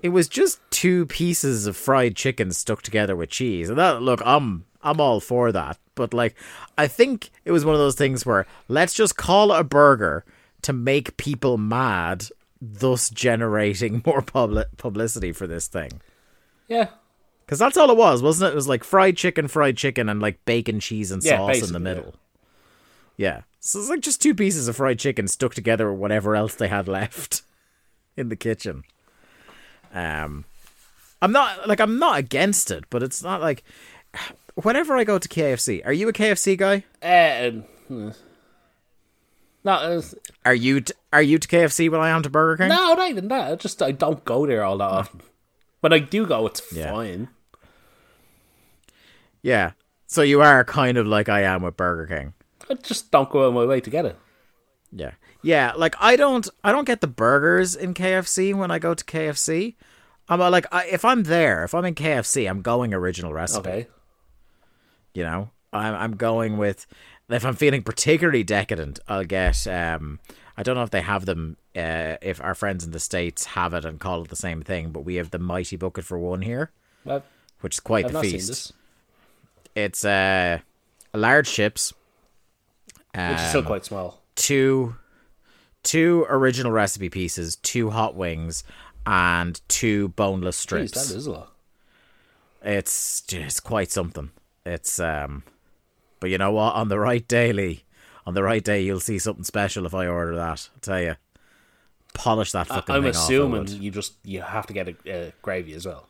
it 0.00 0.10
was 0.10 0.28
just 0.28 0.60
two 0.70 1.06
pieces 1.06 1.66
of 1.66 1.76
fried 1.76 2.14
chicken 2.16 2.50
stuck 2.52 2.82
together 2.82 3.16
with 3.16 3.30
cheese. 3.30 3.68
And 3.68 3.78
that 3.78 4.02
look, 4.02 4.20
I'm 4.24 4.66
I'm 4.82 5.00
all 5.00 5.20
for 5.20 5.50
that. 5.52 5.78
But 5.94 6.14
like 6.14 6.36
I 6.78 6.86
think 6.86 7.30
it 7.44 7.50
was 7.52 7.64
one 7.64 7.74
of 7.74 7.80
those 7.80 7.96
things 7.96 8.24
where 8.24 8.46
let's 8.68 8.94
just 8.94 9.16
call 9.16 9.52
it 9.52 9.60
a 9.60 9.64
burger 9.64 10.24
to 10.62 10.72
make 10.72 11.16
people 11.16 11.58
mad, 11.58 12.26
thus 12.72 13.10
generating 13.10 14.02
more 14.06 14.22
public 14.22 14.76
publicity 14.76 15.32
for 15.32 15.46
this 15.46 15.66
thing. 15.68 16.00
Yeah, 16.68 16.88
Because 17.44 17.58
that's 17.58 17.76
all 17.76 17.90
it 17.90 17.96
was, 17.96 18.22
wasn't 18.22 18.48
it? 18.48 18.52
It 18.52 18.56
was 18.56 18.68
like 18.68 18.84
fried 18.84 19.16
chicken, 19.16 19.48
fried 19.48 19.76
chicken, 19.76 20.08
and 20.08 20.20
like 20.20 20.44
bacon, 20.46 20.80
cheese, 20.80 21.10
and 21.10 21.22
Yeah, 21.22 21.36
sauce 21.36 21.66
in 21.66 21.72
the 21.72 21.80
middle. 21.80 22.14
Yeah. 23.16 23.42
So 23.60 23.78
it's 23.78 23.88
like 23.90 24.00
just 24.00 24.20
two 24.22 24.34
pieces 24.34 24.66
of 24.68 24.76
fried 24.76 24.98
chicken 24.98 25.28
stuck 25.28 25.54
together 25.54 25.90
with 25.92 26.00
whatever 26.00 26.34
else 26.36 26.54
they 26.54 26.68
had 26.68 26.88
left 26.98 27.42
in 28.16 28.28
the 28.28 28.36
kitchen. 28.36 28.84
Um, 29.92 30.44
I'm 31.22 31.32
not 31.32 31.68
like 31.68 31.80
I'm 31.80 31.98
not 31.98 32.18
against 32.18 32.70
it, 32.70 32.84
but 32.90 33.02
it's 33.02 33.22
not 33.22 33.40
like 33.40 33.62
whenever 34.54 34.96
I 34.96 35.04
go 35.04 35.18
to 35.18 35.28
KFC. 35.28 35.84
Are 35.86 35.92
you 35.92 36.08
a 36.08 36.12
KFC 36.12 36.56
guy? 36.56 36.84
uh, 37.02 37.50
hmm. 37.88 38.10
No, 39.64 40.02
Are 40.44 40.54
you 40.54 40.80
t- 40.82 40.92
are 41.12 41.22
you 41.22 41.38
to 41.38 41.48
KFC 41.48 41.90
when 41.90 42.00
I 42.00 42.10
am 42.10 42.22
to 42.22 42.30
Burger 42.30 42.64
King? 42.64 42.68
no, 42.68 42.94
not 42.94 43.08
even 43.10 43.28
that. 43.28 43.52
I 43.52 43.54
just 43.56 43.82
I 43.82 43.92
don't 43.92 44.24
go 44.24 44.46
there 44.46 44.62
all 44.64 44.78
that 44.78 44.84
often. 44.90 45.20
When 45.80 45.92
I 45.92 45.98
do 45.98 46.26
go, 46.26 46.46
it's 46.46 46.62
Yeah. 46.72 46.90
fine. 46.92 47.28
Yeah. 49.42 49.72
So 50.06 50.22
you 50.22 50.40
are 50.40 50.64
kind 50.64 50.96
of 50.96 51.06
like 51.06 51.28
I 51.28 51.42
am 51.42 51.62
with 51.62 51.76
Burger 51.76 52.06
King. 52.06 52.34
I 52.70 52.74
just 52.74 53.10
don't 53.10 53.28
go 53.30 53.40
out 53.44 53.48
of 53.48 53.54
my 53.54 53.64
way 53.64 53.80
to 53.80 53.90
get 53.90 54.04
it. 54.06 54.16
Yeah. 54.92 55.12
Yeah, 55.42 55.72
like 55.76 55.94
I 56.00 56.16
don't 56.16 56.48
I 56.62 56.72
don't 56.72 56.86
get 56.86 57.00
the 57.02 57.06
burgers 57.06 57.76
in 57.76 57.92
KFC 57.92 58.54
when 58.54 58.70
I 58.70 58.78
go 58.78 58.94
to 58.94 59.04
KFC. 59.04 59.74
I'm 60.28 60.40
uh, 60.40 60.48
like 60.50 60.66
I, 60.72 60.86
if 60.86 61.04
I'm 61.04 61.24
there, 61.24 61.64
if 61.64 61.74
I'm 61.74 61.84
in 61.84 61.94
KFC, 61.94 62.48
I'm 62.48 62.62
going 62.62 62.94
original 62.94 63.32
recipe, 63.34 63.68
Okay. 63.68 63.86
you 65.12 65.22
know. 65.22 65.50
I'm 65.74 65.94
I'm 65.94 66.16
going 66.16 66.56
with 66.56 66.86
if 67.30 67.44
I'm 67.44 67.54
feeling 67.56 67.82
particularly 67.82 68.42
decadent, 68.44 68.98
I'll 69.08 69.24
get 69.24 69.66
um 69.66 70.20
I 70.56 70.62
don't 70.62 70.76
know 70.76 70.82
if 70.82 70.90
they 70.90 71.00
have 71.02 71.26
them 71.26 71.56
uh 71.76 72.16
if 72.22 72.40
our 72.40 72.54
friends 72.54 72.84
in 72.84 72.90
the 72.92 73.00
states 73.00 73.44
have 73.46 73.74
it 73.74 73.84
and 73.84 73.98
call 74.00 74.22
it 74.22 74.28
the 74.28 74.36
same 74.36 74.62
thing, 74.62 74.90
but 74.90 75.04
we 75.04 75.16
have 75.16 75.30
the 75.30 75.38
mighty 75.38 75.76
bucket 75.76 76.04
for 76.04 76.18
one 76.18 76.42
here, 76.42 76.70
Well, 77.04 77.22
which 77.60 77.76
is 77.76 77.80
quite 77.80 78.06
I've 78.06 78.12
the 78.12 78.20
feast. 78.22 78.48
this, 78.48 78.72
It's 79.74 80.04
uh 80.04 80.58
large 81.12 81.50
chips, 81.50 81.92
which 83.14 83.36
is 83.38 83.48
still 83.48 83.60
Um, 83.60 83.66
quite 83.66 83.84
small. 83.84 84.22
two 84.36 84.96
two 85.82 86.26
original 86.28 86.72
recipe 86.72 87.10
pieces, 87.10 87.56
two 87.56 87.90
hot 87.90 88.14
wings, 88.14 88.64
and 89.06 89.60
two 89.68 90.08
boneless 90.08 90.56
Jeez, 90.58 90.62
strips. 90.62 91.08
that 91.08 91.16
is 91.16 91.26
a 91.26 91.30
lot. 91.32 91.52
It's 92.62 93.20
just 93.22 93.62
quite 93.64 93.90
something. 93.90 94.30
It's 94.64 94.98
um 94.98 95.42
but 96.24 96.30
you 96.30 96.38
know 96.38 96.52
what? 96.52 96.74
On 96.74 96.88
the 96.88 96.98
right 96.98 97.28
day, 97.28 97.52
Lee, 97.52 97.84
on 98.24 98.32
the 98.32 98.42
right 98.42 98.64
day 98.64 98.80
you'll 98.80 98.98
see 98.98 99.18
something 99.18 99.44
special 99.44 99.84
if 99.84 99.92
I 99.92 100.06
order 100.06 100.34
that. 100.36 100.70
I'll 100.74 100.80
tell 100.80 101.02
you. 101.02 101.16
Polish 102.14 102.52
that 102.52 102.70
I- 102.70 102.76
fucking 102.76 102.94
I'm 102.94 103.02
thing 103.02 103.10
off, 103.10 103.16
I 103.16 103.20
assuming 103.24 103.58
would. 103.60 103.70
you 103.72 103.90
just 103.90 104.14
you 104.24 104.40
have 104.40 104.66
to 104.68 104.72
get 104.72 104.88
a, 104.88 104.96
a 105.06 105.32
gravy 105.42 105.74
as 105.74 105.84
well. 105.84 106.08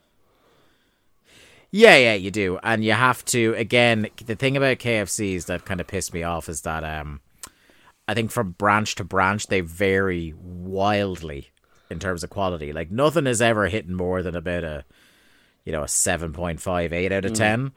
Yeah, 1.72 1.96
yeah, 1.96 2.14
you 2.14 2.30
do. 2.30 2.60
And 2.62 2.84
you 2.84 2.92
have 2.92 3.24
to 3.24 3.54
again 3.54 4.06
the 4.24 4.36
thing 4.36 4.56
about 4.56 4.78
KFCs 4.78 5.46
that 5.46 5.64
kind 5.64 5.80
of 5.80 5.88
pissed 5.88 6.14
me 6.14 6.22
off 6.22 6.48
is 6.48 6.60
that 6.60 6.84
um 6.84 7.20
I 8.06 8.14
think 8.14 8.30
from 8.30 8.52
branch 8.52 8.94
to 8.94 9.02
branch 9.02 9.48
they 9.48 9.62
vary 9.62 10.32
wildly 10.40 11.50
in 11.90 11.98
terms 11.98 12.22
of 12.22 12.30
quality. 12.30 12.72
Like 12.72 12.92
nothing 12.92 13.26
is 13.26 13.42
ever 13.42 13.66
hitting 13.66 13.94
more 13.94 14.22
than 14.22 14.36
about 14.36 14.62
a 14.62 14.84
you 15.64 15.72
know, 15.72 15.82
a 15.82 15.86
7.5, 15.86 16.92
8 16.92 17.10
out 17.10 17.24
of 17.24 17.32
10. 17.32 17.72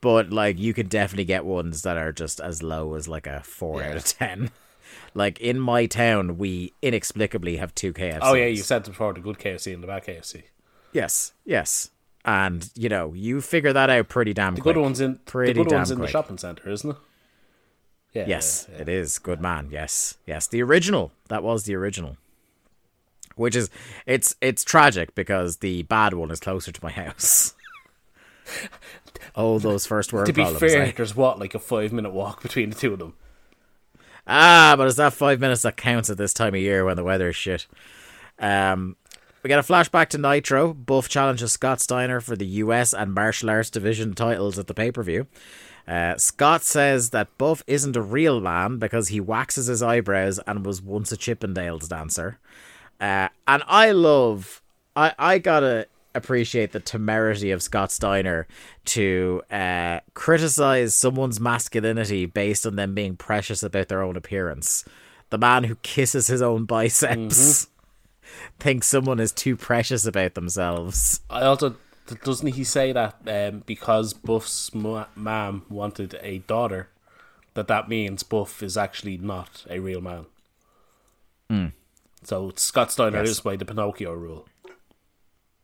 But 0.00 0.30
like 0.30 0.58
you 0.58 0.72
can 0.74 0.86
definitely 0.86 1.24
get 1.24 1.44
ones 1.44 1.82
that 1.82 1.96
are 1.96 2.12
just 2.12 2.40
as 2.40 2.62
low 2.62 2.94
as 2.94 3.08
like 3.08 3.26
a 3.26 3.40
four 3.42 3.82
out 3.82 3.96
of 3.96 4.04
ten. 4.04 4.50
Like 5.14 5.40
in 5.40 5.58
my 5.58 5.86
town, 5.86 6.38
we 6.38 6.72
inexplicably 6.82 7.56
have 7.56 7.74
two 7.74 7.92
KFCs. 7.92 8.18
Oh 8.22 8.34
yeah, 8.34 8.46
you 8.46 8.56
said 8.62 8.84
before 8.84 9.12
the 9.12 9.20
good 9.20 9.38
KFC 9.38 9.74
and 9.74 9.82
the 9.82 9.86
bad 9.86 10.04
KFC. 10.04 10.44
yes, 10.92 11.32
yes, 11.44 11.90
and 12.24 12.70
you 12.74 12.88
know 12.88 13.12
you 13.14 13.40
figure 13.40 13.72
that 13.72 13.90
out 13.90 14.08
pretty 14.08 14.32
damn 14.34 14.54
The 14.54 14.60
quick. 14.60 14.74
good 14.74 14.80
ones 14.80 15.00
in 15.00 15.16
pretty 15.24 15.52
the 15.54 15.60
good 15.64 15.68
damn 15.70 15.78
ones 15.78 15.90
in 15.90 15.98
the 15.98 16.06
shopping 16.06 16.38
centre, 16.38 16.70
isn't 16.70 16.90
it? 16.90 16.96
Yeah. 18.14 18.24
Yes, 18.26 18.66
yeah, 18.70 18.76
yeah. 18.76 18.82
it 18.82 18.88
is. 18.88 19.18
Good 19.18 19.40
man. 19.40 19.68
Yes, 19.70 20.16
yes. 20.26 20.46
The 20.46 20.62
original. 20.62 21.12
That 21.28 21.42
was 21.42 21.64
the 21.64 21.74
original. 21.74 22.16
Which 23.36 23.54
is 23.54 23.70
it's 24.06 24.34
it's 24.40 24.64
tragic 24.64 25.14
because 25.14 25.58
the 25.58 25.82
bad 25.84 26.14
one 26.14 26.30
is 26.30 26.40
closer 26.40 26.72
to 26.72 26.80
my 26.84 26.90
house. 27.02 27.54
Oh, 29.38 29.58
those 29.58 29.86
first 29.86 30.12
world 30.12 30.26
To 30.26 30.32
be 30.34 30.42
problems. 30.42 30.60
fair, 30.60 30.82
eh? 30.82 30.92
there's 30.94 31.16
what 31.16 31.38
like 31.38 31.54
a 31.54 31.58
five 31.58 31.92
minute 31.92 32.12
walk 32.12 32.42
between 32.42 32.68
the 32.70 32.76
two 32.76 32.92
of 32.92 32.98
them. 32.98 33.14
Ah, 34.26 34.74
but 34.76 34.86
it's 34.86 34.96
that 34.96 35.14
five 35.14 35.40
minutes 35.40 35.62
that 35.62 35.78
counts 35.78 36.10
at 36.10 36.18
this 36.18 36.34
time 36.34 36.54
of 36.54 36.60
year 36.60 36.84
when 36.84 36.96
the 36.96 37.04
weather 37.04 37.30
is 37.30 37.36
shit. 37.36 37.66
Um, 38.38 38.96
we 39.42 39.48
get 39.48 39.58
a 39.58 39.62
flashback 39.62 40.08
to 40.10 40.18
Nitro. 40.18 40.74
Buff 40.74 41.08
challenges 41.08 41.52
Scott 41.52 41.80
Steiner 41.80 42.20
for 42.20 42.36
the 42.36 42.46
US 42.46 42.92
and 42.92 43.14
Martial 43.14 43.48
Arts 43.48 43.70
Division 43.70 44.14
titles 44.14 44.58
at 44.58 44.66
the 44.66 44.74
pay 44.74 44.92
per 44.92 45.02
view. 45.02 45.26
Uh, 45.86 46.18
Scott 46.18 46.62
says 46.62 47.10
that 47.10 47.38
Buff 47.38 47.62
isn't 47.66 47.96
a 47.96 48.02
real 48.02 48.40
man 48.42 48.76
because 48.78 49.08
he 49.08 49.20
waxes 49.20 49.68
his 49.68 49.82
eyebrows 49.82 50.38
and 50.46 50.66
was 50.66 50.82
once 50.82 51.10
a 51.12 51.16
Chippendales 51.16 51.88
dancer. 51.88 52.38
Uh, 53.00 53.28
and 53.46 53.62
I 53.66 53.92
love, 53.92 54.60
I, 54.94 55.14
I 55.18 55.38
gotta 55.38 55.86
appreciate 56.14 56.72
the 56.72 56.80
temerity 56.80 57.50
of 57.50 57.62
Scott 57.62 57.92
Steiner 57.92 58.46
to 58.86 59.42
uh, 59.50 60.00
criticize 60.14 60.94
someone's 60.94 61.40
masculinity 61.40 62.26
based 62.26 62.66
on 62.66 62.76
them 62.76 62.94
being 62.94 63.16
precious 63.16 63.62
about 63.62 63.88
their 63.88 64.02
own 64.02 64.16
appearance. 64.16 64.84
The 65.30 65.38
man 65.38 65.64
who 65.64 65.76
kisses 65.76 66.26
his 66.26 66.42
own 66.42 66.64
biceps 66.64 67.68
thinks 68.58 68.86
someone 68.86 69.20
is 69.20 69.32
too 69.32 69.56
precious 69.56 70.06
about 70.06 70.34
themselves. 70.34 71.20
I 71.28 71.42
also 71.42 71.76
doesn't 72.24 72.54
he 72.54 72.64
say 72.64 72.92
that 72.92 73.16
um, 73.26 73.62
because 73.66 74.14
Buff's 74.14 74.74
ma- 74.74 75.06
mom 75.14 75.66
wanted 75.68 76.18
a 76.22 76.38
daughter, 76.38 76.88
that 77.52 77.68
that 77.68 77.88
means 77.88 78.22
Buff 78.22 78.62
is 78.62 78.78
actually 78.78 79.18
not 79.18 79.66
a 79.68 79.78
real 79.78 80.00
man. 80.00 80.24
So 82.24 82.52
Scott 82.56 82.92
Steiner. 82.92 83.20
Yes. 83.20 83.30
is 83.30 83.40
by 83.40 83.56
the 83.56 83.64
Pinocchio 83.64 84.12
rule. 84.12 84.46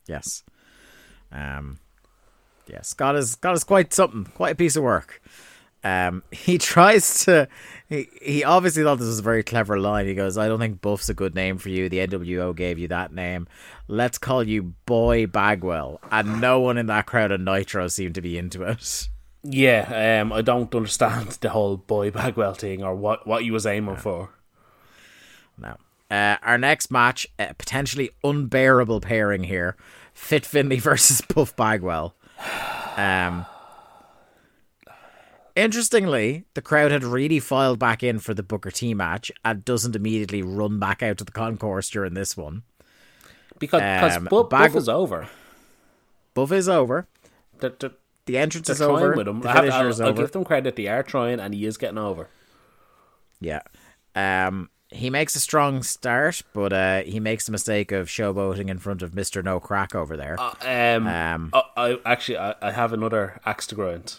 Yes. 0.07 0.43
Um 1.33 1.79
yeah, 2.67 2.83
Scott 2.83 3.17
is 3.17 3.33
Scott 3.33 3.55
is 3.55 3.65
quite 3.65 3.93
something, 3.93 4.25
quite 4.35 4.53
a 4.53 4.57
piece 4.57 4.77
of 4.77 4.83
work. 4.83 5.23
Um 5.83 6.23
he 6.31 6.59
tries 6.59 7.25
to 7.25 7.49
he, 7.89 8.09
he 8.21 8.45
obviously 8.45 8.83
thought 8.83 8.99
this 8.99 9.09
was 9.09 9.19
a 9.19 9.23
very 9.23 9.43
clever 9.43 9.79
line. 9.79 10.07
He 10.07 10.15
goes, 10.15 10.39
I 10.39 10.49
don't 10.49 10.59
think 10.61 10.81
Buff's 10.81 11.09
a 11.09 11.15
good 11.15 11.35
name 11.35 11.59
for 11.59 11.69
you. 11.69 11.89
The 11.89 12.07
NWO 12.07 12.55
gave 12.55 12.79
you 12.79 12.89
that 12.89 13.13
name. 13.13 13.47
Let's 13.89 14.19
call 14.19 14.43
you 14.43 14.75
Boy 14.87 15.27
Bagwell. 15.27 16.01
And 16.11 16.41
no 16.41 16.61
one 16.61 16.79
in 16.79 16.87
that 16.87 17.07
crowd 17.07 17.33
of 17.33 17.41
Nitro 17.41 17.89
seemed 17.89 18.15
to 18.15 18.23
be 18.23 18.39
into 18.39 18.63
it. 18.63 19.09
Yeah, 19.47 20.23
um, 20.23 20.33
I 20.33 20.41
don't 20.41 20.75
understand 20.75 21.29
the 21.43 21.51
whole 21.51 21.77
boy 21.77 22.11
Bagwell 22.11 22.55
thing 22.55 22.83
or 22.83 22.95
what 22.95 23.27
what 23.27 23.43
he 23.43 23.51
was 23.51 23.67
aiming 23.67 23.97
for. 23.97 24.31
No. 25.59 25.77
Uh, 26.15 26.37
our 26.45 26.59
next 26.59 26.93
match, 26.93 27.27
a 27.41 27.53
potentially 27.55 28.11
unbearable 28.23 29.01
pairing 29.01 29.43
here: 29.43 29.77
Fit 30.13 30.47
Finlay 30.47 30.79
versus 30.91 31.21
Buff 31.23 31.57
Bagwell. 31.57 32.15
Um, 32.97 33.47
interestingly, 35.57 36.45
the 36.55 36.63
crowd 36.63 36.93
had 36.93 37.03
really 37.03 37.41
filed 37.41 37.81
back 37.81 38.05
in 38.05 38.21
for 38.21 38.33
the 38.33 38.45
Booker 38.45 38.71
T 38.71 38.95
match 38.95 39.33
and 39.45 39.65
doesn't 39.65 39.97
immediately 39.97 40.43
run 40.43 40.79
back 40.79 41.03
out 41.03 41.19
to 41.19 41.25
the 41.25 41.33
concourse 41.33 41.91
during 41.91 42.15
this 42.15 42.37
one. 42.37 42.63
Because 43.59 44.17
Um, 44.17 44.29
Buff, 44.31 44.51
Bag- 44.51 44.73
Buff 44.73 44.77
is 44.77 44.89
over. 44.89 45.29
Buff 46.35 46.53
is 46.53 46.69
over. 46.69 47.09
They're, 47.59 47.75
they're, 47.79 47.91
The 48.27 48.39
entrance 48.39 48.69
is 48.71 48.81
over. 48.81 49.15
with 49.17 49.27
him. 49.27 49.41
The 49.41 49.53
finisher 49.53 49.73
I'll, 49.73 49.89
is 49.89 50.01
I'll 50.01 50.13
give 50.13 50.31
them 50.31 50.45
credit; 50.45 50.77
they 50.77 50.87
are 50.87 51.03
trying, 51.03 51.41
and 51.41 51.53
he 51.55 51.67
is 51.67 51.77
getting 51.77 51.99
over. 51.99 52.29
Yeah. 53.41 53.63
Um, 54.15 54.71
he 54.95 55.11
makes 55.11 55.35
a 55.35 55.41
strong 55.41 55.83
start, 55.83 56.43
but 56.53 56.73
uh, 56.73 57.03
he 57.03 57.21
makes 57.21 57.47
the 57.47 57.53
mistake 57.53 57.93
of 57.93 58.09
showboating 58.09 58.69
in 58.69 58.79
front 58.79 59.03
of 59.03 59.15
Mister 59.15 59.43
No 59.43 59.61
Crack 59.61 59.95
over 59.95 60.17
there. 60.17 60.39
Um, 60.41 61.07
Um, 61.07 61.51
I, 61.53 61.63
I 61.77 61.99
actually 62.05 62.39
I, 62.39 62.55
I 62.63 62.71
have 62.73 62.93
another 62.93 63.41
axe 63.45 63.67
to 63.69 63.75
grind. 63.75 64.17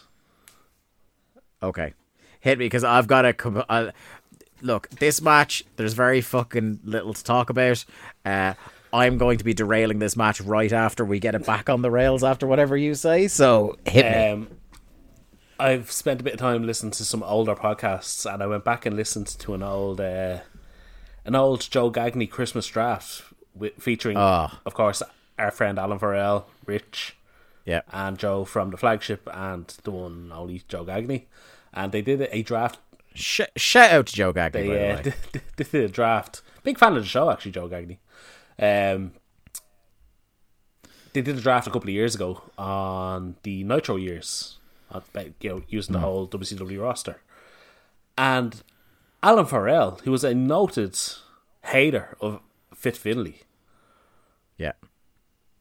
Okay, 1.62 1.94
hit 2.40 2.58
me 2.58 2.66
because 2.66 2.84
I've 2.84 3.06
got 3.06 3.24
a. 3.24 3.64
Uh, 3.68 3.90
look, 4.60 4.88
this 4.90 5.20
match. 5.20 5.64
There's 5.76 5.94
very 5.94 6.20
fucking 6.20 6.80
little 6.84 7.14
to 7.14 7.24
talk 7.24 7.50
about. 7.50 7.84
Uh, 8.24 8.54
I'm 8.92 9.18
going 9.18 9.38
to 9.38 9.44
be 9.44 9.54
derailing 9.54 9.98
this 9.98 10.16
match 10.16 10.40
right 10.40 10.72
after 10.72 11.04
we 11.04 11.18
get 11.18 11.34
it 11.34 11.44
back 11.44 11.68
on 11.68 11.82
the 11.82 11.90
rails. 11.90 12.22
After 12.22 12.46
whatever 12.46 12.76
you 12.76 12.94
say, 12.94 13.28
so 13.28 13.78
hit 13.84 14.04
me. 14.04 14.30
Um, 14.30 14.48
I've 15.58 15.90
spent 15.90 16.20
a 16.20 16.24
bit 16.24 16.34
of 16.34 16.38
time 16.38 16.66
listening 16.66 16.92
to 16.92 17.04
some 17.04 17.22
older 17.22 17.54
podcasts, 17.54 18.30
and 18.30 18.42
I 18.42 18.46
went 18.46 18.64
back 18.64 18.84
and 18.84 18.94
listened 18.94 19.26
to 19.26 19.54
an 19.54 19.62
old, 19.62 20.02
uh, 20.02 20.40
an 21.26 21.34
old 21.34 21.68
Joe 21.70 21.90
Gagney 21.90 22.28
Christmas 22.30 22.66
draft 22.66 23.22
with, 23.54 23.74
featuring, 23.82 24.16
Ah. 24.16 24.60
of 24.64 24.74
course, 24.74 25.02
our 25.38 25.50
friend 25.50 25.78
Alan 25.78 25.98
Farrell, 25.98 26.48
Rich, 26.64 27.16
yeah, 27.64 27.82
and 27.92 28.16
Joe 28.18 28.44
from 28.44 28.70
the 28.70 28.76
flagship, 28.76 29.28
and 29.32 29.66
the 29.82 29.90
one 29.90 30.30
only 30.32 30.62
Joe 30.68 30.84
Gagney, 30.84 31.24
and 31.74 31.92
they 31.92 32.00
did 32.02 32.28
a 32.30 32.42
draft. 32.42 32.78
Sh- 33.14 33.40
shout 33.56 33.90
out 33.90 34.06
to 34.06 34.14
Joe 34.14 34.32
Gagney. 34.32 34.52
They, 34.52 34.68
the 34.68 34.90
uh, 34.98 35.02
did, 35.02 35.14
they 35.56 35.64
did 35.64 35.84
a 35.90 35.92
draft. 35.92 36.42
Big 36.62 36.78
fan 36.78 36.96
of 36.96 37.02
the 37.02 37.08
show, 37.08 37.30
actually, 37.30 37.52
Joe 37.52 37.68
Gagney. 37.68 37.98
Um, 38.58 39.12
they 41.12 41.22
did 41.22 41.38
a 41.38 41.40
draft 41.40 41.66
a 41.66 41.70
couple 41.70 41.88
of 41.88 41.94
years 41.94 42.14
ago 42.14 42.42
on 42.58 43.36
the 43.42 43.64
Nitro 43.64 43.96
years, 43.96 44.58
you 45.40 45.50
know, 45.50 45.62
using 45.68 45.94
the 45.94 45.98
whole 46.00 46.28
WCW 46.28 46.80
roster. 46.80 47.16
And 48.18 48.62
Alan 49.26 49.46
Farrell, 49.46 49.98
who 50.04 50.12
was 50.12 50.22
a 50.22 50.36
noted 50.36 50.96
hater 51.64 52.16
of 52.20 52.38
Fit 52.72 52.96
Finlay, 52.96 53.40
yeah, 54.56 54.74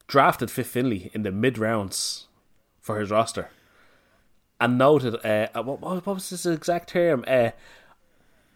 drafted 0.05 0.51
Fit 0.51 0.67
Finlay 0.67 1.09
in 1.15 1.23
the 1.23 1.31
mid 1.31 1.57
rounds 1.57 2.27
for 2.79 2.99
his 2.99 3.09
roster, 3.09 3.49
and 4.61 4.77
noted 4.77 5.15
uh, 5.25 5.47
uh, 5.55 5.63
what, 5.63 5.81
what 5.81 6.05
was 6.05 6.29
his 6.29 6.45
exact 6.45 6.89
term? 6.89 7.25
Uh, 7.27 7.49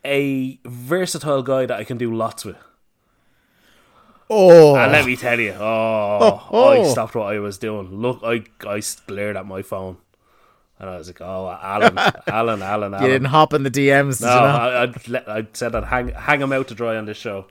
a 0.06 0.60
versatile 0.64 1.42
guy 1.42 1.66
that 1.66 1.80
I 1.80 1.84
can 1.84 1.98
do 1.98 2.14
lots 2.14 2.46
with. 2.46 2.58
Oh, 4.30 4.76
And 4.76 4.92
let 4.92 5.08
me 5.08 5.16
tell 5.16 5.40
you, 5.40 5.54
oh, 5.54 6.50
I 6.84 6.88
stopped 6.88 7.16
what 7.16 7.34
I 7.34 7.40
was 7.40 7.58
doing. 7.58 8.00
Look, 8.00 8.20
I 8.24 8.44
I 8.64 8.84
glared 9.08 9.38
at 9.38 9.48
my 9.48 9.64
phone, 9.64 9.98
and 10.80 10.90
I 10.90 10.98
was 10.98 11.08
like, 11.08 11.20
oh, 11.22 11.50
Alan, 11.62 11.98
Alan, 11.98 12.62
Alan, 12.62 12.94
Alan. 12.94 13.02
you 13.02 13.08
didn't 13.10 13.28
hop 13.28 13.54
in 13.54 13.64
the 13.64 13.72
DMs. 13.72 14.22
No, 14.22 14.34
you 14.34 14.40
know? 14.40 14.48
I, 14.48 14.84
I'd 14.84 15.28
I 15.28 15.48
said 15.54 15.76
I'd 15.76 15.84
hang 15.84 16.10
hang 16.10 16.42
him 16.42 16.54
out 16.54 16.70
to 16.70 16.76
dry 16.76 16.96
on 16.96 17.06
this 17.06 17.18
show. 17.18 17.48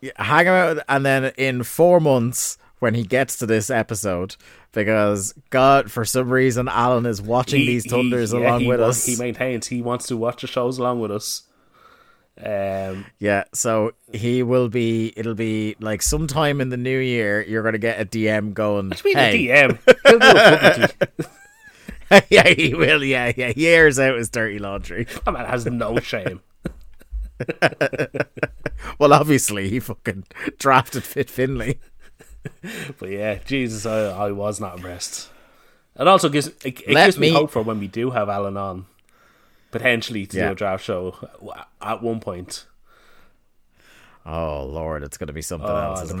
Yeah, 0.00 0.12
hang 0.16 0.46
him 0.46 0.54
out, 0.54 0.78
and 0.88 1.06
then 1.06 1.32
in 1.36 1.62
four 1.62 2.00
months 2.00 2.58
when 2.80 2.94
he 2.94 3.04
gets 3.04 3.36
to 3.38 3.46
this 3.46 3.70
episode, 3.70 4.36
because 4.72 5.34
God, 5.50 5.90
for 5.90 6.04
some 6.04 6.30
reason, 6.30 6.68
Alan 6.68 7.06
is 7.06 7.22
watching 7.22 7.60
these 7.60 7.88
thunders 7.88 8.32
yeah, 8.32 8.40
along 8.40 8.66
with 8.66 8.80
us. 8.80 9.06
He 9.06 9.16
maintains 9.16 9.68
he 9.68 9.80
wants 9.80 10.06
to 10.08 10.16
watch 10.16 10.40
the 10.40 10.48
shows 10.48 10.78
along 10.78 11.00
with 11.00 11.12
us. 11.12 11.44
Um, 12.40 13.06
yeah, 13.18 13.44
so 13.52 13.92
he 14.12 14.42
will 14.42 14.68
be. 14.68 15.12
It'll 15.16 15.34
be 15.34 15.76
like 15.80 16.02
sometime 16.02 16.60
in 16.60 16.70
the 16.70 16.76
new 16.76 16.98
year. 16.98 17.40
You're 17.42 17.62
gonna 17.62 17.78
get 17.78 18.00
a 18.00 18.04
DM 18.04 18.52
going. 18.52 18.90
Hey, 18.90 19.46
the 19.46 19.48
DM, 19.48 19.78
he'll 20.08 20.18
do 20.18 20.26
it 20.26 20.94
publicly. 20.98 21.26
yeah, 22.30 22.48
he 22.48 22.74
will. 22.74 23.04
Yeah, 23.04 23.32
yeah. 23.36 23.52
He 23.52 23.68
airs 23.68 23.98
out 23.98 24.16
his 24.18 24.28
dirty 24.30 24.58
laundry. 24.58 25.06
That 25.24 25.32
man 25.32 25.46
has 25.46 25.66
no 25.66 25.98
shame. 26.00 26.40
Well, 28.98 29.12
obviously, 29.12 29.68
he 29.68 29.80
fucking 29.80 30.24
drafted 30.58 31.04
Fit 31.04 31.28
Finlay. 31.30 31.78
But 32.98 33.10
yeah, 33.10 33.38
Jesus, 33.44 33.84
I, 33.86 34.06
I 34.26 34.32
was 34.32 34.60
not 34.60 34.76
impressed. 34.76 35.28
It 35.98 36.06
also 36.08 36.28
gives 36.28 36.46
it, 36.48 36.56
it 36.64 36.70
gives 36.86 37.18
me, 37.18 37.28
me- 37.28 37.34
hope 37.34 37.50
for 37.50 37.62
when 37.62 37.78
we 37.80 37.88
do 37.88 38.10
have 38.10 38.28
Alan 38.28 38.56
on, 38.56 38.86
potentially 39.72 40.26
to 40.26 40.36
do 40.36 40.50
a 40.50 40.54
draft 40.54 40.84
show 40.84 41.16
at 41.80 42.02
one 42.02 42.20
point. 42.20 42.66
Oh 44.24 44.64
Lord, 44.64 45.02
it's 45.02 45.16
gonna 45.16 45.32
be 45.32 45.42
something 45.42 45.68
Uh, 45.68 45.74
else. 45.90 45.98
the 46.00 46.04
Isn't 46.06 46.16
it? 46.16 46.20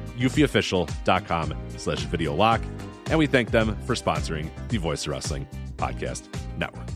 eufyofficial.com 0.21 1.55
slash 1.77 2.03
video 2.03 2.33
lock. 2.35 2.61
And 3.07 3.19
we 3.19 3.27
thank 3.27 3.51
them 3.51 3.75
for 3.85 3.95
sponsoring 3.95 4.49
the 4.69 4.77
Voice 4.77 5.07
Wrestling 5.07 5.47
Podcast 5.77 6.23
Network. 6.57 6.87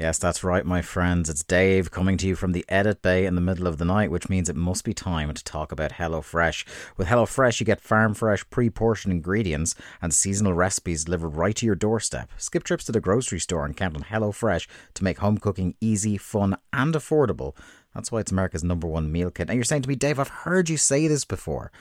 Yes, 0.00 0.16
that's 0.16 0.42
right, 0.42 0.64
my 0.64 0.80
friends. 0.80 1.28
It's 1.28 1.44
Dave 1.44 1.90
coming 1.90 2.16
to 2.16 2.26
you 2.26 2.34
from 2.34 2.52
the 2.52 2.64
edit 2.70 3.02
bay 3.02 3.26
in 3.26 3.34
the 3.34 3.40
middle 3.42 3.66
of 3.66 3.76
the 3.76 3.84
night, 3.84 4.10
which 4.10 4.30
means 4.30 4.48
it 4.48 4.56
must 4.56 4.82
be 4.82 4.94
time 4.94 5.34
to 5.34 5.44
talk 5.44 5.72
about 5.72 5.92
HelloFresh. 5.92 6.64
With 6.96 7.08
HelloFresh, 7.08 7.60
you 7.60 7.66
get 7.66 7.82
farm 7.82 8.14
fresh, 8.14 8.48
pre 8.48 8.70
portioned 8.70 9.12
ingredients 9.12 9.74
and 10.00 10.14
seasonal 10.14 10.54
recipes 10.54 11.04
delivered 11.04 11.36
right 11.36 11.54
to 11.56 11.66
your 11.66 11.74
doorstep. 11.74 12.30
Skip 12.38 12.64
trips 12.64 12.84
to 12.84 12.92
the 12.92 13.00
grocery 13.00 13.40
store 13.40 13.66
and 13.66 13.76
count 13.76 13.94
on 13.94 14.04
HelloFresh 14.04 14.66
to 14.94 15.04
make 15.04 15.18
home 15.18 15.36
cooking 15.36 15.74
easy, 15.82 16.16
fun, 16.16 16.56
and 16.72 16.94
affordable. 16.94 17.54
That's 17.94 18.12
why 18.12 18.20
it's 18.20 18.32
America's 18.32 18.64
number 18.64 18.86
one 18.86 19.10
meal 19.10 19.30
kit. 19.30 19.48
Now, 19.48 19.54
you're 19.54 19.64
saying 19.64 19.82
to 19.82 19.88
me, 19.88 19.96
Dave, 19.96 20.18
I've 20.18 20.28
heard 20.28 20.68
you 20.68 20.76
say 20.76 21.08
this 21.08 21.24
before. 21.24 21.72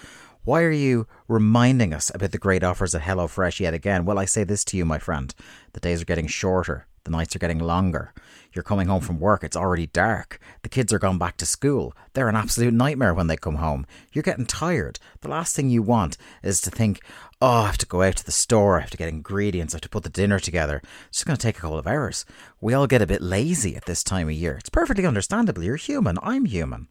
Why 0.44 0.64
are 0.64 0.72
you 0.72 1.06
reminding 1.28 1.94
us 1.94 2.12
about 2.14 2.32
the 2.32 2.38
great 2.38 2.64
offers 2.64 2.96
at 2.96 3.04
HelloFresh 3.04 3.60
yet 3.60 3.74
again? 3.74 4.06
Well, 4.06 4.18
I 4.18 4.26
say 4.26 4.44
this 4.44 4.64
to 4.66 4.78
you, 4.78 4.86
my 4.86 4.98
friend. 4.98 5.34
The 5.74 5.80
days 5.80 6.02
are 6.02 6.06
getting 6.06 6.28
shorter. 6.28 6.88
The 7.10 7.18
nights 7.18 7.36
are 7.36 7.40
getting 7.40 7.58
longer. 7.58 8.14
You're 8.54 8.62
coming 8.62 8.88
home 8.88 9.02
from 9.02 9.20
work, 9.20 9.44
it's 9.44 9.58
already 9.58 9.88
dark. 9.88 10.40
The 10.62 10.70
kids 10.70 10.94
are 10.94 11.00
gone 11.00 11.18
back 11.18 11.38
to 11.38 11.46
school. 11.48 11.96
They're 12.14 12.30
an 12.30 12.36
absolute 12.36 12.72
nightmare 12.72 13.16
when 13.16 13.26
they 13.26 13.36
come 13.36 13.56
home. 13.56 13.88
You're 14.14 14.22
getting 14.22 14.46
tired. 14.46 15.00
The 15.22 15.28
last 15.28 15.56
thing 15.56 15.72
you 15.72 15.82
want 15.82 16.18
is 16.44 16.62
to 16.62 16.70
think, 16.70 17.02
oh, 17.42 17.48
I 17.48 17.66
have 17.66 17.80
to 17.80 17.88
go 17.88 18.04
out 18.04 18.18
to 18.18 18.26
the 18.26 18.32
store, 18.32 18.78
I 18.78 18.82
have 18.82 18.92
to 18.92 18.98
get 18.98 19.10
ingredients, 19.10 19.74
I 19.74 19.78
have 19.78 19.82
to 19.82 19.90
put 19.90 20.04
the 20.04 20.10
dinner 20.10 20.38
together. 20.38 20.84
It's 21.08 21.18
just 21.18 21.26
going 21.26 21.36
to 21.36 21.42
take 21.42 21.58
a 21.58 21.62
couple 21.62 21.80
of 21.80 21.88
hours. 21.88 22.28
We 22.62 22.76
all 22.76 22.86
get 22.86 23.02
a 23.02 23.08
bit 23.08 23.24
lazy 23.24 23.76
at 23.76 23.86
this 23.86 24.04
time 24.04 24.28
of 24.28 24.36
year. 24.36 24.58
It's 24.58 24.70
perfectly 24.70 25.08
understandable. 25.08 25.64
You're 25.64 25.78
human. 25.78 26.20
I'm 26.22 26.46
human. 26.46 26.90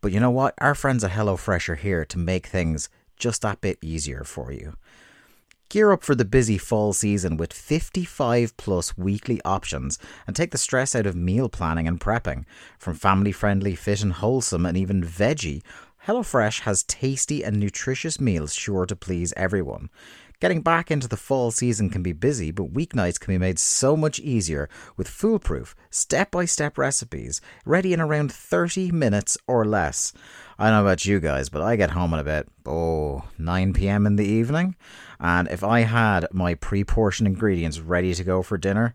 But 0.00 0.12
you 0.12 0.20
know 0.20 0.30
what? 0.30 0.54
Our 0.62 0.74
friends 0.74 1.04
at 1.04 1.10
HelloFresh 1.10 1.68
are 1.68 1.74
here 1.74 2.06
to 2.06 2.18
make 2.18 2.46
things 2.46 2.88
just 3.18 3.42
that 3.42 3.60
bit 3.60 3.76
easier 3.82 4.24
for 4.24 4.50
you. 4.50 4.76
Gear 5.68 5.92
up 5.92 6.04
for 6.04 6.14
the 6.14 6.24
busy 6.24 6.58
fall 6.58 6.92
season 6.92 7.36
with 7.36 7.52
55 7.52 8.56
plus 8.56 8.96
weekly 8.96 9.40
options 9.44 9.98
and 10.26 10.36
take 10.36 10.50
the 10.50 10.58
stress 10.58 10.94
out 10.94 11.06
of 11.06 11.16
meal 11.16 11.48
planning 11.48 11.88
and 11.88 11.98
prepping. 11.98 12.44
From 12.78 12.94
family 12.94 13.32
friendly, 13.32 13.74
fit 13.74 14.02
and 14.02 14.12
wholesome, 14.12 14.66
and 14.66 14.76
even 14.76 15.02
veggie, 15.02 15.62
HelloFresh 16.06 16.60
has 16.60 16.82
tasty 16.84 17.42
and 17.42 17.58
nutritious 17.58 18.20
meals 18.20 18.54
sure 18.54 18.84
to 18.86 18.94
please 18.94 19.32
everyone. 19.36 19.88
Getting 20.38 20.60
back 20.60 20.90
into 20.90 21.08
the 21.08 21.16
fall 21.16 21.50
season 21.50 21.88
can 21.88 22.02
be 22.02 22.12
busy, 22.12 22.50
but 22.50 22.74
weeknights 22.74 23.18
can 23.18 23.32
be 23.32 23.38
made 23.38 23.58
so 23.58 23.96
much 23.96 24.18
easier 24.20 24.68
with 24.96 25.08
foolproof, 25.08 25.74
step 25.90 26.30
by 26.30 26.44
step 26.44 26.76
recipes 26.76 27.40
ready 27.64 27.94
in 27.94 28.00
around 28.00 28.30
30 28.30 28.92
minutes 28.92 29.38
or 29.46 29.64
less. 29.64 30.12
I 30.58 30.64
don't 30.64 30.74
know 30.74 30.82
about 30.82 31.06
you 31.06 31.18
guys, 31.18 31.48
but 31.48 31.62
I 31.62 31.76
get 31.76 31.92
home 31.92 32.12
at 32.12 32.20
about, 32.20 32.46
oh, 32.66 33.24
9 33.38 33.72
pm 33.72 34.06
in 34.06 34.16
the 34.16 34.26
evening. 34.26 34.76
And 35.20 35.48
if 35.48 35.62
I 35.62 35.80
had 35.80 36.26
my 36.32 36.54
pre 36.54 36.84
portioned 36.84 37.26
ingredients 37.26 37.80
ready 37.80 38.14
to 38.14 38.24
go 38.24 38.42
for 38.42 38.58
dinner, 38.58 38.94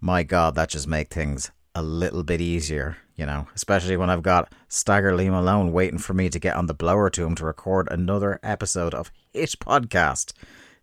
my 0.00 0.22
God, 0.22 0.54
that 0.54 0.70
just 0.70 0.88
make 0.88 1.12
things 1.12 1.50
a 1.74 1.82
little 1.82 2.22
bit 2.22 2.40
easier, 2.40 2.96
you 3.16 3.24
know, 3.24 3.46
especially 3.54 3.96
when 3.96 4.10
I've 4.10 4.22
got 4.22 4.52
Stagger 4.68 5.14
Lee 5.14 5.30
Malone 5.30 5.72
waiting 5.72 5.98
for 5.98 6.14
me 6.14 6.28
to 6.28 6.38
get 6.38 6.56
on 6.56 6.66
the 6.66 6.74
blower 6.74 7.08
to 7.10 7.24
him 7.24 7.34
to 7.36 7.44
record 7.44 7.88
another 7.90 8.38
episode 8.42 8.94
of 8.94 9.10
Hit 9.32 9.54
Podcast. 9.60 10.32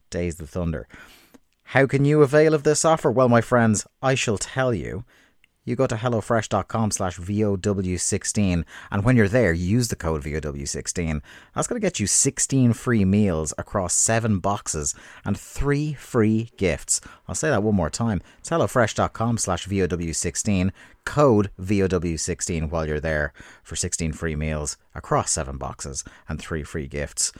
Days 0.09 0.37
the 0.37 0.47
Thunder. 0.47 0.87
How 1.63 1.85
can 1.85 2.03
you 2.03 2.23
avail 2.23 2.55
of 2.55 2.63
this 2.63 2.83
offer? 2.83 3.11
Well, 3.11 3.29
my 3.29 3.41
friends, 3.41 3.85
I 4.01 4.15
shall 4.15 4.39
tell 4.39 4.73
you. 4.73 5.03
You 5.65 5.75
go 5.75 5.87
to 5.87 5.95
HelloFresh.com 5.95 6.91
slash 6.91 7.19
VOW16, 7.19 8.63
and 8.91 9.03
when 9.03 9.15
you're 9.15 9.27
there, 9.27 9.53
you 9.53 9.65
use 9.65 9.89
the 9.89 9.95
code 9.95 10.23
VOW16. 10.23 11.21
That's 11.53 11.67
going 11.67 11.79
to 11.79 11.85
get 11.85 11.99
you 11.99 12.07
16 12.07 12.73
free 12.73 13.05
meals 13.05 13.53
across 13.57 13.93
seven 13.93 14.39
boxes 14.39 14.95
and 15.25 15.37
three 15.37 15.93
free 15.93 16.49
gifts. 16.57 17.01
I'll 17.27 17.35
say 17.35 17.49
that 17.49 17.61
one 17.61 17.75
more 17.75 17.89
time. 17.89 18.21
It's 18.39 18.49
HelloFresh.com 18.49 19.37
slash 19.37 19.67
VOW16, 19.67 20.71
code 21.05 21.51
VOW16 21.59 22.71
while 22.71 22.87
you're 22.87 22.99
there 22.99 23.33
for 23.61 23.75
16 23.75 24.13
free 24.13 24.35
meals 24.35 24.77
across 24.95 25.31
seven 25.31 25.57
boxes 25.57 26.03
and 26.27 26.39
three 26.39 26.63
free 26.63 26.87
gifts. 26.87 27.31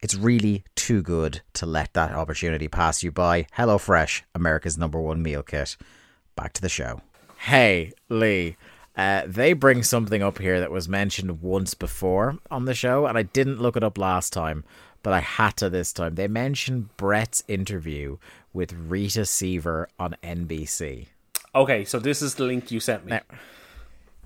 It's 0.00 0.14
really 0.14 0.64
too 0.74 1.02
good 1.02 1.42
to 1.54 1.66
let 1.66 1.92
that 1.94 2.12
opportunity 2.12 2.68
pass 2.68 3.02
you 3.02 3.10
by. 3.10 3.46
HelloFresh, 3.56 4.22
America's 4.34 4.78
number 4.78 5.00
one 5.00 5.22
meal 5.22 5.42
kit. 5.42 5.76
Back 6.36 6.52
to 6.54 6.62
the 6.62 6.68
show. 6.68 7.00
Hey, 7.44 7.92
Lee. 8.08 8.56
Uh, 8.96 9.24
they 9.26 9.52
bring 9.52 9.82
something 9.82 10.22
up 10.22 10.38
here 10.38 10.60
that 10.60 10.70
was 10.70 10.88
mentioned 10.88 11.42
once 11.42 11.74
before 11.74 12.38
on 12.50 12.64
the 12.64 12.72
show, 12.72 13.04
and 13.04 13.18
I 13.18 13.22
didn't 13.24 13.60
look 13.60 13.76
it 13.76 13.84
up 13.84 13.98
last 13.98 14.32
time, 14.32 14.64
but 15.02 15.12
I 15.12 15.20
had 15.20 15.50
to 15.58 15.68
this 15.68 15.92
time. 15.92 16.14
They 16.14 16.26
mentioned 16.26 16.96
Bret's 16.96 17.44
interview 17.46 18.16
with 18.54 18.72
Rita 18.72 19.26
Seaver 19.26 19.90
on 19.98 20.16
NBC. 20.22 21.08
Okay, 21.54 21.84
so 21.84 21.98
this 21.98 22.22
is 22.22 22.36
the 22.36 22.44
link 22.44 22.70
you 22.70 22.80
sent 22.80 23.04
me. 23.04 23.10
Now, 23.10 23.20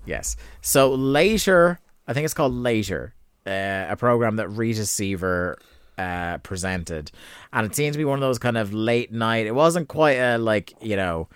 yes. 0.05 0.37
So 0.61 0.93
later, 0.93 1.81
I 2.07 2.13
think 2.13 2.23
it's 2.23 2.33
called 2.33 2.53
Later, 2.53 3.13
uh, 3.45 3.87
a 3.89 3.97
program 3.97 4.37
that 4.37 4.47
Rita 4.47 4.85
Seaver 4.85 5.59
uh, 5.97 6.37
presented, 6.37 7.11
and 7.51 7.65
it 7.65 7.75
seemed 7.75 7.91
to 7.91 7.99
be 7.99 8.05
one 8.05 8.17
of 8.17 8.21
those 8.21 8.39
kind 8.39 8.57
of 8.57 8.73
late 8.73 9.11
night. 9.11 9.45
It 9.45 9.55
wasn't 9.55 9.89
quite 9.89 10.13
a 10.13 10.37
like 10.37 10.73
you 10.81 10.95
know 10.95 11.27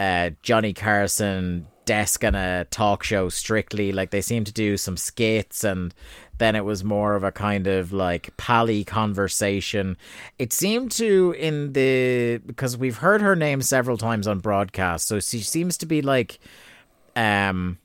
uh, 0.00 0.30
Johnny 0.42 0.72
Carson 0.72 1.66
desk 1.84 2.24
and 2.24 2.34
a 2.36 2.66
talk 2.70 3.02
show 3.02 3.28
strictly. 3.28 3.92
Like 3.92 4.10
they 4.10 4.22
seemed 4.22 4.46
to 4.46 4.52
do 4.52 4.76
some 4.76 4.96
skits 4.96 5.62
and 5.62 5.92
then 6.38 6.56
it 6.56 6.64
was 6.64 6.82
more 6.82 7.16
of 7.16 7.22
a 7.22 7.30
kind 7.30 7.66
of 7.66 7.92
like 7.92 8.34
pally 8.38 8.82
conversation. 8.82 9.98
It 10.38 10.54
seemed 10.54 10.90
to 10.92 11.34
in 11.38 11.74
the 11.74 12.40
because 12.46 12.78
we've 12.78 12.96
heard 12.96 13.20
her 13.20 13.36
name 13.36 13.60
several 13.60 13.98
times 13.98 14.26
on 14.26 14.38
broadcast, 14.38 15.06
so 15.06 15.20
she 15.20 15.40
seems 15.40 15.76
to 15.78 15.86
be 15.86 16.00
like 16.00 16.38
um 17.14 17.76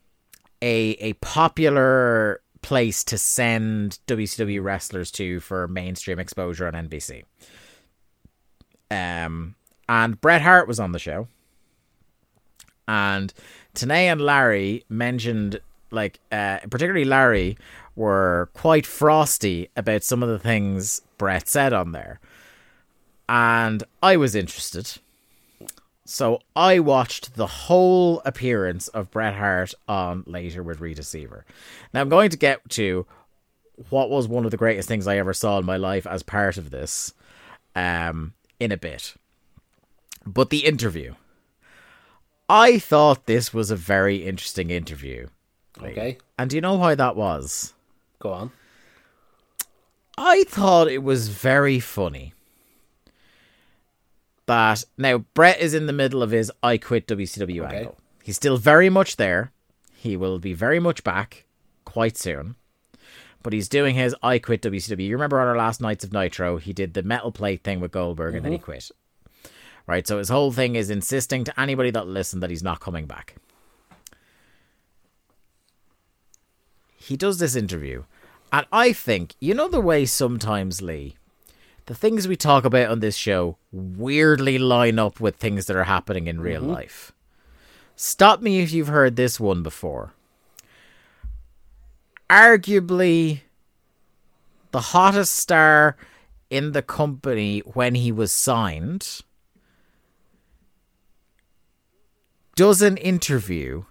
a 0.62 0.92
a 1.02 1.14
popular 1.14 2.42
place 2.62 3.04
to 3.04 3.18
send 3.18 4.00
WCW 4.08 4.64
wrestlers 4.64 5.12
to 5.12 5.42
for 5.42 5.68
mainstream 5.68 6.20
exposure 6.20 6.66
on 6.66 6.74
NBC. 6.74 7.24
Um 8.90 9.56
and 9.90 10.22
Bret 10.22 10.42
Hart 10.42 10.68
was 10.68 10.80
on 10.80 10.94
the 10.94 11.00
show. 11.00 11.28
And 12.88 13.34
Tanay 13.74 14.12
and 14.12 14.22
Larry 14.22 14.84
mentioned 14.90 15.60
like 15.92 16.20
uh 16.32 16.60
particularly 16.70 17.06
Larry 17.06 17.58
were 17.96 18.50
quite 18.54 18.86
frosty 18.86 19.70
about 19.76 20.04
some 20.04 20.22
of 20.22 20.30
the 20.30 20.40
things 20.40 21.02
Bret 21.18 21.48
said 21.48 21.74
on 21.74 21.92
there. 21.92 22.20
And 23.28 23.84
I 24.04 24.18
was 24.18 24.36
interested. 24.36 25.00
So 26.06 26.40
I 26.56 26.80
watched 26.80 27.36
the 27.36 27.48
whole 27.48 28.22
appearance 28.26 28.88
of 28.90 29.10
Bret 29.10 29.34
Hart 29.34 29.74
on 29.88 30.24
Later 30.28 30.62
with 30.62 30.80
Rita 30.80 31.02
Seaver. 31.02 31.46
Now 31.94 32.02
I'm 32.02 32.10
going 32.10 32.30
to 32.30 32.38
get 32.38 32.68
to 32.72 33.08
what 33.90 34.10
was 34.10 34.28
one 34.28 34.46
of 34.46 34.52
the 34.52 34.58
greatest 34.58 34.88
things 34.88 35.08
I 35.08 35.18
ever 35.18 35.34
saw 35.34 35.58
in 35.58 35.66
my 35.66 35.78
life 35.78 36.06
as 36.06 36.22
part 36.22 36.58
of 36.58 36.70
this 36.70 37.14
um, 37.76 38.34
in 38.60 38.72
a 38.72 38.78
bit. 38.78 39.16
But 40.26 40.50
the 40.50 40.66
interview. 40.66 41.16
I 42.48 42.80
thought 42.80 43.26
this 43.26 43.54
was 43.54 43.72
a 43.72 43.76
very 43.76 44.26
interesting 44.26 44.70
interview. 44.70 45.28
Okay, 45.82 46.18
And 46.38 46.50
do 46.50 46.56
you 46.56 46.62
know 46.62 46.76
why 46.76 46.96
that 46.96 47.16
was? 47.16 47.74
go 48.20 48.32
on. 48.32 48.52
I 50.18 50.46
thought 50.46 50.88
it 50.88 51.04
was 51.04 51.28
very 51.28 51.80
funny. 51.80 52.34
That 54.46 54.86
now 54.98 55.20
Bret 55.34 55.60
is 55.60 55.74
in 55.74 55.88
the 55.88 55.94
middle 55.94 56.24
of 56.24 56.32
his 56.32 56.52
I 56.64 56.78
quit 56.78 57.08
WCW 57.08 57.66
Okay. 57.66 57.78
angle. 57.78 57.98
He's 58.24 58.36
still 58.36 58.58
very 58.58 58.90
much 58.90 59.18
there. 59.18 59.52
He 59.94 60.16
will 60.16 60.40
be 60.40 60.54
very 60.54 60.80
much 60.80 61.04
back 61.04 61.46
quite 61.84 62.18
soon. 62.18 62.56
But 63.44 63.54
he's 63.54 63.68
doing 63.68 63.96
his 63.96 64.16
I 64.24 64.40
quit 64.40 64.62
WCW. 64.62 65.06
You 65.06 65.16
remember 65.16 65.40
on 65.40 65.48
our 65.48 65.58
last 65.58 65.82
nights 65.82 66.04
of 66.04 66.14
Nitro, 66.14 66.58
he 66.58 66.74
did 66.74 66.94
the 66.94 67.04
metal 67.04 67.32
plate 67.32 67.64
thing 67.64 67.80
with 67.80 67.92
Goldberg 67.92 68.36
and 68.36 68.46
then 68.46 68.52
he 68.52 68.58
mm-hmm. 68.58 68.66
quit. 68.66 68.92
Right, 69.88 70.08
so 70.08 70.18
his 70.18 70.30
whole 70.30 70.52
thing 70.52 70.76
is 70.76 70.90
insisting 70.90 71.44
to 71.44 71.60
anybody 71.60 71.92
that 71.92 72.08
listen 72.08 72.40
that 72.40 72.50
he's 72.50 72.64
not 72.64 72.80
coming 72.80 73.06
back. 73.06 73.36
He 76.96 77.16
does 77.16 77.38
this 77.38 77.56
interview, 77.56 78.04
and 78.52 78.66
I 78.72 78.94
think 78.94 79.36
you 79.40 79.54
know 79.54 79.68
the 79.68 79.80
way 79.80 80.06
sometimes 80.06 80.82
Lee, 80.82 81.16
the 81.86 81.94
things 81.94 82.28
we 82.28 82.36
talk 82.36 82.66
about 82.66 82.90
on 82.90 83.00
this 83.00 83.16
show 83.16 83.58
weirdly 83.72 84.58
line 84.58 84.98
up 84.98 85.20
with 85.20 85.36
things 85.36 85.68
that 85.68 85.76
are 85.76 85.84
happening 85.84 86.26
in 86.26 86.42
real 86.42 86.62
mm-hmm. 86.62 86.72
life. 86.72 87.12
Stop 87.96 88.42
me 88.42 88.60
if 88.60 88.72
you've 88.72 88.88
heard 88.88 89.16
this 89.16 89.40
one 89.40 89.62
before. 89.62 90.14
Arguably 92.28 93.42
the 94.72 94.82
hottest 94.82 95.36
star 95.36 95.96
in 96.50 96.72
the 96.72 96.82
company 96.82 97.60
when 97.60 97.96
he 97.96 98.12
was 98.12 98.32
signed 98.32 99.22
does 102.56 102.82
an 102.82 102.98
interview 102.98 103.84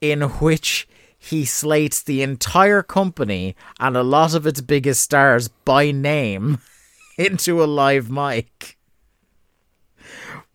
in 0.00 0.22
which 0.22 0.88
he 1.18 1.44
slates 1.44 2.02
the 2.02 2.22
entire 2.22 2.82
company 2.82 3.56
and 3.80 3.96
a 3.96 4.02
lot 4.02 4.34
of 4.34 4.46
its 4.46 4.60
biggest 4.60 5.00
stars 5.00 5.48
by 5.48 5.90
name 5.90 6.58
into 7.18 7.62
a 7.62 7.66
live 7.66 8.10
mic 8.10 8.76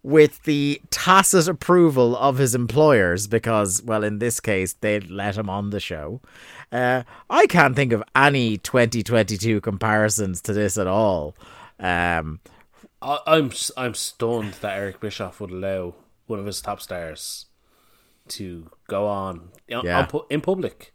with 0.04 0.44
the 0.44 0.82
tacit 0.92 1.48
approval 1.48 2.16
of 2.16 2.38
his 2.38 2.56
employers 2.56 3.28
because 3.28 3.82
well 3.84 4.04
in 4.04 4.20
this 4.20 4.40
case 4.40 4.74
they 4.82 5.00
let 5.00 5.38
him 5.38 5.50
on 5.50 5.72
the 5.72 5.80
show. 5.80 6.22
Uh, 6.72 7.02
i 7.30 7.48
can't 7.48 7.76
think 7.76 7.92
of 7.92 8.04
any 8.16 8.58
2022 8.58 9.60
comparisons 9.62 10.42
to 10.42 10.54
this 10.54 10.78
at 10.78 10.88
all. 10.88 11.36
Um, 11.80 12.40
I, 13.02 13.20
I'm 13.26 13.48
s- 13.52 13.72
I'm 13.76 13.94
stunned 13.96 14.54
that 14.62 14.78
Eric 14.78 15.00
Bischoff 15.00 15.42
would 15.42 15.52
allow 15.52 15.96
one 16.30 16.40
of 16.40 16.46
his 16.46 16.62
top 16.62 16.80
stars 16.82 17.46
to 18.30 18.70
go 18.88 19.08
on 19.08 19.50
Yeah. 19.68 20.08
on 20.14 20.22
in 20.30 20.42
public 20.42 20.94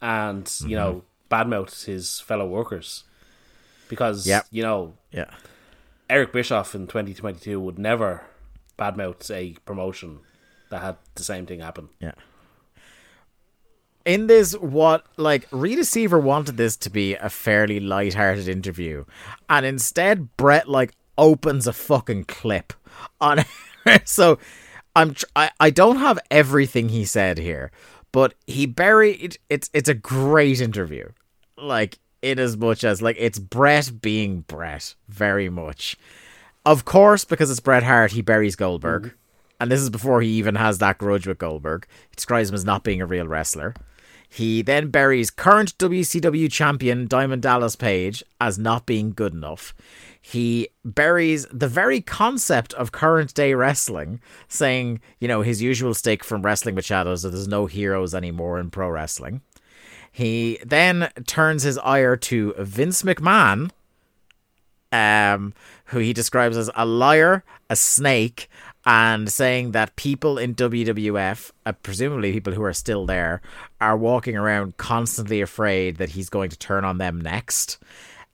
and 0.00 0.50
you 0.64 0.76
know 0.76 1.02
Mm-hmm. 1.30 1.52
badmouth 1.52 1.84
his 1.84 2.20
fellow 2.20 2.46
workers 2.46 3.04
because 3.88 4.26
Yep. 4.26 4.46
you 4.50 4.62
know 4.62 4.94
yeah 5.10 5.30
Eric 6.08 6.32
Bischoff 6.32 6.74
in 6.74 6.86
2022 6.86 7.60
would 7.60 7.78
never 7.78 8.22
badmouth 8.78 9.30
a 9.30 9.56
promotion 9.66 10.20
that 10.70 10.80
had 10.80 10.96
the 11.16 11.22
same 11.24 11.44
thing 11.44 11.60
happen. 11.60 11.90
Yeah. 12.00 12.12
In 14.04 14.26
this, 14.26 14.54
what 14.54 15.04
like 15.18 15.46
Rita 15.50 15.84
Seaver 15.84 16.18
wanted 16.18 16.56
this 16.56 16.76
to 16.78 16.88
be 16.90 17.14
a 17.14 17.28
fairly 17.28 17.78
light-hearted 17.78 18.48
interview, 18.48 19.04
and 19.50 19.66
instead 19.66 20.34
Bret 20.38 20.66
like 20.68 20.92
opens 21.18 21.66
a 21.66 21.72
fucking 21.74 22.24
clip 22.24 22.72
on. 23.20 23.44
so, 24.04 24.38
I'm 24.94 25.14
tr- 25.14 25.26
I 25.36 25.50
I 25.60 25.70
don't 25.70 25.96
have 25.96 26.18
everything 26.30 26.88
he 26.88 27.04
said 27.04 27.38
here, 27.38 27.70
but 28.12 28.34
he 28.46 28.66
buried 28.66 29.38
it's 29.48 29.70
it's 29.72 29.88
a 29.88 29.94
great 29.94 30.60
interview, 30.60 31.08
like 31.56 31.98
in 32.22 32.38
as 32.38 32.56
much 32.56 32.84
as 32.84 33.00
like 33.02 33.16
it's 33.18 33.38
Bret 33.38 34.00
being 34.00 34.40
Bret 34.42 34.94
very 35.08 35.48
much. 35.48 35.96
Of 36.66 36.84
course, 36.84 37.24
because 37.24 37.50
it's 37.50 37.60
Bret 37.60 37.82
Hart, 37.82 38.12
he 38.12 38.22
buries 38.22 38.56
Goldberg. 38.56 39.04
Mm-hmm. 39.04 39.16
And 39.60 39.70
this 39.70 39.80
is 39.80 39.90
before 39.90 40.20
he 40.20 40.28
even 40.30 40.54
has 40.54 40.78
that 40.78 40.98
grudge 40.98 41.26
with 41.26 41.38
Goldberg. 41.38 41.86
He 42.10 42.14
describes 42.14 42.48
him 42.48 42.54
as 42.54 42.64
not 42.64 42.84
being 42.84 43.00
a 43.00 43.06
real 43.06 43.26
wrestler. 43.26 43.74
He 44.28 44.62
then 44.62 44.90
buries 44.90 45.30
current 45.30 45.76
WCW 45.78 46.50
champion 46.52 47.06
Diamond 47.06 47.42
Dallas 47.42 47.76
Page 47.76 48.22
as 48.40 48.58
not 48.58 48.84
being 48.84 49.12
good 49.12 49.32
enough. 49.32 49.74
He 50.20 50.68
buries 50.84 51.46
the 51.50 51.68
very 51.68 52.02
concept 52.02 52.74
of 52.74 52.92
current 52.92 53.32
day 53.32 53.54
wrestling, 53.54 54.20
saying, 54.46 55.00
you 55.18 55.28
know, 55.28 55.40
his 55.40 55.62
usual 55.62 55.94
stick 55.94 56.22
from 56.22 56.42
Wrestling 56.42 56.74
with 56.74 56.84
Shadows 56.84 57.22
that 57.22 57.30
there's 57.30 57.48
no 57.48 57.66
heroes 57.66 58.14
anymore 58.14 58.60
in 58.60 58.70
pro 58.70 58.90
wrestling. 58.90 59.40
He 60.12 60.58
then 60.64 61.10
turns 61.26 61.62
his 61.62 61.78
ire 61.78 62.16
to 62.16 62.54
Vince 62.58 63.02
McMahon, 63.02 63.70
um, 64.92 65.54
who 65.86 65.98
he 65.98 66.12
describes 66.12 66.56
as 66.56 66.70
a 66.74 66.84
liar, 66.84 67.44
a 67.70 67.76
snake, 67.76 68.48
and 68.88 69.30
saying 69.30 69.72
that 69.72 69.94
people 69.96 70.38
in 70.38 70.54
WWF, 70.54 71.52
uh, 71.66 71.72
presumably 71.82 72.32
people 72.32 72.54
who 72.54 72.62
are 72.62 72.72
still 72.72 73.04
there, 73.04 73.42
are 73.82 73.98
walking 73.98 74.34
around 74.34 74.78
constantly 74.78 75.42
afraid 75.42 75.98
that 75.98 76.08
he's 76.08 76.30
going 76.30 76.48
to 76.48 76.58
turn 76.58 76.86
on 76.86 76.96
them 76.96 77.20
next. 77.20 77.76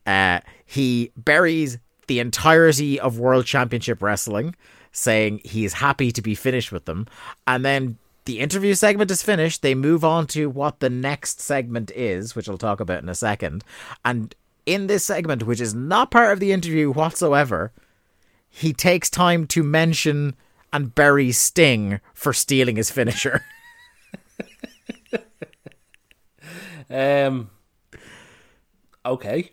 Uh, 0.07 0.39
he 0.65 1.11
buries 1.17 1.79
the 2.07 2.21
entirety 2.21 3.01
of 3.01 3.19
World 3.19 3.47
Championship 3.47 4.01
Wrestling, 4.01 4.55
saying 4.93 5.41
he's 5.45 5.73
happy 5.73 6.13
to 6.13 6.23
be 6.23 6.37
finished 6.37 6.71
with 6.71 6.85
them. 6.85 7.09
And 7.49 7.65
then 7.65 7.99
the 8.25 8.39
interview 8.39 8.75
segment 8.75 9.11
is 9.11 9.25
finished. 9.25 9.61
They 9.61 9.75
move 9.75 10.05
on 10.05 10.29
to 10.29 10.49
what 10.49 10.79
the 10.79 10.91
next 10.91 11.41
segment 11.41 11.91
is, 11.97 12.37
which 12.37 12.49
I'll 12.49 12.59
talk 12.59 12.79
about 12.79 13.03
in 13.03 13.09
a 13.09 13.17
second. 13.17 13.65
And 14.05 14.33
in 14.67 14.87
this 14.87 15.03
segment, 15.03 15.43
which 15.43 15.61
is 15.61 15.75
not 15.75 16.13
part 16.13 16.33
of 16.33 16.39
the 16.39 16.53
interview 16.53 16.93
whatsoever, 16.93 17.73
he 18.49 18.73
takes 18.73 19.11
time 19.11 19.49
to 19.49 19.65
mention 19.65 20.37
and 20.75 20.95
bury 20.95 21.33
Sting 21.33 22.01
for 22.13 22.33
stealing 22.35 22.77
his 22.77 22.91
finisher. 22.91 23.45
Um. 26.91 27.51
Okay. 29.07 29.53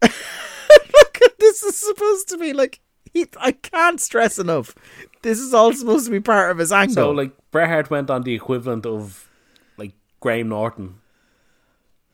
this 0.00 1.62
is 1.62 1.76
supposed 1.78 2.28
to 2.30 2.38
be 2.38 2.52
like 2.54 2.80
he, 3.12 3.26
I 3.38 3.52
can't 3.52 4.00
stress 4.00 4.38
enough. 4.38 4.74
This 5.22 5.38
is 5.38 5.52
all 5.52 5.72
supposed 5.74 6.06
to 6.06 6.10
be 6.10 6.20
part 6.20 6.50
of 6.50 6.58
his 6.58 6.72
angle. 6.72 6.94
So 6.94 7.10
like 7.10 7.32
Bret 7.50 7.68
Hart 7.68 7.90
went 7.90 8.08
on 8.10 8.22
the 8.22 8.34
equivalent 8.34 8.86
of 8.86 9.28
like 9.76 9.92
Graham 10.20 10.48
Norton 10.48 10.96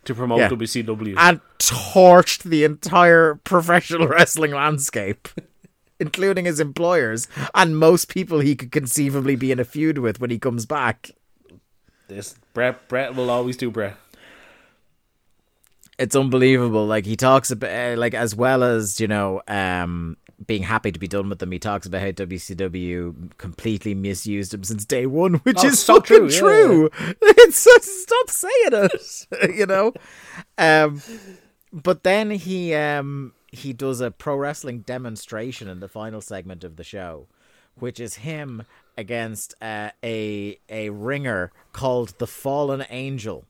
to 0.04 0.14
promote 0.14 0.40
Yeah. 0.40 0.48
WCW. 0.48 1.14
and 1.16 1.40
torched 1.60 2.42
the 2.42 2.64
entire 2.64 3.36
professional 3.36 4.08
wrestling 4.14 4.50
landscape, 4.50 5.28
including 6.02 6.44
his 6.44 6.60
employers 6.60 7.28
and 7.54 7.78
most 7.78 8.08
people 8.08 8.40
he 8.40 8.54
could 8.54 8.70
conceivably 8.72 9.36
be 9.36 9.50
in 9.52 9.58
a 9.60 9.64
feud 9.64 9.98
with 9.98 10.20
when 10.20 10.30
he 10.30 10.38
comes 10.38 10.66
back. 10.66 11.10
this 12.08 12.34
Bret 12.52 12.86
Bret 12.88 13.14
will 13.14 13.30
always 13.30 13.56
do 13.56 13.70
Bret. 13.70 13.96
it's 15.98 16.16
unbelievable. 16.16 16.86
Like 16.86 17.06
he 17.06 17.16
talks 17.16 17.50
about, 17.50 17.70
uh, 17.70 17.94
like 17.96 18.14
as 18.14 18.34
well 18.34 18.62
as 18.62 19.00
you 19.00 19.06
know, 19.08 19.40
um, 19.48 20.16
being 20.46 20.62
happy 20.62 20.90
to 20.90 20.98
be 20.98 21.06
done 21.08 21.28
with 21.28 21.38
them. 21.38 21.52
He 21.52 21.58
talks 21.58 21.86
about 21.86 22.00
how 22.02 22.08
WCW 22.10 23.36
completely 23.38 23.94
misused 23.94 24.52
him 24.52 24.64
since 24.64 24.84
day 24.84 25.06
one, 25.06 25.34
which 25.44 25.58
Oh, 25.60 25.66
is 25.68 25.78
so 25.80 25.94
fucking 25.96 26.28
true, 26.30 26.90
yeah, 26.92 26.98
true. 26.98 27.14
It's 27.22 27.58
stop 28.02 28.30
saying 28.30 28.72
it, 28.72 29.26
you 29.56 29.66
know. 29.66 29.92
Um, 30.58 31.00
but 31.72 32.02
then 32.02 32.30
he 32.30 32.74
um 32.74 33.32
he 33.52 33.72
does 33.72 34.00
a 34.00 34.10
pro 34.10 34.36
wrestling 34.36 34.80
demonstration 34.80 35.68
in 35.68 35.80
the 35.80 35.88
final 35.88 36.20
segment 36.20 36.64
of 36.64 36.76
the 36.76 36.84
show, 36.84 37.28
which 37.76 38.00
is 38.00 38.16
him 38.16 38.64
against 38.96 39.54
uh, 39.62 39.90
a 40.02 40.58
a 40.68 40.88
ringer 40.90 41.52
called 41.72 42.18
the 42.18 42.26
Fallen 42.26 42.84
Angel. 42.90 43.44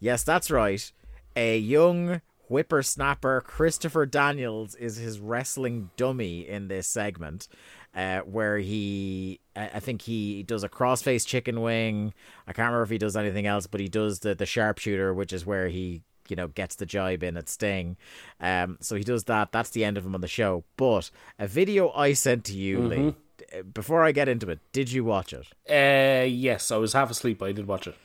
Yes, 0.00 0.24
that's 0.24 0.50
right. 0.50 0.92
A 1.36 1.56
young 1.56 2.20
whippersnapper, 2.48 3.40
Christopher 3.40 4.06
Daniels, 4.06 4.74
is 4.74 4.96
his 4.96 5.18
wrestling 5.18 5.90
dummy 5.96 6.46
in 6.46 6.68
this 6.68 6.86
segment, 6.86 7.48
uh, 7.94 8.20
where 8.20 8.58
he, 8.58 9.40
I 9.56 9.80
think 9.80 10.02
he 10.02 10.42
does 10.42 10.62
a 10.62 10.68
crossface 10.68 11.26
chicken 11.26 11.62
wing. 11.62 12.12
I 12.46 12.52
can't 12.52 12.66
remember 12.66 12.82
if 12.82 12.90
he 12.90 12.98
does 12.98 13.16
anything 13.16 13.46
else, 13.46 13.66
but 13.66 13.80
he 13.80 13.88
does 13.88 14.18
the 14.20 14.34
the 14.34 14.46
sharpshooter, 14.46 15.14
which 15.14 15.32
is 15.32 15.46
where 15.46 15.68
he, 15.68 16.02
you 16.28 16.36
know, 16.36 16.48
gets 16.48 16.76
the 16.76 16.86
jibe 16.86 17.22
in 17.22 17.36
at 17.36 17.48
Sting. 17.48 17.96
Um, 18.40 18.78
so 18.80 18.96
he 18.96 19.04
does 19.04 19.24
that. 19.24 19.52
That's 19.52 19.70
the 19.70 19.84
end 19.84 19.98
of 19.98 20.04
him 20.04 20.14
on 20.14 20.20
the 20.20 20.28
show. 20.28 20.64
But 20.76 21.10
a 21.38 21.46
video 21.46 21.90
I 21.90 22.12
sent 22.12 22.44
to 22.46 22.54
you, 22.54 22.80
Lee, 22.80 23.14
uh, 23.56 23.62
before 23.62 24.04
I 24.04 24.12
get 24.12 24.28
into 24.28 24.48
it, 24.50 24.60
did 24.72 24.92
you 24.92 25.04
watch 25.04 25.32
it? 25.32 25.46
Uh, 25.68 26.26
yes, 26.26 26.70
I 26.70 26.76
was 26.76 26.92
half 26.92 27.10
asleep. 27.10 27.38
but 27.38 27.48
I 27.48 27.52
did 27.52 27.66
watch 27.66 27.86
it. 27.86 27.96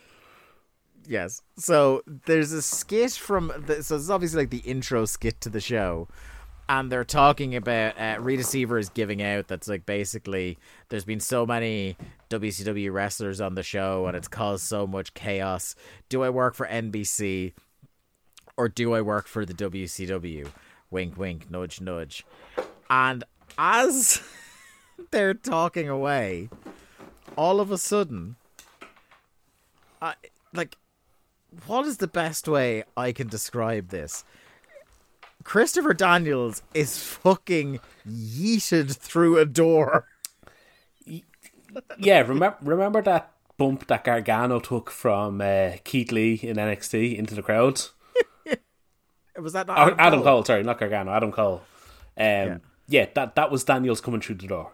Yes. 1.07 1.41
So 1.57 2.03
there's 2.25 2.51
a 2.51 2.61
skit 2.61 3.13
from 3.13 3.51
the, 3.65 3.83
so 3.83 3.95
it's 3.95 4.09
obviously 4.09 4.43
like 4.43 4.51
the 4.51 4.59
intro 4.59 5.05
skit 5.05 5.41
to 5.41 5.49
the 5.49 5.59
show, 5.59 6.07
and 6.69 6.91
they're 6.91 7.03
talking 7.03 7.55
about 7.55 7.99
uh, 7.99 8.17
Rita 8.19 8.43
Seaver 8.43 8.77
is 8.77 8.89
giving 8.89 9.21
out 9.23 9.47
that's 9.47 9.67
like 9.67 9.87
basically 9.87 10.59
there's 10.89 11.05
been 11.05 11.19
so 11.19 11.47
many 11.47 11.97
WCW 12.29 12.93
wrestlers 12.93 13.41
on 13.41 13.55
the 13.55 13.63
show 13.63 14.05
and 14.05 14.15
it's 14.15 14.27
caused 14.27 14.63
so 14.63 14.85
much 14.85 15.15
chaos. 15.15 15.73
Do 16.09 16.23
I 16.23 16.29
work 16.29 16.53
for 16.53 16.67
NBC 16.67 17.53
or 18.59 18.67
do 18.67 18.93
I 18.93 18.99
work 18.99 19.25
for 19.25 19.45
the 19.45 19.53
WCW? 19.53 20.51
Wink, 20.91 21.17
wink, 21.17 21.49
nudge, 21.49 21.79
nudge. 21.79 22.25
And 22.89 23.23
as 23.57 24.21
they're 25.11 25.33
talking 25.33 25.87
away, 25.87 26.49
all 27.37 27.61
of 27.61 27.71
a 27.71 27.77
sudden, 27.77 28.35
I 30.01 30.15
like 30.53 30.75
what 31.67 31.85
is 31.85 31.97
the 31.97 32.07
best 32.07 32.49
way 32.49 32.83
I 32.97 33.13
can 33.13 33.29
describe 33.29 33.89
this? 33.89 34.25
Christopher 35.45 35.93
Daniels 35.93 36.61
is 36.73 37.01
fucking 37.01 37.79
yeeted 38.05 38.93
through 38.97 39.39
a 39.39 39.45
door. 39.45 40.05
Yeah, 41.99 42.21
remember 42.21 42.57
remember 42.63 42.99
that 43.03 43.31
bump 43.57 43.85
that 43.87 44.03
Gargano 44.03 44.59
took 44.59 44.89
from 44.89 45.39
uh, 45.39 45.73
Keith 45.83 46.11
Lee 46.11 46.33
in 46.41 46.57
NXT 46.57 47.15
into 47.15 47.35
the 47.35 47.43
crowd? 47.43 47.79
Was 49.41 49.53
that 49.53 49.67
not 49.67 49.77
Adam, 49.77 49.95
Adam, 49.99 50.19
Cole? 50.19 50.33
Cole, 50.35 50.45
sorry, 50.45 50.63
not 50.63 50.79
Gargano, 50.79 51.11
Adam 51.11 51.31
Cole. 51.31 51.61
Um, 52.17 52.61
yeah. 52.87 53.05
that 53.13 53.35
that 53.35 53.51
was 53.51 53.63
Daniels 53.63 54.01
coming 54.01 54.21
through 54.21 54.35
the 54.35 54.47
door. 54.47 54.71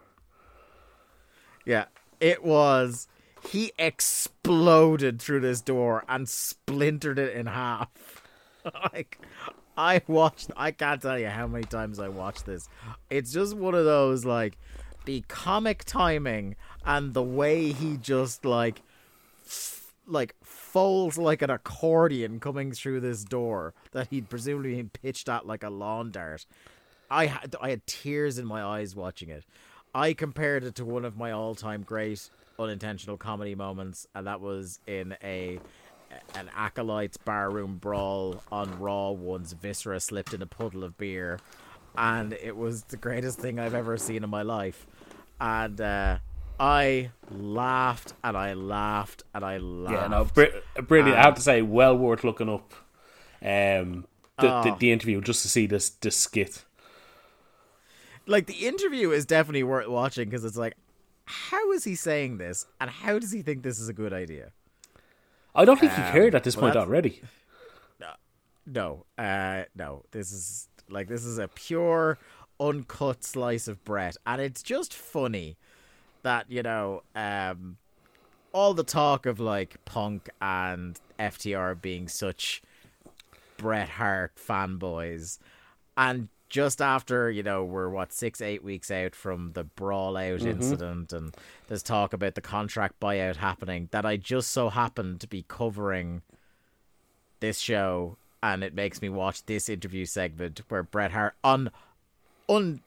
Yeah, 1.66 1.86
it 2.20 2.44
was. 2.44 3.08
He 3.50 3.74
exploded 3.78 5.22
through 5.22 5.42
this 5.42 5.62
door 5.62 6.04
and 6.10 6.28
splintered 6.28 7.20
it 7.20 7.36
in 7.36 7.46
half. 7.46 7.90
like, 8.94 9.20
I 9.78 10.02
watched. 10.08 10.52
I 10.56 10.72
can't 10.72 11.02
tell 11.02 11.20
you 11.20 11.28
how 11.28 11.48
many 11.48 11.66
times 11.66 12.00
I 12.00 12.08
watched 12.08 12.46
this. 12.46 12.70
It's 13.10 13.32
just 13.32 13.56
one 13.56 13.76
of 13.76 13.86
those 13.86 14.26
like 14.26 14.58
the 15.06 15.24
comic 15.28 15.84
timing 15.86 16.56
and 16.86 17.14
the 17.14 17.24
way 17.24 17.72
he 17.72 17.98
just 17.98 18.46
like 18.46 18.82
like 20.08 20.36
folds 20.44 21.18
like 21.18 21.42
an 21.42 21.50
accordion 21.50 22.40
coming 22.40 22.72
through 22.72 23.00
this 23.00 23.24
door 23.24 23.74
that 23.92 24.08
he'd 24.10 24.30
presumably 24.30 24.76
been 24.76 24.90
pitched 24.90 25.30
at 25.30 25.46
like 25.46 25.64
a 25.64 25.70
lawn 25.70 26.12
dart. 26.12 26.46
I 27.10 27.28
had 27.28 27.56
I 27.62 27.70
had 27.70 27.86
tears 27.86 28.38
in 28.38 28.46
my 28.46 28.64
eyes 28.64 28.96
watching 28.96 29.30
it. 29.30 29.44
I 29.94 30.14
compared 30.14 30.64
it 30.64 30.76
to 30.76 30.86
one 30.86 31.06
of 31.06 31.18
my 31.18 31.32
all-time 31.32 31.84
great 31.84 32.30
unintentional 32.60 33.18
comedy 33.18 33.56
moments, 33.56 34.08
and 34.14 34.28
that 34.28 34.42
was 34.42 34.80
in 34.88 35.16
a 35.24 35.60
an 36.36 36.50
acolytes 36.56 37.18
barroom 37.18 37.78
brawl 37.78 38.44
on 38.52 38.80
Raw. 38.80 39.12
Once 39.12 39.54
Viscera 39.54 40.00
slipped 40.00 40.34
in 40.34 40.42
a 40.42 40.46
puddle 40.46 40.84
of 40.84 40.98
beer, 40.98 41.40
and 41.98 42.34
it 42.34 42.56
was 42.56 42.84
the 42.84 42.98
greatest 42.98 43.40
thing 43.40 43.60
I've 43.60 43.74
ever 43.74 43.98
seen 43.98 44.24
in 44.24 44.30
my 44.30 44.42
life. 44.42 44.86
And 45.40 45.80
uh, 45.82 46.18
I 46.60 47.12
laughed 47.30 48.14
and 48.24 48.38
I 48.38 48.54
laughed 48.54 49.24
and 49.34 49.44
I 49.44 49.58
laughed. 49.58 49.94
Yeah, 50.02 50.08
no, 50.08 50.26
br- 50.26 50.82
brilliant. 50.82 51.18
I 51.20 51.24
have 51.24 51.36
to 51.36 51.42
say, 51.42 51.62
well 51.62 51.98
worth 51.98 52.24
looking 52.24 52.50
up 52.50 52.74
um, 53.42 54.06
the, 54.40 54.48
the, 54.48 54.72
Oh. 54.72 54.78
the 54.80 54.92
interview 54.92 55.22
just 55.22 55.42
to 55.44 55.50
see 55.50 55.68
this 55.68 55.90
this 55.90 56.16
skit. 56.16 56.64
like 58.28 58.48
the 58.48 58.66
interview 58.66 59.12
is 59.12 59.26
definitely 59.26 59.64
worth 59.64 59.88
watching 59.88 60.30
because 60.30 60.44
it's 60.46 60.58
like, 60.58 60.76
how 61.26 61.72
is 61.72 61.84
he 61.84 61.96
saying 61.96 62.38
this, 62.38 62.66
and 62.80 62.90
how 62.90 63.20
does 63.20 63.32
he 63.32 63.42
think 63.42 63.64
this 63.64 63.80
is 63.80 63.90
a 63.90 63.94
good 63.94 64.14
idea? 64.14 64.52
I 65.54 65.64
don't 65.66 65.80
think 65.80 65.94
he 65.94 66.02
cared 66.12 66.36
at 66.36 66.44
this 66.44 66.56
Um, 66.58 66.64
well, 66.64 66.74
point 66.74 66.84
already. 66.86 67.22
No, 68.68 69.06
uh, 69.18 69.66
no. 69.76 70.06
This 70.12 70.32
is 70.32 70.68
like 70.90 71.08
this 71.08 71.24
is 71.24 71.38
a 71.38 71.48
pure 71.48 72.18
uncut 72.60 73.24
slice 73.24 73.68
of 73.68 73.84
bread, 73.86 74.16
and 74.26 74.42
it's 74.42 74.64
just 74.64 74.92
funny 74.92 75.56
that 76.26 76.48
you 76.50 76.64
know, 76.64 77.04
um, 77.16 77.78
all 78.52 78.74
the 78.74 78.84
talk 78.84 79.26
of 79.26 79.40
like 79.40 79.84
Punk 79.86 80.30
and 80.42 81.00
FTR 81.20 81.80
being 81.82 82.08
such 82.08 82.62
Bret 83.58 83.88
Hart 83.90 84.34
fanboys, 84.36 85.38
and 85.96 86.28
just 86.50 86.82
after 86.82 87.30
you 87.30 87.44
know 87.44 87.64
we're 87.64 87.90
what 87.90 88.12
six 88.12 88.42
eight 88.42 88.64
weeks 88.64 88.90
out 88.92 89.16
from 89.16 89.54
the 89.54 89.64
brawl 89.64 90.18
out 90.18 90.42
incident, 90.42 91.14
and 91.14 91.36
there's 91.68 91.84
talk 91.84 92.12
about 92.12 92.36
the 92.36 92.42
contract 92.42 93.00
buyout 93.00 93.38
happening. 93.38 93.88
That 93.92 94.06
I 94.06 94.18
just 94.18 94.52
so 94.52 94.70
happened 94.70 95.22
to 95.22 95.28
be 95.28 95.46
covering 95.48 96.24
this 97.40 97.60
show, 97.60 98.18
and 98.42 98.64
it 98.64 98.74
makes 98.74 99.00
me 99.00 99.10
watch 99.10 99.46
this 99.46 99.70
interview 99.70 100.06
segment 100.06 100.62
where 100.70 100.84
Bret 100.84 101.12
Hart 101.12 101.36
on 101.44 101.70
un 102.50 102.82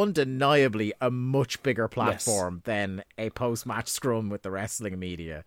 undeniably 0.00 0.92
a 1.00 1.10
much 1.10 1.62
bigger 1.62 1.88
platform 1.88 2.62
than 2.64 3.02
a 3.18 3.30
post 3.30 3.66
match 3.66 3.88
scrum 3.88 4.28
with 4.28 4.42
the 4.42 4.50
wrestling 4.50 4.98
media 4.98 5.44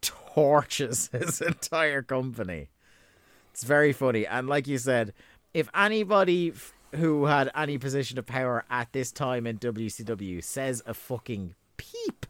torches 0.00 1.08
his 1.12 1.40
entire 1.40 2.02
company. 2.02 2.68
It's 3.52 3.64
very 3.64 3.92
funny, 3.92 4.26
and 4.26 4.48
like 4.48 4.66
you 4.66 4.78
said, 4.78 5.12
if 5.52 5.68
anybody 5.74 6.50
f- 6.50 6.74
who 6.96 7.26
had 7.26 7.50
any 7.54 7.78
position 7.78 8.18
of 8.18 8.26
power 8.26 8.64
at 8.68 8.92
this 8.92 9.12
time 9.12 9.46
in 9.46 9.58
WCW 9.58 10.42
says 10.42 10.82
a 10.86 10.94
fucking 10.94 11.54
peep 11.76 12.26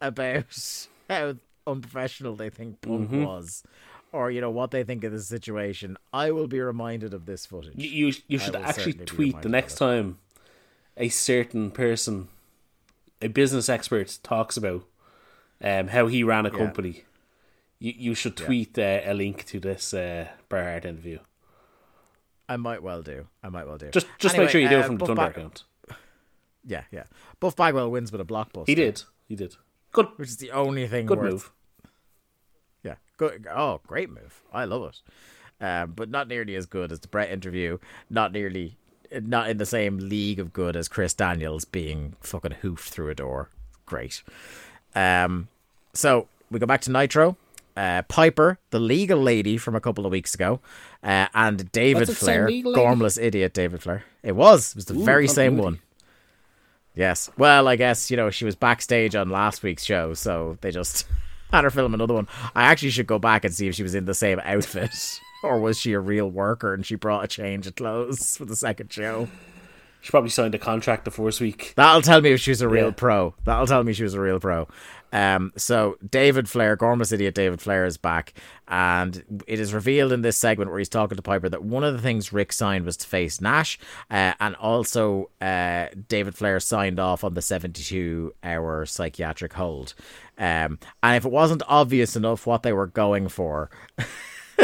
about 0.00 0.88
how 1.10 1.36
unprofessional 1.66 2.34
they 2.34 2.50
think 2.50 2.80
Punk 2.80 3.10
mm-hmm. 3.10 3.24
was, 3.24 3.62
or 4.12 4.32
you 4.32 4.40
know 4.40 4.50
what 4.50 4.72
they 4.72 4.82
think 4.82 5.04
of 5.04 5.12
the 5.12 5.20
situation, 5.20 5.96
I 6.12 6.32
will 6.32 6.48
be 6.48 6.60
reminded 6.60 7.14
of 7.14 7.26
this 7.26 7.46
footage. 7.46 7.74
You 7.76 8.08
you, 8.08 8.14
you 8.26 8.38
should 8.38 8.56
actually 8.56 8.94
tweet 8.94 9.42
the 9.42 9.48
next 9.48 9.76
time 9.76 10.18
a 10.96 11.08
certain 11.08 11.70
person, 11.70 12.28
a 13.22 13.28
business 13.28 13.68
expert, 13.68 14.18
talks 14.22 14.56
about 14.56 14.84
um, 15.62 15.88
how 15.88 16.06
he 16.06 16.22
ran 16.22 16.46
a 16.46 16.50
Yeah. 16.50 16.58
company. 16.58 17.04
You 17.78 17.92
you 17.96 18.14
should 18.14 18.36
tweet 18.36 18.78
uh, 18.78 19.00
a 19.04 19.12
link 19.14 19.44
to 19.46 19.60
this 19.60 19.92
uh, 19.92 20.28
Bret 20.48 20.64
Hart 20.64 20.84
interview. 20.86 21.18
I 22.48 22.56
might 22.56 22.82
well 22.82 23.02
do. 23.02 23.26
I 23.42 23.48
might 23.48 23.66
well 23.66 23.76
do. 23.78 23.90
Just 23.90 24.06
just 24.18 24.34
Anyway, 24.34 24.44
make 24.46 24.50
sure 24.52 24.60
you 24.60 24.68
do 24.68 24.76
uh, 24.76 24.80
it 24.80 24.86
from 24.86 24.94
the 24.96 24.98
Buff 25.00 25.08
Thunder 25.08 25.22
Bag- 25.22 25.36
account. 25.36 25.64
Yeah, 26.64 26.82
yeah. 26.90 27.04
Buff 27.38 27.54
Bagwell 27.54 27.90
wins 27.90 28.10
with 28.10 28.20
a 28.20 28.24
blockbuster. 28.24 28.66
He 28.66 28.74
did. 28.74 29.02
He 29.28 29.36
did. 29.36 29.54
Good. 29.92 30.06
which 30.16 30.28
is 30.30 30.36
the 30.38 30.50
only 30.50 30.86
thing 30.88 31.06
Good 31.06 31.18
worth 31.18 31.30
move. 31.32 31.50
Yeah, 32.82 32.96
good. 33.16 33.46
Oh, 33.50 33.80
great 33.86 34.10
move. 34.10 34.42
I 34.52 34.64
love 34.64 34.82
it. 34.90 35.64
Um, 35.64 35.92
but 35.92 36.10
not 36.10 36.28
nearly 36.28 36.54
as 36.54 36.66
good 36.66 36.92
as 36.92 37.00
the 37.00 37.08
Bret 37.08 37.30
interview. 37.30 37.78
Not 38.10 38.32
nearly, 38.32 38.76
not 39.22 39.48
in 39.48 39.58
the 39.58 39.66
same 39.66 39.98
league 39.98 40.38
of 40.38 40.52
good 40.52 40.76
as 40.76 40.88
Chris 40.88 41.14
Daniels 41.14 41.64
being 41.64 42.14
fucking 42.20 42.52
hoofed 42.62 42.88
through 42.90 43.10
a 43.10 43.14
door. 43.14 43.48
Great. 43.84 44.22
Um, 44.94 45.48
so 45.92 46.28
we 46.50 46.58
go 46.58 46.66
back 46.66 46.80
to 46.82 46.90
Nitro. 46.90 47.36
Uh, 47.76 48.00
Piper, 48.02 48.58
the 48.70 48.78
legal 48.80 49.20
lady 49.20 49.58
from 49.58 49.74
a 49.74 49.80
couple 49.80 50.06
of 50.06 50.12
weeks 50.12 50.34
ago, 50.34 50.60
uh, 51.02 51.26
and 51.34 51.70
David 51.72 52.00
Was 52.00 52.08
it 52.08 52.18
the 52.18 52.24
same 52.24 52.62
Flair, 52.62 52.74
gormless 52.74 53.22
idiot 53.22 53.52
David 53.52 53.82
Flair. 53.82 54.04
It 54.22 54.32
was. 54.32 54.70
It 54.70 54.76
was 54.76 54.84
the 54.86 54.94
very 54.94 55.28
same 55.28 55.58
one. 55.58 55.80
Yes. 56.94 57.30
Well, 57.36 57.68
I 57.68 57.76
guess, 57.76 58.10
you 58.10 58.16
know, 58.16 58.30
she 58.30 58.46
was 58.46 58.56
backstage 58.56 59.14
on 59.14 59.28
last 59.28 59.62
week's 59.62 59.84
show, 59.84 60.14
so 60.14 60.56
they 60.62 60.70
just 60.70 61.06
had 61.52 61.64
her 61.64 61.70
film 61.70 61.92
another 61.92 62.14
one. 62.14 62.26
I 62.54 62.62
actually 62.64 62.90
should 62.90 63.06
go 63.06 63.18
back 63.18 63.44
and 63.44 63.54
see 63.54 63.68
if 63.68 63.74
she 63.74 63.82
was 63.82 63.94
in 63.94 64.06
the 64.06 64.14
same 64.14 64.40
outfit 64.42 65.20
or 65.42 65.60
was 65.60 65.78
she 65.78 65.92
a 65.92 66.00
real 66.00 66.30
worker 66.30 66.74
and 66.74 66.84
she 66.84 66.94
brought 66.94 67.24
a 67.24 67.28
change 67.28 67.66
of 67.66 67.74
clothes 67.76 68.36
for 68.36 68.44
the 68.44 68.56
second 68.56 68.92
show? 68.92 69.28
She 70.02 70.10
probably 70.10 70.30
signed 70.30 70.54
a 70.54 70.58
contract 70.58 71.04
the 71.04 71.10
first 71.10 71.40
week. 71.40 71.72
That'll 71.74 72.02
tell 72.02 72.20
me 72.20 72.30
if 72.30 72.40
she 72.40 72.52
was 72.52 72.60
a 72.60 72.68
real 72.68 72.86
Yeah. 72.86 72.92
pro. 72.96 73.34
That'll 73.44 73.66
tell 73.66 73.82
me 73.82 73.92
she 73.92 74.04
was 74.04 74.14
a 74.14 74.20
real 74.20 74.38
pro. 74.38 74.68
Um, 75.12 75.52
so 75.56 75.96
David 76.08 76.48
Flair, 76.48 76.76
Gormless 76.76 77.12
idiot 77.12 77.34
David 77.34 77.60
Flair 77.60 77.86
is 77.86 77.96
back, 77.96 78.32
and 78.68 79.42
it 79.48 79.58
is 79.58 79.72
revealed 79.74 80.12
in 80.12 80.22
this 80.22 80.36
segment 80.36 80.70
where 80.70 80.78
he's 80.78 80.88
talking 80.88 81.16
to 81.16 81.22
Piper 81.22 81.48
that 81.48 81.64
one 81.64 81.82
of 81.84 81.92
the 81.94 82.00
things 82.02 82.32
Rick 82.32 82.52
signed 82.52 82.84
was 82.84 82.96
to 82.98 83.06
face 83.06 83.40
Nash, 83.40 83.78
uh, 84.10 84.34
and 84.38 84.54
also 84.56 85.30
uh, 85.40 85.86
David 86.08 86.36
Flair 86.36 86.60
signed 86.60 87.00
off 87.00 87.24
on 87.24 87.34
the 87.34 87.42
seventy-two 87.42 88.34
hour 88.44 88.84
psychiatric 88.86 89.54
hold. 89.54 89.94
Um, 90.38 90.78
and 91.02 91.16
if 91.16 91.24
it 91.24 91.32
wasn't 91.32 91.62
obvious 91.66 92.14
enough 92.14 92.46
what 92.46 92.62
they 92.62 92.72
were 92.72 92.86
going 92.88 93.28
for, 93.28 93.70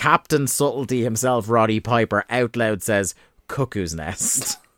Captain 0.00 0.46
Subtlety 0.46 1.02
himself, 1.02 1.50
Roddy 1.50 1.78
Piper, 1.78 2.24
out 2.30 2.56
loud 2.56 2.82
says 2.82 3.14
"Cuckoo's 3.48 3.94
Nest." 3.94 4.58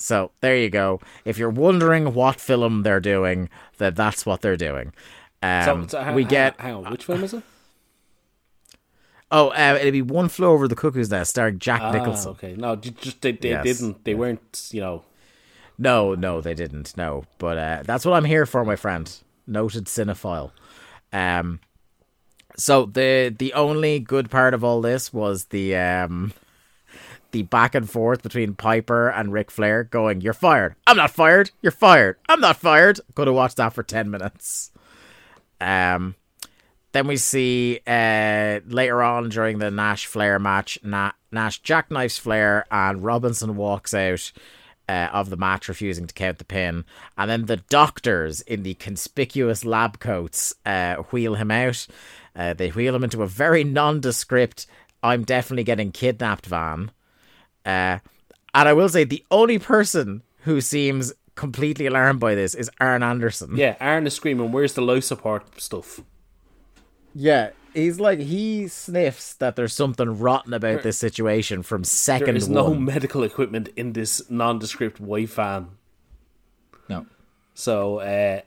So 0.00 0.30
there 0.42 0.56
you 0.56 0.70
go. 0.70 1.00
If 1.24 1.38
you're 1.38 1.50
wondering 1.50 2.14
what 2.14 2.38
film 2.40 2.84
they're 2.84 3.00
doing, 3.00 3.48
that 3.78 3.96
that's 3.96 4.24
what 4.24 4.42
they're 4.42 4.56
doing. 4.56 4.92
Um, 5.42 5.64
So, 5.64 5.98
so 5.98 6.02
hang- 6.04 6.14
we 6.14 6.22
get 6.22 6.60
Hang 6.60 6.74
on, 6.74 6.90
which 6.92 7.04
film 7.04 7.24
is 7.24 7.34
it? 7.34 7.42
oh, 9.32 9.48
uh, 9.48 9.76
it'd 9.80 9.92
be 9.92 10.02
one 10.02 10.28
flew 10.28 10.46
over 10.46 10.68
the 10.68 10.76
cuckoo's 10.76 11.10
nest, 11.10 11.30
starring 11.30 11.58
Jack 11.58 11.80
Ah, 11.82 11.90
Nicholson. 11.90 12.30
okay. 12.30 12.54
No, 12.56 12.76
just 12.76 13.20
they, 13.22 13.32
they 13.32 13.48
Yes. 13.50 13.64
didn't. 13.64 14.04
They 14.04 14.14
weren't. 14.14 14.68
You 14.70 14.82
know. 14.82 15.04
No, 15.78 16.14
no, 16.14 16.40
they 16.40 16.54
didn't. 16.54 16.96
No, 16.96 17.24
but 17.38 17.58
uh, 17.58 17.82
that's 17.84 18.04
what 18.04 18.14
I'm 18.14 18.24
here 18.24 18.46
for, 18.46 18.64
my 18.64 18.76
friend. 18.76 19.12
Noted 19.48 19.86
cinephile. 19.86 20.52
Um, 21.12 21.58
so 22.58 22.84
the 22.86 23.34
the 23.38 23.54
only 23.54 24.00
good 24.00 24.30
part 24.30 24.52
of 24.52 24.62
all 24.62 24.82
this 24.82 25.12
was 25.12 25.46
the 25.46 25.76
um 25.76 26.32
the 27.30 27.42
back 27.42 27.74
and 27.74 27.88
forth 27.88 28.22
between 28.22 28.54
Piper 28.54 29.08
and 29.08 29.32
Ric 29.32 29.50
Flair 29.50 29.84
going, 29.84 30.20
"You're 30.20 30.32
fired. 30.32 30.74
I'm 30.86 30.96
not 30.96 31.10
fired. 31.10 31.50
You're 31.62 31.72
fired. 31.72 32.16
I'm 32.28 32.40
not 32.40 32.56
fired." 32.56 33.00
Could 33.14 33.28
have 33.28 33.36
watched 33.36 33.56
that 33.56 33.72
for 33.72 33.82
ten 33.82 34.10
minutes. 34.10 34.72
Um, 35.60 36.14
then 36.92 37.06
we 37.06 37.16
see 37.16 37.80
uh 37.86 38.60
later 38.66 39.02
on 39.02 39.28
during 39.28 39.58
the 39.58 39.70
Nash 39.70 40.06
Flair 40.06 40.38
match, 40.38 40.78
Na- 40.82 41.12
Nash 41.30 41.62
jackknifes 41.62 42.18
Flair 42.18 42.66
and 42.70 43.04
Robinson 43.04 43.56
walks 43.56 43.94
out 43.94 44.32
uh, 44.88 45.08
of 45.12 45.30
the 45.30 45.36
match, 45.36 45.68
refusing 45.68 46.06
to 46.06 46.14
count 46.14 46.38
the 46.38 46.44
pin. 46.44 46.84
And 47.16 47.30
then 47.30 47.46
the 47.46 47.58
doctors 47.58 48.40
in 48.40 48.62
the 48.62 48.74
conspicuous 48.74 49.64
lab 49.64 50.00
coats 50.00 50.54
uh, 50.64 50.96
wheel 51.10 51.34
him 51.34 51.50
out. 51.50 51.86
Uh, 52.38 52.54
they 52.54 52.68
wheel 52.68 52.94
him 52.94 53.02
into 53.02 53.22
a 53.22 53.26
very 53.26 53.64
nondescript, 53.64 54.66
I'm 55.02 55.24
definitely 55.24 55.64
getting 55.64 55.90
kidnapped 55.90 56.46
van. 56.46 56.92
Uh, 57.66 57.98
and 58.54 58.68
I 58.68 58.72
will 58.72 58.88
say, 58.88 59.02
the 59.04 59.24
only 59.30 59.58
person 59.58 60.22
who 60.42 60.60
seems 60.60 61.12
completely 61.34 61.86
alarmed 61.86 62.20
by 62.20 62.36
this 62.36 62.54
is 62.54 62.70
Arn 62.80 63.02
Anderson. 63.02 63.56
Yeah, 63.56 63.76
Arn 63.80 64.06
is 64.06 64.14
screaming. 64.14 64.52
Where's 64.52 64.74
the 64.74 64.82
life 64.82 65.04
support 65.04 65.60
stuff? 65.60 66.00
Yeah, 67.14 67.50
he's 67.74 67.98
like 67.98 68.20
he 68.20 68.68
sniffs 68.68 69.34
that 69.34 69.56
there's 69.56 69.72
something 69.72 70.18
rotten 70.18 70.54
about 70.54 70.82
this 70.82 70.98
situation 70.98 71.62
from 71.62 71.82
There 71.82 71.88
second 71.88 72.36
is 72.36 72.48
no 72.48 72.74
medical 72.74 73.22
equipment 73.24 73.68
in 73.76 73.92
this 73.92 74.30
nondescript 74.30 75.00
white 75.00 75.30
van. 75.30 75.68
No. 76.88 77.06
So, 77.54 77.98
uh, 77.98 78.42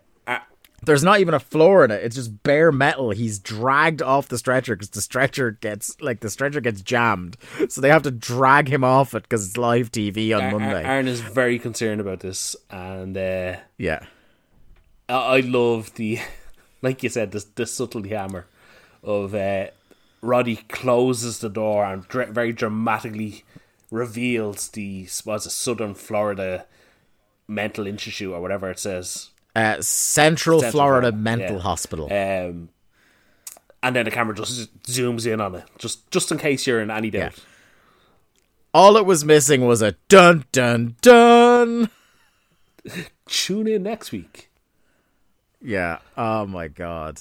There's 0.84 1.04
not 1.04 1.20
even 1.20 1.34
a 1.34 1.40
floor 1.40 1.86
in 1.86 1.92
it. 1.92 2.04
It's 2.04 2.16
just 2.16 2.42
bare 2.44 2.72
metal. 2.72 3.12
He's 3.12 3.38
dragged 3.38 4.02
off 4.02 4.28
the 4.30 4.38
stretcher 4.38 4.76
because 4.76 4.90
the 4.90 5.02
stretcher 5.02 5.52
gets 5.52 6.00
like 6.02 6.22
the 6.22 6.30
stretcher 6.30 6.60
gets 6.60 6.82
jammed, 6.82 7.38
so 7.70 7.82
they 7.82 7.90
have 7.90 8.02
to 8.04 8.12
drag 8.12 8.68
him 8.68 8.84
off 8.84 9.14
it 9.14 9.24
because 9.24 9.48
it's 9.48 9.58
live 9.58 9.92
TV 9.92 10.36
on 10.36 10.42
Ar- 10.42 10.48
Ar- 10.54 10.60
Monday. 10.60 10.84
Arn 10.84 11.08
is 11.08 11.22
very 11.22 11.60
concerned 11.60 12.02
about 12.02 12.22
this, 12.22 12.56
and 12.72 13.16
uh, 13.16 13.58
yeah, 13.78 14.06
I, 15.08 15.14
I 15.14 15.40
love 15.42 15.94
the, 15.96 16.20
like 16.82 17.04
you 17.04 17.10
said, 17.10 17.32
the, 17.32 17.46
the 17.56 17.66
subtlety 17.68 18.10
hammer 18.10 18.48
of 19.04 19.36
uh, 19.36 19.68
Roddy 20.22 20.56
closes 20.68 21.40
the 21.40 21.50
door 21.50 21.86
and 21.86 22.08
dr- 22.08 22.30
very 22.30 22.54
dramatically 22.54 23.44
reveals 23.92 24.70
the 24.70 25.08
what's 25.26 25.46
it, 25.46 25.52
Southern 25.52 25.94
Florida 25.94 26.66
Mental 27.48 27.86
Institute 27.86 28.32
or 28.34 28.42
whatever 28.42 28.70
it 28.72 28.80
says. 28.80 29.30
Uh, 29.56 29.82
Central, 29.82 30.60
Central 30.60 30.72
Florida 30.72 31.12
Florida, 31.12 31.18
Mental 31.18 31.56
yeah. 31.58 31.62
Hospital. 31.62 32.06
Um, 32.06 32.70
and 33.84 33.96
then 33.96 34.06
the 34.06 34.12
camera 34.12 34.36
just 34.36 34.84
zooms 34.84 35.32
in 35.32 35.42
on 35.42 35.56
it, 35.56 35.64
just 35.78 36.10
just 36.12 36.32
in 36.32 36.38
case 36.38 36.68
you're 36.68 36.82
in 36.82 36.92
any 36.92 37.10
doubt. 37.10 37.34
All 38.74 38.96
it 38.96 39.06
was 39.06 39.26
missing 39.26 39.66
was 39.66 39.82
a 39.82 39.94
dun 40.08 40.46
dun 40.52 40.96
dun. 41.02 41.90
Tune 43.28 43.68
in 43.68 43.84
next 43.84 44.12
week. 44.12 44.50
Yeah. 45.62 46.00
Oh 46.18 46.46
my 46.46 46.68
god. 46.68 47.20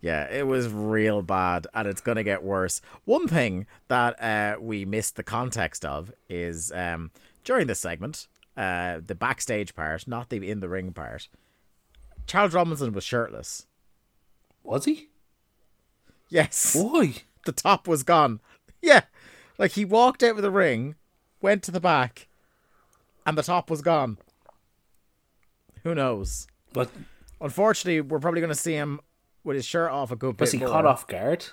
Yeah, 0.00 0.24
it 0.24 0.48
was 0.48 0.66
real 0.68 1.22
bad, 1.22 1.68
and 1.74 1.86
it's 1.86 2.00
gonna 2.00 2.24
get 2.24 2.42
worse. 2.42 2.80
One 3.04 3.28
thing 3.28 3.66
that 3.86 4.20
uh, 4.20 4.60
we 4.60 4.84
missed 4.84 5.14
the 5.14 5.22
context 5.22 5.84
of 5.84 6.12
is 6.28 6.72
um, 6.72 7.12
during 7.44 7.68
this 7.68 7.78
segment, 7.78 8.26
uh, 8.56 8.98
the 9.06 9.14
backstage 9.14 9.76
part, 9.76 10.08
not 10.08 10.28
the 10.28 10.50
in 10.50 10.58
the 10.58 10.68
ring 10.68 10.92
part. 10.92 11.28
Charles 12.32 12.54
Robinson 12.54 12.94
was 12.94 13.04
shirtless. 13.04 13.66
Was 14.64 14.86
he? 14.86 15.10
Yes, 16.30 16.74
Why? 16.74 17.16
the 17.44 17.52
top 17.52 17.86
was 17.86 18.02
gone. 18.02 18.40
Yeah, 18.80 19.02
like 19.58 19.72
he 19.72 19.84
walked 19.84 20.22
out 20.22 20.34
with 20.34 20.42
the 20.42 20.50
ring, 20.50 20.94
went 21.42 21.62
to 21.64 21.70
the 21.70 21.78
back, 21.78 22.28
and 23.26 23.36
the 23.36 23.42
top 23.42 23.68
was 23.68 23.82
gone. 23.82 24.16
Who 25.82 25.94
knows? 25.94 26.46
But 26.72 26.88
Unfortunately, 27.38 28.00
we're 28.00 28.18
probably 28.18 28.40
going 28.40 28.48
to 28.48 28.54
see 28.58 28.72
him 28.72 29.00
with 29.44 29.56
his 29.56 29.66
shirt 29.66 29.90
off 29.90 30.10
a 30.10 30.16
good 30.16 30.28
was 30.28 30.36
bit 30.36 30.40
Was 30.40 30.52
he 30.52 30.58
more. 30.60 30.68
caught 30.68 30.86
off 30.86 31.06
guard? 31.06 31.44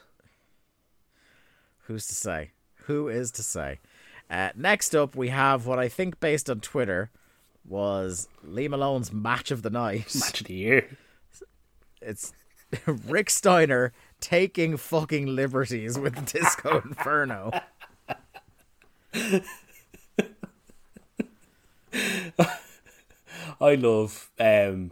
Who's 1.88 2.08
to 2.08 2.16
say? 2.16 2.52
Who 2.86 3.10
is 3.10 3.32
to 3.32 3.44
say? 3.44 3.80
Uh, 4.30 4.52
next 4.56 4.96
up, 4.96 5.14
we 5.14 5.28
have 5.28 5.66
what 5.66 5.78
I 5.78 5.90
think, 5.90 6.22
based 6.22 6.50
on 6.50 6.62
Twitter, 6.62 7.10
was 7.70 8.28
Lee 8.44 8.68
Malone's 8.68 9.14
match 9.14 9.52
of 9.52 9.62
the 9.62 9.70
night. 9.70 10.14
Match 10.16 10.42
of 10.42 10.48
the 10.48 10.54
year. 10.54 10.98
It's 12.02 12.34
Rick 12.86 13.30
Steiner 13.30 13.94
taking 14.20 14.76
fucking 14.78 15.28
liberties 15.28 15.98
with 15.98 16.26
Disco 16.32 16.82
Inferno. 16.82 17.52
I 23.62 23.76
love 23.76 24.30
um, 24.40 24.92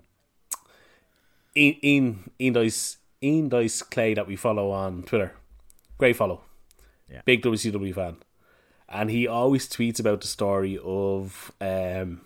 Ian, 1.56 1.80
Ian, 1.84 2.32
Ian 2.40 2.54
Dice, 2.54 2.98
Ian 3.24 3.49
Dice 3.49 3.82
Clay 3.82 4.14
that 4.14 4.28
we 4.28 4.36
follow 4.36 4.72
on 4.72 5.04
Twitter. 5.04 5.34
Great 5.98 6.16
follow. 6.16 6.41
Yeah. 7.10 7.22
Big 7.26 7.41
WCW 7.41 7.95
fan. 7.95 8.18
And 8.90 9.10
he 9.10 9.28
always 9.28 9.68
tweets 9.68 9.99
about 9.99 10.22
the 10.22 10.28
story 10.28 10.80
of 10.84 11.52
um, 11.60 12.22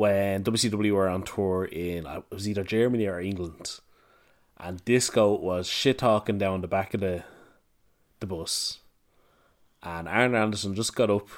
when 0.00 0.42
WCW 0.42 0.92
were 0.92 1.10
on 1.10 1.22
tour 1.22 1.66
in 1.66 2.06
uh, 2.06 2.20
it 2.30 2.34
was 2.34 2.48
either 2.48 2.64
Germany 2.64 3.06
or 3.06 3.20
England. 3.20 3.80
And 4.56 4.82
Disco 4.86 5.34
was 5.34 5.68
shit 5.68 5.98
talking 5.98 6.38
down 6.38 6.62
the 6.62 6.68
back 6.68 6.94
of 6.94 7.00
the 7.00 7.24
the 8.18 8.26
bus. 8.26 8.78
And 9.82 10.08
Arn 10.08 10.34
Anderson 10.34 10.74
just 10.74 10.96
got 10.96 11.10
up, 11.10 11.28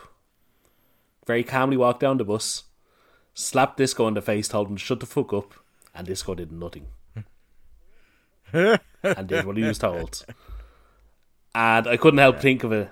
very 1.26 1.42
calmly 1.42 1.76
walked 1.76 2.00
down 2.00 2.18
the 2.18 2.24
bus, 2.24 2.62
slapped 3.34 3.78
Disco 3.78 4.06
in 4.06 4.14
the 4.14 4.22
face, 4.22 4.46
told 4.46 4.68
him 4.68 4.76
to 4.76 4.82
shut 4.82 5.00
the 5.00 5.06
fuck 5.06 5.32
up, 5.32 5.54
and 5.92 6.06
Disco 6.06 6.36
did 6.36 6.52
nothing. 6.52 6.86
and 8.52 9.26
did 9.26 9.44
what 9.44 9.56
he 9.56 9.64
was 9.64 9.78
told. 9.78 10.24
And 11.52 11.88
I 11.88 11.96
couldn't 11.96 12.18
help 12.18 12.38
think 12.38 12.62
of 12.62 12.72
a 12.72 12.90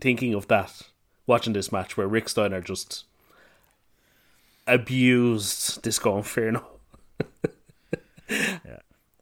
thinking 0.00 0.34
of 0.34 0.48
that 0.48 0.82
watching 1.28 1.52
this 1.52 1.70
match 1.70 1.96
where 1.96 2.08
Rick 2.08 2.28
Steiner 2.28 2.60
just 2.60 3.04
abused 4.66 5.82
Disco 5.82 6.16
Inferno. 6.16 6.64
Yeah. 8.28 8.56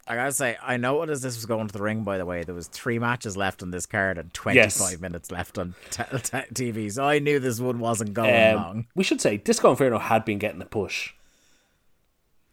I 0.06 0.16
gotta 0.16 0.32
say, 0.32 0.56
I 0.60 0.76
noticed 0.76 1.22
this 1.22 1.36
was 1.36 1.46
going 1.46 1.68
to 1.68 1.72
the 1.72 1.82
ring. 1.82 2.02
By 2.02 2.18
the 2.18 2.26
way, 2.26 2.42
there 2.42 2.54
was 2.54 2.66
three 2.66 2.98
matches 2.98 3.36
left 3.36 3.62
on 3.62 3.70
this 3.70 3.86
card 3.86 4.18
and 4.18 4.34
twenty-five 4.34 4.90
Yes. 4.92 5.00
minutes 5.00 5.30
left 5.30 5.56
on 5.56 5.74
t- 5.90 6.02
t- 6.12 6.72
TV, 6.72 6.90
so 6.90 7.04
I 7.04 7.20
knew 7.20 7.38
this 7.38 7.60
one 7.60 7.78
wasn't 7.78 8.12
going 8.14 8.56
long. 8.56 8.70
Um, 8.78 8.86
we 8.96 9.04
should 9.04 9.20
say 9.20 9.36
Disco 9.36 9.70
Inferno 9.70 9.98
had 9.98 10.24
been 10.24 10.38
getting 10.40 10.60
a 10.62 10.66
push. 10.66 11.12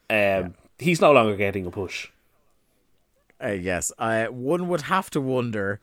Um, 0.09 0.53
He's 0.77 1.01
no 1.01 1.11
longer 1.11 1.35
getting 1.35 1.65
a 1.65 1.72
push. 1.72 2.09
Uh, 3.43 3.47
yes, 3.49 3.91
uh, 3.97 4.26
one 4.27 4.68
would 4.68 4.81
have 4.81 5.09
to 5.11 5.19
wonder 5.22 5.80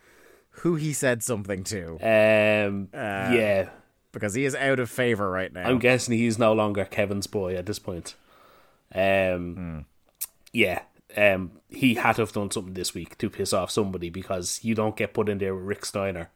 who 0.58 0.76
he 0.76 0.92
said 0.92 1.24
something 1.24 1.64
to 1.64 1.94
Um, 1.94 2.88
yeah, 2.94 3.70
because 4.14 4.34
he 4.34 4.44
is 4.46 4.54
out 4.54 4.78
of 4.80 4.88
favor 4.88 5.30
right 5.30 5.52
now. 5.52 5.68
I'm 5.68 5.78
guessing 5.78 6.16
he's 6.16 6.38
no 6.38 6.52
longer 6.54 6.84
Kevin's 6.86 7.26
boy 7.26 7.54
at 7.56 7.66
this 7.66 7.78
point. 7.78 8.14
Um, 8.94 9.54
Hmm. 9.54 9.78
yeah, 10.52 10.82
um, 11.16 11.52
he 11.68 11.94
had 11.94 12.16
to 12.16 12.22
have 12.22 12.32
done 12.32 12.50
something 12.50 12.74
this 12.74 12.94
week 12.94 13.18
to 13.18 13.28
piss 13.28 13.52
off 13.52 13.70
somebody 13.70 14.08
because 14.08 14.60
you 14.62 14.74
don't 14.74 14.96
get 14.96 15.12
put 15.14 15.28
in 15.28 15.38
there 15.38 15.54
with 15.54 15.64
Rick 15.64 15.84
Steiner 15.84 16.30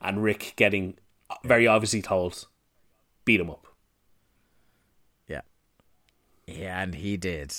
and 0.00 0.22
Rick 0.22 0.54
getting 0.56 0.96
very 1.44 1.66
obviously 1.66 2.00
told, 2.02 2.46
beat 3.24 3.40
him 3.40 3.50
up. 3.50 3.66
Yeah. 5.26 5.40
Yeah, 6.46 6.80
and 6.82 6.94
he 6.94 7.16
did. 7.16 7.52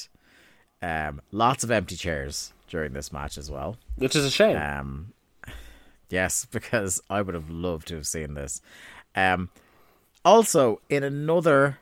Um, 0.82 1.22
lots 1.32 1.64
of 1.64 1.72
empty 1.72 1.96
chairs 1.96 2.54
during 2.70 2.94
this 2.94 3.12
match 3.12 3.38
as 3.38 3.50
well. 3.52 3.78
Which 3.96 4.16
is 4.16 4.24
a 4.26 4.32
shame. 4.32 4.56
Um, 4.56 5.14
yes, 6.10 6.46
because 6.52 7.02
I 7.10 7.22
would 7.22 7.36
have 7.36 7.50
loved 7.50 7.88
to 7.90 7.96
have 7.96 8.08
seen 8.08 8.36
this. 8.36 8.62
Um, 9.18 9.50
also, 10.24 10.80
in 10.90 11.04
another 11.04 11.80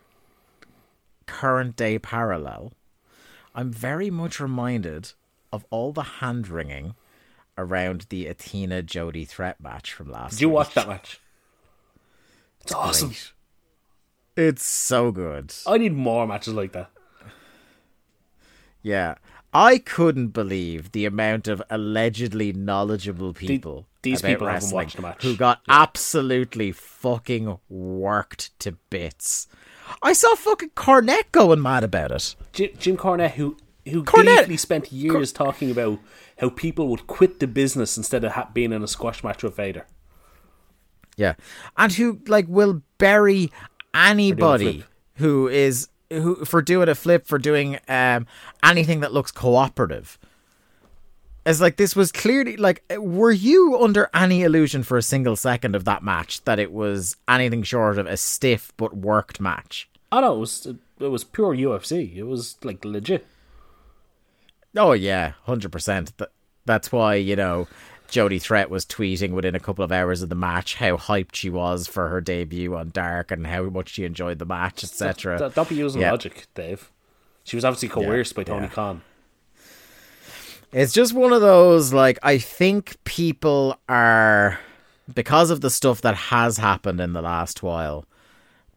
current 1.28 1.76
day 1.76 1.99
parallel, 1.99 2.72
I'm 3.53 3.72
very 3.72 4.10
much 4.10 4.40
reminded 4.40 5.12
of 5.52 5.66
all 5.70 5.91
the 5.91 6.03
hand 6.03 6.48
wringing 6.48 6.95
around 7.57 8.06
the 8.10 8.28
Athena 8.28 8.84
Jody 8.84 9.26
threat 9.26 9.60
match 9.60 9.94
from 9.94 10.10
last. 10.10 10.32
Week. 10.32 10.32
Did 10.32 10.41
you 10.41 10.49
week. 10.49 10.56
watch 10.56 10.74
that 10.76 10.88
match? 10.88 11.20
It's 12.62 12.74
awesome. 12.74 13.10
Great. 13.10 13.32
It's 14.38 14.66
so 14.66 15.12
good. 15.12 15.53
I 15.68 15.78
need 15.78 15.94
more 15.94 16.26
matches 16.26 16.53
like 16.53 16.72
that. 16.72 16.90
Yeah. 18.82 19.16
I 19.53 19.78
couldn't 19.78 20.30
believe 20.30 20.91
the 20.91 21.06
amount 21.06 21.48
of 21.48 21.62
allegedly 21.70 22.52
knowledgeable 22.53 23.34
people 23.34 23.88
these 24.06 24.22
people 24.22 24.48
haven't 24.48 24.72
watched 24.72 24.95
the 24.95 25.02
match. 25.02 25.22
who 25.23 25.36
got 25.36 25.61
absolutely 25.68 26.72
fucking 26.72 27.57
worked 27.69 28.57
to 28.60 28.72
bits. 28.90 29.48
I 30.02 30.14
saw 30.14 30.34
fucking 30.36 30.69
Cornette 30.72 31.32
going 31.32 31.61
mad 31.61 31.84
about 31.84 32.11
it. 32.11 32.36
Jim, 32.53 32.69
Jim 32.80 32.98
Cornette, 32.98 33.32
who 33.32 33.57
who 33.88 34.03
Cornette- 34.03 34.57
spent 34.60 34.91
years 34.91 35.32
talking 35.32 35.69
about 35.69 35.99
how 36.40 36.49
people 36.49 36.88
would 36.88 37.06
quit 37.06 37.40
the 37.40 37.48
business 37.48 37.98
instead 37.98 38.23
of 38.23 38.32
ha- 38.32 38.49
being 38.53 38.73
in 38.73 38.82
a 38.82 38.88
squash 38.88 39.23
match 39.23 39.44
with 39.44 39.56
Vader. 39.56 39.86
Yeah, 41.18 41.36
and 41.77 41.91
who 41.94 42.19
like 42.27 42.45
will 42.48 42.82
bury 42.98 43.52
anybody 43.94 44.84
who 45.15 45.48
is 45.48 45.88
who 46.10 46.44
for 46.45 46.61
doing 46.61 46.90
a 46.90 46.95
flip 46.95 47.26
for 47.26 47.38
doing 47.38 47.77
um 47.88 48.26
anything 48.64 48.99
that 49.02 49.14
looks 49.14 49.32
cooperative. 49.32 50.18
It's 51.45 51.61
like 51.61 51.76
this 51.77 51.95
was 51.95 52.11
clearly 52.11 52.57
like 52.57 52.84
eh, 52.89 52.97
were 52.97 53.31
you 53.31 53.77
under 53.80 54.09
any 54.13 54.41
illusion 54.41 54.81
for 54.84 54.97
a 54.97 55.03
single 55.03 55.35
second 55.35 55.76
of 55.76 55.85
that 55.85 56.03
match 56.03 56.43
that 56.45 56.57
it 56.59 56.72
was 56.72 57.15
anything 57.27 57.61
short 57.63 57.99
of 57.99 58.07
a 58.07 58.17
stiff 58.17 58.73
but 58.77 58.97
worked 58.97 59.39
match? 59.39 59.88
Oh 60.11 60.22
no, 60.22 60.35
it 60.35 60.39
was 60.39 60.65
it 60.65 61.07
was 61.07 61.23
pure 61.23 61.55
UFC. 61.55 62.15
It 62.15 62.23
was 62.23 62.57
like 62.63 62.84
legit. 62.84 63.27
Oh 64.76 64.93
yeah, 64.93 65.34
hundred 65.43 65.72
percent. 65.72 66.13
That's 66.65 66.91
why 66.91 67.15
you 67.15 67.35
know 67.35 67.67
Jody 68.09 68.39
Threat 68.39 68.69
was 68.69 68.85
tweeting 68.85 69.31
within 69.31 69.55
a 69.55 69.59
couple 69.59 69.85
of 69.85 69.91
hours 69.91 70.22
of 70.22 70.30
the 70.30 70.35
match 70.35 70.76
how 70.76 70.97
hyped 70.97 71.35
she 71.35 71.49
was 71.49 71.88
for 71.88 72.09
her 72.09 72.22
debut 72.22 72.76
on 72.76 72.89
Dark 72.89 73.31
and 73.31 73.45
how 73.45 73.63
much 73.63 73.89
she 73.89 74.03
enjoyed 74.03 74.39
the 74.39 74.45
match, 74.45 74.84
etc. 74.84 75.51
Don't- 75.53 75.69
be 75.69 75.76
using 75.76 76.01
Yeah. 76.01 76.11
logic, 76.11 76.47
Dave. 76.55 76.91
She 77.43 77.55
was 77.55 77.63
obviously 77.65 77.89
coerced 77.89 78.34
by 78.35 78.43
Tony 78.43 78.65
yeah. 78.65 78.72
Khan. 78.72 79.01
It's 80.72 80.94
just 80.94 81.14
one 81.14 81.34
of 81.34 81.42
those 81.42 81.94
like 81.94 82.20
I 82.24 82.38
think 82.38 83.02
people 83.04 83.80
are 83.88 84.60
because 85.14 85.50
of 85.50 85.62
the 85.62 85.70
stuff 85.70 86.02
that 86.02 86.16
has 86.16 86.58
happened 86.58 87.00
in 87.00 87.14
the 87.14 87.22
last 87.22 87.64
while. 87.64 88.06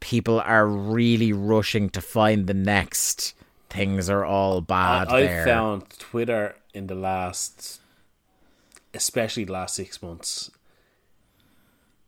People 0.01 0.40
are 0.40 0.66
really 0.66 1.32
rushing 1.32 1.90
to 1.90 2.01
find 2.01 2.47
the 2.47 2.55
next 2.55 3.35
things 3.70 4.09
are 4.09 4.24
all 4.24 4.60
bad. 4.60 5.09
I, 5.09 5.23
there. 5.23 5.43
I 5.43 5.44
found 5.44 5.90
Twitter 5.98 6.56
in 6.73 6.86
the 6.86 6.94
last, 6.94 7.81
especially 8.94 9.44
the 9.44 9.52
last 9.52 9.74
six 9.74 10.02
months, 10.02 10.51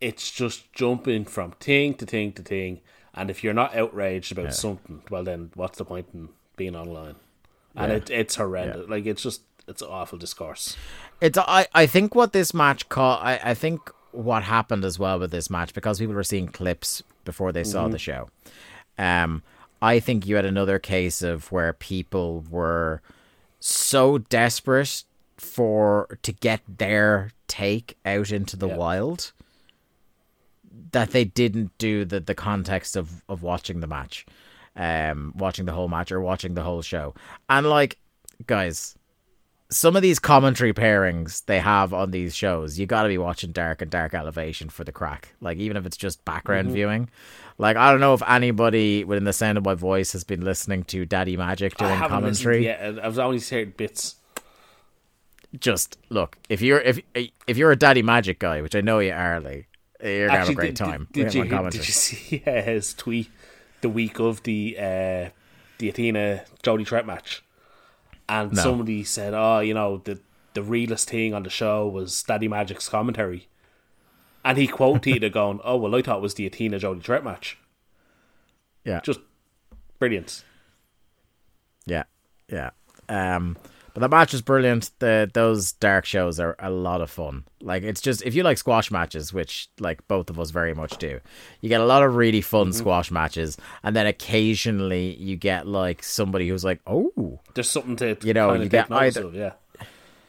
it's 0.00 0.30
just 0.30 0.72
jumping 0.72 1.24
from 1.24 1.52
thing 1.52 1.94
to 1.94 2.06
thing 2.06 2.32
to 2.32 2.42
thing. 2.42 2.80
And 3.14 3.30
if 3.30 3.42
you're 3.42 3.54
not 3.54 3.76
outraged 3.76 4.32
about 4.32 4.54
something, 4.54 5.02
well, 5.10 5.24
then 5.24 5.50
what's 5.54 5.78
the 5.78 5.84
point 5.84 6.08
in 6.14 6.28
being 6.56 6.76
online? 6.76 7.16
And 7.74 7.92
it, 7.92 8.10
it's 8.10 8.36
horrendous. 8.36 8.88
Like 8.88 9.06
it's 9.06 9.22
just 9.22 9.42
it's 9.70 9.82
an 9.82 9.88
awful 9.88 10.18
discourse. 10.18 10.76
It's 11.20 11.38
I, 11.38 11.66
I 11.74 11.86
think 11.86 12.14
what 12.14 12.32
this 12.32 12.52
match 12.52 12.88
caught 12.88 13.24
I, 13.24 13.40
I 13.42 13.54
think 13.54 13.90
what 14.12 14.42
happened 14.42 14.84
as 14.84 14.98
well 14.98 15.18
with 15.20 15.30
this 15.30 15.48
match 15.48 15.72
because 15.72 15.98
people 15.98 16.14
were 16.14 16.24
seeing 16.24 16.48
clips 16.48 17.02
before 17.24 17.52
they 17.52 17.64
saw 17.64 17.88
the 17.88 17.98
show. 17.98 18.28
Um 18.98 19.42
I 19.82 19.98
think 20.00 20.26
you 20.26 20.36
had 20.36 20.44
another 20.44 20.78
case 20.78 21.22
of 21.22 21.50
where 21.52 21.72
people 21.72 22.44
were 22.50 23.00
so 23.60 24.18
desperate 24.18 25.04
for 25.38 26.18
to 26.22 26.32
get 26.32 26.60
their 26.68 27.30
take 27.46 27.96
out 28.04 28.30
into 28.30 28.56
the 28.56 28.68
Yeah. 28.68 28.76
wild 28.76 29.32
that 30.92 31.10
they 31.12 31.24
didn't 31.24 31.76
do 31.78 32.04
the 32.04 32.20
the 32.20 32.34
context 32.34 32.96
of 32.96 33.22
of 33.28 33.42
watching 33.42 33.80
the 33.80 33.86
match 33.86 34.26
um 34.76 35.32
watching 35.36 35.64
the 35.66 35.72
whole 35.72 35.88
match 35.88 36.12
or 36.12 36.20
watching 36.20 36.54
the 36.54 36.62
whole 36.62 36.82
show 36.82 37.14
and 37.48 37.66
like 37.68 37.98
guys 38.46 38.94
some 39.70 39.94
of 39.96 40.02
these 40.02 40.18
commentary 40.18 40.72
pairings 40.72 41.44
they 41.46 41.60
have 41.60 41.94
on 41.94 42.10
these 42.10 42.34
shows, 42.34 42.78
you 42.78 42.86
got 42.86 43.04
to 43.04 43.08
be 43.08 43.18
watching 43.18 43.52
Dark 43.52 43.80
and 43.80 43.90
Dark 43.90 44.14
Elevation 44.14 44.68
for 44.68 44.82
the 44.84 44.92
crack. 44.92 45.32
Like 45.40 45.58
even 45.58 45.76
if 45.76 45.86
it's 45.86 45.96
just 45.96 46.24
background 46.24 46.66
Mm-hmm. 46.68 46.74
viewing. 46.74 47.10
Like 47.58 47.76
I 47.76 47.90
don't 47.90 48.00
know 48.00 48.14
if 48.14 48.22
anybody 48.26 49.04
within 49.04 49.24
the 49.24 49.32
sound 49.32 49.58
of 49.58 49.64
my 49.64 49.74
voice 49.74 50.12
has 50.12 50.24
been 50.24 50.40
listening 50.40 50.82
to 50.84 51.04
Daddy 51.04 51.36
Magic 51.36 51.76
doing 51.76 51.98
commentary. 51.98 52.64
Yeah, 52.64 52.98
I've 53.02 53.18
only 53.18 53.38
heard 53.38 53.76
bits. 53.76 54.16
Just 55.58 55.98
look 56.10 56.36
if 56.48 56.62
you're 56.62 56.80
if 56.80 57.00
if 57.14 57.56
you're 57.56 57.72
a 57.72 57.76
Daddy 57.76 58.02
Magic 58.02 58.38
guy, 58.38 58.62
which 58.62 58.74
I 58.76 58.80
know 58.80 59.00
you 59.00 59.12
are, 59.12 59.40
like 59.40 59.68
you're 60.02 60.28
gonna 60.28 60.38
have 60.38 60.48
a 60.48 60.54
great 60.54 60.68
did, 60.68 60.76
time. 60.76 61.08
Did, 61.12 61.24
with 61.26 61.34
you, 61.34 61.42
him 61.42 61.48
on 61.48 61.56
commentary. 61.56 61.80
did 61.82 61.88
you 61.88 61.92
see 61.92 62.42
uh, 62.46 62.62
his 62.62 62.94
tweet 62.94 63.28
the 63.80 63.88
week 63.88 64.20
of 64.20 64.42
the 64.44 64.76
uh, 64.78 65.28
the 65.78 65.88
Athena 65.88 66.44
Jody 66.62 66.84
Threat 66.84 67.04
match? 67.04 67.42
And 68.30 68.52
No. 68.54 68.62
somebody 68.62 69.02
said, 69.02 69.34
"Oh, 69.34 69.58
you 69.58 69.74
know 69.74 69.98
the 70.04 70.20
the 70.54 70.62
realest 70.62 71.10
thing 71.10 71.34
on 71.34 71.42
the 71.42 71.50
show 71.50 71.88
was 71.88 72.22
Daddy 72.22 72.46
Magic's 72.46 72.88
commentary," 72.88 73.48
and 74.44 74.56
he 74.56 74.68
quoted 74.68 75.24
it 75.24 75.32
going, 75.40 75.58
"Oh 75.64 75.76
well, 75.76 75.96
I 75.96 76.00
thought 76.02 76.18
it 76.18 76.22
was 76.22 76.34
the 76.34 76.46
Athena 76.46 76.78
Jody 76.78 77.00
Threat 77.00 77.24
match." 77.24 77.58
Yeah, 78.84 79.00
Just 79.02 79.18
brilliant. 79.98 80.44
Yeah, 81.86 82.04
yeah. 82.48 82.70
Um, 83.08 83.56
but 83.94 84.00
the 84.00 84.08
match 84.08 84.32
is 84.34 84.42
brilliant. 84.42 84.90
The 84.98 85.30
those 85.32 85.72
dark 85.72 86.04
shows 86.04 86.38
are 86.40 86.56
a 86.58 86.70
lot 86.70 87.00
of 87.00 87.10
fun. 87.10 87.44
Like 87.60 87.82
it's 87.82 88.00
just 88.00 88.22
if 88.22 88.34
you 88.34 88.42
like 88.42 88.58
squash 88.58 88.90
matches, 88.90 89.32
which 89.32 89.68
like 89.78 90.06
both 90.08 90.30
of 90.30 90.38
us 90.40 90.50
very 90.50 90.74
much 90.74 90.96
do, 90.98 91.20
you 91.60 91.68
get 91.68 91.80
a 91.80 91.84
lot 91.86 92.02
of 92.02 92.14
really 92.16 92.40
fun 92.40 92.68
Mm-hmm. 92.68 92.78
squash 92.78 93.10
matches, 93.10 93.56
and 93.82 93.94
then 93.96 94.06
occasionally 94.06 95.14
you 95.16 95.36
get 95.36 95.66
like 95.66 96.02
somebody 96.02 96.48
who's 96.48 96.64
like, 96.64 96.80
oh, 96.86 97.40
There's 97.54 97.70
something 97.70 97.96
to 97.96 98.16
You 98.22 98.34
know, 98.34 98.52
you 98.54 98.68
get 98.68 98.90
either- 98.90 99.24
of, 99.24 99.34
yeah. 99.34 99.52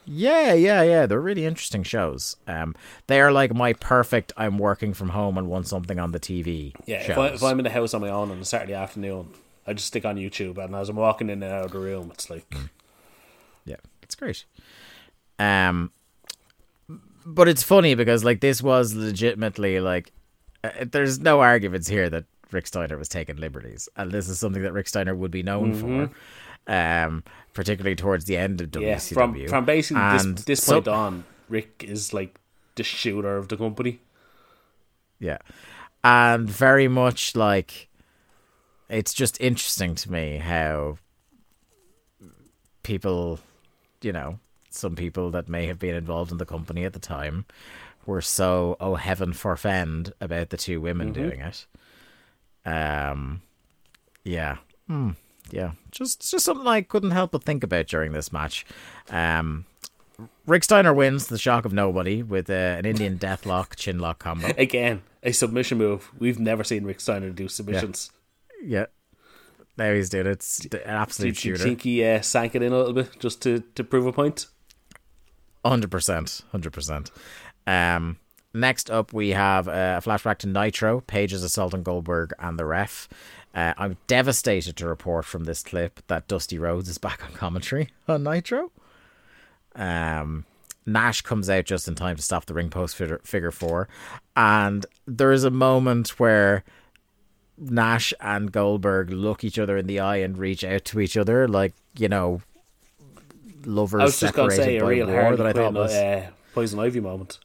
yeah, 0.06 0.54
yeah, 0.54 0.82
yeah. 0.82 1.06
They're 1.06 1.22
really 1.22 1.46
interesting 1.46 1.84
shows. 1.84 2.36
Um, 2.48 2.76
they 3.08 3.22
are 3.22 3.32
like 3.32 3.54
my 3.54 3.74
perfect. 3.74 4.34
I'm 4.38 4.58
working 4.58 4.94
from 4.94 5.10
home 5.10 5.38
and 5.38 5.48
want 5.48 5.68
something 5.68 6.00
on 6.00 6.12
the 6.12 6.20
TV. 6.20 6.74
Yeah, 6.86 7.02
if, 7.12 7.18
I, 7.18 7.28
if 7.28 7.44
I'm 7.44 7.60
in 7.60 7.64
the 7.64 7.70
house 7.70 7.94
on 7.94 8.02
my 8.02 8.10
own 8.10 8.32
on 8.32 8.40
a 8.40 8.46
Saturday 8.46 8.74
afternoon, 8.74 9.30
I 9.68 9.74
just 9.74 9.88
stick 9.88 10.06
on 10.06 10.16
YouTube, 10.18 10.58
and 10.58 10.76
as 10.76 10.90
I'm 10.90 10.96
walking 10.96 11.30
in 11.30 11.44
and 11.44 11.52
out 11.54 11.66
of 11.66 11.72
the 11.72 11.80
room, 11.80 12.10
it's 12.14 12.30
like, 12.30 12.50
Mm. 12.50 12.70
Yeah, 13.66 13.78
it's 14.02 14.16
great. 14.16 14.46
Um, 15.40 15.92
but 17.26 17.48
it's 17.48 17.64
funny 17.64 17.96
because 17.96 18.24
like 18.24 18.42
this 18.42 18.62
was 18.62 18.94
legitimately 18.94 19.80
like, 19.80 20.12
uh, 20.64 20.70
there's 20.92 21.20
no 21.20 21.40
arguments 21.42 21.88
here 21.88 22.10
that 22.10 22.26
Rick 22.52 22.68
Steiner 22.68 22.98
was 22.98 23.08
taking 23.10 23.38
liberties, 23.38 23.88
and 23.96 24.12
this 24.12 24.28
is 24.30 24.40
something 24.40 24.62
that 24.64 24.74
Rick 24.74 24.88
Steiner 24.88 25.16
would 25.16 25.32
be 25.32 25.44
known 25.44 25.74
for. 25.74 26.10
Um, 26.68 27.24
particularly 27.54 27.96
towards 27.96 28.26
the 28.26 28.38
end 28.38 28.62
of 28.62 28.70
WCW. 28.70 28.82
yeah, 28.84 28.98
from 29.00 29.48
from 29.48 29.66
basically 29.66 30.02
And 30.04 30.38
this, 30.38 30.46
this 30.46 30.64
so- 30.64 30.76
point 30.76 30.88
on, 30.88 31.24
Rick 31.50 31.84
is 31.88 32.14
like 32.14 32.40
the 32.76 32.84
shooter 32.84 33.36
of 33.38 33.48
the 33.48 33.58
company. 33.58 34.00
Yeah. 35.20 35.40
And 36.04 36.48
very 36.50 36.88
much 36.88 37.36
like 37.36 37.90
it's 38.90 39.14
just 39.14 39.42
interesting 39.42 39.96
to 39.96 40.12
me 40.12 40.38
how 40.38 40.98
people, 42.84 43.40
you 44.02 44.12
know, 44.12 44.40
some 44.70 44.96
people 44.96 45.32
that 45.32 45.50
may 45.50 45.68
have 45.68 45.80
been 45.80 45.96
involved 45.96 46.32
in 46.32 46.38
the 46.38 46.46
company 46.46 46.86
at 46.86 46.94
the 46.94 47.00
time 47.00 47.46
were 48.06 48.22
so 48.22 48.78
oh 48.80 48.96
heaven 48.96 49.34
forfend 49.34 50.14
about 50.20 50.50
the 50.50 50.58
two 50.58 50.82
women 50.82 51.14
doing 51.14 51.40
it. 51.40 51.66
Um 52.66 53.42
yeah. 54.24 54.58
Hmm. 54.88 55.12
Yeah. 55.52 55.72
Just 55.92 56.30
just 56.30 56.46
something 56.46 56.68
I 56.68 56.82
couldn't 56.82 57.12
help 57.12 57.32
but 57.32 57.44
think 57.44 57.64
about 57.64 57.88
during 57.88 58.12
this 58.12 58.32
match. 58.32 58.66
Um 59.10 59.66
Rick 60.46 60.64
Steiner 60.64 60.94
wins 60.94 61.28
the 61.28 61.38
shock 61.38 61.66
of 61.66 61.74
nobody 61.74 62.22
with 62.22 62.50
uh, 62.50 62.54
an 62.54 62.86
Indian 62.86 63.18
deathlock 63.20 63.76
chinlock 63.76 64.20
combo. 64.20 64.52
Again, 64.58 65.02
a 65.24 65.32
submission 65.32 65.78
move. 65.80 66.12
We've 66.18 66.40
never 66.40 66.64
seen 66.64 66.84
Rick 66.84 67.00
Steiner 67.00 67.32
do 67.32 67.48
submissions. 67.48 68.12
Yeah. 68.64 68.86
Now 69.82 69.96
he's 69.96 70.10
doing 70.10 70.28
it. 70.28 70.32
It's 70.32 70.60
an 70.66 70.80
absolute 70.86 71.36
Did 71.36 71.44
you 71.44 71.56
shooter. 71.56 71.64
think 71.64 71.82
he 71.82 72.06
uh, 72.06 72.22
sank 72.22 72.54
it 72.54 72.62
in 72.62 72.72
a 72.72 72.78
little 72.78 72.94
bit 72.94 73.18
just 73.18 73.42
to, 73.42 73.64
to 73.74 73.84
prove 73.84 74.06
a 74.06 74.14
point? 74.14 74.46
Hundred 75.66 75.90
percent, 75.90 76.42
hundred 76.52 76.72
percent. 76.72 77.10
Um, 77.66 78.18
next 78.54 78.92
up, 78.92 79.12
we 79.12 79.30
have 79.30 79.68
uh, 79.68 80.00
a 80.00 80.08
flashback 80.08 80.38
to 80.40 80.48
Nitro. 80.48 81.02
Pages 81.02 81.44
assault 81.44 81.74
on 81.74 81.82
Goldberg 81.82 82.32
and 82.38 82.60
the 82.60 82.66
ref. 82.66 83.10
Uh, 83.56 83.74
I'm 83.76 83.98
devastated 84.06 84.78
to 84.78 84.88
report 84.88 85.26
from 85.26 85.46
this 85.46 85.64
clip 85.64 86.00
that 86.06 86.28
Dusty 86.28 86.60
Rhodes 86.60 86.88
is 86.88 87.00
back 87.00 87.26
on 87.26 87.32
commentary 87.34 87.90
on 88.08 88.22
Nitro. 88.22 88.72
Um, 89.76 90.46
Nash 90.86 91.22
comes 91.24 91.50
out 91.50 91.66
just 91.66 91.88
in 91.88 91.96
time 91.96 92.18
to 92.18 92.22
stop 92.22 92.46
the 92.46 92.54
ring 92.54 92.70
post 92.70 92.96
figure, 92.96 93.20
figure 93.24 93.52
four, 93.52 93.88
and 94.36 94.86
there 95.08 95.32
is 95.32 95.44
a 95.44 95.50
moment 95.52 96.20
where 96.20 96.64
Nash 97.62 98.14
and 98.20 98.52
Goldberg 98.52 99.12
look 99.12 99.44
each 99.44 99.60
other 99.60 99.78
in 99.78 99.86
the 99.88 100.00
eye 100.00 100.18
and 100.18 100.38
reach 100.38 100.64
out 100.64 100.84
to 100.86 101.00
each 101.00 101.16
other, 101.16 101.48
like 101.48 101.74
you 101.98 102.10
know, 102.10 102.42
lovers 103.66 104.02
I 104.02 104.06
was 104.06 104.20
just 104.20 104.34
going 104.34 104.50
to 104.50 104.56
separated 104.56 104.80
say 104.80 104.84
a 104.84 104.86
real 104.86 105.08
war. 105.08 105.36
That 105.38 105.46
I 105.48 105.54
thought 105.54 105.74
was 105.74 105.94
uh, 105.94 106.28
Poison 106.54 106.80
Ivy 106.80 107.00
moment. 107.00 107.40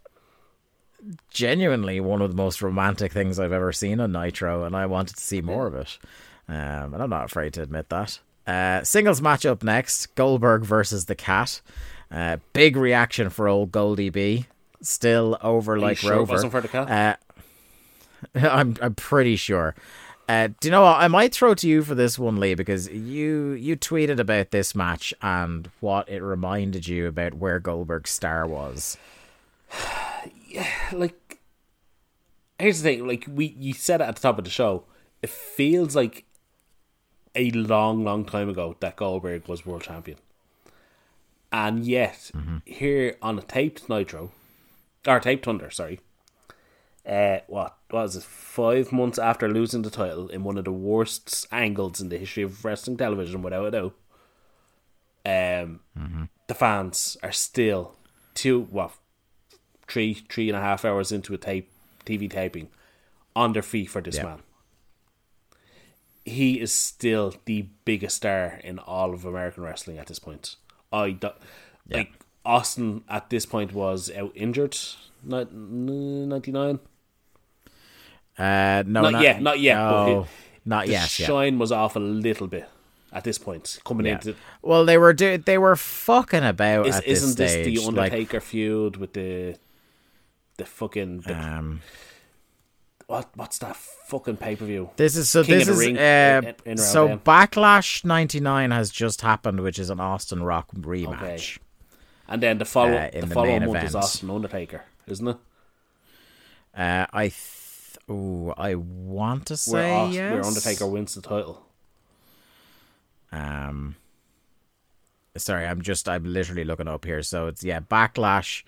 genuinely 1.30 2.00
one 2.00 2.22
of 2.22 2.30
the 2.30 2.36
most 2.36 2.62
romantic 2.62 3.12
things 3.12 3.38
I've 3.38 3.52
ever 3.52 3.72
seen 3.72 4.00
on 4.00 4.12
Nitro, 4.12 4.64
and 4.64 4.74
I 4.74 4.86
wanted 4.86 5.16
to 5.16 5.22
see 5.22 5.40
more 5.42 5.66
of 5.66 5.74
it. 5.74 5.98
Um, 6.48 6.94
and 6.94 7.02
I'm 7.02 7.10
not 7.10 7.26
afraid 7.26 7.52
to 7.54 7.62
admit 7.62 7.88
that. 7.90 8.18
Uh, 8.46 8.82
singles 8.84 9.20
match 9.20 9.44
up 9.44 9.62
next: 9.62 10.14
Goldberg 10.14 10.62
versus 10.64 11.06
the 11.06 11.14
Cat. 11.14 11.60
Uh, 12.10 12.36
big 12.52 12.76
reaction 12.76 13.30
for 13.30 13.48
old 13.48 13.72
Goldie 13.72 14.10
B. 14.10 14.46
Still 14.80 15.36
over 15.42 15.78
like 15.78 15.98
sure 15.98 16.12
it 16.12 16.16
Rover. 16.16 16.32
wasn't 16.34 16.52
for 16.52 16.60
the 16.60 16.68
cat? 16.68 17.18
Uh, 18.34 18.38
I'm 18.48 18.76
I'm 18.80 18.94
pretty 18.94 19.36
sure. 19.36 19.74
Uh, 20.28 20.48
do 20.48 20.68
you 20.68 20.70
know 20.72 20.82
what? 20.82 20.96
I 20.96 21.06
might 21.08 21.32
throw 21.32 21.54
to 21.54 21.68
you 21.68 21.82
for 21.82 21.94
this 21.94 22.18
one, 22.18 22.40
Lee, 22.40 22.54
because 22.54 22.88
you 22.88 23.52
you 23.52 23.76
tweeted 23.76 24.18
about 24.18 24.50
this 24.50 24.74
match 24.74 25.14
and 25.22 25.70
what 25.80 26.08
it 26.08 26.20
reminded 26.20 26.88
you 26.88 27.06
about 27.06 27.34
where 27.34 27.60
Goldberg's 27.60 28.10
star 28.10 28.46
was. 28.46 28.96
yeah, 30.48 30.66
like 30.92 31.38
here's 32.58 32.82
the 32.82 32.90
thing 32.90 33.06
like 33.06 33.26
we 33.28 33.54
you 33.58 33.72
said 33.72 34.00
it 34.00 34.04
at 34.04 34.16
the 34.16 34.22
top 34.22 34.38
of 34.38 34.44
the 34.44 34.50
show 34.50 34.84
it 35.22 35.30
feels 35.30 35.94
like 35.94 36.24
a 37.34 37.50
long 37.50 38.02
long 38.02 38.24
time 38.24 38.48
ago 38.48 38.76
that 38.80 38.96
Goldberg 38.96 39.46
was 39.46 39.66
world 39.66 39.82
champion 39.82 40.16
and 41.52 41.84
yet 41.84 42.30
here 42.64 43.16
on 43.20 43.38
a 43.38 43.42
taped 43.42 43.88
Nitro 43.88 44.30
or 45.06 45.20
taped 45.20 45.44
Thunder 45.44 45.70
sorry 45.70 46.00
uh 47.06 47.38
what 47.46 47.76
was 47.90 48.16
it 48.16 48.22
five 48.22 48.90
months 48.92 49.18
after 49.18 49.48
losing 49.48 49.82
the 49.82 49.90
title 49.90 50.28
in 50.28 50.42
one 50.42 50.58
of 50.58 50.64
the 50.64 50.72
worst 50.72 51.46
angles 51.52 52.00
in 52.00 52.08
the 52.08 52.18
history 52.18 52.42
of 52.42 52.64
wrestling 52.64 52.96
television 52.96 53.42
without 53.42 53.66
a 53.66 53.70
doubt 53.70 53.94
um 55.24 55.80
the 56.48 56.54
fans 56.54 57.16
are 57.22 57.32
still 57.32 57.94
two 58.34 58.60
what 58.70 58.92
three 59.88 60.14
three 60.14 60.48
and 60.48 60.56
a 60.56 60.60
half 60.60 60.84
hours 60.84 61.12
into 61.12 61.32
a 61.34 61.38
tape 61.38 61.70
TV 62.04 62.30
taping 62.30 62.68
on 63.34 63.52
their 63.52 63.62
feet 63.62 63.90
for 63.90 64.00
this 64.00 64.16
Yeah. 64.16 64.24
man. 64.24 64.42
He 66.24 66.60
is 66.60 66.72
still 66.72 67.34
the 67.44 67.68
biggest 67.84 68.16
star 68.16 68.60
in 68.64 68.78
all 68.80 69.14
of 69.14 69.24
American 69.24 69.62
wrestling 69.62 69.98
at 69.98 70.06
this 70.08 70.18
point. 70.18 70.56
I 70.92 71.10
do, 71.10 71.30
like 71.88 72.12
Austin 72.44 73.04
at 73.08 73.30
this 73.30 73.46
point 73.46 73.72
was 73.72 74.10
out 74.10 74.32
injured. 74.34 74.76
Ninety 75.22 76.52
nine. 76.52 76.80
Uh, 78.38 78.82
no, 78.86 79.08
Not 79.08 79.22
yet, 79.22 79.40
not 79.42 79.58
yet, 79.60 79.76
No, 79.76 80.22
it- 80.22 80.28
not 80.66 80.86
The 80.86 80.92
yet. 80.92 81.08
shine 81.08 81.58
was 81.58 81.72
off 81.72 81.96
a 81.96 82.00
little 82.00 82.46
bit 82.46 82.68
at 83.12 83.24
this 83.24 83.38
point. 83.38 83.78
Coming 83.84 84.06
Yeah. 84.06 84.12
into 84.14 84.34
Well, 84.62 84.84
they 84.84 84.98
were 84.98 85.12
do- 85.14 85.38
they 85.38 85.56
were 85.58 85.76
fucking 85.76 86.44
about 86.44 86.86
Is, 86.86 87.00
isn't 87.00 87.36
this 87.38 87.52
stage. 87.52 87.76
the 87.76 87.90
like, 87.90 88.12
Undertaker 88.12 88.40
feud 88.40 88.96
with 88.98 89.12
the 89.14 89.56
the 90.58 90.64
fucking 90.66 91.20
the, 91.20 91.34
um, 91.38 91.82
what 93.06 93.28
what's 93.36 93.58
that 93.58 93.76
fucking 93.76 94.36
pay 94.38 94.56
per 94.56 94.64
view? 94.66 94.90
this 94.96 95.16
is 95.16 95.28
so. 95.30 95.42
King 95.44 95.58
this 95.58 95.68
is 95.68 95.78
Ring, 95.78 95.96
uh, 95.96 96.42
in- 96.64 96.72
in 96.72 96.76
so. 96.78 97.16
Backlash 97.18 98.04
'99 98.04 98.70
has 98.70 98.90
just 98.90 99.20
happened, 99.22 99.60
which 99.60 99.78
is 99.78 99.88
an 99.90 100.00
Austin 100.00 100.42
Rock 100.42 100.68
rematch. 100.74 101.58
And 102.28 102.42
then 102.42 102.58
the 102.58 102.64
follow 102.64 102.96
Uh, 102.96 103.10
in 103.12 103.20
the 103.20 103.26
the 103.28 103.34
follow 103.34 103.46
main 103.58 103.66
month 103.72 103.84
is. 103.84 103.94
Austin 103.94 104.30
Undertaker, 104.30 104.82
isn't 105.06 105.28
it? 105.28 105.36
Uh, 106.76 107.06
I, 107.12 107.28
th- 107.28 107.32
ooh, 108.10 108.52
I 108.56 108.74
want 108.74 109.46
to 109.46 109.56
say 109.56 109.92
Aust- 109.92 110.14
yes. 110.14 110.32
where 110.32 110.44
Undertaker 110.44 110.86
wins 110.86 111.14
the 111.14 111.22
title. 111.22 111.62
Um, 113.32 113.96
sorry, 115.36 115.66
I'm 115.66 115.82
just 115.82 116.08
I'm 116.08 116.24
literally 116.24 116.64
looking 116.64 116.88
up 116.88 117.04
here. 117.04 117.22
So 117.22 117.46
it's 117.46 117.64
yeah, 117.64 117.80
Backlash. 117.80 118.62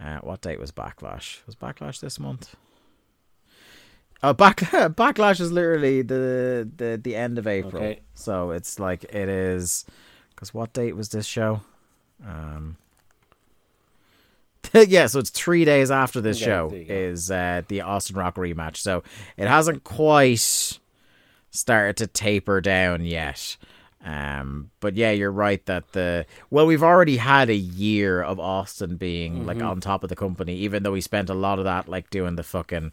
Uh, 0.00 0.18
what 0.18 0.40
date 0.40 0.60
was 0.60 0.70
Backlash? 0.70 1.44
Was 1.46 1.56
Backlash 1.56 2.00
this 2.00 2.18
month? 2.18 2.54
Oh, 4.22 4.32
back 4.32 4.56
Backlash 4.60 5.40
is 5.40 5.52
literally 5.52 6.02
the 6.02 6.68
the 6.76 7.00
the 7.02 7.14
end 7.14 7.38
of 7.38 7.46
April. 7.46 7.82
Okay. 7.82 8.00
So 8.14 8.50
it's 8.50 8.78
like 8.78 9.04
it 9.04 9.28
is. 9.28 9.84
Because 10.30 10.54
what 10.54 10.72
date 10.72 10.96
was 10.96 11.08
this 11.08 11.26
show? 11.26 11.62
Um. 12.24 12.76
yeah, 14.74 15.06
so 15.06 15.18
it's 15.18 15.30
three 15.30 15.64
days 15.64 15.90
after 15.90 16.20
this 16.20 16.38
show 16.38 16.68
there 16.70 16.78
you 16.80 16.84
go. 16.84 16.94
is 16.94 17.30
uh, 17.30 17.62
the 17.68 17.80
Austin 17.82 18.16
Rock 18.16 18.36
rematch. 18.36 18.76
So 18.76 19.02
it 19.36 19.48
hasn't 19.48 19.84
quite 19.84 20.78
started 21.50 21.96
to 21.98 22.06
taper 22.06 22.60
down 22.60 23.04
yet. 23.04 23.56
Um, 24.04 24.70
but 24.80 24.96
yeah, 24.96 25.10
you're 25.10 25.32
right 25.32 25.64
that 25.66 25.92
the 25.92 26.24
well, 26.50 26.66
we've 26.66 26.82
already 26.82 27.16
had 27.16 27.50
a 27.50 27.54
year 27.54 28.22
of 28.22 28.38
Austin 28.38 28.96
being 28.96 29.44
like 29.44 29.60
on 29.60 29.80
top 29.80 30.02
of 30.02 30.08
the 30.08 30.16
company, 30.16 30.54
even 30.56 30.82
though 30.82 30.92
we 30.92 31.00
spent 31.00 31.30
a 31.30 31.34
lot 31.34 31.58
of 31.58 31.64
that 31.64 31.88
like 31.88 32.10
doing 32.10 32.36
the 32.36 32.44
fucking 32.44 32.92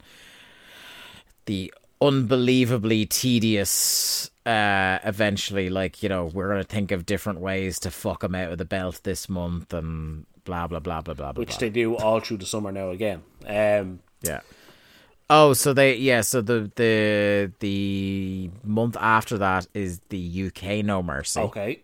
the 1.45 1.73
unbelievably 2.01 3.05
tedious. 3.05 4.31
Uh, 4.45 4.99
eventually, 5.03 5.69
like 5.69 6.01
you 6.03 6.09
know, 6.09 6.25
we're 6.25 6.49
gonna 6.49 6.63
think 6.63 6.91
of 6.91 7.05
different 7.05 7.39
ways 7.39 7.79
to 7.79 7.91
fuck 7.91 8.23
him 8.23 8.35
out 8.35 8.51
of 8.51 8.57
the 8.57 8.65
belt 8.65 9.01
this 9.03 9.29
month, 9.29 9.73
and 9.73 10.25
blah 10.45 10.67
blah 10.67 10.79
blah 10.79 11.01
blah 11.01 11.13
blah 11.13 11.31
blah. 11.33 11.39
Which 11.39 11.49
blah. 11.49 11.57
they 11.59 11.69
do 11.69 11.95
all 11.97 12.19
through 12.21 12.37
the 12.37 12.45
summer 12.45 12.71
now 12.71 12.89
again. 12.91 13.23
Um, 13.45 13.99
Yeah. 14.21 14.41
Oh, 15.29 15.53
so 15.53 15.73
they 15.73 15.95
yeah, 15.95 16.21
so 16.21 16.41
the 16.41 16.71
the 16.75 17.51
the 17.59 18.51
month 18.63 18.95
after 18.99 19.37
that 19.39 19.67
is 19.73 19.99
the 20.09 20.47
UK 20.47 20.85
No 20.85 21.01
Mercy, 21.01 21.39
okay. 21.41 21.81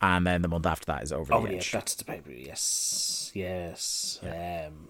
and 0.00 0.26
then 0.26 0.42
the 0.42 0.48
month 0.48 0.66
after 0.66 0.86
that 0.86 1.02
is 1.02 1.12
Over 1.12 1.34
Oh 1.34 1.46
yeah, 1.46 1.60
that's 1.72 1.94
the 1.96 2.04
paper. 2.04 2.30
Yes, 2.30 3.32
yes. 3.34 4.20
Um, 4.22 4.88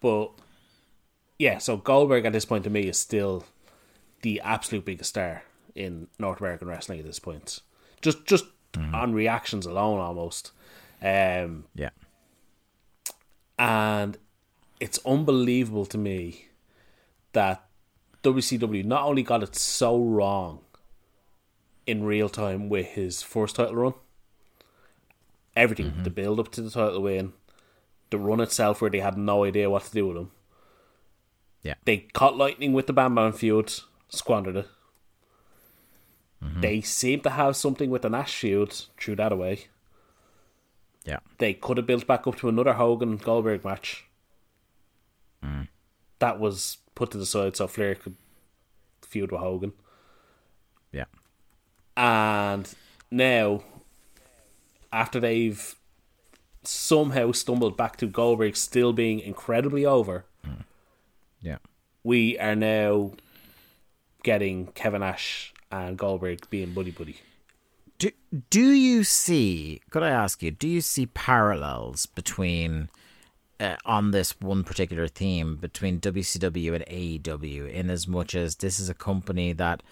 but 0.00 0.32
yeah, 1.38 1.58
so 1.58 1.76
Goldberg 1.76 2.24
at 2.24 2.32
this 2.32 2.44
point 2.44 2.64
to 2.64 2.70
me 2.70 2.88
is 2.88 2.98
still 2.98 3.44
the 4.22 4.40
absolute 4.40 4.84
biggest 4.84 5.10
star 5.10 5.44
in 5.76 6.08
North 6.18 6.40
American 6.40 6.66
wrestling 6.68 6.98
at 6.98 7.06
this 7.06 7.18
point. 7.20 7.60
Just 8.00 8.24
just 8.26 8.44
Mm-hmm. 8.72 8.94
on 8.94 9.12
reactions 9.12 9.66
alone, 9.66 10.00
almost. 10.00 10.50
Um, 11.02 11.64
yeah, 11.74 11.90
and 13.58 14.16
it's 14.80 14.98
unbelievable 15.04 15.86
to 15.86 15.98
me 15.98 16.48
that 17.32 17.64
WCW 18.22 18.84
not 18.84 19.04
only 19.04 19.22
got 19.22 19.42
it 19.42 19.56
so 19.56 19.98
wrong 19.98 20.60
in 21.86 22.04
real 22.04 22.28
time 22.28 22.68
with 22.68 22.86
his 22.86 23.22
first 23.22 23.56
title 23.56 23.74
run, 23.74 23.94
everything 25.56 25.92
the 26.04 26.10
build 26.10 26.38
up 26.38 26.50
to 26.52 26.62
the 26.62 26.70
title 26.70 27.02
win, 27.02 27.32
the 28.10 28.18
run 28.18 28.40
itself 28.40 28.80
where 28.80 28.90
they 28.90 29.00
had 29.00 29.16
no 29.18 29.44
idea 29.44 29.68
what 29.68 29.84
to 29.84 29.92
do 29.92 30.06
with 30.06 30.16
him. 30.16 30.30
yeah, 31.62 31.74
They 31.84 31.98
caught 32.12 32.36
lightning 32.36 32.72
with 32.72 32.86
the 32.86 32.92
Bam 32.92 33.14
Bam 33.16 33.32
feud, 33.32 33.72
squandered 34.08 34.56
it. 34.56 34.68
They 36.60 36.80
seem 36.80 37.20
to 37.20 37.30
have 37.30 37.56
something 37.56 37.88
with 37.88 38.02
the 38.02 38.10
Nash 38.10 38.32
shield, 38.32 38.86
threw 38.98 39.14
that 39.16 39.32
away. 39.32 39.68
Yeah, 41.04 41.18
they 41.38 41.54
could 41.54 41.76
have 41.76 41.86
built 41.86 42.06
back 42.06 42.26
up 42.26 42.36
to 42.36 42.48
another 42.48 42.74
Hogan 42.74 43.16
Goldberg 43.16 43.64
match. 43.64 44.04
Mm. 45.44 45.68
That 46.18 46.38
was 46.38 46.78
put 46.94 47.10
to 47.10 47.18
the 47.18 47.26
side 47.26 47.56
so 47.56 47.66
Flair 47.66 47.94
could 47.94 48.16
feud 49.02 49.32
with 49.32 49.40
Hogan. 49.40 49.72
yeah, 50.92 51.04
And 51.96 52.72
now, 53.10 53.62
after 54.92 55.20
they've 55.20 55.74
somehow 56.64 57.32
stumbled 57.32 57.76
back 57.76 57.96
to 57.96 58.06
Goldberg 58.06 58.56
still 58.56 58.92
being 58.92 59.20
incredibly 59.20 59.84
over, 59.84 60.24
mm. 60.46 60.64
yeah. 61.40 61.58
we 62.04 62.38
are 62.38 62.56
now 62.56 63.12
getting 64.22 64.68
Kevin 64.68 65.00
Nash 65.00 65.52
and 65.70 65.98
Goldberg 65.98 66.48
being 66.50 66.72
buddy 66.72 66.90
buddy. 66.90 67.16
Do 68.02 68.10
do 68.50 68.72
you 68.72 69.04
see? 69.04 69.80
Could 69.90 70.02
I 70.02 70.10
ask 70.10 70.42
you? 70.42 70.50
Do 70.50 70.66
you 70.66 70.80
see 70.80 71.06
parallels 71.06 72.06
between 72.06 72.88
uh, 73.60 73.76
on 73.84 74.10
this 74.10 74.40
one 74.40 74.64
particular 74.64 75.06
theme 75.06 75.54
between 75.54 76.00
WCW 76.00 76.74
and 76.74 76.84
AEW 76.86 77.70
in 77.70 77.90
as 77.90 78.08
much 78.08 78.34
as 78.34 78.56
this 78.56 78.80
is 78.80 78.88
a 78.88 78.94
company 78.94 79.52
that 79.52 79.84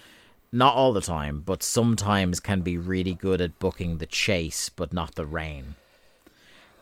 not 0.50 0.74
all 0.74 0.92
the 0.92 1.00
time, 1.00 1.40
but 1.40 1.62
sometimes 1.62 2.40
can 2.40 2.62
be 2.62 2.76
really 2.76 3.14
good 3.14 3.40
at 3.40 3.60
booking 3.60 3.98
the 3.98 4.06
chase, 4.06 4.70
but 4.70 4.92
not 4.92 5.14
the 5.14 5.24
reign. 5.24 5.76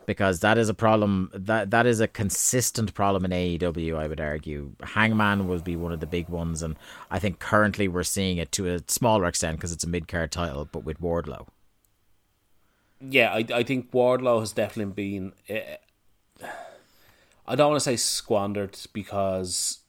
Because 0.08 0.40
that 0.40 0.56
is 0.56 0.70
a 0.70 0.74
problem 0.74 1.30
that 1.34 1.70
that 1.70 1.84
is 1.84 2.00
a 2.00 2.08
consistent 2.08 2.94
problem 2.94 3.26
in 3.26 3.30
AEW. 3.30 3.94
I 3.94 4.08
would 4.08 4.22
argue 4.22 4.72
Hangman 4.82 5.48
would 5.48 5.64
be 5.64 5.76
one 5.76 5.92
of 5.92 6.00
the 6.00 6.06
big 6.06 6.30
ones, 6.30 6.62
and 6.62 6.76
I 7.10 7.18
think 7.18 7.40
currently 7.40 7.88
we're 7.88 8.04
seeing 8.04 8.38
it 8.38 8.50
to 8.52 8.74
a 8.74 8.80
smaller 8.86 9.26
extent 9.26 9.58
because 9.58 9.70
it's 9.70 9.84
a 9.84 9.88
mid 9.88 10.08
card 10.08 10.32
title, 10.32 10.66
but 10.72 10.82
with 10.82 10.98
Wardlow. 10.98 11.46
Yeah, 13.02 13.34
I 13.34 13.44
I 13.52 13.62
think 13.64 13.90
Wardlow 13.90 14.40
has 14.40 14.52
definitely 14.52 14.94
been. 14.94 15.32
Uh, 15.50 16.46
I 17.46 17.54
don't 17.54 17.72
want 17.72 17.80
to 17.80 17.84
say 17.84 17.96
squandered 17.96 18.78
because 18.94 19.80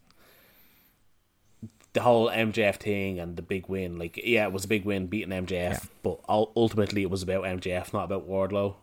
the 1.94 2.02
whole 2.02 2.30
MJF 2.30 2.76
thing 2.76 3.20
and 3.20 3.36
the 3.36 3.42
big 3.42 3.68
win, 3.68 3.98
like 3.98 4.20
yeah, 4.24 4.46
it 4.46 4.52
was 4.52 4.66
a 4.66 4.68
big 4.68 4.86
win 4.86 5.08
beating 5.08 5.46
MJF, 5.46 5.88
but 6.04 6.20
ultimately 6.28 7.04
it 7.04 7.10
was 7.10 7.24
about 7.24 7.44
MJF, 7.44 7.94
not 7.94 8.06
about 8.06 8.30
Wardlow. 8.30 8.76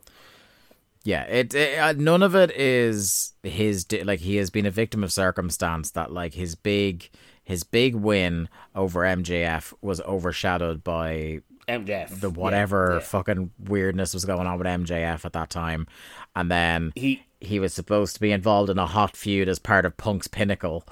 Yeah, 1.07 1.23
it, 1.23 1.55
it 1.55 1.79
uh, 1.79 1.93
none 1.93 2.25
of 2.25 2.35
it 2.35 2.51
is 2.51 3.33
his 3.45 3.85
di- 3.85 4.03
like 4.03 4.19
he 4.19 4.37
has 4.37 4.51
been 4.51 4.67
a 4.67 4.73
victim 4.73 5.05
of 5.05 5.13
circumstance 5.13 5.93
that 5.93 6.13
like 6.13 6.35
his 6.35 6.57
big 6.57 7.09
his 7.45 7.63
big 7.63 7.95
win 7.95 8.49
over 8.75 9.03
MJF 9.03 9.73
was 9.81 10.01
overshadowed 10.01 10.83
by 10.83 11.43
MJF, 11.69 12.21
the 12.21 12.29
whatever 12.29 12.95
yeah. 12.95 13.01
fucking 13.07 13.53
weirdness 13.57 14.15
was 14.15 14.25
going 14.25 14.49
on 14.49 14.59
with 14.59 14.67
MJF 14.67 15.25
at 15.25 15.33
that 15.33 15.49
time, 15.49 15.87
and 16.35 16.51
then 16.51 16.93
He- 16.97 17.23
he 17.41 17.61
was 17.61 17.73
supposed 17.73 18.15
to 18.15 18.21
be 18.21 18.33
involved 18.33 18.69
in 18.69 18.79
a 18.79 18.87
hot 18.87 19.17
feud 19.17 19.49
as 19.49 19.61
part 19.61 19.85
of 19.85 19.97
Punk's 19.97 20.27
pinnacle 20.27 20.85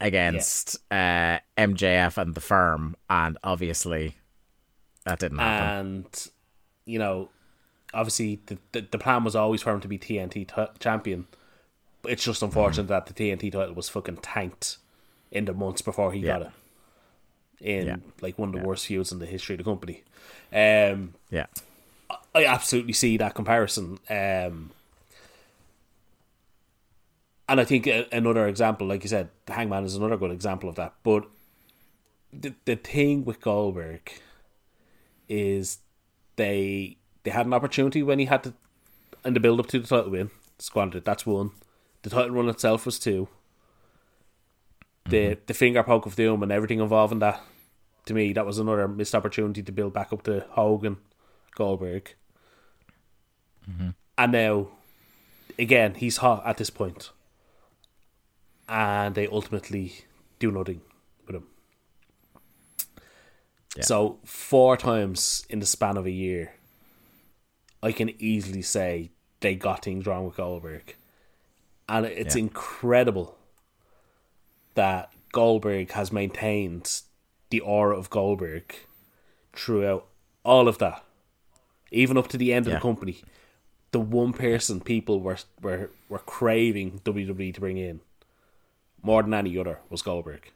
against 0.00 0.76
uh, 0.90 1.38
MJF 1.58 2.16
and 2.16 2.34
the 2.34 2.40
firm, 2.40 2.96
and 3.10 3.36
obviously 3.44 4.16
that 5.04 5.18
didn't 5.18 5.38
happen. 5.38 5.86
and 5.86 6.26
you 6.86 6.98
know, 6.98 7.28
obviously 7.94 8.40
the, 8.46 8.58
the 8.72 8.86
the 8.90 8.98
plan 8.98 9.24
was 9.24 9.34
always 9.36 9.62
for 9.62 9.72
him 9.72 9.80
to 9.80 9.88
be 9.88 9.98
TNT 9.98 10.46
t- 10.54 10.72
champion. 10.78 11.26
But 12.02 12.12
it's 12.12 12.24
just 12.24 12.42
unfortunate 12.42 12.88
that 12.88 13.06
the 13.06 13.14
TNT 13.14 13.52
title 13.52 13.74
was 13.74 13.88
fucking 13.88 14.16
tanked 14.18 14.78
in 15.30 15.44
the 15.44 15.54
months 15.54 15.82
before 15.82 16.12
he 16.12 16.20
Yeah. 16.20 16.26
got 16.38 16.42
it. 16.42 16.50
In 17.60 17.86
Yeah. 17.86 17.96
like 18.20 18.38
one 18.38 18.52
of 18.54 18.60
the 18.60 18.66
worst 18.66 18.86
feuds 18.86 19.12
in 19.12 19.20
the 19.20 19.26
history 19.26 19.54
of 19.54 19.58
the 19.58 19.64
company. 19.64 20.02
Um, 20.52 21.14
yeah, 21.30 21.46
I 22.34 22.44
absolutely 22.44 22.92
see 22.92 23.16
that 23.18 23.34
comparison. 23.34 23.98
Um, 24.10 24.72
and 27.48 27.60
I 27.60 27.64
think 27.64 27.86
another 28.10 28.46
example, 28.48 28.86
like 28.86 29.02
you 29.04 29.08
said, 29.08 29.28
the 29.46 29.52
Hangman 29.52 29.84
is 29.84 29.94
another 29.94 30.16
good 30.16 30.30
example 30.30 30.68
of 30.68 30.74
that. 30.76 30.94
But 31.02 31.24
the 32.32 32.54
the 32.64 32.76
thing 32.76 33.24
with 33.24 33.40
Goldberg 33.40 34.10
is 35.28 35.78
they 36.36 36.96
they 37.24 37.30
had 37.30 37.46
an 37.46 37.54
opportunity 37.54 38.02
when 38.02 38.18
he 38.18 38.26
had 38.26 38.42
to 38.44 38.54
in 39.24 39.34
the 39.34 39.40
build 39.40 39.60
up 39.60 39.66
to 39.68 39.78
the 39.78 39.86
title 39.86 40.10
win, 40.10 40.30
squandered. 40.58 40.98
it. 40.98 41.04
That's 41.04 41.26
one. 41.26 41.50
The 42.02 42.10
title 42.10 42.30
run 42.30 42.48
itself 42.48 42.86
was 42.86 42.98
two. 42.98 43.28
The 45.06 45.16
mm-hmm. 45.16 45.40
the 45.46 45.54
finger 45.54 45.82
poke 45.82 46.06
of 46.06 46.16
doom 46.16 46.42
and 46.42 46.52
everything 46.52 46.80
involving 46.80 47.20
that. 47.20 47.40
To 48.06 48.14
me, 48.14 48.32
that 48.32 48.44
was 48.44 48.58
another 48.58 48.88
missed 48.88 49.14
opportunity 49.14 49.62
to 49.62 49.70
build 49.70 49.92
back 49.92 50.12
up 50.12 50.24
to 50.24 50.44
Hogan, 50.50 50.96
Goldberg, 51.54 52.14
mm-hmm. 53.70 53.90
and 54.18 54.32
now 54.32 54.68
again 55.56 55.94
he's 55.94 56.16
hot 56.16 56.42
at 56.44 56.56
this 56.56 56.70
point, 56.70 57.10
and 58.68 59.14
they 59.14 59.28
ultimately 59.28 60.04
do 60.40 60.50
nothing 60.50 60.80
with 61.26 61.36
him. 61.36 61.46
So 63.80 64.18
four 64.24 64.76
times 64.76 65.46
in 65.48 65.60
the 65.60 65.66
span 65.66 65.96
of 65.96 66.04
a 66.04 66.10
year, 66.10 66.54
I 67.82 67.92
can 67.92 68.10
easily 68.20 68.62
say 68.62 69.10
they 69.40 69.54
got 69.56 69.84
things 69.84 70.06
wrong 70.06 70.24
with 70.26 70.36
Goldberg, 70.36 70.94
and 71.88 72.06
it's 72.06 72.36
Yeah. 72.36 72.42
incredible 72.42 73.36
that 74.74 75.12
Goldberg 75.32 75.90
has 75.92 76.12
maintained 76.12 77.02
the 77.50 77.60
aura 77.60 77.96
of 77.98 78.08
Goldberg 78.10 78.74
throughout 79.52 80.06
all 80.44 80.68
of 80.68 80.78
that, 80.78 81.04
even 81.90 82.16
up 82.16 82.28
to 82.28 82.38
the 82.38 82.52
end 82.52 82.66
of 82.66 82.72
the 82.74 82.80
company. 82.80 83.22
The 83.90 84.00
one 84.00 84.32
person 84.32 84.80
people 84.80 85.20
were 85.20 85.38
were 85.60 85.90
were 86.08 86.18
craving 86.20 87.00
WWE 87.04 87.52
to 87.52 87.60
bring 87.60 87.76
in 87.76 88.00
more 89.02 89.22
than 89.22 89.34
any 89.34 89.58
other 89.58 89.80
was 89.90 90.00
Goldberg 90.00 90.50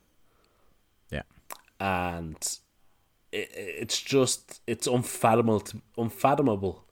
yeah, 1.10 1.22
and 1.78 2.58
it, 3.32 3.50
it's 3.54 4.00
just 4.00 4.62
it's 4.66 4.86
unfathomable 4.86 5.60
to, 5.60 5.82
unfathomable 5.98 6.85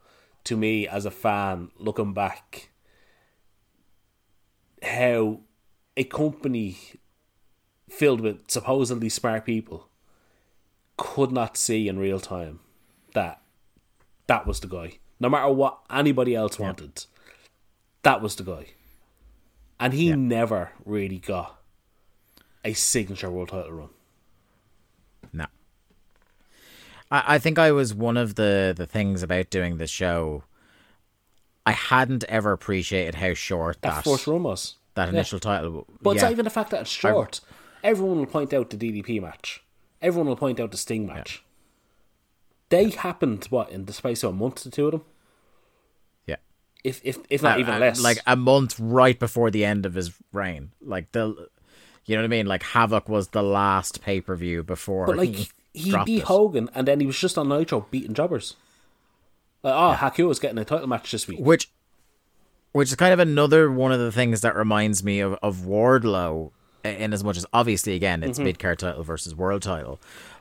to 0.44 0.56
me 0.56 0.86
as 0.86 1.04
a 1.06 1.10
fan 1.10 1.70
looking 1.78 2.12
back 2.12 2.70
how 4.82 5.40
a 5.96 6.04
company 6.04 6.76
filled 7.88 8.20
with 8.20 8.38
supposedly 8.48 9.08
smart 9.08 9.44
people 9.44 9.88
could 10.96 11.32
not 11.32 11.56
see 11.56 11.88
in 11.88 11.98
real 11.98 12.20
time 12.20 12.60
that 13.14 13.40
that 14.26 14.46
was 14.46 14.60
the 14.60 14.66
guy. 14.66 14.98
No 15.20 15.28
matter 15.28 15.48
what 15.48 15.80
anybody 15.90 16.34
else 16.34 16.58
wanted 16.58 17.04
that 18.02 18.20
was 18.20 18.36
the 18.36 18.44
guy. 18.44 18.66
And 19.80 19.92
he 19.92 20.12
never 20.12 20.70
really 20.84 21.18
got 21.18 21.60
a 22.64 22.72
signature 22.72 23.30
world 23.30 23.48
title 23.48 23.72
run 23.72 23.88
no. 25.32 25.46
I, 27.10 27.34
I 27.34 27.38
think 27.38 27.58
I 27.58 27.72
was 27.72 27.94
one 27.94 28.16
of 28.16 28.34
the 28.34 28.74
the 28.76 28.86
things 28.86 29.22
about 29.22 29.50
doing 29.50 29.78
the 29.78 29.86
show. 29.86 30.44
I 31.66 31.72
hadn't 31.72 32.24
ever 32.24 32.52
appreciated 32.52 33.14
how 33.16 33.32
short 33.34 33.80
that 33.82 33.94
that 33.96 34.04
first 34.04 34.26
run 34.26 34.42
was. 34.42 34.74
that 34.94 35.06
Yeah. 35.08 35.14
initial 35.14 35.40
title. 35.40 35.86
But 36.02 36.10
it's 36.10 36.22
not 36.22 36.32
even 36.32 36.44
the 36.44 36.50
fact 36.50 36.70
that 36.70 36.82
it's 36.82 36.90
short. 36.90 37.40
Everyone 37.82 38.18
will 38.18 38.26
point 38.26 38.52
out 38.52 38.70
the 38.70 38.76
DDP 38.76 39.20
match. 39.20 39.62
Everyone 40.02 40.28
will 40.28 40.36
point 40.36 40.60
out 40.60 40.70
the 40.70 40.76
Sting 40.76 41.06
match. 41.06 41.42
They 42.68 42.90
happened 42.90 43.46
what 43.50 43.70
in 43.70 43.84
the 43.86 43.92
space 43.92 44.22
of 44.22 44.30
a 44.30 44.32
month 44.36 44.56
to 44.62 44.70
two 44.70 44.86
of 44.86 44.92
them, 44.92 45.02
yeah. 46.26 46.36
if 46.82 47.00
if 47.04 47.18
if 47.30 47.42
not 47.42 47.56
Uh, 47.58 47.60
even 47.60 47.74
uh, 47.74 47.78
less. 47.78 48.02
Like 48.02 48.18
a 48.26 48.36
month 48.36 48.78
right 48.80 49.18
before 49.18 49.50
the 49.50 49.64
end 49.64 49.86
of 49.86 49.94
his 49.94 50.12
reign. 50.32 50.72
Like 50.82 51.12
the, 51.12 51.48
you 52.06 52.16
know 52.16 52.22
what 52.22 52.26
I 52.26 52.28
mean? 52.28 52.46
Like 52.46 52.62
Havoc 52.62 53.08
was 53.08 53.28
the 53.28 53.42
last 53.42 54.02
pay 54.02 54.20
per 54.20 54.34
view 54.34 54.62
before. 54.62 55.06
but 55.06 55.16
like 55.16 55.50
he, 55.74 55.90
dropped 55.90 56.06
beat 56.06 56.18
it. 56.20 56.24
Hogan, 56.24 56.70
and 56.74 56.88
then 56.88 57.00
he 57.00 57.06
was 57.06 57.18
just 57.18 57.36
on 57.36 57.48
Nitro 57.50 57.86
beating 57.90 58.14
jobbers. 58.14 58.56
Like, 59.62 59.74
oh, 59.74 59.96
Haku 59.98 60.30
is 60.30 60.38
getting 60.38 60.58
a 60.58 60.64
title 60.64 60.86
match 60.86 61.10
this 61.10 61.26
week. 61.28 61.38
which, 61.40 61.68
which 62.72 62.88
is 62.90 62.96
kind 62.96 63.12
of 63.12 63.18
another 63.18 63.70
one 63.70 63.92
of 63.92 63.98
the 63.98 64.12
things 64.12 64.40
that 64.42 64.56
reminds 64.56 65.02
me 65.04 65.20
of 65.20 65.34
of 65.42 65.58
Wardlow. 65.58 66.50
In 66.84 67.14
as 67.14 67.24
much 67.24 67.38
as 67.38 67.46
obviously 67.50 67.94
again 67.94 68.22
it's 68.22 68.38
Mm-hmm. 68.38 68.44
mid 68.44 68.58
card 68.58 68.78
title 68.78 69.02
versus 69.02 69.34
world 69.34 69.62
title, 69.62 69.98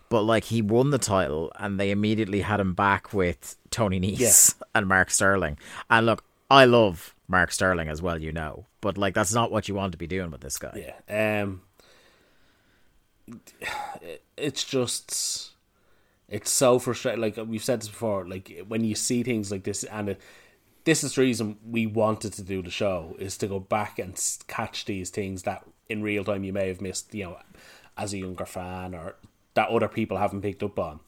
but 0.09 0.23
like 0.23 0.43
he 0.43 0.61
won 0.61 0.89
the 0.89 0.97
title 0.97 1.53
and 1.57 1.79
they 1.79 1.89
immediately 1.89 2.41
had 2.41 2.59
him 2.59 2.73
back 2.73 3.13
with 3.13 3.55
Tony 3.71 3.97
Nese 3.97 4.53
and 4.75 4.85
Mark 4.87 5.09
Sterling. 5.09 5.57
And 5.89 6.05
look, 6.05 6.21
I 6.51 6.65
love 6.65 7.15
Mark 7.29 7.53
Sterling 7.53 7.87
as 7.87 8.01
well, 8.01 8.21
you 8.21 8.33
know, 8.33 8.65
but 8.81 8.97
like 8.97 9.13
that's 9.13 9.33
not 9.33 9.51
what 9.53 9.69
you 9.69 9.75
want 9.75 9.93
to 9.93 9.97
be 9.97 10.05
doing 10.05 10.31
with 10.31 10.41
this 10.41 10.57
guy. 10.57 10.93
Yeah. 11.09 11.43
Um. 11.43 11.61
It's 14.35 14.63
just, 14.63 15.51
it's 16.27 16.49
so 16.51 16.79
frustrating. 16.79 17.21
Like 17.21 17.37
we've 17.37 17.63
said 17.63 17.81
this 17.81 17.87
before. 17.87 18.27
Like 18.27 18.63
when 18.67 18.83
you 18.83 18.95
see 18.95 19.21
things 19.23 19.51
like 19.51 19.63
this, 19.63 19.83
and 19.85 20.09
it, 20.09 20.21
this 20.85 21.03
is 21.03 21.15
the 21.15 21.21
reason 21.21 21.57
we 21.69 21.85
wanted 21.85 22.33
to 22.33 22.41
do 22.41 22.61
the 22.63 22.71
show 22.71 23.15
is 23.19 23.37
to 23.37 23.47
go 23.47 23.59
back 23.59 23.99
and 23.99 24.19
catch 24.47 24.85
these 24.85 25.11
things 25.11 25.43
that 25.43 25.63
in 25.87 26.01
real 26.01 26.23
time 26.25 26.43
you 26.43 26.51
may 26.51 26.67
have 26.67 26.81
missed. 26.81 27.13
You 27.13 27.25
know, 27.25 27.37
as 27.95 28.11
a 28.13 28.17
younger 28.17 28.45
fan 28.45 28.95
or 28.95 29.15
that 29.53 29.69
other 29.69 29.87
people 29.87 30.17
haven't 30.17 30.41
picked 30.41 30.63
up 30.63 30.79
on. 30.79 30.99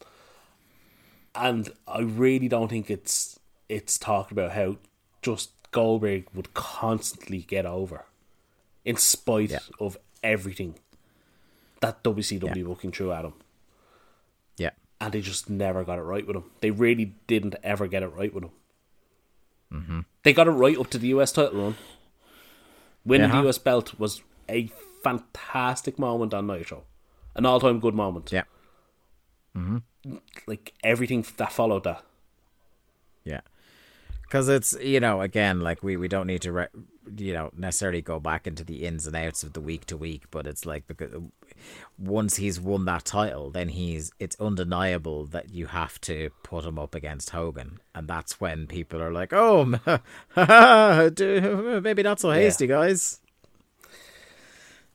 And 1.34 1.73
I 1.88 2.02
really 2.02 2.47
don't 2.47 2.69
think 2.69 2.89
it's 2.89 3.39
it's 3.68 3.97
talked 3.97 4.31
about 4.31 4.52
how 4.52 4.77
just 5.22 5.49
Goldberg 5.72 6.27
would 6.34 6.53
constantly 6.53 7.39
get 7.39 7.65
over 7.65 8.06
in 8.85 8.95
spite 8.97 9.49
Yeah. 9.49 9.60
of 9.80 9.97
everything 10.23 10.76
that 11.86 12.03
WCW 12.03 12.56
Yeah. 12.56 12.64
booking 12.64 12.91
threw 12.91 13.12
at 13.12 13.26
him. 13.26 13.34
Yeah. 14.57 14.72
And 14.99 15.14
they 15.14 15.22
just 15.22 15.49
never 15.49 15.84
got 15.84 15.99
it 15.99 16.03
right 16.03 16.26
with 16.26 16.36
him. 16.36 16.45
They 16.62 16.72
really 16.72 17.14
didn't 17.28 17.56
ever 17.64 17.88
get 17.88 18.02
it 18.03 18.07
right 18.07 18.34
with 18.34 18.44
him. 18.45 18.52
Mm-hmm. 19.74 19.99
They 20.24 20.34
got 20.34 20.48
it 20.48 20.52
right 20.52 20.78
up 20.78 20.90
to 20.91 20.98
the 20.98 21.07
US 21.10 21.32
title 21.32 21.62
run. 21.62 21.76
Winning 23.06 23.30
Yeah. 23.30 23.41
the 23.41 23.49
US 23.49 23.57
belt 23.60 23.99
was 23.99 24.22
a 24.49 24.68
fantastic 25.03 25.99
moment 25.99 26.34
on 26.34 26.48
Nitro. 26.48 26.84
An 27.36 27.45
all 27.45 27.60
time 27.60 27.80
good 27.80 27.94
moment. 27.95 28.32
Yeah. 28.32 28.44
Mm-hmm. 29.56 30.16
Like 30.48 30.74
everything 30.84 31.26
that 31.38 31.52
followed 31.52 31.84
that. 31.84 32.03
Yeah. 33.24 33.41
Because 34.24 34.49
it's, 34.49 34.74
you 34.82 34.99
know, 34.99 35.22
again, 35.22 35.60
like 35.62 35.84
we, 35.84 35.98
we 35.98 36.07
don't 36.07 36.28
need 36.28 36.41
to, 36.44 36.52
re- 36.52 36.68
you 37.18 37.34
know, 37.34 37.52
necessarily 37.56 38.02
go 38.02 38.20
back 38.20 38.48
into 38.48 38.64
the 38.64 38.86
ins 38.86 39.06
and 39.06 39.16
outs 39.16 39.44
of 39.44 39.53
the 39.53 39.62
week 39.62 39.86
to 39.88 39.98
week, 39.98 40.24
but 40.32 40.48
it's 40.48 40.66
like, 40.66 40.88
because 40.88 41.12
once 41.98 42.38
he's 42.38 42.60
won 42.60 42.86
that 42.86 43.06
title, 43.06 43.49
then 43.49 43.69
he's 43.69 44.11
it's 44.19 44.36
undeniable 44.40 45.26
that 45.27 45.49
you 45.49 45.68
have 45.68 45.99
to 46.02 46.30
put 46.44 46.65
him 46.65 46.77
up 46.77 46.95
against 46.95 47.32
Hogan, 47.32 47.80
and 47.94 48.07
that's 48.07 48.40
when 48.40 48.68
people 48.68 49.02
are 49.02 49.11
like, 49.11 49.34
"Oh, 49.34 49.65
maybe 51.82 52.03
not 52.03 52.19
so 52.19 52.32
hasty, 52.32 52.68
guys." 52.68 53.19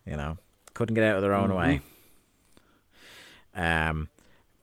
You 0.06 0.16
know, 0.16 0.38
couldn't 0.74 0.94
get 0.94 1.04
out 1.04 1.16
of 1.16 1.22
their 1.22 1.34
own 1.34 1.54
way. 1.54 1.80
Um, 3.54 4.08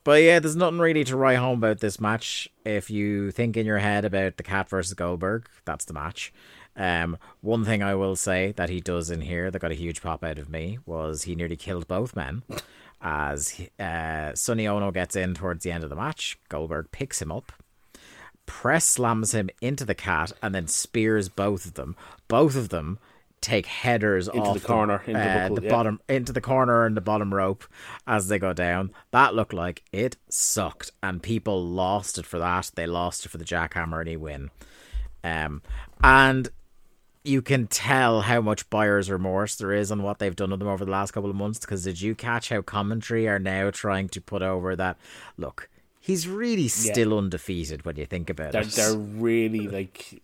but 0.04 0.22
yeah, 0.22 0.40
there's 0.40 0.56
nothing 0.56 0.80
really 0.80 1.04
to 1.04 1.18
write 1.18 1.38
home 1.38 1.60
about 1.60 1.80
this 1.80 2.00
match. 2.00 2.50
If 2.64 2.90
you 2.90 3.32
think 3.32 3.58
in 3.58 3.66
your 3.66 3.80
head 3.80 4.06
about 4.06 4.38
the 4.38 4.44
Cat 4.44 4.70
versus 4.70 4.94
Goldberg, 4.94 5.48
that's 5.66 5.86
the 5.86 5.94
match. 5.94 6.34
Um, 6.78 7.18
one 7.42 7.66
thing 7.66 7.82
I 7.82 7.96
will 7.96 8.16
say 8.16 8.54
that 8.54 8.70
he 8.70 8.80
does 8.80 9.10
in 9.10 9.22
here 9.22 9.50
that 9.50 9.60
got 9.60 9.72
a 9.72 9.76
huge 9.76 10.02
pop 10.02 10.24
out 10.24 10.38
of 10.38 10.50
me 10.50 10.78
was 10.86 11.24
he 11.24 11.36
nearly 11.36 11.56
killed 11.58 11.88
both 11.88 12.16
men. 12.16 12.44
As 13.02 13.60
uh, 13.80 14.34
Sonny 14.36 14.68
Onoo 14.68 14.92
gets 14.92 15.16
in 15.16 15.34
towards 15.34 15.64
the 15.64 15.72
end 15.72 15.84
of 15.84 15.90
the 15.90 15.96
match, 15.96 16.38
Goldberg 16.50 16.92
picks 16.92 17.22
him 17.22 17.32
up, 17.32 17.52
press 18.46 18.86
slams 18.86 19.34
him 19.34 19.50
into 19.62 19.86
the 19.86 19.96
cat, 19.96 20.32
and 20.42 20.54
then 20.54 20.68
spears 20.68 21.30
both 21.30 21.66
of 21.66 21.74
them. 21.74 21.96
Both 22.28 22.56
of 22.56 22.70
them 22.70 23.00
take 23.42 23.68
headers 23.68 24.28
Into 24.28 24.42
off 24.42 24.60
the 24.60 24.68
corner, 24.68 25.04
into 25.06 25.14
the 25.14 25.20
uh, 25.20 25.42
buckle, 25.42 25.56
the 25.56 25.62
yeah. 25.64 25.70
bottom 25.70 26.02
into 26.10 26.34
the 26.34 26.42
corner 26.42 26.86
and 26.86 26.98
the 26.98 27.02
bottom 27.02 27.34
rope 27.34 27.66
as 28.08 28.28
they 28.28 28.40
go 28.40 28.54
down. 28.54 28.92
That 29.12 29.36
looked 29.36 29.54
like 29.54 29.84
it 29.92 30.18
sucked, 30.30 30.92
and 31.04 31.22
people 31.22 31.64
lost 31.64 32.18
it 32.18 32.26
for 32.26 32.40
that. 32.40 32.72
They 32.76 32.88
lost 32.88 33.26
it 33.26 33.30
for 33.30 33.38
the 33.38 33.46
jackhammer, 33.46 34.00
and 34.00 34.10
he 34.10 34.18
win. 34.18 34.50
Um, 35.24 35.62
and 36.04 36.50
you 37.28 37.42
can 37.42 37.68
tell 37.68 38.22
how 38.22 38.42
much 38.42 38.70
buyer's 38.70 39.12
remorse 39.12 39.56
there 39.56 39.74
is 39.74 39.92
on 39.92 40.02
what 40.04 40.20
they've 40.20 40.36
done 40.36 40.50
with 40.52 40.60
them 40.60 40.68
over 40.70 40.86
the 40.86 40.92
last 40.92 41.12
couple 41.12 41.30
of 41.30 41.36
months. 41.36 41.60
Because 41.60 41.84
did 41.84 42.02
you 42.02 42.16
catch 42.16 42.50
how 42.50 42.62
commentary 42.62 43.28
are 43.28 43.40
now 43.40 43.70
trying 43.70 44.10
to 44.10 44.22
put 44.22 44.42
over 44.42 44.76
that? 44.76 44.98
Look, 45.38 45.70
he's 46.00 46.28
really 46.28 46.68
still 46.68 47.18
undefeated 47.18 47.86
when 47.86 47.98
you 47.98 48.06
think 48.06 48.30
about 48.30 48.54
They're 48.54 48.62
it. 48.62 48.70
they're 48.70 48.96
really 48.98 49.68
like 49.68 50.22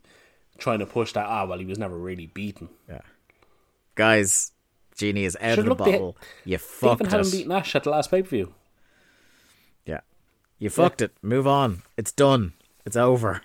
trying 0.57 0.79
to 0.79 0.85
push 0.85 1.13
that. 1.13 1.25
Ah, 1.27 1.45
well, 1.45 1.59
he 1.59 1.65
was 1.65 1.77
never 1.77 1.97
really 1.97 2.27
beaten. 2.27 2.69
Yeah, 2.89 3.01
guys, 3.95 4.51
Genie 4.95 5.25
is 5.25 5.35
out 5.41 5.55
Sure, 5.55 5.63
of 5.63 5.65
the 5.69 5.75
bottle. 5.75 6.17
you 6.45 6.57
fucked 6.57 7.01
even 7.01 7.11
had 7.11 7.19
him 7.21 7.27
it. 7.27 7.31
beat 7.31 7.47
Nash 7.47 7.75
at 7.75 7.83
the 7.83 7.89
last 7.89 8.09
pay 8.11 8.21
per 8.21 8.29
view. 8.29 8.53
Yeah. 9.85 10.01
You 10.59 10.69
fucked 10.69 11.01
it. 11.01 11.11
Move 11.21 11.47
on. 11.47 11.81
It's 11.97 12.11
done. 12.11 12.53
It's 12.85 12.95
over. 12.95 13.41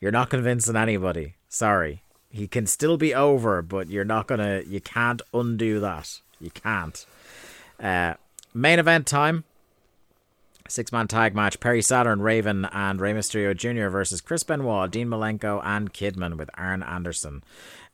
You're 0.00 0.12
not 0.12 0.30
convincing 0.30 0.76
anybody. 0.76 1.34
Sorry. 1.48 2.02
He 2.36 2.46
can 2.46 2.66
still 2.66 2.98
be 2.98 3.14
over, 3.14 3.62
but 3.62 3.88
you're 3.88 4.04
not 4.04 4.26
gonna 4.26 4.62
you 4.66 4.80
can't 4.80 5.22
undo 5.32 5.80
that. 5.80 6.20
You 6.38 6.50
can't. 6.50 7.06
Uh 7.80 8.14
main 8.52 8.78
event 8.78 9.06
time. 9.06 9.44
Six 10.68 10.92
man 10.92 11.08
tag 11.08 11.34
match. 11.34 11.60
Perry 11.60 11.80
Saturn, 11.80 12.20
Raven, 12.20 12.66
and 12.66 13.00
Rey 13.00 13.14
Mysterio 13.14 13.56
Jr. 13.56 13.88
versus 13.88 14.20
Chris 14.20 14.42
Benoit, 14.42 14.90
Dean 14.90 15.08
Malenko, 15.08 15.62
and 15.64 15.94
Kidman 15.94 16.36
with 16.36 16.50
Arn 16.54 16.82
Anderson. 16.82 17.42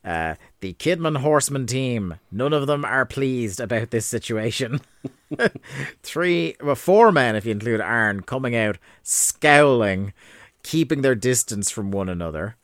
Uh, 0.03 0.35
the 0.59 0.73
Kidman 0.73 1.17
Horseman 1.17 1.65
team, 1.65 2.15
none 2.29 2.51
of 2.51 2.67
them 2.67 2.83
are 2.83 3.05
pleased 3.05 3.61
about 3.61 3.91
this 3.91 4.05
situation. 4.05 4.81
Three, 6.03 6.57
well, 6.61 6.75
four 6.75 7.13
men, 7.13 7.37
if 7.37 7.45
you 7.45 7.53
include 7.53 7.79
Arn, 7.79 8.21
coming 8.23 8.53
out 8.55 8.77
scowling, 9.03 10.11
keeping 10.63 11.01
their 11.01 11.15
distance 11.15 11.69
from 11.69 11.91
one 11.91 12.09
another. 12.09 12.57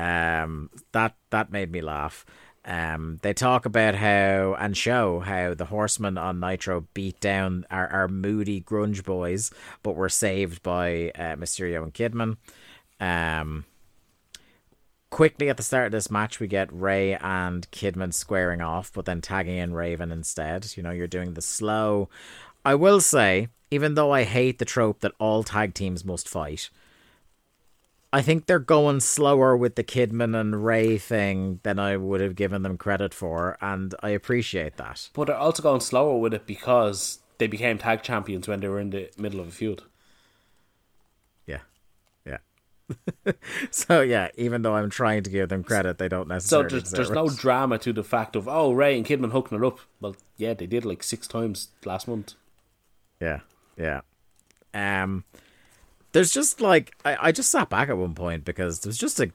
Um, 0.00 0.70
that 0.92 1.14
that 1.30 1.52
made 1.52 1.70
me 1.70 1.82
laugh. 1.82 2.24
Um, 2.64 3.18
they 3.22 3.32
talk 3.32 3.66
about 3.66 3.94
how 3.94 4.54
and 4.58 4.76
show 4.76 5.20
how 5.20 5.54
the 5.54 5.64
horsemen 5.66 6.18
on 6.18 6.40
Nitro 6.40 6.86
beat 6.94 7.18
down 7.20 7.66
our, 7.70 7.88
our 7.88 8.08
moody 8.08 8.60
grunge 8.60 9.04
boys, 9.04 9.50
but 9.82 9.96
were 9.96 10.08
saved 10.08 10.62
by 10.62 11.10
uh, 11.14 11.36
Mysterio 11.36 11.82
and 11.82 11.94
Kidman. 11.94 12.36
Um, 13.00 13.64
quickly 15.10 15.48
at 15.48 15.56
the 15.56 15.62
start 15.62 15.86
of 15.86 15.92
this 15.92 16.10
match, 16.10 16.38
we 16.38 16.46
get 16.46 16.72
Rey 16.72 17.14
and 17.14 17.70
Kidman 17.70 18.12
squaring 18.12 18.60
off, 18.60 18.92
but 18.92 19.06
then 19.06 19.20
tagging 19.20 19.56
in 19.56 19.72
Raven 19.72 20.12
instead. 20.12 20.76
You 20.76 20.82
know, 20.82 20.90
you're 20.90 21.06
doing 21.06 21.34
the 21.34 21.42
slow. 21.42 22.08
I 22.64 22.74
will 22.74 23.00
say, 23.00 23.48
even 23.70 23.94
though 23.94 24.12
I 24.12 24.24
hate 24.24 24.58
the 24.58 24.64
trope 24.64 25.00
that 25.00 25.12
all 25.18 25.44
tag 25.44 25.72
teams 25.74 26.04
must 26.04 26.28
fight, 26.28 26.68
I 28.12 28.22
think 28.22 28.46
they're 28.46 28.58
going 28.58 29.00
slower 29.00 29.56
with 29.56 29.76
the 29.76 29.84
Kidman 29.84 30.38
and 30.38 30.64
Rey 30.64 30.98
thing 30.98 31.60
than 31.62 31.78
I 31.78 31.96
would 31.96 32.20
have 32.20 32.34
given 32.34 32.62
them 32.62 32.76
credit 32.76 33.14
for, 33.14 33.56
and 33.60 33.94
I 34.02 34.10
appreciate 34.10 34.76
that. 34.78 35.08
But 35.14 35.28
they're 35.28 35.36
also 35.36 35.62
going 35.62 35.80
slower 35.80 36.18
with 36.18 36.34
it 36.34 36.46
because 36.46 37.20
they 37.38 37.46
became 37.46 37.78
tag 37.78 38.02
champions 38.02 38.48
when 38.48 38.60
they 38.60 38.68
were 38.68 38.80
in 38.80 38.90
the 38.90 39.10
middle 39.16 39.38
of 39.38 39.48
a 39.48 39.50
feud. 39.52 39.82
Yeah. 41.46 41.60
Yeah. 42.26 42.38
so 43.70 44.00
yeah, 44.00 44.28
even 44.36 44.62
though 44.62 44.74
I'm 44.74 44.90
trying 44.90 45.22
to 45.22 45.30
give 45.30 45.48
them 45.48 45.62
credit, 45.62 45.98
they 45.98 46.08
don't 46.08 46.28
necessarily. 46.28 46.68
So 46.68 46.76
there's, 46.76 46.90
there's 46.90 47.10
no 47.10 47.28
drama 47.36 47.78
to 47.78 47.92
the 47.92 48.04
fact 48.04 48.34
of 48.34 48.48
oh 48.48 48.72
Rey 48.72 48.96
and 48.96 49.06
Kidman 49.06 49.30
hooking 49.30 49.58
it 49.58 49.64
up. 49.64 49.78
Well, 50.00 50.16
yeah, 50.36 50.54
they 50.54 50.66
did 50.66 50.84
like 50.84 51.04
six 51.04 51.28
times 51.28 51.68
last 51.84 52.08
month. 52.08 52.34
Yeah, 53.20 53.40
yeah. 53.76 54.00
Um, 54.74 55.24
there's 56.12 56.30
just 56.30 56.60
like 56.60 56.94
I, 57.04 57.28
I 57.28 57.32
just 57.32 57.50
sat 57.50 57.68
back 57.70 57.88
at 57.88 57.96
one 57.96 58.14
point 58.14 58.44
because 58.44 58.80
there 58.80 58.88
was 58.88 58.98
just 58.98 59.20
a 59.20 59.30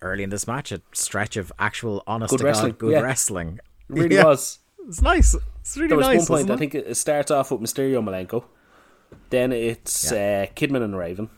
early 0.00 0.22
in 0.24 0.30
this 0.30 0.46
match 0.46 0.72
a 0.72 0.80
stretch 0.92 1.36
of 1.36 1.52
actual 1.58 2.02
honest 2.06 2.30
Good 2.30 2.38
to 2.40 2.44
wrestling, 2.44 2.72
God 2.72 2.78
good 2.78 2.92
yeah. 2.92 3.00
wrestling. 3.00 3.60
It 3.88 3.94
really 3.94 4.14
Yeah, 4.16 4.24
was. 4.24 4.58
It's 4.88 5.00
nice. 5.00 5.34
It's 5.60 5.76
really 5.76 5.88
There 5.88 5.96
was 5.98 6.06
nice. 6.08 6.28
one 6.28 6.38
point 6.40 6.50
I 6.50 6.56
think 6.56 6.74
it 6.74 6.96
starts 6.96 7.30
off 7.30 7.50
with 7.52 7.60
Mysterio 7.60 8.02
Malenko, 8.02 8.44
then 9.30 9.52
it's 9.52 10.10
uh, 10.10 10.46
Kidman 10.56 10.82
and 10.82 10.96
Raven, 10.98 11.30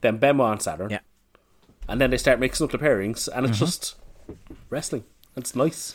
then 0.00 0.16
Benoit 0.18 0.52
and 0.52 0.62
Saturn, 0.62 0.90
Yeah. 0.90 0.98
and 1.88 2.00
then 2.00 2.10
they 2.10 2.16
start 2.16 2.40
mixing 2.40 2.64
up 2.64 2.72
the 2.72 2.78
pairings, 2.78 3.28
and 3.32 3.46
it's 3.46 3.56
Mm-hmm. 3.58 3.64
just 3.64 3.94
wrestling. 4.70 5.04
It's 5.36 5.54
nice, 5.54 5.94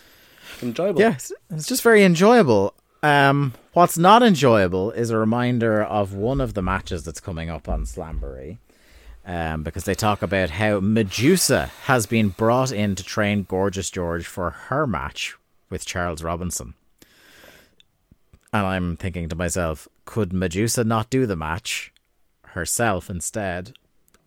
enjoyable. 0.61 1.02
Yeah, 1.02 1.14
it's, 1.15 1.34
it's 1.49 1.68
just 1.68 1.84
very 1.84 2.03
enjoyable. 2.06 2.76
Um, 3.04 3.54
what's 3.74 3.98
not 3.98 4.24
enjoyable 4.24 4.92
is 4.92 5.10
a 5.10 5.18
reminder 5.18 5.84
of 5.84 6.14
one 6.14 6.40
of 6.40 6.54
the 6.54 6.62
matches 6.62 7.04
that's 7.04 7.20
coming 7.20 7.50
up 7.50 7.68
on 7.68 7.84
Slamboree. 7.84 8.58
Um, 9.26 9.64
because 9.64 9.86
they 9.86 9.96
talk 9.96 10.22
about 10.22 10.50
how 10.50 10.82
Medusa 10.82 11.68
has 11.84 12.06
been 12.06 12.30
brought 12.30 12.74
in 12.74 12.96
to 12.96 13.04
train 13.04 13.44
Gorgeous 13.44 13.90
George 13.90 14.26
for 14.26 14.50
her 14.50 14.86
match 14.86 15.38
with 15.70 15.86
Charles 15.86 16.24
Robinson. 16.24 16.74
And 18.52 18.66
I'm 18.66 18.98
thinking 18.98 19.30
to 19.30 19.36
myself, 19.36 19.88
could 20.04 20.34
Medusa 20.34 20.84
not 20.84 21.10
do 21.10 21.26
the 21.26 21.38
match 21.38 21.94
herself 22.48 23.10
instead? 23.10 23.74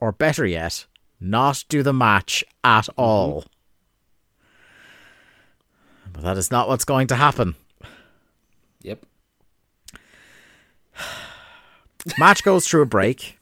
Or 0.00 0.12
better 0.12 0.46
yet, 0.46 0.86
not 1.20 1.64
do 1.68 1.82
the 1.82 1.92
match 1.92 2.42
at 2.64 2.88
all? 2.96 3.44
But 6.10 6.22
that 6.22 6.38
is 6.38 6.50
not 6.50 6.68
what's 6.68 6.86
going 6.86 7.06
to 7.08 7.16
happen. 7.16 7.54
Yep. 8.86 9.04
Match 12.18 12.42
goes 12.44 12.66
through 12.68 12.82
a 12.82 12.86
break 12.86 13.36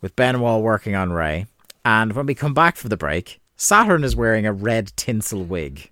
with 0.00 0.16
Benoit 0.16 0.62
working 0.62 0.94
on 0.94 1.12
Rey. 1.12 1.46
And 1.84 2.14
when 2.14 2.24
we 2.24 2.34
come 2.34 2.54
back 2.54 2.76
from 2.76 2.88
the 2.88 2.96
break, 2.96 3.40
Saturn 3.56 4.04
is 4.04 4.16
wearing 4.16 4.46
a 4.46 4.52
red 4.52 4.92
tinsel 4.96 5.44
wig. 5.44 5.90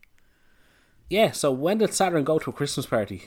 Yeah. 1.11 1.33
So 1.33 1.53
when 1.53 1.79
did 1.79 1.93
Saturn 1.93 2.25
go 2.25 2.39
to 2.39 2.51
a 2.51 2.53
Christmas 2.53 2.87
party? 2.87 3.25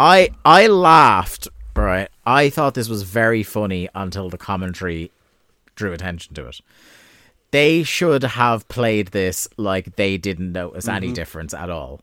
I 0.00 0.30
I 0.46 0.66
laughed, 0.66 1.46
right? 1.76 2.08
I 2.24 2.48
thought 2.48 2.74
this 2.74 2.88
was 2.88 3.02
very 3.02 3.42
funny 3.42 3.88
until 3.94 4.30
the 4.30 4.38
commentary 4.38 5.12
drew 5.74 5.92
attention 5.92 6.34
to 6.34 6.48
it. 6.48 6.60
They 7.54 7.84
should 7.84 8.24
have 8.24 8.66
played 8.66 9.08
this 9.12 9.46
like 9.56 9.94
they 9.94 10.18
didn't 10.18 10.50
notice 10.50 10.88
any 10.88 11.12
difference 11.12 11.54
at 11.54 11.70
all. 11.70 12.00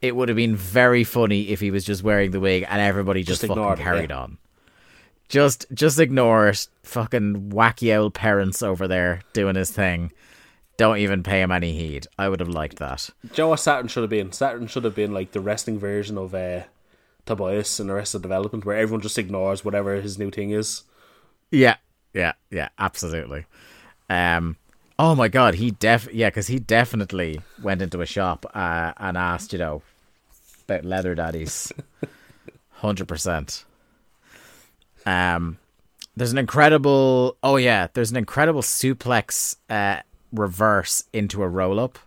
It 0.00 0.16
would 0.16 0.30
have 0.30 0.36
been 0.36 0.56
very 0.56 1.04
funny 1.04 1.50
if 1.50 1.60
he 1.60 1.70
was 1.70 1.84
just 1.84 2.02
wearing 2.02 2.30
the 2.30 2.40
wig 2.40 2.64
and 2.66 2.80
everybody 2.80 3.22
just, 3.22 3.42
Just 3.42 3.48
fucking 3.48 3.62
ignored 3.62 3.78
it, 3.78 3.82
carried 3.82 4.08
yeah. 4.08 4.20
on. 4.20 4.38
Just 5.28 5.66
just 5.74 6.00
ignore 6.00 6.48
it. 6.48 6.66
Fucking 6.82 7.50
wacky 7.50 7.94
old 7.94 8.14
parents 8.14 8.62
over 8.62 8.88
there 8.88 9.20
doing 9.34 9.54
his 9.54 9.70
thing. 9.70 10.12
Don't 10.78 10.96
even 10.96 11.22
pay 11.22 11.42
him 11.42 11.52
any 11.52 11.76
heed. 11.76 12.06
I 12.18 12.30
would 12.30 12.40
have 12.40 12.48
liked 12.48 12.78
that. 12.78 13.10
Do 13.20 13.28
you 13.34 13.44
know 13.44 13.48
what 13.48 13.60
Saturn 13.60 13.88
should 13.88 14.02
have 14.02 14.08
been? 14.08 14.32
Saturn 14.32 14.66
should 14.66 14.84
have 14.84 14.94
been 14.94 15.12
like 15.12 15.32
the 15.32 15.40
wrestling 15.40 15.78
version 15.78 16.16
of 16.16 16.34
uh, 16.34 16.62
Tobias 17.26 17.78
and 17.78 17.90
Arrested 17.90 18.22
Development, 18.22 18.64
where 18.64 18.78
everyone 18.78 19.02
just 19.02 19.18
ignores 19.18 19.62
whatever 19.62 20.00
his 20.00 20.18
new 20.18 20.30
thing 20.30 20.52
is. 20.52 20.84
Yeah, 21.50 21.76
yeah, 22.14 22.32
yeah, 22.50 22.70
absolutely. 22.78 23.44
Um, 24.08 24.56
oh 24.98 25.14
my 25.14 25.28
god, 25.28 25.54
he 25.56 25.70
def 25.72 26.08
yeah, 26.12 26.28
because 26.28 26.46
he 26.48 26.58
definitely 26.58 27.40
went 27.62 27.82
into 27.82 28.00
a 28.00 28.06
shop 28.06 28.46
uh, 28.54 28.92
and 28.96 29.16
asked, 29.16 29.52
you 29.52 29.58
know, 29.58 29.82
about 30.68 30.84
leather 30.84 31.14
daddies, 31.14 31.72
hundred 32.70 33.08
percent. 33.08 33.64
Um, 35.04 35.58
there's 36.16 36.32
an 36.32 36.38
incredible. 36.38 37.36
Oh 37.42 37.56
yeah, 37.56 37.88
there's 37.94 38.10
an 38.10 38.16
incredible 38.16 38.62
suplex 38.62 39.56
uh, 39.70 40.00
reverse 40.32 41.04
into 41.12 41.42
a 41.42 41.48
roll 41.48 41.78
up. 41.78 41.98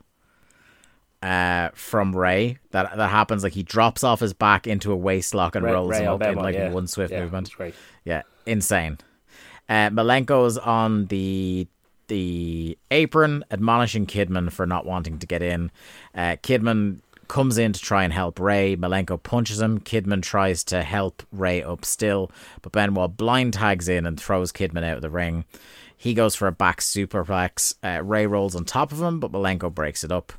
uh, 1.21 1.69
from 1.73 2.15
Rey 2.15 2.57
that 2.71 2.95
that 2.95 3.09
happens 3.09 3.43
like 3.43 3.53
he 3.53 3.63
drops 3.63 4.03
off 4.03 4.19
his 4.21 4.33
back 4.33 4.67
into 4.67 4.91
a 4.91 4.95
waist 4.95 5.33
lock 5.35 5.55
and 5.55 5.65
Rey- 5.65 5.71
rolls 5.73 5.91
Rey 5.91 6.03
him 6.03 6.13
up 6.13 6.21
in 6.23 6.35
like 6.35 6.55
yeah. 6.55 6.69
one 6.71 6.87
swift 6.87 7.11
Yeah, 7.11 7.21
movement. 7.21 7.51
great. 7.55 7.75
Yeah, 8.05 8.21
insane. 8.45 8.97
Uh, 9.67 9.89
Malenko's 9.91 10.57
on 10.57 11.05
the 11.07 11.67
the 12.09 12.77
apron, 12.91 13.45
admonishing 13.49 14.05
Kidman 14.05 14.51
for 14.51 14.65
not 14.65 14.85
wanting 14.85 15.19
to 15.19 15.25
get 15.25 15.41
in. 15.41 15.71
Uh, 16.13 16.35
Kidman 16.43 16.99
comes 17.29 17.57
in 17.57 17.71
to 17.71 17.79
try 17.79 18.03
and 18.03 18.11
help 18.11 18.39
Rey. 18.39 18.75
Malenko 18.75 19.21
punches 19.21 19.61
him. 19.61 19.79
Kidman 19.79 20.21
tries 20.21 20.63
to 20.65 20.83
help 20.83 21.23
Rey 21.31 21.63
up 21.63 21.85
still, 21.85 22.31
but 22.61 22.73
Benoit 22.73 23.15
blind 23.15 23.53
tags 23.53 23.87
in 23.87 24.05
and 24.05 24.19
throws 24.19 24.51
Kidman 24.51 24.83
out 24.83 24.97
of 24.97 25.01
the 25.01 25.09
ring. 25.09 25.45
He 25.95 26.13
goes 26.13 26.35
for 26.35 26.47
a 26.47 26.51
back 26.51 26.81
superplex. 26.81 27.75
Uh, 27.83 28.03
Rey 28.03 28.25
rolls 28.25 28.55
on 28.55 28.65
top 28.65 28.91
of 28.91 29.01
him, 29.01 29.19
but 29.19 29.31
Malenko 29.31 29.73
breaks 29.73 30.03
it 30.03 30.11
up. 30.11 30.33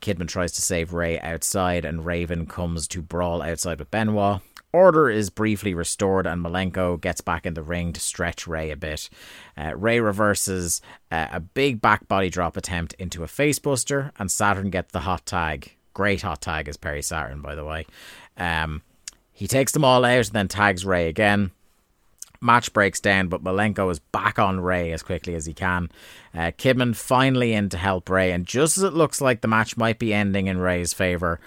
Kidman 0.00 0.28
tries 0.28 0.52
to 0.52 0.62
save 0.62 0.92
Rey 0.92 1.20
outside, 1.20 1.84
and 1.84 2.04
Raven 2.04 2.46
comes 2.46 2.88
to 2.88 3.02
brawl 3.02 3.42
outside 3.42 3.78
with 3.78 3.90
Benoit. 3.90 4.40
Order 4.72 5.08
is 5.08 5.30
briefly 5.30 5.72
restored, 5.72 6.26
and 6.26 6.44
Malenko 6.44 7.00
gets 7.00 7.22
back 7.22 7.46
in 7.46 7.54
the 7.54 7.62
ring 7.62 7.94
to 7.94 8.00
stretch 8.00 8.46
Rey 8.46 8.70
a 8.70 8.76
bit. 8.76 9.08
Uh, 9.56 9.74
Rey 9.74 9.98
reverses 9.98 10.82
uh, 11.10 11.28
a 11.32 11.40
big 11.40 11.80
back 11.80 12.06
body 12.06 12.28
drop 12.28 12.56
attempt 12.56 12.92
into 12.94 13.24
a 13.24 13.26
facebuster, 13.26 14.12
and 14.18 14.30
Saturn 14.30 14.68
gets 14.68 14.92
the 14.92 15.00
hot 15.00 15.24
tag. 15.24 15.74
Great 15.94 16.20
hot 16.20 16.42
tag 16.42 16.68
is 16.68 16.76
Perry 16.76 17.02
Saturn, 17.02 17.40
by 17.40 17.54
the 17.54 17.64
way. 17.64 17.86
Um, 18.36 18.82
he 19.32 19.46
takes 19.46 19.72
them 19.72 19.84
all 19.84 20.04
out, 20.04 20.26
and 20.26 20.34
then 20.34 20.48
tags 20.48 20.84
Rey 20.84 21.08
again. 21.08 21.50
Match 22.40 22.72
breaks 22.72 23.00
down, 23.00 23.28
but 23.28 23.42
Malenko 23.42 23.90
is 23.90 23.98
back 23.98 24.38
on 24.38 24.60
Rey 24.60 24.92
as 24.92 25.02
quickly 25.02 25.34
as 25.34 25.46
he 25.46 25.54
can. 25.54 25.90
Uh, 26.34 26.52
Kidman 26.56 26.94
finally 26.94 27.52
in 27.52 27.68
to 27.70 27.78
help 27.78 28.10
Rey, 28.10 28.32
and 28.32 28.46
just 28.46 28.76
as 28.76 28.84
it 28.84 28.92
looks 28.92 29.20
like 29.20 29.40
the 29.40 29.48
match 29.48 29.76
might 29.76 29.98
be 29.98 30.12
ending 30.12 30.46
in 30.46 30.58
Rey's 30.58 30.92
favor, 30.92 31.40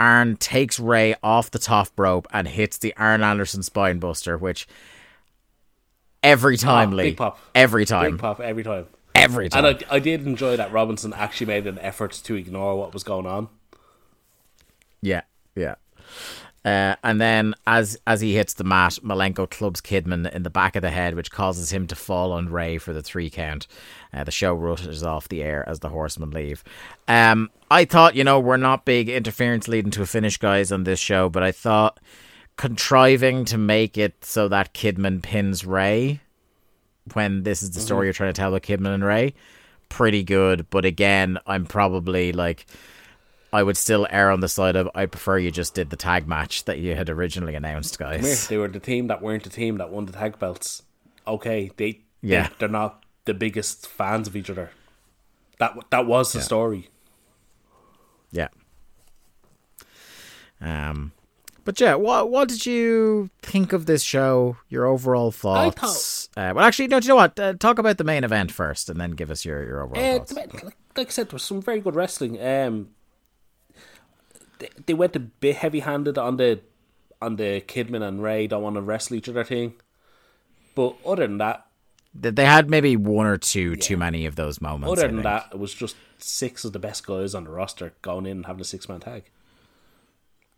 Arn 0.00 0.36
takes 0.36 0.78
Rey 0.80 1.14
off 1.22 1.50
the 1.50 1.58
top 1.58 1.88
rope 1.96 2.26
and 2.32 2.48
hits 2.48 2.78
the 2.78 2.94
Arn 2.96 3.22
Anderson 3.22 3.60
spinebuster, 3.62 4.40
which 4.40 4.66
every 6.22 6.56
time, 6.56 6.92
Lee, 6.92 7.10
big 7.10 7.16
pop. 7.16 7.38
every 7.54 7.84
time, 7.84 8.12
Big 8.12 8.20
pop 8.20 8.40
every 8.40 8.64
time. 8.64 8.86
every 9.14 9.48
time, 9.48 9.64
And 9.64 9.78
I, 9.90 9.96
I 9.96 9.98
did 9.98 10.26
enjoy 10.26 10.56
that 10.56 10.72
Robinson 10.72 11.12
actually 11.12 11.46
made 11.46 11.66
an 11.66 11.78
effort 11.78 12.12
to 12.24 12.34
ignore 12.34 12.76
what 12.78 12.92
was 12.92 13.04
going 13.04 13.26
on. 13.26 13.48
Yeah, 15.00 15.22
yeah. 15.54 15.74
Uh, 16.64 16.94
and 17.02 17.20
then 17.20 17.54
as 17.66 17.98
as 18.06 18.20
he 18.20 18.34
hits 18.34 18.54
the 18.54 18.62
mat, 18.64 18.98
Malenko 19.02 19.50
clubs 19.50 19.80
Kidman 19.80 20.32
in 20.32 20.44
the 20.44 20.50
back 20.50 20.76
of 20.76 20.82
the 20.82 20.90
head, 20.90 21.16
which 21.16 21.32
causes 21.32 21.72
him 21.72 21.88
to 21.88 21.96
fall 21.96 22.30
on 22.30 22.48
Rey 22.50 22.78
for 22.78 22.92
the 22.92 23.02
three 23.02 23.30
count. 23.30 23.66
Uh, 24.14 24.22
the 24.22 24.30
show 24.30 24.54
rushes 24.54 25.02
off 25.02 25.28
the 25.28 25.42
air 25.42 25.68
as 25.68 25.80
the 25.80 25.88
horsemen 25.88 26.30
leave. 26.30 26.62
Um, 27.08 27.50
I 27.70 27.84
thought, 27.84 28.14
you 28.14 28.22
know, 28.22 28.38
we're 28.38 28.58
not 28.58 28.84
big 28.84 29.08
interference 29.08 29.66
leading 29.66 29.90
to 29.92 30.02
a 30.02 30.06
finish, 30.06 30.36
guys, 30.36 30.70
on 30.70 30.84
this 30.84 31.00
show, 31.00 31.28
but 31.28 31.42
I 31.42 31.50
thought 31.50 31.98
contriving 32.56 33.44
to 33.46 33.58
make 33.58 33.98
it 33.98 34.24
so 34.24 34.46
that 34.48 34.72
Kidman 34.72 35.22
pins 35.22 35.64
Rey 35.64 36.20
when 37.14 37.42
this 37.42 37.62
is 37.62 37.72
the 37.72 37.80
story 37.80 38.06
you're 38.06 38.12
trying 38.12 38.32
to 38.32 38.40
tell 38.40 38.52
with 38.52 38.62
Kidman 38.62 38.94
and 38.94 39.04
Rey, 39.04 39.34
pretty 39.88 40.22
good. 40.22 40.70
But 40.70 40.84
again, 40.84 41.38
I'm 41.46 41.66
probably 41.66 42.32
like. 42.32 42.66
I 43.52 43.62
would 43.62 43.76
still 43.76 44.06
err 44.10 44.30
on 44.30 44.40
the 44.40 44.48
side 44.48 44.76
of 44.76 44.88
I 44.94 45.06
prefer 45.06 45.36
you 45.38 45.50
just 45.50 45.74
did 45.74 45.90
the 45.90 45.96
tag 45.96 46.26
match 46.26 46.64
that 46.64 46.78
you 46.78 46.94
had 46.94 47.10
originally 47.10 47.54
announced, 47.54 47.98
Come 47.98 48.10
here, 48.12 48.20
guys. 48.20 48.48
they 48.48 48.56
were 48.56 48.68
the 48.68 48.80
team 48.80 49.08
that 49.08 49.20
weren't 49.20 49.44
the 49.44 49.50
team 49.50 49.76
that 49.78 49.90
won 49.90 50.06
the 50.06 50.12
tag 50.12 50.38
belts. 50.38 50.82
Okay, 51.26 51.70
they 51.76 52.00
Yeah. 52.22 52.48
they, 52.58 52.66
are 52.66 52.68
not 52.68 53.04
the 53.26 53.34
biggest 53.34 53.86
fans 53.86 54.26
of 54.26 54.36
each 54.36 54.48
other. 54.50 54.70
That 55.58 55.76
that 55.90 56.06
was 56.06 56.32
the 56.32 56.40
story. 56.40 56.88
Yeah. 58.30 58.48
Um, 60.60 61.12
but 61.64 61.80
yeah, 61.80 61.94
what 61.94 62.30
what 62.30 62.48
did 62.48 62.66
you 62.66 63.30
think 63.42 63.72
of 63.72 63.86
this 63.86 64.02
show? 64.02 64.56
Your 64.68 64.86
overall 64.86 65.30
thoughts? 65.30 66.28
uh, 66.36 66.52
well, 66.54 66.64
actually, 66.64 66.88
no. 66.88 67.00
Do 67.00 67.06
you 67.06 67.08
know 67.10 67.16
what? 67.16 67.38
Uh, 67.38 67.52
talk 67.54 67.78
about 67.78 67.98
the 67.98 68.04
main 68.04 68.24
event 68.24 68.50
first, 68.50 68.88
and 68.88 69.00
then 69.00 69.12
give 69.12 69.30
us 69.30 69.44
your 69.44 69.62
your 69.64 69.82
overall 69.82 70.02
Uh, 70.02 70.18
thoughts. 70.18 70.32
like, 70.32 70.64
like 70.96 71.06
I 71.08 71.10
said, 71.10 71.28
there 71.28 71.34
was 71.36 71.42
some 71.44 71.60
very 71.62 71.80
good 71.80 71.94
wrestling. 71.94 72.40
Um, 72.44 72.88
they, 74.62 74.68
they 74.86 74.94
went 74.94 75.16
a 75.16 75.20
bit 75.20 75.56
heavy-handed 75.56 76.16
on 76.18 76.36
the 76.36 76.60
on 77.20 77.36
the 77.36 77.60
Kidman 77.66 78.02
and 78.06 78.22
Rey 78.22 78.46
don't 78.46 78.62
want 78.62 78.76
to 78.76 78.82
wrestle 78.82 79.16
each 79.16 79.28
other 79.28 79.44
thing, 79.44 79.74
but 80.74 80.96
other 81.06 81.26
than 81.26 81.38
that, 81.38 81.66
They- 82.14 82.44
had 82.44 82.68
maybe 82.68 82.96
one 82.96 83.26
or 83.26 83.36
two 83.38 83.76
too 83.76 83.96
many 83.96 84.26
of 84.26 84.34
those 84.36 84.60
moments. 84.60 84.92
other 85.00 85.06
than 85.08 85.22
that, 85.22 85.48
it 85.52 85.58
was 85.58 85.72
just 85.72 85.94
six 86.18 86.64
of 86.64 86.72
the 86.72 86.78
best 86.78 87.06
guys 87.06 87.34
on 87.34 87.44
the 87.44 87.50
roster 87.50 87.92
going 88.02 88.26
in 88.26 88.38
and 88.38 88.46
having 88.46 88.60
a 88.60 88.64
six-man 88.64 89.00
tag. 89.00 89.24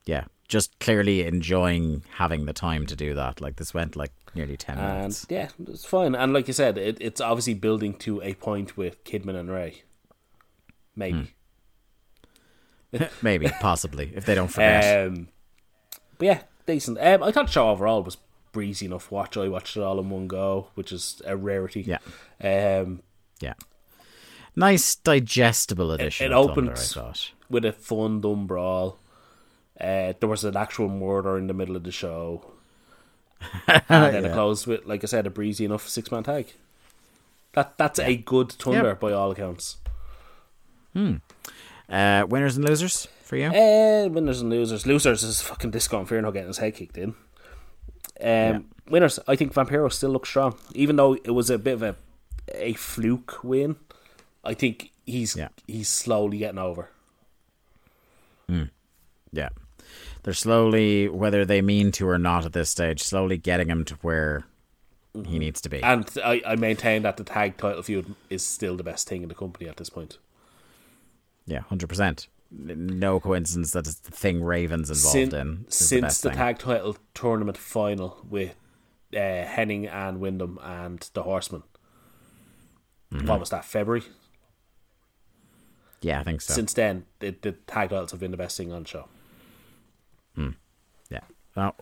yeah, 0.07 0.25
just 0.49 0.79
clearly 0.79 1.23
enjoying 1.27 2.03
having 2.17 2.45
the 2.47 2.53
time 2.53 2.87
to 2.87 2.97
do 2.97 3.15
that. 3.15 3.41
Like 3.41 3.57
this 3.57 3.73
went 3.75 3.95
like 3.97 4.13
nearly 4.35 4.57
ten 4.57 4.79
And 4.79 4.97
minutes. 4.99 5.27
yeah, 5.31 5.49
it's 5.69 5.85
fine. 5.85 6.15
And 6.15 6.33
like 6.33 6.47
you 6.49 6.53
said, 6.55 6.77
it, 6.79 6.97
it's 7.01 7.21
obviously 7.21 7.55
building 7.55 7.95
to 8.01 8.21
a 8.23 8.35
point 8.35 8.77
with 8.77 9.03
Kidman 9.05 9.37
and 9.37 9.51
Rey. 9.51 9.83
Maybe. 10.97 11.19
Hmm. 11.19 11.25
maybe, 13.23 13.49
possibly, 13.61 14.13
if 14.15 14.25
they 14.27 14.35
don't 14.35 14.49
forget. 14.49 15.07
Um, 15.09 15.29
but 16.19 16.25
yeah, 16.27 16.43
decent. 16.67 16.99
Um, 16.99 17.23
I 17.23 17.31
thought 17.33 17.47
the 17.47 17.53
show 17.53 17.69
overall 17.71 18.03
was 18.03 18.17
breezy 18.53 18.87
enough 18.87 19.11
watch. 19.11 19.37
I 19.37 19.49
watched 19.49 19.77
it 19.77 19.83
all 19.83 19.99
in 19.99 20.11
one 20.11 20.27
go, 20.29 20.69
which 20.75 20.93
is 20.93 21.21
a 21.27 21.37
rarity. 21.37 21.83
Yeah. 21.83 21.99
Um, 22.81 23.03
Yeah. 23.41 23.55
Nice 24.57 24.95
digestible 24.95 25.91
edition. 25.91 26.27
it 26.27 26.33
opens- 26.35 26.97
with 27.51 27.65
a 27.65 27.73
fun 27.73 28.21
dumb 28.21 28.47
brawl. 28.47 28.99
Uh, 29.81 30.13
there 30.21 30.29
was 30.29 30.45
an 30.45 30.57
actual 30.57 30.89
murder 30.89 31.37
in 31.37 31.49
the 31.49 31.55
middle 31.55 31.75
of 31.75 31.83
the 31.83 31.91
show. 31.91 32.53
and 33.67 33.83
then 33.89 34.25
it 34.25 34.33
closed 34.33 34.67
with, 34.69 34.87
like 34.87 35.03
I 35.03 35.07
said, 35.09 35.27
a 35.27 35.31
breezy 35.31 35.65
enough 35.65 35.89
six 35.89 36.11
man 36.13 36.23
tag. 36.23 36.53
That 37.55 37.77
that's 37.77 37.99
a 37.99 38.17
good 38.17 38.53
Thunder 38.53 38.89
Yep. 38.91 39.01
by 39.01 39.13
all 39.13 39.33
accounts. 39.33 39.79
Uh, 41.89 42.27
winners 42.29 42.57
and 42.57 42.67
losers 42.67 43.07
for 43.23 43.37
you? 43.37 43.47
Uh, 43.49 44.09
winners 44.09 44.41
and 44.41 44.51
losers. 44.51 44.87
Losers 44.87 45.23
is 45.23 45.43
fucking 45.43 45.71
Disco 45.71 46.01
Inferno 46.01 46.31
getting 46.33 46.49
his 46.49 46.59
head 46.59 46.75
kicked 46.75 46.97
in. 46.99 47.15
Um, 48.21 48.67
Winners, 48.89 49.19
I 49.27 49.35
think 49.35 49.53
Vampiro 49.55 49.91
still 49.93 50.11
looks 50.11 50.29
strong, 50.29 50.57
even 50.75 50.97
though 50.97 51.15
it 51.15 51.31
was 51.31 51.51
a 51.51 51.59
bit 51.59 51.73
of 51.75 51.83
a 51.83 51.97
a 52.55 52.75
fluke 52.75 53.43
win. 53.43 53.77
I 54.45 54.55
think 54.55 54.91
he's 55.07 55.35
Yeah. 55.37 55.49
he's 55.67 55.89
slowly 55.89 56.39
getting 56.39 56.59
over. 56.59 56.91
Yeah. 59.33 59.49
They're 60.23 60.33
slowly, 60.35 61.09
whether 61.09 61.45
they 61.45 61.61
mean 61.61 61.91
to 61.93 62.09
or 62.09 62.19
not 62.19 62.45
at 62.45 62.53
this 62.53 62.71
stage, 62.71 63.03
slowly 63.03 63.37
getting 63.37 63.69
him 63.69 63.85
to 63.87 63.95
where 63.97 64.45
he 65.27 65.39
needs 65.39 65.61
to 65.63 65.69
be. 65.69 65.83
And 65.83 66.09
I, 66.25 66.41
I 66.47 66.57
maintain 66.57 67.03
that 67.03 67.17
the 67.17 67.25
tag 67.25 67.57
title 67.57 67.83
feud 67.83 68.15
is 68.31 68.45
still 68.47 68.77
the 68.77 68.85
best 68.85 69.09
thing 69.09 69.23
in 69.23 69.29
the 69.29 69.35
company 69.35 69.69
at 69.69 69.77
this 69.77 69.91
point. 69.91 70.19
Yeah, 71.47 71.61
100%. 71.71 72.27
No 72.51 73.21
coincidence 73.21 73.73
that 73.73 73.87
it's 73.87 73.99
the 73.99 74.13
thing 74.13 74.43
Raven's 74.43 74.91
involved 74.91 75.35
in. 75.35 75.65
is 75.69 75.79
the 75.79 75.85
since 75.85 76.21
the, 76.21 76.31
tag 76.31 76.59
title 76.59 76.97
tournament 77.13 77.59
final 77.59 78.25
with 78.29 78.55
uh, 79.13 79.17
Hennig 79.17 79.93
and 79.93 80.21
Windham 80.21 80.59
and 80.63 81.09
the 81.15 81.25
Horsemen. 81.25 81.65
Mm-hmm. 83.13 83.27
What 83.27 83.41
was 83.41 83.51
that? 83.51 83.65
February. 83.65 84.05
Yeah, 86.01 86.21
I 86.21 86.23
think 86.23 86.43
so. 86.43 86.55
Since 86.55 86.75
then, 86.75 87.07
the, 87.19 87.35
the 87.41 87.53
tag 87.53 87.91
titles 87.91 88.13
have 88.13 88.21
been 88.21 88.31
the 88.31 88.37
best 88.37 88.57
thing 88.57 88.73
on 88.73 88.85
the 88.85 88.89
show. 88.89 89.09
Yeah. 91.11 91.21
No, 91.57 91.75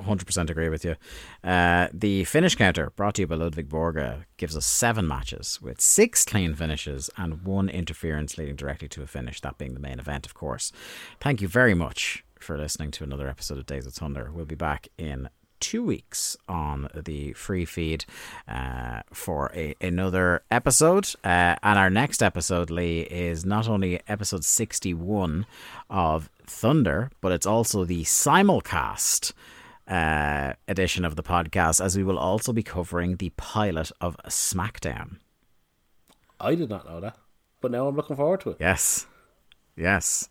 100% 0.00 0.50
agree 0.50 0.68
with 0.68 0.84
you. 0.84 0.96
Uh, 1.42 1.88
the 1.92 2.24
finish 2.24 2.54
counter, 2.54 2.90
brought 2.96 3.14
to 3.16 3.22
you 3.22 3.26
by 3.26 3.36
Ludwig 3.36 3.68
Borga, 3.68 4.24
gives 4.36 4.56
us 4.56 4.66
seven 4.66 5.06
matches 5.06 5.60
with 5.60 5.80
six 5.80 6.24
clean 6.24 6.54
finishes 6.54 7.10
and 7.16 7.42
one 7.42 7.68
interference 7.68 8.38
leading 8.38 8.56
directly 8.56 8.88
to 8.88 9.02
a 9.02 9.06
finish, 9.06 9.40
that 9.40 9.58
being 9.58 9.74
the 9.74 9.80
main 9.80 9.98
event, 9.98 10.26
of 10.26 10.34
course. 10.34 10.72
Thank 11.20 11.40
you 11.40 11.48
very 11.48 11.74
much 11.74 12.24
for 12.38 12.56
listening 12.56 12.90
to 12.92 13.04
another 13.04 13.28
episode 13.28 13.58
of 13.58 13.66
Days 13.66 13.86
of 13.86 13.94
Thunder. 13.94 14.30
We'll 14.32 14.46
be 14.46 14.54
back 14.54 14.88
in 14.96 15.28
two 15.60 15.84
weeks 15.84 16.36
on 16.48 16.88
the 16.94 17.32
free 17.34 17.64
feed 17.64 18.04
uh, 18.48 19.02
for 19.12 19.52
a, 19.54 19.74
another 19.80 20.42
episode. 20.50 21.08
Uh, 21.22 21.56
and 21.62 21.78
our 21.78 21.90
next 21.90 22.22
episode, 22.22 22.70
Lee, 22.70 23.02
is 23.02 23.44
not 23.44 23.68
only 23.68 24.00
episode 24.08 24.44
61 24.44 25.46
of 25.88 26.30
Thunder, 26.46 27.10
but 27.20 27.32
it's 27.32 27.46
also 27.46 27.84
the 27.84 28.04
simulcast 28.04 29.32
uh, 29.90 30.54
edition 30.68 31.04
of 31.04 31.16
the 31.16 31.22
podcast, 31.22 31.84
as 31.84 31.96
we 31.96 32.04
will 32.04 32.18
also 32.18 32.52
be 32.52 32.62
covering 32.62 33.16
the 33.16 33.30
pilot 33.30 33.90
of 34.00 34.16
SmackDown. 34.28 35.16
I 36.38 36.54
did 36.54 36.70
not 36.70 36.88
know 36.88 37.00
that, 37.00 37.16
but 37.60 37.70
now 37.70 37.86
I'm 37.88 37.96
looking 37.96 38.16
forward 38.16 38.40
to 38.42 38.50
it. 38.50 38.56
Yes. 38.60 39.06
Yes. 39.76 40.28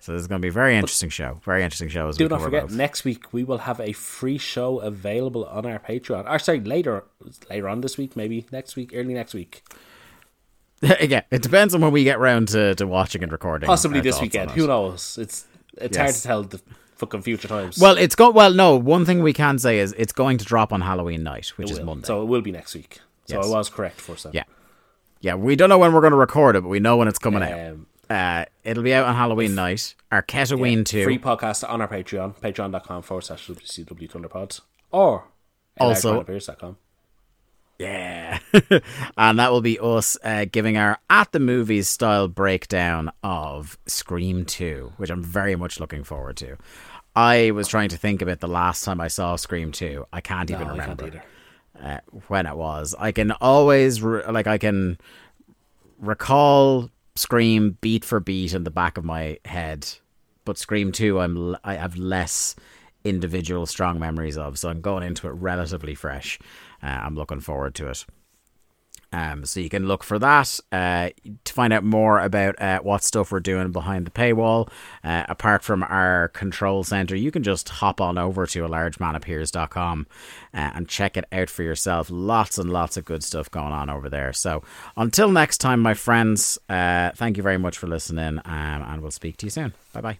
So 0.00 0.12
this 0.12 0.20
is 0.20 0.26
going 0.28 0.40
to 0.40 0.44
be 0.44 0.48
a 0.48 0.52
very 0.52 0.76
interesting 0.76 1.10
show. 1.10 1.40
Very 1.44 1.62
interesting 1.62 1.88
show. 1.88 2.08
As 2.08 2.16
Do 2.16 2.24
we 2.24 2.28
not 2.28 2.40
forget, 2.40 2.68
both. 2.68 2.76
next 2.76 3.04
week 3.04 3.32
we 3.32 3.42
will 3.42 3.58
have 3.58 3.80
a 3.80 3.92
free 3.92 4.38
show 4.38 4.78
available 4.80 5.44
on 5.46 5.66
our 5.66 5.78
Patreon. 5.78 6.30
Or 6.30 6.38
sorry, 6.38 6.60
later, 6.60 7.04
later 7.50 7.68
on 7.68 7.80
this 7.80 7.98
week, 7.98 8.16
maybe 8.16 8.46
next 8.52 8.76
week, 8.76 8.92
early 8.94 9.14
next 9.14 9.34
week. 9.34 9.62
yeah, 10.82 11.22
it 11.30 11.42
depends 11.42 11.74
on 11.74 11.80
when 11.80 11.90
we 11.90 12.04
get 12.04 12.20
round 12.20 12.48
to, 12.48 12.74
to 12.76 12.86
watching 12.86 13.22
and 13.24 13.32
recording. 13.32 13.66
Possibly 13.66 14.00
this 14.00 14.20
weekend. 14.20 14.52
Who 14.52 14.68
knows? 14.68 15.18
It's 15.18 15.46
it's 15.76 15.96
hard 15.96 16.14
to 16.14 16.22
tell 16.22 16.42
the 16.44 16.60
fucking 16.98 17.22
future 17.22 17.48
times. 17.48 17.78
Well, 17.78 17.96
it's 17.96 18.14
got. 18.14 18.34
Well, 18.34 18.52
no. 18.52 18.76
One 18.76 19.04
thing 19.06 19.22
we 19.22 19.32
can 19.32 19.58
say 19.58 19.78
is 19.78 19.94
it's 19.96 20.12
going 20.12 20.38
to 20.38 20.44
drop 20.44 20.72
on 20.72 20.80
Halloween 20.82 21.22
night, 21.22 21.48
which 21.56 21.70
It 21.70 21.72
is 21.72 21.78
will. 21.78 21.86
Monday. 21.86 22.06
So 22.06 22.22
it 22.22 22.26
will 22.26 22.42
be 22.42 22.52
next 22.52 22.74
week. 22.74 23.00
So 23.26 23.36
Yes. 23.36 23.46
I 23.46 23.48
was 23.48 23.68
correct 23.68 24.00
for 24.00 24.16
some. 24.16 24.32
yeah, 24.34 24.44
yeah. 25.20 25.34
We 25.34 25.56
don't 25.56 25.68
know 25.68 25.78
when 25.78 25.92
we're 25.92 26.00
going 26.00 26.12
to 26.12 26.16
record 26.18 26.56
it, 26.56 26.62
but 26.62 26.68
we 26.68 26.80
know 26.80 26.96
when 26.96 27.08
it's 27.08 27.18
coming 27.18 27.42
out. 27.42 27.52
Um, 27.72 27.86
Uh, 28.10 28.46
it'll 28.64 28.82
be 28.82 28.94
out 28.94 29.06
on 29.06 29.14
Halloween 29.14 29.54
night. 29.54 29.94
Our 30.10 30.22
Ketaween 30.22 30.84
too. 30.84 31.04
Free 31.04 31.18
podcast 31.18 31.68
on 31.68 31.82
our 31.82 31.88
Patreon, 31.88 32.36
patreon.com 32.40 33.02
forward 33.02 33.22
slash 33.22 33.46
WCW 33.48 34.10
Thunderpods. 34.10 34.62
Or 34.90 35.24
Also-. 35.78 36.24
Yeah. 37.78 38.38
and 39.16 39.38
that 39.38 39.52
will 39.52 39.60
be 39.60 39.78
us 39.78 40.16
uh, 40.24 40.46
giving 40.50 40.76
our 40.76 40.98
at 41.08 41.30
the 41.32 41.38
movies 41.38 41.88
style 41.88 42.26
breakdown 42.26 43.12
of 43.22 43.78
Scream 43.86 44.44
2, 44.44 44.94
which 44.96 45.10
I'm 45.10 45.22
very 45.22 45.54
much 45.54 45.78
looking 45.78 46.02
forward 46.02 46.36
to. 46.38 46.56
I 47.18 47.50
was 47.50 47.66
trying 47.66 47.88
to 47.88 47.96
think 47.96 48.22
about 48.22 48.38
the 48.38 48.46
last 48.46 48.84
time 48.84 49.00
I 49.00 49.08
saw 49.08 49.34
Scream 49.34 49.72
2. 49.72 50.06
I 50.12 50.20
can't 50.20 50.48
even 50.52 50.68
No, 50.68 50.76
can't 50.76 51.00
remember 51.02 51.22
uh, 51.82 51.98
when 52.28 52.46
it 52.46 52.56
was. 52.56 52.94
I 52.96 53.10
can 53.10 53.32
always, 53.32 54.00
re- 54.00 54.22
like, 54.30 54.46
I 54.46 54.56
can 54.56 54.98
recall 55.98 56.90
Scream 57.16 57.76
beat 57.80 58.04
for 58.04 58.20
beat 58.20 58.54
in 58.54 58.62
the 58.62 58.70
back 58.70 58.96
of 58.96 59.04
my 59.04 59.38
head, 59.44 59.88
but 60.44 60.58
Scream 60.58 60.92
2, 60.92 61.18
I'm, 61.18 61.36
l- 61.36 61.60
I 61.64 61.74
have 61.74 61.96
less 61.96 62.54
individual 63.02 63.66
strong 63.66 63.98
memories 63.98 64.38
of, 64.38 64.56
so 64.56 64.68
I'm 64.68 64.80
going 64.80 65.02
into 65.02 65.26
it 65.26 65.32
relatively 65.32 65.96
fresh. 65.96 66.38
Uh, 66.80 66.86
I'm 66.86 67.16
looking 67.16 67.40
forward 67.40 67.74
to 67.76 67.88
it. 67.88 68.06
Um, 69.12 69.44
so 69.44 69.60
you 69.60 69.70
can 69.70 69.86
look 69.86 70.04
for 70.04 70.18
that 70.18 70.60
uh, 70.70 71.10
to 71.44 71.52
find 71.52 71.72
out 71.72 71.84
more 71.84 72.20
about 72.20 72.60
uh, 72.60 72.80
what 72.80 73.02
stuff 73.02 73.32
we're 73.32 73.40
doing 73.40 73.72
behind 73.72 74.06
the 74.06 74.10
paywall. 74.10 74.68
Uh, 75.02 75.24
apart 75.28 75.62
from 75.62 75.82
our 75.82 76.28
control 76.28 76.84
center, 76.84 77.16
you 77.16 77.30
can 77.30 77.42
just 77.42 77.68
hop 77.68 78.00
on 78.00 78.18
over 78.18 78.46
to 78.46 78.66
a 78.66 78.68
large 78.68 78.98
largemanappears.com 78.98 80.06
uh, 80.54 80.70
and 80.74 80.88
check 80.88 81.16
it 81.16 81.24
out 81.32 81.50
for 81.50 81.62
yourself. 81.62 82.08
Lots 82.10 82.58
and 82.58 82.70
lots 82.70 82.96
of 82.96 83.04
good 83.04 83.22
stuff 83.22 83.50
going 83.50 83.72
on 83.72 83.90
over 83.90 84.08
there. 84.08 84.32
So 84.32 84.62
until 84.96 85.30
next 85.30 85.58
time, 85.58 85.80
my 85.80 85.94
friends, 85.94 86.58
uh, 86.68 87.12
thank 87.14 87.36
you 87.36 87.42
very 87.42 87.58
much 87.58 87.78
for 87.78 87.86
listening, 87.86 88.38
um, 88.44 88.82
and 88.82 89.02
we'll 89.02 89.10
speak 89.10 89.36
to 89.38 89.46
you 89.46 89.50
soon. 89.50 89.74
Bye 89.92 90.00
bye. 90.00 90.18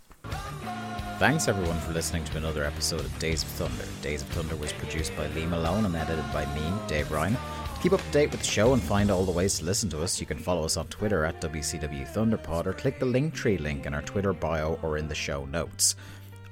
Thanks 1.18 1.48
everyone 1.48 1.78
for 1.80 1.92
listening 1.92 2.24
to 2.26 2.36
another 2.36 2.64
episode 2.64 3.00
of 3.00 3.18
Days 3.18 3.42
of 3.42 3.48
Thunder. 3.50 3.84
Days 4.02 4.22
of 4.22 4.28
Thunder 4.28 4.54
was 4.56 4.72
produced 4.72 5.16
by 5.16 5.26
Lee 5.28 5.46
Malone 5.46 5.84
and 5.84 5.96
edited 5.96 6.32
by 6.32 6.46
me, 6.54 6.72
Dave 6.86 7.10
Ryan. 7.10 7.36
Keep 7.82 7.92
up 7.92 8.02
to 8.02 8.10
date 8.10 8.32
with 8.32 8.40
the 8.40 8.46
show 8.46 8.72
and 8.72 8.82
find 8.82 9.08
all 9.08 9.24
the 9.24 9.30
ways 9.30 9.58
to 9.58 9.64
listen 9.64 9.88
to 9.90 10.02
us, 10.02 10.18
you 10.18 10.26
can 10.26 10.36
follow 10.36 10.64
us 10.64 10.76
on 10.76 10.88
Twitter 10.88 11.24
at 11.24 11.40
WCW 11.40 12.12
Thunderpod 12.12 12.66
or 12.66 12.72
click 12.72 12.98
the 12.98 13.06
Linktree 13.06 13.60
link 13.60 13.86
in 13.86 13.94
our 13.94 14.02
Twitter 14.02 14.32
bio 14.32 14.80
or 14.82 14.98
in 14.98 15.06
the 15.06 15.14
show 15.14 15.44
notes. 15.44 15.94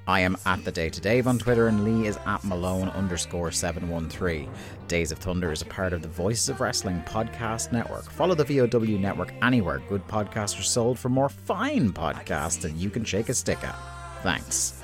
I 0.06 0.20
am 0.20 0.36
at 0.46 0.64
the 0.64 0.70
Day 0.70 0.88
to 0.88 1.00
Dave 1.00 1.26
on 1.26 1.36
Twitter 1.40 1.66
and 1.66 1.82
Lee 1.82 2.06
is 2.06 2.16
at 2.26 2.44
Malone 2.44 2.90
underscore 2.90 3.50
713. 3.50 4.48
Days 4.86 5.10
of 5.10 5.18
Thunder 5.18 5.50
is 5.50 5.62
a 5.62 5.66
part 5.66 5.92
of 5.92 6.00
the 6.00 6.08
Voices 6.08 6.48
of 6.48 6.60
Wrestling 6.60 7.02
podcast 7.04 7.72
network. 7.72 8.08
Follow 8.08 8.36
the 8.36 8.44
VOW 8.44 8.96
network 8.96 9.34
anywhere 9.42 9.82
good 9.88 10.06
podcasts 10.06 10.58
are 10.60 10.62
sold 10.62 10.96
for 10.96 11.08
more 11.08 11.28
fine 11.28 11.90
podcasts 11.92 12.60
than 12.60 12.78
you 12.78 12.88
can 12.88 13.04
shake 13.04 13.28
a 13.28 13.34
stick 13.34 13.58
at. 13.64 13.76
Thanks. 14.22 14.80